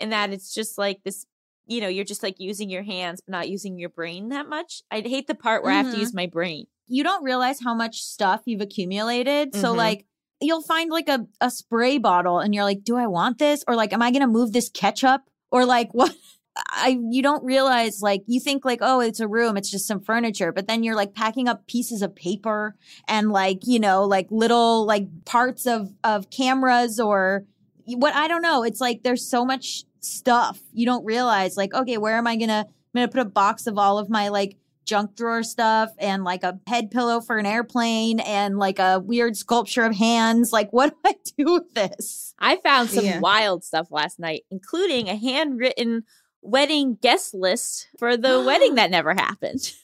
in 0.00 0.10
that 0.10 0.32
it's 0.32 0.52
just 0.52 0.78
like 0.78 1.02
this, 1.04 1.26
you 1.66 1.80
know, 1.80 1.88
you're 1.88 2.04
just 2.04 2.22
like 2.24 2.40
using 2.40 2.68
your 2.70 2.82
hands 2.82 3.20
but 3.24 3.32
not 3.32 3.48
using 3.48 3.78
your 3.78 3.88
brain 3.88 4.30
that 4.30 4.48
much. 4.48 4.82
I 4.90 5.00
hate 5.00 5.28
the 5.28 5.34
part 5.36 5.62
where 5.62 5.72
I 5.72 5.76
have 5.76 5.90
to 5.90 5.96
Mhm. 5.96 6.00
use 6.00 6.14
my 6.14 6.26
brain. 6.26 6.66
You 6.88 7.04
don't 7.04 7.22
realize 7.24 7.60
how 7.60 7.74
much 7.74 8.02
stuff 8.02 8.42
you've 8.46 8.60
accumulated. 8.60 9.54
So 9.54 9.72
Mhm. 9.72 9.76
like 9.76 10.06
you'll 10.40 10.62
find 10.62 10.90
like 10.90 11.08
a, 11.08 11.26
a 11.40 11.52
spray 11.52 11.98
bottle 11.98 12.40
and 12.40 12.52
you're 12.52 12.64
like, 12.64 12.82
do 12.82 12.96
I 12.96 13.06
want 13.06 13.38
this? 13.38 13.62
Or 13.68 13.76
like, 13.76 13.92
am 13.92 14.02
I 14.02 14.10
gonna 14.10 14.26
move 14.26 14.52
this 14.52 14.68
ketchup? 14.68 15.22
Or 15.52 15.64
like 15.64 15.90
what 15.94 16.14
I 16.56 16.98
you 17.10 17.22
don't 17.22 17.42
realize 17.44 18.02
like 18.02 18.22
you 18.26 18.38
think 18.40 18.64
like, 18.64 18.80
oh, 18.82 19.00
it's 19.00 19.20
a 19.20 19.28
room, 19.28 19.56
it's 19.56 19.70
just 19.70 19.86
some 19.86 20.00
furniture, 20.00 20.52
but 20.52 20.66
then 20.68 20.82
you're 20.82 20.96
like 20.96 21.14
packing 21.14 21.48
up 21.48 21.66
pieces 21.66 22.02
of 22.02 22.14
paper 22.14 22.74
and 23.08 23.30
like, 23.32 23.60
you 23.66 23.80
know, 23.80 24.04
like 24.04 24.26
little 24.30 24.84
like 24.84 25.06
parts 25.24 25.66
of 25.66 25.92
of 26.04 26.30
cameras 26.30 27.00
or 27.00 27.44
what 27.86 28.14
I 28.14 28.28
don't 28.28 28.42
know. 28.42 28.62
It's 28.64 28.80
like 28.80 29.02
there's 29.02 29.26
so 29.26 29.44
much 29.44 29.84
stuff 30.00 30.60
you 30.72 30.84
don't 30.84 31.04
realize. 31.04 31.56
Like, 31.56 31.72
okay, 31.74 31.96
where 31.98 32.16
am 32.16 32.26
I 32.26 32.36
gonna? 32.36 32.66
I'm 32.68 32.98
gonna 32.98 33.08
put 33.08 33.20
a 33.20 33.24
box 33.24 33.66
of 33.66 33.78
all 33.78 33.98
of 33.98 34.10
my 34.10 34.28
like 34.28 34.56
junk 34.84 35.14
drawer 35.16 35.42
stuff 35.44 35.90
and 35.98 36.24
like 36.24 36.42
a 36.42 36.58
head 36.66 36.90
pillow 36.90 37.20
for 37.20 37.38
an 37.38 37.46
airplane 37.46 38.18
and 38.20 38.58
like 38.58 38.78
a 38.80 38.98
weird 38.98 39.36
sculpture 39.36 39.84
of 39.84 39.94
hands. 39.96 40.52
Like, 40.52 40.70
what 40.72 40.90
do 40.90 40.96
I 41.06 41.14
do 41.38 41.52
with 41.54 41.72
this? 41.72 42.34
I 42.38 42.56
found 42.56 42.90
some 42.90 43.04
Yeah. 43.04 43.20
wild 43.20 43.64
stuff 43.64 43.90
last 43.90 44.18
night, 44.18 44.42
including 44.50 45.08
a 45.08 45.16
handwritten 45.16 46.02
wedding 46.42 46.98
guest 47.00 47.32
list 47.34 47.88
for 47.98 48.16
the 48.16 48.42
wedding 48.42 48.74
that 48.76 48.90
never 48.90 49.14
happened. 49.14 49.72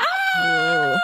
Ah, 0.00 0.98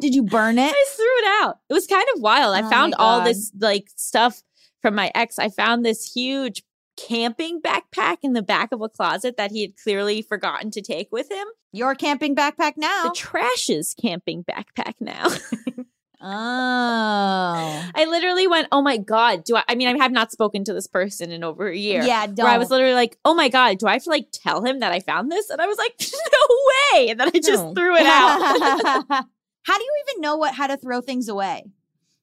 Did 0.00 0.14
you 0.14 0.22
burn 0.24 0.58
it? 0.58 0.74
I 0.74 0.84
threw 0.96 1.04
it 1.06 1.44
out. 1.44 1.58
It 1.70 1.72
was 1.72 1.86
kind 1.86 2.04
of 2.14 2.20
wild. 2.20 2.54
I 2.54 2.60
Oh 2.60 2.62
my 2.64 2.70
found 2.70 2.94
all 2.98 3.22
this 3.22 3.52
like 3.58 3.86
stuff 3.96 4.42
from 4.82 4.94
my 4.94 5.10
ex. 5.14 5.38
I 5.38 5.48
found 5.48 5.84
this 5.84 6.12
huge 6.12 6.62
camping 6.96 7.60
backpack 7.62 8.18
in 8.22 8.32
the 8.34 8.42
back 8.42 8.72
of 8.72 8.80
a 8.80 8.88
closet 8.88 9.36
that 9.36 9.50
he 9.52 9.62
had 9.62 9.76
clearly 9.76 10.20
forgotten 10.20 10.70
to 10.72 10.82
take 10.82 11.10
with 11.12 11.30
him. 11.30 11.46
Your 11.72 11.94
camping 11.94 12.34
backpack 12.34 12.72
now. 12.76 13.04
The 13.04 13.14
trash's 13.16 13.94
camping 14.00 14.44
backpack 14.44 14.94
now. 15.00 15.28
oh. 16.24 17.84
I 17.94 18.04
literally 18.06 18.46
went, 18.46 18.68
"Oh 18.72 18.82
my 18.82 18.96
god, 18.96 19.44
do 19.44 19.56
I 19.56 19.64
I 19.68 19.74
mean 19.74 19.88
I 19.88 19.96
have 20.02 20.12
not 20.12 20.32
spoken 20.32 20.64
to 20.64 20.72
this 20.74 20.86
person 20.86 21.30
in 21.30 21.44
over 21.44 21.68
a 21.68 21.76
year." 21.76 22.02
Yeah, 22.02 22.26
don't. 22.26 22.38
Where 22.44 22.52
I 22.52 22.58
was 22.58 22.70
literally 22.70 22.94
like, 22.94 23.18
"Oh 23.24 23.34
my 23.34 23.48
god, 23.48 23.78
do 23.78 23.86
I 23.86 23.94
have 23.94 24.04
to 24.04 24.10
like 24.10 24.28
tell 24.32 24.64
him 24.64 24.80
that 24.80 24.92
I 24.92 25.00
found 25.00 25.30
this?" 25.30 25.50
And 25.50 25.60
I 25.60 25.66
was 25.66 25.78
like, 25.78 25.94
"No 26.00 26.56
way!" 26.98 27.10
And 27.10 27.20
then 27.20 27.28
I 27.28 27.38
just 27.38 27.64
No. 27.64 27.74
threw 27.74 27.96
it 27.96 28.06
out. 28.06 28.40
how 29.62 29.78
do 29.78 29.82
you 29.84 30.04
even 30.08 30.20
know 30.22 30.36
what 30.36 30.54
how 30.54 30.66
to 30.66 30.76
throw 30.76 31.00
things 31.00 31.28
away? 31.28 31.64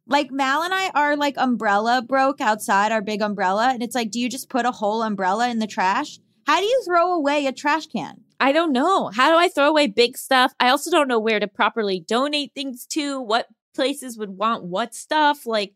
Like 0.08 0.32
Mal 0.32 0.64
and 0.64 0.74
I 0.74 0.90
are 0.90 1.16
like 1.16 1.36
umbrella 1.38 2.02
broke 2.02 2.42
outside 2.42 2.92
our 2.92 3.02
big 3.02 3.22
umbrella, 3.22 3.70
and 3.74 3.82
it's 3.84 3.96
like, 3.96 4.12
do 4.12 4.20
you 4.20 4.30
just 4.30 4.50
put 4.50 4.66
a 4.66 4.72
whole 4.72 5.04
umbrella 5.04 5.50
in 5.50 5.60
the 5.60 5.68
trash? 5.68 6.20
How 6.48 6.60
do 6.60 6.66
you 6.66 6.82
throw 6.86 7.14
away 7.14 7.46
a 7.46 7.52
trash 7.52 7.86
can? 7.88 8.22
I 8.40 8.52
don't 8.52 8.72
know. 8.74 9.10
How 9.14 9.30
do 9.30 9.38
I 9.38 9.48
throw 9.48 9.70
away 9.70 9.86
big 9.86 10.18
stuff? 10.18 10.54
I 10.60 10.70
also 10.70 10.90
don't 10.90 11.08
know 11.08 11.20
where 11.20 11.40
to 11.40 11.48
properly 11.48 12.00
donate 12.06 12.54
things 12.56 12.88
to, 12.88 13.22
what 13.22 13.46
places 13.82 14.16
would 14.16 14.38
want 14.38 14.64
what 14.64 14.94
stuff, 14.94 15.48
like 15.48 15.74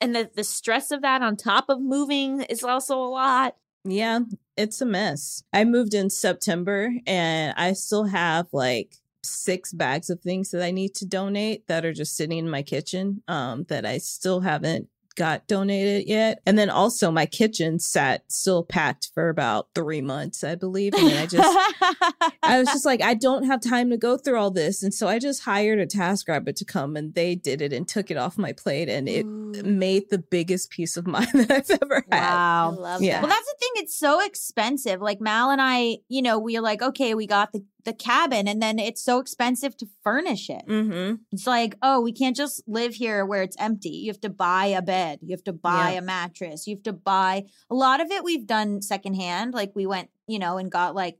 and 0.00 0.12
the 0.12 0.28
the 0.34 0.42
stress 0.42 0.90
of 0.90 1.02
that 1.02 1.22
on 1.22 1.36
top 1.36 1.66
of 1.68 1.80
moving 1.80 2.40
is 2.42 2.64
also 2.64 2.98
a 2.98 3.06
lot. 3.06 3.54
Yeah, 3.84 4.20
it's 4.56 4.80
a 4.80 4.86
mess. 4.86 5.44
I 5.52 5.64
moved 5.64 5.94
in 5.94 6.10
September 6.10 6.92
and 7.06 7.54
I 7.56 7.74
still 7.74 8.06
have 8.06 8.48
like 8.52 8.96
six 9.22 9.72
bags 9.72 10.10
of 10.10 10.20
things 10.20 10.50
that 10.50 10.64
I 10.64 10.72
need 10.72 10.96
to 10.96 11.06
donate 11.06 11.68
that 11.68 11.84
are 11.84 11.92
just 11.92 12.16
sitting 12.16 12.38
in 12.38 12.50
my 12.50 12.62
kitchen 12.62 13.22
um 13.28 13.64
that 13.68 13.86
I 13.86 13.98
still 13.98 14.40
haven't 14.40 14.88
got 15.16 15.46
donated 15.46 16.08
yet. 16.08 16.40
And 16.46 16.58
then 16.58 16.70
also 16.70 17.10
my 17.10 17.26
kitchen 17.26 17.78
sat 17.78 18.24
still 18.30 18.64
packed 18.64 19.10
for 19.14 19.28
about 19.28 19.68
3 19.74 20.00
months, 20.00 20.44
I 20.44 20.54
believe, 20.54 20.94
and 20.94 21.12
I 21.12 21.26
just 21.26 21.44
I 22.42 22.58
was 22.58 22.68
just 22.68 22.84
like, 22.84 23.02
I 23.02 23.14
don't 23.14 23.44
have 23.44 23.60
time 23.60 23.90
to 23.90 23.96
go 23.96 24.16
through 24.16 24.38
all 24.38 24.50
this. 24.50 24.82
And 24.82 24.92
so 24.92 25.08
I 25.08 25.18
just 25.18 25.42
hired 25.42 25.78
a 25.78 25.86
TaskRabbit 25.86 26.56
to 26.56 26.64
come 26.64 26.96
and 26.96 27.14
they 27.14 27.34
did 27.34 27.62
it 27.62 27.72
and 27.72 27.86
took 27.86 28.10
it 28.10 28.16
off 28.16 28.38
my 28.38 28.52
plate. 28.52 28.88
And 28.88 29.08
it 29.08 29.26
made 29.26 30.10
the 30.10 30.18
biggest 30.18 30.70
piece 30.70 30.96
of 30.96 31.06
mind 31.14 31.28
that 31.34 31.50
I've 31.50 31.78
ever 31.82 32.04
had. 32.10 32.20
wow. 32.20 32.70
love 32.78 33.02
Yeah. 33.02 33.20
Well, 33.20 33.28
that's 33.28 33.46
the 33.46 33.56
thing. 33.58 33.70
It's 33.76 33.98
so 33.98 34.24
expensive. 34.24 35.00
Like 35.00 35.20
Mal 35.20 35.50
and 35.50 35.60
I, 35.60 35.98
you 36.08 36.22
know, 36.22 36.38
we 36.38 36.56
are 36.56 36.62
like, 36.62 36.82
okay, 36.82 37.14
we 37.14 37.26
got 37.26 37.52
the, 37.52 37.64
the 37.84 37.92
cabin, 37.92 38.48
and 38.48 38.60
then 38.62 38.78
it's 38.78 39.02
so 39.02 39.18
expensive 39.18 39.76
to 39.76 39.86
furnish 40.02 40.48
it. 40.50 40.62
Mm-hmm. 40.68 41.16
It's 41.32 41.46
like, 41.46 41.76
oh, 41.82 42.00
we 42.00 42.12
can't 42.12 42.34
just 42.36 42.62
live 42.66 42.94
here 42.94 43.24
where 43.26 43.42
it's 43.42 43.56
empty. 43.58 43.90
You 43.90 44.10
have 44.10 44.20
to 44.22 44.30
buy 44.30 44.66
a 44.66 44.82
bed. 44.82 45.18
You 45.22 45.32
have 45.34 45.44
to 45.44 45.52
buy 45.52 45.92
Yeah. 45.92 45.98
a 45.98 46.02
mattress. 46.02 46.66
You 46.66 46.76
have 46.76 46.82
to 46.84 46.92
buy 46.92 47.44
a 47.70 47.74
lot 47.74 48.00
of 48.00 48.10
it. 48.10 48.24
We've 48.24 48.46
done 48.46 48.82
secondhand. 48.82 49.54
Like 49.54 49.72
we 49.74 49.86
went, 49.86 50.10
you 50.26 50.38
know, 50.38 50.56
and 50.58 50.70
got 50.70 50.94
like 50.94 51.18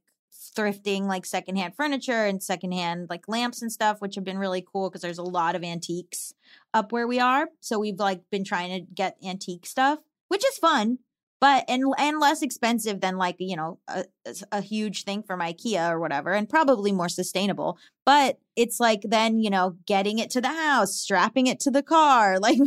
thrifting 0.56 1.02
like 1.06 1.24
secondhand 1.26 1.74
furniture 1.76 2.26
and 2.26 2.42
secondhand 2.42 3.08
like 3.10 3.28
lamps 3.28 3.62
and 3.62 3.72
stuff, 3.72 4.00
which 4.00 4.14
have 4.14 4.24
been 4.24 4.38
really 4.38 4.64
cool 4.72 4.88
because 4.90 5.02
there's 5.02 5.18
a 5.18 5.22
lot 5.22 5.54
of 5.54 5.64
antiques 5.64 6.34
up 6.72 6.92
where 6.92 7.06
we 7.06 7.18
are. 7.20 7.48
So 7.60 7.78
we've 7.78 7.98
like 7.98 8.22
been 8.30 8.44
trying 8.44 8.70
to 8.70 8.92
get 8.92 9.16
antique 9.24 9.66
stuff, 9.66 10.00
which 10.28 10.44
is 10.46 10.56
fun. 10.58 10.98
But 11.44 11.66
and 11.68 11.84
and 11.98 12.20
less 12.20 12.40
expensive 12.40 13.02
than 13.02 13.18
like 13.18 13.36
you 13.38 13.54
know 13.54 13.78
a, 13.86 14.06
a 14.50 14.62
huge 14.62 15.04
thing 15.04 15.22
from 15.22 15.40
IKEA 15.40 15.90
or 15.90 16.00
whatever, 16.00 16.32
and 16.32 16.48
probably 16.48 16.90
more 16.90 17.10
sustainable 17.10 17.76
but 18.06 18.38
it's 18.56 18.80
like 18.80 19.02
then 19.04 19.38
you 19.38 19.50
know 19.50 19.76
getting 19.84 20.18
it 20.18 20.30
to 20.30 20.40
the 20.40 20.48
house 20.48 20.96
strapping 20.96 21.46
it 21.46 21.60
to 21.60 21.70
the 21.70 21.82
car 21.82 22.38
like 22.40 22.58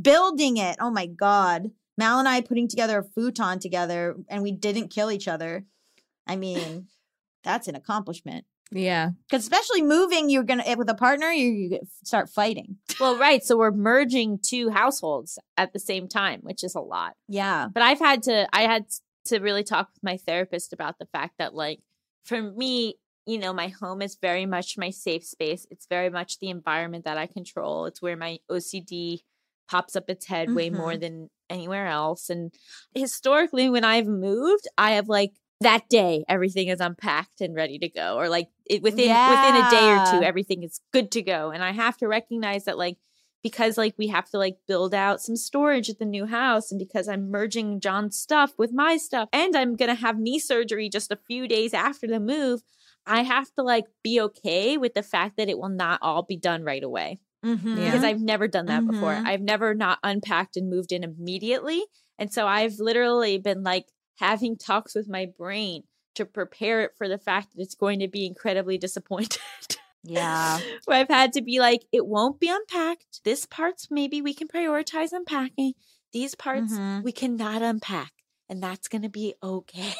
building 0.00 0.56
it 0.56 0.76
oh 0.78 0.92
my 0.92 1.06
god. 1.06 1.72
Mal 1.98 2.20
and 2.20 2.28
i 2.28 2.40
putting 2.40 2.68
together 2.68 3.00
a 3.00 3.02
futon 3.02 3.58
together 3.58 4.14
and 4.28 4.40
we 4.40 4.52
didn't 4.52 4.90
kill 4.90 5.10
each 5.10 5.26
other. 5.26 5.64
I 6.28 6.36
mean 6.36 6.86
that's 7.42 7.66
an 7.66 7.74
accomplishment 7.74 8.44
Yeah. 8.72 9.10
because 9.28 9.44
especially 9.44 9.82
moving 9.82 10.28
you're 10.28 10.42
gonna 10.42 10.64
with 10.76 10.90
a 10.90 10.94
partner 10.94 11.28
you, 11.28 11.50
you 11.50 11.80
start 12.04 12.28
fighting 12.28 12.78
Well, 13.00 13.18
right. 13.18 13.44
So 13.44 13.58
we're 13.58 13.72
merging 13.72 14.38
two 14.42 14.70
households 14.70 15.38
at 15.56 15.72
the 15.72 15.78
same 15.78 16.08
time, 16.08 16.40
which 16.42 16.64
is 16.64 16.74
a 16.74 16.80
lot. 16.80 17.14
yeah 17.28 17.68
But 17.72 17.82
I've 17.82 17.98
had 17.98 18.22
to 18.24 18.48
I 18.52 18.62
had 18.62 18.86
to 19.26 19.38
really 19.38 19.64
talk 19.64 19.88
with 19.92 20.02
my 20.02 20.16
therapist 20.16 20.72
about 20.72 20.98
the 20.98 21.06
fact 21.06 21.34
that 21.38 21.54
like 21.54 21.80
for 22.24 22.40
me, 22.40 22.94
you 23.26 23.38
know, 23.38 23.52
my 23.52 23.68
home 23.68 24.02
is 24.02 24.16
very 24.20 24.46
much 24.46 24.78
my 24.78 24.90
safe 24.90 25.24
space. 25.24 25.66
It's 25.70 25.86
very 25.86 26.10
much 26.10 26.38
the 26.38 26.48
environment 26.48 27.04
that 27.04 27.18
I 27.18 27.26
control. 27.26 27.86
It's 27.86 28.00
where 28.00 28.16
my 28.16 28.38
OCD 28.50 29.20
pops 29.68 29.96
up 29.96 30.08
its 30.08 30.26
head 30.26 30.54
way 30.54 30.70
more 30.70 30.92
mm-hmm. 30.92 31.00
than 31.00 31.30
anywhere 31.50 31.86
else. 31.88 32.30
And 32.30 32.52
historically 32.94 33.68
when 33.68 33.84
I've 33.84 34.06
moved, 34.06 34.68
I 34.78 34.92
have 34.92 35.08
like 35.08 35.32
that 35.60 35.88
day 35.88 36.24
everything 36.28 36.68
is 36.68 36.80
unpacked 36.80 37.40
and 37.40 37.54
ready 37.54 37.78
to 37.78 37.88
go 37.88 38.16
or 38.16 38.28
like 38.28 38.48
it, 38.66 38.82
within 38.82 39.08
within 39.08 39.56
a 39.56 39.70
day 39.70 39.90
or 39.90 40.04
two 40.10 40.24
everything 40.24 40.62
is 40.62 40.80
good 40.92 41.10
to 41.10 41.22
go 41.22 41.50
and 41.50 41.64
i 41.64 41.72
have 41.72 41.96
to 41.96 42.06
recognize 42.06 42.64
that 42.64 42.76
like 42.76 42.98
because 43.42 43.78
like 43.78 43.94
we 43.96 44.08
have 44.08 44.28
to 44.28 44.38
like 44.38 44.56
build 44.68 44.92
out 44.92 45.20
some 45.20 45.36
storage 45.36 45.88
at 45.88 45.98
the 45.98 46.04
new 46.04 46.26
house 46.26 46.70
and 46.70 46.78
because 46.78 47.08
i'm 47.08 47.30
merging 47.30 47.80
john's 47.80 48.18
stuff 48.18 48.52
with 48.58 48.72
my 48.72 48.96
stuff 48.96 49.28
and 49.32 49.56
i'm 49.56 49.76
gonna 49.76 49.94
have 49.94 50.18
knee 50.18 50.38
surgery 50.38 50.88
just 50.88 51.10
a 51.10 51.18
few 51.26 51.48
days 51.48 51.72
after 51.72 52.06
the 52.06 52.20
move 52.20 52.60
i 53.06 53.22
have 53.22 53.50
to 53.54 53.62
like 53.62 53.86
be 54.02 54.20
okay 54.20 54.76
with 54.76 54.92
the 54.92 55.02
fact 55.02 55.38
that 55.38 55.48
it 55.48 55.58
will 55.58 55.70
not 55.70 55.98
all 56.02 56.22
be 56.22 56.36
done 56.36 56.64
right 56.64 56.84
away 56.84 57.18
mm-hmm. 57.46 57.74
because 57.76 58.04
I've 58.04 58.20
never 58.20 58.48
done 58.48 58.66
that 58.66 58.86
before. 58.86 59.12
Mhm. 59.12 59.26
I've 59.26 59.40
never 59.40 59.74
not 59.74 59.98
unpacked 60.02 60.56
and 60.56 60.68
moved 60.68 60.92
in 60.92 61.04
immediately. 61.04 61.84
And 62.18 62.32
so 62.32 62.46
I've 62.46 62.78
literally 62.78 63.38
been 63.38 63.62
like 63.62 63.86
having 64.16 64.56
talks 64.56 64.94
with 64.94 65.08
my 65.08 65.26
brain 65.38 65.84
to 66.14 66.24
prepare 66.24 66.82
it 66.82 66.92
for 66.96 67.08
the 67.08 67.18
fact 67.18 67.54
that 67.54 67.62
it's 67.62 67.74
going 67.74 67.98
to 68.00 68.08
be 68.08 68.26
incredibly 68.26 68.78
disappointed. 68.78 69.40
yeah 70.02 70.58
Where 70.86 70.98
I've 70.98 71.08
had 71.08 71.32
to 71.34 71.42
be 71.42 71.58
like, 71.60 71.82
it 71.92 72.06
won't 72.06 72.40
be 72.40 72.48
unpacked. 72.48 73.22
This 73.24 73.44
part's 73.46 73.88
maybe 73.90 74.22
we 74.22 74.32
can 74.34 74.48
prioritize 74.48 75.12
unpacking. 75.12 75.74
These 76.12 76.34
parts 76.34 76.72
Mhm. 76.72 77.02
we 77.02 77.12
cannot 77.12 77.60
unpack. 77.62 78.12
And 78.48 78.62
that's 78.62 78.88
going 78.88 79.02
to 79.02 79.08
be 79.08 79.34
okay. 79.42 79.94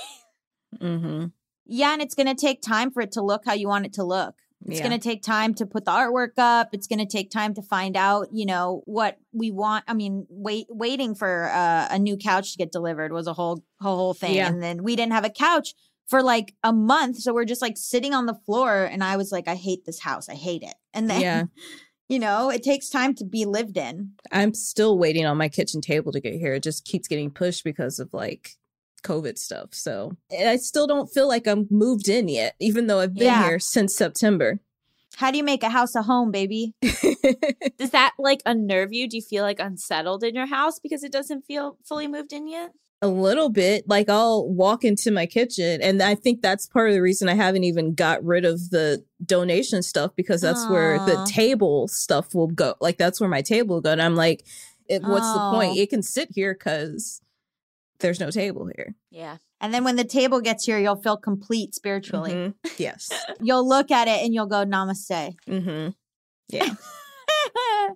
Mm-hmm. 0.81 1.27
yeah 1.65 1.93
and 1.93 2.03
it's 2.03 2.15
gonna 2.15 2.35
take 2.35 2.61
time 2.61 2.91
for 2.91 3.01
it 3.01 3.13
to 3.13 3.23
look 3.23 3.43
how 3.47 3.55
you 3.55 3.67
want 3.69 3.87
it 3.87 3.95
to 3.95 4.05
look 4.05 4.35
It's 4.65 4.78
Yeah. 4.81 4.89
going 4.89 4.99
to 4.99 5.09
take 5.09 5.23
time 5.23 5.55
to 5.55 5.66
put 5.66 5.85
the 5.85 5.91
artwork 5.93 6.39
up. 6.39 6.70
It's 6.73 6.87
going 6.87 6.99
to 6.99 7.07
take 7.07 7.31
time 7.31 7.55
to 7.55 7.62
find 7.62 7.97
out, 7.97 8.28
you 8.33 8.47
know, 8.47 8.83
what 8.87 9.19
we 9.33 9.51
want. 9.51 9.85
I 9.87 9.95
mean, 9.95 10.27
wait, 10.28 10.66
waiting 10.70 11.15
for 11.15 11.51
uh, 11.53 11.89
a 11.91 11.99
new 11.99 12.16
couch 12.16 12.53
to 12.53 12.59
get 12.59 12.73
delivered 12.73 13.12
was 13.12 13.27
a 13.27 13.33
whole 13.35 13.62
whole, 13.81 13.97
whole 13.97 14.15
thing, 14.15 14.35
Yeah. 14.37 14.49
and 14.49 14.62
then 14.62 14.83
we 14.83 14.97
didn't 14.97 15.12
have 15.12 15.24
a 15.24 15.31
couch 15.31 15.74
for 16.09 16.23
like 16.23 16.55
a 16.62 16.73
month, 16.73 17.19
so 17.19 17.35
we're 17.35 17.45
just 17.45 17.61
like 17.62 17.77
sitting 17.77 18.15
on 18.15 18.27
the 18.27 18.39
floor, 18.47 18.85
and 18.85 19.05
I 19.05 19.16
was 19.16 19.31
like, 19.33 19.47
I 19.49 19.55
hate 19.57 19.85
this 19.85 20.01
house. 20.01 20.28
I 20.28 20.35
hate 20.35 20.62
it. 20.62 20.74
And 20.95 21.11
then, 21.11 21.20
Yeah. 21.20 21.45
you 22.09 22.19
know, 22.19 22.49
it 22.51 22.62
takes 22.62 22.89
time 22.89 23.15
to 23.16 23.24
be 23.24 23.45
lived 23.45 23.77
in. 23.77 24.12
I'm 24.33 24.55
still 24.55 24.97
waiting 24.99 25.27
on 25.27 25.37
my 25.37 25.49
kitchen 25.51 25.81
table 25.83 26.11
to 26.12 26.20
get 26.20 26.35
here. 26.35 26.55
It 26.55 26.62
just 26.62 26.85
keeps 26.87 27.07
getting 27.09 27.31
pushed 27.31 27.62
because 27.65 27.99
of 27.99 28.09
like 28.15 28.53
COVID 29.07 29.39
stuff. 29.39 29.69
So 29.73 30.16
I 30.37 30.57
still 30.57 30.87
don't 30.87 31.07
feel 31.12 31.28
like 31.28 31.47
I'm 31.47 31.66
moved 31.70 32.09
in 32.09 32.28
yet, 32.28 32.55
even 32.61 32.87
though 32.87 33.01
I've 33.01 33.15
been 33.15 33.24
Yeah. 33.24 33.45
here 33.45 33.59
since 33.59 33.95
September. 33.97 34.61
How 35.16 35.31
do 35.31 35.39
you 35.39 35.45
make 35.45 35.62
a 35.62 35.70
house 35.70 35.95
a 35.95 36.03
home, 36.03 36.31
baby? 36.31 36.74
Does 37.78 37.91
that 37.91 38.12
like 38.19 38.43
unnerve 38.45 38.93
you? 38.93 39.09
Do 39.09 39.16
you 39.16 39.23
feel 39.23 39.43
like 39.45 39.61
unsettled 39.61 40.23
in 40.24 40.35
your 40.35 40.47
house 40.47 40.78
because 40.78 41.03
it 41.03 41.12
doesn't 41.12 41.43
feel 41.47 41.78
fully 41.85 42.07
moved 42.09 42.33
in 42.33 42.49
yet? 42.49 42.73
a 43.03 43.09
little 43.09 43.51
bit 43.51 43.87
like 43.87 44.09
I'll 44.09 44.49
walk 44.49 44.83
into 44.83 45.11
my 45.11 45.27
kitchen 45.27 45.83
and 45.83 46.03
I 46.03 46.15
think 46.15 46.41
that's 46.41 46.66
part 46.66 46.89
of 46.89 46.95
the 46.95 47.03
reason 47.03 47.28
I 47.28 47.35
haven't 47.35 47.65
even 47.65 47.93
got 47.95 48.24
rid 48.24 48.47
of 48.47 48.70
the 48.70 49.05
donation 49.23 49.83
stuff 49.83 50.12
because 50.16 50.41
that's 50.41 50.66
where 50.70 50.99
the 51.05 51.23
table 51.31 51.89
stuff 51.89 52.35
will 52.35 52.47
go. 52.47 52.74
Like 52.81 52.97
that's 52.97 53.20
where 53.20 53.28
my 53.28 53.43
table 53.43 53.77
will 53.77 53.83
go. 53.83 53.93
And 53.93 54.01
I'm 54.01 54.16
like, 54.16 54.47
it, 54.89 55.03
what's 55.03 55.31
the 55.35 55.41
point? 55.51 55.77
It 55.77 55.91
can 55.91 56.03
sit 56.03 56.31
here 56.33 56.55
because 56.55 57.20
there's 58.01 58.20
no 58.20 58.31
table 58.31 58.68
here. 58.77 58.94
Yeah. 59.10 59.36
And 59.60 59.73
then 59.73 59.85
when 59.85 59.97
the 59.97 60.05
table 60.05 60.40
gets 60.40 60.64
here, 60.64 60.78
you'll 60.78 61.01
feel 61.02 61.16
complete 61.16 61.74
spiritually. 61.74 62.32
Mhm. 62.32 62.55
Yes. 62.78 63.10
You'll 63.40 63.66
look 63.68 63.90
at 63.90 64.06
it 64.09 64.23
and 64.24 64.35
you'll 64.35 64.47
go, 64.47 64.64
Namaste. 64.64 65.35
Mm-hmm. 65.48 65.90
Yeah. 66.48 66.74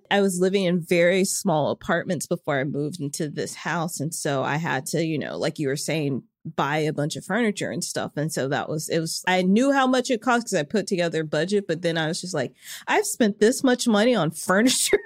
I 0.09 0.21
was 0.21 0.39
living 0.39 0.65
in 0.65 0.81
very 0.81 1.23
small 1.23 1.71
apartments 1.71 2.25
before 2.27 2.59
I 2.59 2.63
moved 2.63 2.99
into 2.99 3.29
this 3.29 3.53
house. 3.55 3.99
And 3.99 4.13
so 4.13 4.43
I 4.43 4.57
had 4.57 4.85
to, 4.87 5.03
you 5.03 5.17
know, 5.19 5.37
like 5.37 5.59
you 5.59 5.67
were 5.67 5.75
saying, 5.77 6.23
buy 6.55 6.77
a 6.77 6.91
bunch 6.93 7.15
of 7.15 7.23
furniture 7.23 7.69
and 7.69 7.83
stuff. 7.83 8.13
And 8.17 8.31
so 8.33 8.47
that 8.49 8.67
was, 8.67 8.89
it 8.89 8.99
was, 8.99 9.23
I 9.27 9.41
knew 9.43 9.71
how 9.71 9.87
much 9.87 10.09
it 10.09 10.21
cost 10.21 10.45
because 10.47 10.55
I 10.55 10.63
put 10.63 10.87
together 10.87 11.21
a 11.21 11.25
budget, 11.25 11.65
but 11.67 11.81
then 11.81 11.97
I 11.97 12.07
was 12.07 12.19
just 12.19 12.33
like, 12.33 12.53
I've 12.87 13.05
spent 13.05 13.39
this 13.39 13.63
much 13.63 13.87
money 13.87 14.15
on 14.15 14.31
furniture. 14.47 14.99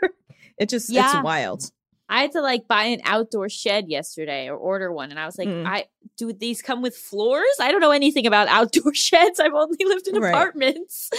it 0.57 0.69
just, 0.69 0.89
Yeah. 0.89 1.17
it's 1.17 1.23
wild. 1.23 1.71
I 2.07 2.21
had 2.21 2.31
to 2.33 2.41
like 2.41 2.67
buy 2.67 2.83
an 2.85 3.01
outdoor 3.03 3.49
shed 3.49 3.89
yesterday 3.89 4.47
or 4.47 4.55
order 4.55 4.91
one. 4.93 5.09
And 5.11 5.19
I 5.19 5.25
was 5.25 5.37
like, 5.37 5.47
Mm. 5.47 5.65
I 5.65 5.85
do 6.17 6.31
these 6.33 6.61
come 6.61 6.81
with 6.81 6.95
floors? 6.95 7.45
I 7.59 7.71
don't 7.71 7.81
know 7.81 7.91
anything 7.91 8.27
about 8.27 8.47
outdoor 8.47 8.93
sheds. 8.93 9.39
I've 9.39 9.53
only 9.53 9.77
lived 9.85 10.07
in 10.07 10.15
Right. 10.19 10.29
apartments. 10.29 11.09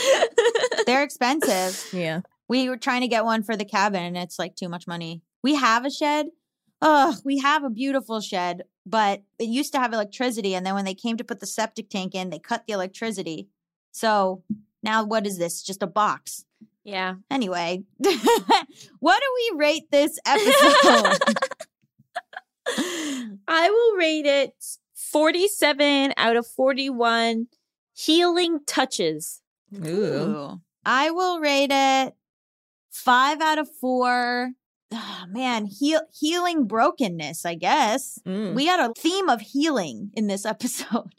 They're 0.86 1.02
expensive. 1.10 1.88
Yeah. 1.92 2.20
We 2.48 2.68
were 2.68 2.76
trying 2.76 3.00
to 3.00 3.08
get 3.08 3.24
one 3.24 3.42
for 3.42 3.56
the 3.56 3.64
cabin 3.64 4.02
and 4.04 4.16
it's 4.16 4.38
like 4.38 4.54
too 4.54 4.68
much 4.68 4.86
money. 4.86 5.22
We 5.42 5.56
have 5.56 5.84
a 5.84 5.90
shed. 5.90 6.26
Ugh, 6.82 7.16
we 7.24 7.38
have 7.38 7.64
a 7.64 7.70
beautiful 7.70 8.20
shed, 8.20 8.62
but 8.84 9.22
it 9.38 9.48
used 9.48 9.72
to 9.72 9.80
have 9.80 9.92
electricity. 9.92 10.54
And 10.54 10.64
then 10.64 10.74
when 10.74 10.84
they 10.84 10.94
came 10.94 11.16
to 11.16 11.24
put 11.24 11.40
the 11.40 11.46
septic 11.46 11.88
tank 11.88 12.14
in, 12.14 12.30
they 12.30 12.38
cut 12.38 12.64
the 12.66 12.74
electricity. 12.74 13.48
So 13.92 14.42
now 14.82 15.02
what 15.04 15.26
is 15.26 15.38
this? 15.38 15.62
Just 15.62 15.82
a 15.82 15.86
box. 15.86 16.44
Yeah. 16.86 17.14
Anyway, 17.30 17.82
what 19.00 19.20
do 19.22 19.52
we 19.52 19.58
rate 19.58 19.90
this 19.90 20.18
episode? 20.24 21.18
I 23.48 23.70
will 23.70 23.96
rate 23.98 24.26
it 24.26 24.54
47 24.94 26.14
out 26.16 26.36
of 26.36 26.46
41 26.46 27.48
healing 27.92 28.60
touches. 28.66 29.42
Ooh. 29.74 29.88
Ooh. 29.88 30.60
I 30.84 31.10
will 31.10 31.40
rate 31.40 31.70
it 31.72 32.14
five 32.90 33.40
out 33.40 33.58
of 33.58 33.68
four. 33.80 34.52
Ah, 34.92 35.26
man, 35.28 35.66
heal, 35.66 36.00
healing 36.18 36.66
brokenness, 36.66 37.44
I 37.44 37.54
guess. 37.56 38.20
Mm, 38.24 38.54
We 38.54 38.66
had 38.66 38.78
a 38.78 38.92
theme 38.96 39.28
of 39.28 39.40
healing 39.40 40.10
in 40.14 40.28
this 40.28 40.46
episode. 40.54 41.10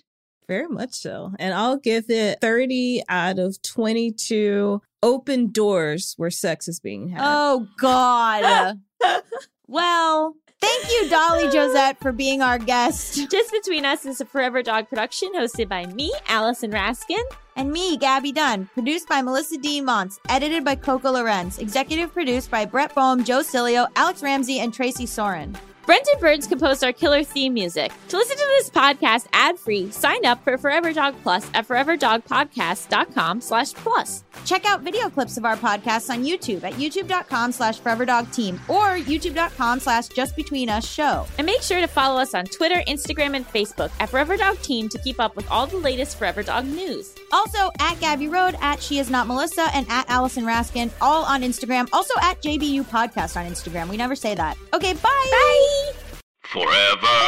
Very 0.48 0.68
much 0.68 0.94
so. 0.94 1.34
And 1.40 1.54
I'll 1.54 1.78
give 1.78 2.10
it 2.10 2.40
30 2.40 3.04
out 3.10 3.38
of 3.38 3.62
22 3.62 4.82
open 5.04 5.52
doors 5.52 6.14
where 6.18 6.32
sex 6.32 6.68
is 6.68 6.80
being 6.80 7.10
had. 7.10 7.22
Oh, 7.24 7.68
God. 7.78 8.80
well, 9.68 10.36
thank 10.62 10.90
you, 10.90 11.10
Dolly 11.10 11.50
Josette, 11.50 12.00
for 12.00 12.14
being 12.14 12.42
our 12.42 12.58
guest. 12.58 13.30
Just 13.30 13.52
Between 13.52 13.86
Us 13.86 14.06
is 14.06 14.22
a 14.22 14.26
Forever 14.26 14.64
Dog 14.64 14.88
production 14.88 15.32
hosted 15.36 15.68
by 15.68 15.86
me, 15.86 16.14
Allison 16.30 16.72
Raskin. 16.72 17.24
And 17.58 17.72
me, 17.72 17.98
Gaby 17.98 18.32
Dunn. 18.32 18.70
Produced 18.74 19.10
by 19.10 19.22
Melisa 19.22 19.62
D. 19.62 19.82
Monts. 19.82 20.20
Edited 20.30 20.64
by 20.64 20.76
Coco 20.76 21.12
Lorenz. 21.12 21.58
Executive 21.58 22.14
produced 22.14 22.52
by 22.52 22.66
Brett 22.66 22.94
Boham, 22.96 23.26
Joe 23.26 23.40
Cilio, 23.40 23.88
Alex 23.96 24.22
Ramsey, 24.22 24.60
and 24.60 24.74
Tracy 24.74 25.08
Soren. 25.08 25.58
Brendan 25.88 26.20
Burns 26.20 26.48
composed 26.48 26.84
our 26.84 26.92
killer 26.92 27.24
theme 27.24 27.54
music. 27.54 27.94
To 28.10 28.18
listen 28.18 28.36
to 28.36 28.46
this 28.58 28.70
podcast 28.70 29.26
ad-free, 29.32 29.90
sign 29.92 30.26
up 30.26 30.44
for 30.44 30.58
Forever 30.58 30.92
Dog 30.92 31.16
Plus 31.24 31.50
at 31.54 31.66
foreverdogpodcast.com 31.66 33.40
slash 33.40 33.74
plus. 33.74 34.26
Check 34.44 34.66
out 34.66 34.82
video 34.82 35.10
clips 35.10 35.38
of 35.38 35.46
our 35.46 35.56
podcasts 35.56 36.10
on 36.10 36.26
YouTube 36.26 36.66
at 36.66 36.74
youtube.com 36.74 37.54
slash 37.54 37.80
foreverdogteam 37.80 38.56
or 38.70 38.98
youtube.com 39.06 39.80
slash 39.80 40.10
justbetweenus 40.10 40.94
show. 40.94 41.26
And 41.38 41.46
make 41.46 41.62
sure 41.62 41.80
to 41.80 41.88
follow 41.88 42.20
us 42.20 42.36
on 42.36 42.44
Twitter, 42.46 42.84
Instagram, 42.88 43.34
and 43.38 43.48
Facebook 43.48 43.90
at 44.02 44.10
Forever 44.10 44.36
Dog 44.36 44.60
Team 44.60 44.90
to 44.90 44.98
keep 45.00 45.22
up 45.22 45.38
with 45.38 45.50
all 45.50 45.68
the 45.68 45.78
latest 45.78 46.18
Forever 46.18 46.44
Dog 46.44 46.66
news. 46.66 47.16
Also 47.32 47.72
at 47.80 47.98
Gabby 48.02 48.28
Road, 48.28 48.58
at 48.60 48.82
She 48.82 49.00
Is 49.00 49.10
Not 49.10 49.26
Melissa, 49.26 49.70
and 49.74 49.86
at 49.90 50.10
Allison 50.10 50.44
Raskin, 50.44 50.92
all 51.00 51.24
on 51.24 51.44
Instagram. 51.44 51.88
Also 51.94 52.14
at 52.22 52.42
JBU 52.42 52.84
Podcast 52.84 53.38
on 53.38 53.50
Instagram. 53.50 53.88
We 53.88 53.96
never 53.96 54.18
say 54.18 54.36
that. 54.36 54.58
Okay, 54.74 54.94
bye. 54.96 55.28
Bye! 55.32 55.77
Forever. 56.44 57.20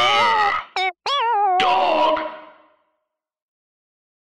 Dog. 1.60 2.20